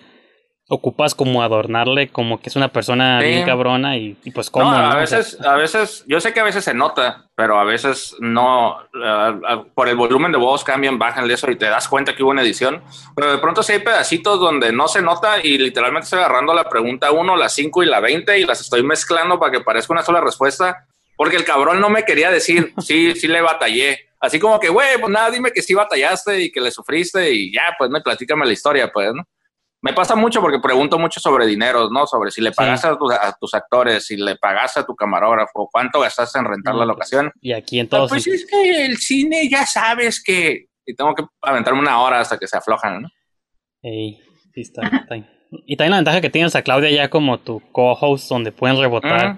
ocupas 0.70 1.16
como 1.16 1.42
adornarle 1.44 2.10
como 2.10 2.42
que 2.42 2.50
es 2.50 2.56
una 2.58 2.68
persona 2.68 3.20
Sí. 3.22 3.28
bien 3.28 3.46
cabrona 3.46 3.96
y, 3.96 4.18
y 4.24 4.32
pues 4.32 4.50
cómo, 4.50 4.66
No, 4.70 4.78
¿no? 4.78 4.78
a 4.78 5.02
O 5.02 5.08
sea, 5.08 5.18
veces, 5.20 5.40
a 5.42 5.56
veces, 5.56 6.04
yo 6.08 6.20
sé 6.20 6.34
que 6.34 6.42
a 6.42 6.44
veces 6.44 6.66
se 6.66 6.74
nota, 6.74 7.30
pero 7.36 7.58
a 7.60 7.64
veces 7.64 8.16
no, 8.20 8.78
por 9.76 9.88
el 9.88 9.96
volumen 9.96 10.32
de 10.32 10.38
voz 10.38 10.64
cambian, 10.64 11.00
bajan 11.00 11.30
eso 11.32 11.50
y 11.50 11.56
te 11.56 11.68
das 11.68 11.88
cuenta 11.88 12.16
que 12.16 12.24
hubo 12.24 12.32
una 12.32 12.42
edición, 12.42 12.82
pero 13.16 13.32
de 13.32 13.38
pronto 13.38 13.64
sí 13.64 13.74
hay 13.74 13.80
pedacitos 13.80 14.40
donde 14.40 14.72
no 14.74 14.88
se 14.88 15.02
nota 15.02 15.36
y 15.42 15.58
literalmente 15.58 16.04
estoy 16.06 16.20
agarrando 16.20 16.54
la 16.54 16.68
pregunta 16.70 17.12
1, 17.12 17.36
la 17.38 17.48
5 17.50 17.84
y 17.84 17.86
la 17.86 18.00
20 18.02 18.38
y 18.40 18.46
las 18.46 18.60
estoy 18.62 18.84
mezclando 18.84 19.40
para 19.40 19.52
que 19.52 19.62
parezca 19.62 19.94
una 19.94 20.04
sola 20.04 20.20
respuesta, 20.20 20.86
porque 21.16 21.38
el 21.38 21.46
cabrón 21.46 21.80
no 21.80 21.90
me 21.90 22.04
quería 22.04 22.30
decir, 22.30 22.74
sí, 22.80 23.16
sí 23.16 23.28
le 23.28 23.42
batallé. 23.42 24.00
Así 24.20 24.40
como 24.40 24.60
que, 24.60 24.70
güey, 24.70 24.98
pues 25.00 25.12
nada, 25.12 25.30
dime 25.30 25.52
que 25.52 25.62
sí 25.62 25.76
batallaste 25.76 26.42
y 26.42 26.52
que 26.52 26.60
le 26.60 26.72
sufriste 26.72 27.32
y 27.32 27.54
ya, 27.54 27.76
pues 27.78 27.90
no, 27.92 28.02
platícame 28.02 28.46
la 28.48 28.52
historia, 28.54 28.92
pues, 28.92 29.14
¿no? 29.14 29.24
Me 29.88 29.94
pasa 29.94 30.16
mucho 30.16 30.42
porque 30.42 30.60
pregunto 30.60 31.00
mucho 31.00 31.20
sobre 31.20 31.46
dinero, 31.46 31.90
¿no? 31.90 32.06
Sobre 32.08 32.30
si 32.32 32.42
le 32.42 32.52
pagaste 32.52 32.88
a, 32.88 32.98
tus, 32.98 33.12
a 33.14 33.36
tus 33.40 33.54
actores, 33.54 34.06
si 34.06 34.18
le 34.18 34.36
pagaste 34.36 34.82
a 34.82 34.86
tu 34.86 34.96
camarógrafo, 34.96 35.70
cuánto 35.72 36.00
gastaste 36.02 36.40
en 36.40 36.46
rentar 36.46 36.76
la 36.76 36.86
Mm, 36.86 36.88
locación. 36.90 37.32
y 37.42 37.54
aquí 37.54 37.80
en 37.80 37.88
Ah, 37.92 38.06
pues 38.10 38.28
es 38.28 38.46
que 38.46 38.86
el 38.86 38.98
cine 38.98 39.48
ya 39.50 39.66
sabes 39.66 40.22
que... 40.24 40.66
Y 40.86 40.96
tengo 40.96 41.14
que 41.16 41.24
aventarme 41.42 41.80
una 41.80 42.00
hora 42.02 42.20
hasta 42.20 42.38
que 42.38 42.48
se 42.48 42.58
aflojan, 42.58 43.02
¿no? 43.04 43.10
Ey, 43.82 44.20
sí 44.54 44.62
está, 44.62 44.82
está. 44.88 45.16
Y 45.66 45.78
también 45.78 45.92
la 45.92 45.98
ventaja 45.98 46.20
que 46.22 46.30
tienes 46.30 46.56
a 46.56 46.62
Claudia 46.62 46.90
ya 46.92 47.10
como 47.10 47.40
tu 47.40 47.62
co-host, 47.72 48.30
donde 48.30 48.52
pueden 48.52 48.78
rebotar 48.80 49.38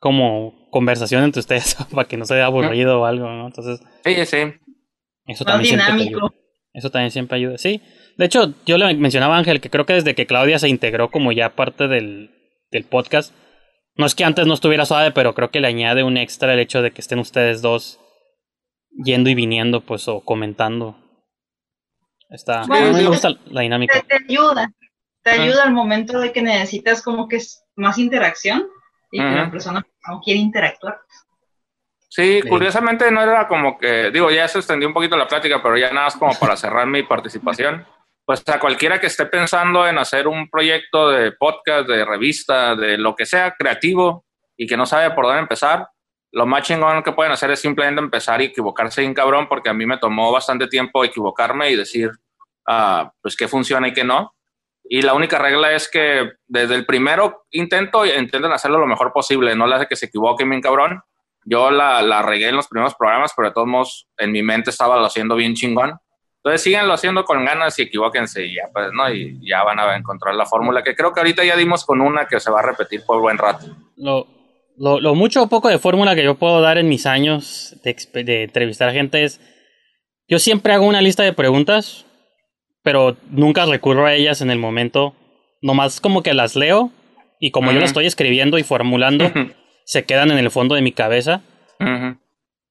como 0.00 0.68
conversación 0.70 1.24
entre 1.24 1.40
ustedes 1.40 1.74
para 1.92 2.06
que 2.06 2.16
no 2.16 2.24
se 2.24 2.34
vea 2.34 2.46
aburrido 2.46 3.00
o 3.00 3.04
algo, 3.04 3.28
¿no? 3.28 3.46
Entonces, 3.46 3.80
Sí, 4.04 4.14
sí. 4.26 4.36
eso 5.26 5.44
Más 5.44 5.44
también 5.44 5.74
siempre 5.76 5.86
te 5.86 5.92
dinámico. 5.92 6.18
ayuda. 6.26 6.34
Eso 6.72 6.90
también 6.90 7.10
siempre 7.10 7.36
ayuda. 7.38 7.58
Sí. 7.58 7.82
De 8.18 8.26
hecho, 8.26 8.52
yo 8.66 8.76
le 8.78 8.92
mencionaba 8.94 9.36
a 9.36 9.38
Ángel 9.38 9.60
que 9.60 9.70
creo 9.70 9.86
que 9.86 9.94
desde 9.94 10.14
que 10.14 10.26
Claudia 10.26 10.58
se 10.58 10.68
integró 10.68 11.10
como 11.10 11.32
ya 11.32 11.54
parte 11.54 11.88
del, 11.88 12.30
del 12.70 12.84
podcast, 12.84 13.32
no 13.94 14.06
es 14.06 14.14
que 14.14 14.24
antes 14.24 14.46
no 14.46 14.54
estuviera 14.54 14.84
suave, 14.84 15.12
pero 15.12 15.34
creo 15.34 15.50
que 15.50 15.60
le 15.60 15.68
añade 15.68 16.02
un 16.02 16.16
extra 16.16 16.52
el 16.52 16.58
hecho 16.60 16.82
de 16.82 16.90
que 16.90 17.00
estén 17.00 17.18
ustedes 17.20 17.62
dos 17.62 18.00
yendo 19.04 19.30
y 19.30 19.34
viniendo, 19.34 19.80
pues, 19.82 20.08
o 20.08 20.20
comentando. 20.20 20.96
Está, 22.28 22.62
Bueno, 22.66 22.92
me 22.92 23.06
gusta 23.06 23.30
la 23.46 23.62
dinámica. 23.62 24.02
Te, 24.02 24.16
ayuda. 24.28 24.70
Te 25.22 25.30
Ah. 25.30 25.42
ayuda 25.42 25.62
al 25.64 25.72
momento 25.72 26.20
de 26.20 26.32
que 26.32 26.42
necesitas 26.42 27.02
como 27.02 27.28
que 27.28 27.36
es 27.36 27.64
más 27.76 27.98
interacción 27.98 28.68
y 29.10 29.18
que 29.18 29.24
la 29.30 29.50
persona 29.50 29.86
no 30.08 30.20
quiere 30.20 30.40
interactuar. 30.40 30.98
Sí, 32.08 32.40
Sí. 32.42 32.48
curiosamente 32.48 33.10
no 33.10 33.22
era 33.22 33.46
como 33.48 33.78
que, 33.78 34.10
digo, 34.10 34.30
ya 34.30 34.48
se 34.48 34.58
extendió 34.58 34.88
un 34.88 34.94
poquito 34.94 35.16
la 35.16 35.28
plática, 35.28 35.62
pero 35.62 35.76
ya 35.78 35.90
nada 35.92 36.06
más 36.06 36.16
como 36.16 36.34
para 36.38 36.56
cerrar 36.56 36.86
mi 36.86 37.02
participación. 37.02 37.86
Pues 38.28 38.46
a 38.46 38.60
cualquiera 38.60 39.00
que 39.00 39.06
esté 39.06 39.24
pensando 39.24 39.88
en 39.88 39.96
hacer 39.96 40.28
un 40.28 40.50
proyecto 40.50 41.08
de 41.08 41.32
podcast, 41.32 41.88
de 41.88 42.04
revista, 42.04 42.76
de 42.76 42.98
lo 42.98 43.16
que 43.16 43.24
sea 43.24 43.54
creativo 43.58 44.26
y 44.54 44.66
que 44.66 44.76
no 44.76 44.84
sabe 44.84 45.14
por 45.14 45.24
dónde 45.24 45.40
empezar, 45.40 45.88
lo 46.32 46.44
más 46.44 46.62
chingón 46.62 47.02
que 47.02 47.12
pueden 47.12 47.32
hacer 47.32 47.50
es 47.52 47.60
simplemente 47.60 48.02
empezar 48.02 48.42
y 48.42 48.44
equivocarse 48.44 49.00
bien 49.00 49.14
cabrón, 49.14 49.48
porque 49.48 49.70
a 49.70 49.72
mí 49.72 49.86
me 49.86 49.96
tomó 49.96 50.30
bastante 50.30 50.66
tiempo 50.66 51.02
equivocarme 51.02 51.70
y 51.70 51.76
decir, 51.76 52.10
ah, 52.66 53.10
pues 53.22 53.34
qué 53.34 53.48
funciona 53.48 53.88
y 53.88 53.94
qué 53.94 54.04
no. 54.04 54.34
Y 54.84 55.00
la 55.00 55.14
única 55.14 55.38
regla 55.38 55.72
es 55.72 55.90
que 55.90 56.32
desde 56.46 56.74
el 56.74 56.84
primero 56.84 57.46
intento 57.50 58.04
intenten 58.04 58.52
hacerlo 58.52 58.78
lo 58.78 58.86
mejor 58.86 59.10
posible, 59.10 59.56
no 59.56 59.66
le 59.66 59.76
hace 59.76 59.86
que 59.86 59.96
se 59.96 60.04
equivoquen 60.04 60.50
bien 60.50 60.60
cabrón. 60.60 61.00
Yo 61.46 61.70
la, 61.70 62.02
la 62.02 62.20
regué 62.20 62.50
en 62.50 62.56
los 62.56 62.68
primeros 62.68 62.94
programas, 62.94 63.32
pero 63.34 63.48
de 63.48 63.54
todos 63.54 63.68
modos 63.68 64.06
en 64.18 64.32
mi 64.32 64.42
mente 64.42 64.68
estaba 64.68 64.98
lo 64.98 65.06
haciendo 65.06 65.34
bien 65.34 65.54
chingón. 65.54 65.98
Entonces 66.48 66.62
síganlo 66.62 66.94
haciendo 66.94 67.24
con 67.24 67.44
ganas 67.44 67.78
y 67.78 67.82
equivóquense 67.82 68.46
y 68.46 68.54
ya, 68.54 68.62
pues, 68.72 68.88
¿no? 68.92 69.10
Y 69.12 69.38
ya 69.46 69.62
van 69.64 69.78
a 69.78 69.94
encontrar 69.96 70.34
la 70.34 70.46
fórmula 70.46 70.82
que 70.82 70.94
creo 70.94 71.12
que 71.12 71.20
ahorita 71.20 71.44
ya 71.44 71.56
dimos 71.56 71.84
con 71.84 72.00
una 72.00 72.26
que 72.26 72.40
se 72.40 72.50
va 72.50 72.60
a 72.60 72.62
repetir 72.62 73.02
por 73.06 73.20
buen 73.20 73.36
rato. 73.36 73.66
Lo, 73.96 74.26
lo, 74.78 74.98
lo 74.98 75.14
mucho 75.14 75.42
o 75.42 75.48
poco 75.48 75.68
de 75.68 75.78
fórmula 75.78 76.14
que 76.14 76.24
yo 76.24 76.36
puedo 76.36 76.60
dar 76.62 76.78
en 76.78 76.88
mis 76.88 77.04
años 77.04 77.76
de, 77.84 77.94
de 78.24 78.44
entrevistar 78.44 78.92
gente 78.92 79.24
es, 79.24 79.40
yo 80.26 80.38
siempre 80.38 80.72
hago 80.72 80.86
una 80.86 81.02
lista 81.02 81.22
de 81.22 81.34
preguntas, 81.34 82.06
pero 82.82 83.16
nunca 83.30 83.66
recurro 83.66 84.06
a 84.06 84.14
ellas 84.14 84.40
en 84.40 84.50
el 84.50 84.58
momento, 84.58 85.14
nomás 85.60 86.00
como 86.00 86.22
que 86.22 86.32
las 86.32 86.56
leo 86.56 86.90
y 87.40 87.50
como 87.50 87.66
yo 87.66 87.72
Ujú. 87.72 87.80
las 87.80 87.90
estoy 87.90 88.06
escribiendo 88.06 88.56
y 88.56 88.62
formulando, 88.62 89.30
se 89.84 90.04
quedan 90.04 90.30
en 90.30 90.38
el 90.38 90.50
fondo 90.50 90.74
de 90.74 90.80
mi 90.82 90.92
cabeza, 90.92 91.42
Ujú. 91.80 92.18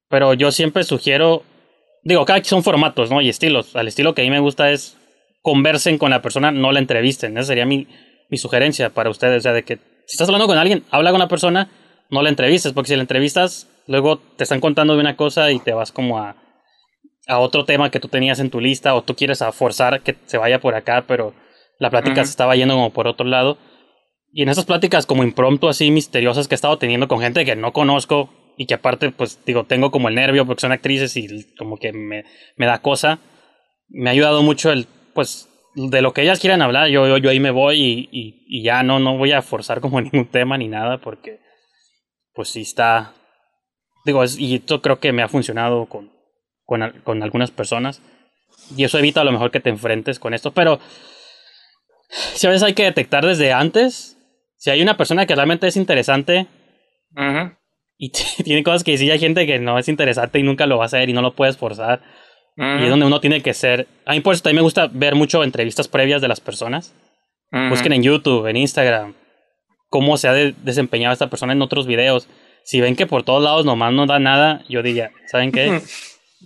pero 0.10 0.34
yo 0.34 0.52
siempre 0.52 0.84
sugiero, 0.84 1.44
digo, 2.08 2.26
cada 2.26 2.40
quien 2.40 2.50
son 2.50 2.64
formatos, 2.64 3.12
¿no? 3.12 3.22
Y 3.22 3.30
estilos, 3.30 3.76
al 3.76 3.88
estilo 3.88 4.16
que 4.16 4.22
a 4.22 4.26
mí 4.26 4.32
me 4.32 4.40
gusta 4.40 4.72
es 4.72 4.98
conversen 5.42 5.98
con 5.98 6.10
la 6.10 6.22
persona, 6.22 6.52
no 6.52 6.72
la 6.72 6.80
entrevisten, 6.80 7.38
esa 7.38 7.48
sería 7.48 7.66
mi, 7.66 7.88
mi 8.30 8.38
sugerencia 8.38 8.90
para 8.90 9.10
ustedes, 9.10 9.40
o 9.40 9.42
sea, 9.42 9.54
de 9.54 9.64
que 9.64 9.76
si 10.06 10.16
estás 10.16 10.30
hablando 10.30 10.48
con 10.48 10.58
alguien, 10.58 10.84
habla 10.90 11.12
con 11.12 11.18
una 11.18 11.28
persona, 11.28 11.70
no 12.10 12.22
la 12.22 12.30
entrevistes, 12.30 12.72
porque 12.72 12.90
si 12.90 12.96
la 12.96 13.02
entrevistas, 13.02 13.68
luego 13.88 14.20
te 14.20 14.44
están 14.44 14.62
contando 14.62 14.96
de 14.96 15.02
una 15.02 15.18
cosa 15.18 15.52
y 15.52 15.60
te 15.60 15.74
vas 15.74 15.92
como 15.92 16.18
a, 16.20 16.38
a 17.28 17.40
otro 17.40 17.66
tema 17.66 17.92
que 17.92 18.00
tú 18.00 18.08
tenías 18.08 18.40
en 18.40 18.50
tu 18.50 18.62
lista 18.62 18.96
o 18.96 19.04
tú 19.04 19.16
quieres 19.16 19.42
a 19.42 19.52
forzar 19.52 20.02
que 20.02 20.16
se 20.26 20.38
vaya 20.38 20.60
por 20.60 20.76
acá, 20.76 21.04
pero 21.08 21.34
la 21.78 21.90
plática 21.90 22.24
se 22.24 22.32
estaba 22.32 22.56
yendo 22.56 22.76
como 22.76 22.92
por 22.92 23.08
otro 23.08 23.26
lado. 23.26 23.58
Y 24.32 24.44
en 24.44 24.50
esas 24.50 24.66
pláticas 24.66 25.06
como 25.06 25.24
impromptu 25.24 25.68
así 25.68 25.92
misteriosas 25.92 26.48
que 26.48 26.56
he 26.56 26.58
estado 26.58 26.78
teniendo 26.78 27.08
con 27.10 27.20
gente 27.20 27.44
que 27.44 27.56
no 27.56 27.74
conozco 27.74 28.30
y 28.58 28.66
que 28.66 28.74
aparte 28.74 29.12
pues 29.12 29.40
digo 29.46 29.66
tengo 29.66 29.92
como 29.92 30.10
el 30.10 30.16
nervio 30.16 30.46
porque 30.46 30.62
son 30.62 30.72
actrices 30.72 31.16
y 31.16 31.56
como 31.56 31.78
que 31.78 31.94
me, 31.94 32.26
me 32.56 32.66
da 32.66 32.82
cosa, 32.82 33.20
me 33.88 34.10
ha 34.10 34.14
ayudado 34.14 34.42
mucho 34.42 34.72
el 34.72 34.88
pues 35.14 35.48
de 35.76 36.02
lo 36.02 36.12
que 36.12 36.24
ellas 36.24 36.40
quieran 36.40 36.64
hablar, 36.64 36.90
yo, 36.90 37.08
yo, 37.08 37.18
yo 37.18 37.30
ahí 37.30 37.40
me 37.40 37.52
voy 37.52 37.80
y, 37.80 38.10
y, 38.12 38.46
y 38.48 38.64
ya 38.64 38.82
no, 38.82 39.00
no 39.00 39.18
voy 39.18 39.32
a 39.32 39.44
forzar 39.44 39.80
como 39.80 40.02
ningún 40.02 40.26
tema 40.26 40.58
ni 40.58 40.68
nada 40.68 40.98
porque 40.98 41.40
pues 42.34 42.50
sí 42.50 42.62
está, 42.62 43.14
digo, 44.06 44.24
es, 44.24 44.38
y 44.38 44.56
esto 44.56 44.82
creo 44.82 45.00
que 45.00 45.12
me 45.12 45.22
ha 45.22 45.28
funcionado 45.28 45.86
con, 45.86 46.12
con, 46.66 47.00
con 47.04 47.24
algunas 47.24 47.52
personas 47.52 48.02
y 48.76 48.84
eso 48.84 48.98
evita 48.98 49.22
a 49.22 49.24
lo 49.24 49.32
mejor 49.32 49.52
que 49.52 49.60
te 49.60 49.70
enfrentes 49.70 50.20
con 50.20 50.34
esto, 50.34 50.52
pero 50.52 50.80
si 52.10 52.48
a 52.48 52.50
veces 52.50 52.64
hay 52.64 52.74
que 52.74 52.84
detectar 52.84 53.26
desde 53.26 53.54
antes 53.54 54.18
si 54.56 54.72
hay 54.72 54.82
una 54.82 54.98
persona 54.98 55.28
que 55.28 55.36
realmente 55.36 55.68
es 55.68 55.78
interesante 55.78 56.48
Ujú. 57.16 57.57
Y 57.98 58.10
tiene 58.44 58.64
cosas 58.64 58.84
que 58.84 58.92
decir, 58.92 59.12
hay 59.12 59.20
gente 59.20 59.46
que 59.46 59.60
no 59.60 59.78
es 59.80 59.88
interesante 59.88 60.40
y 60.40 60.44
nunca 60.44 60.66
lo 60.66 60.78
va 60.78 60.84
a 60.84 60.88
hacer 60.88 61.10
y 61.10 61.14
no 61.14 61.22
lo 61.22 61.34
puedes 61.36 61.58
forzar. 61.58 62.02
Y 62.60 62.84
es 62.86 62.90
donde 62.90 63.06
uno 63.06 63.20
tiene 63.20 63.44
que 63.44 63.54
ser. 63.54 63.88
A 64.06 64.14
mí 64.14 64.20
por 64.22 64.34
eso 64.34 64.42
también 64.42 64.58
me 64.58 64.62
gusta 64.64 64.90
ver 64.92 65.14
mucho 65.14 65.44
entrevistas 65.44 65.88
previas 65.88 66.22
de 66.24 66.28
las 66.28 66.40
personas. 66.40 66.96
Ujú. 67.52 67.70
Busquen 67.70 67.94
en 67.94 68.02
YouTube, 68.02 68.48
en 68.48 68.58
Instagram, 68.58 69.14
cómo 69.90 70.18
se 70.18 70.28
ha 70.28 70.34
de- 70.34 70.56
desempeñado 70.64 71.14
esta 71.14 71.30
persona 71.30 71.54
en 71.54 71.62
otros 71.62 71.86
videos. 71.86 72.28
Si 72.64 72.82
ven 72.82 72.96
que 72.96 73.06
por 73.06 73.22
todos 73.22 73.44
lados 73.44 73.64
nomás 73.64 73.94
no 73.94 74.08
da 74.08 74.18
nada, 74.18 74.64
yo 74.70 74.82
diría, 74.82 75.12
¿saben 75.28 75.52
qué? 75.52 75.82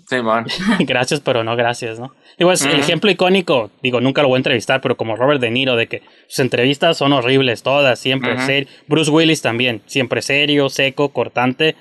Sí, 0.09 0.22
man. 0.22 0.45
gracias, 0.80 1.19
pero 1.19 1.43
no 1.43 1.55
gracias, 1.55 1.99
¿no? 1.99 2.13
Digo, 2.38 2.51
es 2.51 2.65
el 2.65 2.80
ejemplo 2.80 3.11
icónico, 3.11 3.72
digo, 3.84 3.99
nunca 3.99 4.22
lo 4.22 4.30
voy 4.30 4.38
a 4.38 4.39
entrevistar, 4.39 4.80
pero 4.81 4.95
como 4.97 5.15
Robert 5.15 5.41
De 5.41 5.51
Niro, 5.51 5.76
de 5.76 5.88
que 5.88 6.01
sus 6.27 6.39
entrevistas 6.39 6.97
son 6.97 7.11
horribles, 7.13 7.61
todas, 7.61 7.99
siempre. 7.99 8.34
Ujú. 8.35 8.45
ser- 8.45 8.68
Bruce 8.88 9.11
Willis 9.11 9.41
también, 9.41 9.81
siempre 9.85 10.22
serio, 10.22 10.69
seco, 10.69 11.09
cortante. 11.09 11.76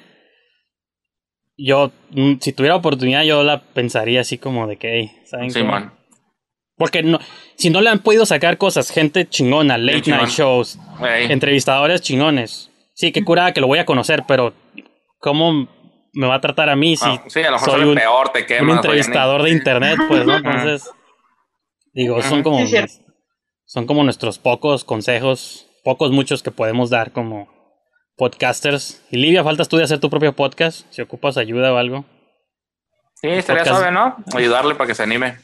Yo, 1.56 1.92
mm, 2.10 2.34
si 2.40 2.52
tuviera 2.52 2.76
oportunidad, 2.76 3.22
yo 3.22 3.42
la 3.44 3.60
pensaría 3.62 4.22
así 4.22 4.38
como 4.38 4.66
de 4.66 4.76
que, 4.76 4.92
hey, 4.98 5.10
¿saben 5.24 5.50
Sí, 5.50 5.62
man. 5.62 5.92
Porque 6.76 7.02
no, 7.02 7.18
si 7.56 7.68
no 7.68 7.82
le 7.82 7.90
han 7.90 7.98
podido 7.98 8.24
sacar 8.24 8.56
cosas, 8.56 8.90
gente 8.90 9.28
chingona, 9.28 9.76
late 9.76 10.10
night 10.10 10.28
shows, 10.28 10.78
entrevistadores 11.30 12.00
chingones. 12.00 12.70
Sí, 12.94 13.12
qué 13.12 13.22
curada 13.22 13.52
que 13.52 13.60
lo 13.60 13.66
voy 13.66 13.78
a 13.78 13.84
conocer, 13.84 14.24
pero 14.26 14.54
¿cómo 15.18 15.68
me 16.12 16.26
va 16.26 16.36
a 16.36 16.40
tratar 16.40 16.68
a 16.70 16.76
mí 16.76 16.96
si 16.96 17.04
Ah, 17.06 17.22
sí, 17.28 17.40
a 17.40 17.50
lo 17.50 17.58
mejor 17.58 17.70
soy 17.70 17.84
un- 17.88 17.94
peor, 17.94 18.28
te 18.30 18.46
quemas. 18.46 18.62
un 18.70 18.76
entrevistador 18.76 19.42
de 19.42 19.50
internet, 19.50 19.98
pues, 20.08 20.26
¿no? 20.26 20.36
Entonces, 20.36 20.90
digo, 21.92 22.20
son 22.22 22.42
como, 22.42 22.64
Sí, 22.66 22.76
son 23.64 23.86
como 23.86 24.02
nuestros 24.04 24.38
pocos 24.38 24.84
consejos, 24.84 25.66
pocos 25.84 26.10
muchos 26.10 26.42
que 26.42 26.50
podemos 26.50 26.90
dar 26.90 27.12
como 27.12 27.48
podcasters. 28.16 29.04
Y 29.10 29.16
Livia, 29.18 29.44
faltas 29.44 29.68
tú 29.68 29.76
de 29.76 29.84
hacer 29.84 29.98
tu 30.00 30.10
propio 30.10 30.34
podcast, 30.34 30.86
si 30.90 31.00
ocupas 31.02 31.36
ayuda 31.36 31.72
o 31.72 31.76
algo. 31.76 32.04
Sí, 33.14 33.28
estaría 33.28 33.64
suave, 33.64 33.90
¿no? 33.90 34.16
Ayudarle 34.34 34.74
para 34.74 34.88
que 34.88 34.94
se 34.94 35.02
anime. 35.02 35.38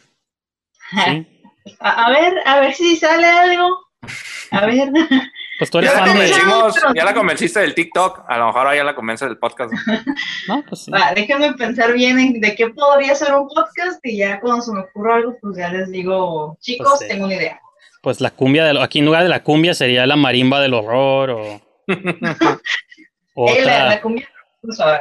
Sí. 0.91 1.27
A, 1.81 2.07
a 2.07 2.11
ver, 2.11 2.33
a 2.45 2.61
ver 2.61 2.75
si 2.75 2.95
sale 2.97 3.27
algo. 3.27 3.69
A 4.53 4.67
ver. 4.67 4.89
Pues 5.59 5.71
tú 5.71 5.79
eres 5.79 5.93
Ya 5.93 6.01
la, 6.01 6.07
convencimos, 6.07 6.75
ya 6.95 7.05
la 7.05 7.15
convenciste 7.15 7.61
del 7.61 7.75
TikTok. 7.75 8.25
A 8.29 8.37
lo 8.39 8.47
mejor 8.47 8.59
ahora 8.61 8.77
ya 8.77 8.85
la 8.85 8.95
convence 8.95 9.25
del 9.25 9.39
podcast. 9.39 9.73
No, 10.49 10.63
pues 10.69 10.85
sí. 10.85 10.91
Va, 10.91 11.13
déjenme 11.15 11.53
pensar 11.55 11.93
bien 11.95 12.19
en 12.19 12.41
de 12.41 12.55
qué 12.55 12.69
podría 12.71 13.15
ser 13.15 13.33
un 13.35 13.49
podcast 13.49 14.05
y 14.05 14.19
ya 14.19 14.39
cuando 14.41 14.63
se 14.63 14.73
me 14.73 14.81
ocurra 14.81 15.17
algo, 15.17 15.37
pues 15.41 15.57
ya 15.57 15.71
les 15.71 15.91
digo, 15.91 16.59
chicos, 16.61 16.89
Pues 16.89 17.01
sí. 17.01 17.09
tengo 17.09 17.25
una 17.27 17.35
idea. 17.37 17.61
Pues 18.03 18.21
la 18.21 18.31
cumbia 18.31 18.65
de 18.67 18.75
lo- 18.75 18.83
aquí 18.83 18.99
en 18.99 19.07
lugar 19.07 19.23
de 19.23 19.29
la 19.31 19.43
cumbia 19.43 19.73
sería 19.75 20.07
la 20.07 20.17
marimba 20.17 20.61
del 20.61 20.75
horror 20.75 21.31
o. 21.31 21.61
la, 23.37 24.01
cumbia, 24.01 24.29
pues, 24.63 24.79
a 24.81 24.87
ver. 24.87 25.01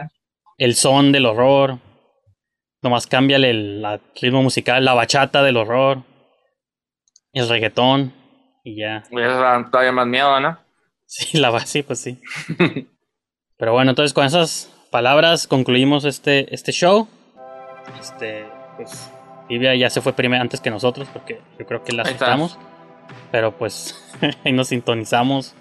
el 0.57 0.75
son 0.75 1.11
del 1.11 1.25
horror. 1.25 1.79
Nomás 2.81 3.07
cámbiale 3.07 3.49
el 3.49 3.81
la- 3.81 3.99
ritmo 4.21 4.41
musical, 4.43 4.85
la 4.85 4.93
bachata 4.93 5.43
del 5.43 5.57
horror. 5.57 6.03
El 7.33 7.49
reggaetón. 7.49 8.13
Y 8.65 8.77
ya. 8.77 9.03
Ya 9.11 9.27
da 9.27 9.69
todavía 9.69 9.91
más 9.93 10.07
miedo, 10.07 10.37
¿no? 10.41 10.57
Sí, 11.07 11.37
la 11.37 11.51
base, 11.51 11.83
pues 11.83 11.99
sí. 11.99 12.19
Pero 13.57 13.73
bueno, 13.73 13.91
entonces 13.91 14.11
con 14.11 14.25
esas 14.25 14.73
palabras 14.89 15.45
concluimos 15.45 16.03
este, 16.03 16.53
este 16.53 16.71
show. 16.71 17.07
Este, 18.01 18.47
pues, 18.75 19.11
Livia 19.47 19.75
ya 19.75 19.91
se 19.91 20.01
fue 20.01 20.13
primero 20.13 20.41
antes 20.41 20.61
que 20.61 20.71
nosotros 20.71 21.07
porque 21.13 21.39
yo 21.59 21.65
creo 21.67 21.83
que 21.83 21.93
la 21.93 22.01
asustamos. 22.01 22.57
Pero 23.31 23.55
pues 23.55 24.03
ahí 24.43 24.51
nos 24.51 24.69
sintonizamos. 24.69 25.53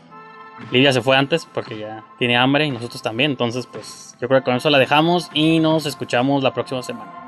Livia 0.71 0.95
se 0.95 1.03
fue 1.03 1.15
antes 1.15 1.47
porque 1.53 1.79
ya 1.79 2.05
tiene 2.19 2.39
hambre 2.39 2.65
y 2.65 2.71
nosotros 2.71 3.03
también. 3.03 3.33
Entonces, 3.33 3.67
pues 3.67 4.17
yo 4.23 4.29
creo 4.29 4.41
que 4.41 4.45
con 4.47 4.57
eso 4.57 4.71
la 4.71 4.79
dejamos 4.79 5.31
y 5.35 5.61
nos 5.61 5.85
escuchamos 5.85 6.43
la 6.43 6.55
próxima 6.55 6.83
semana. 6.83 7.27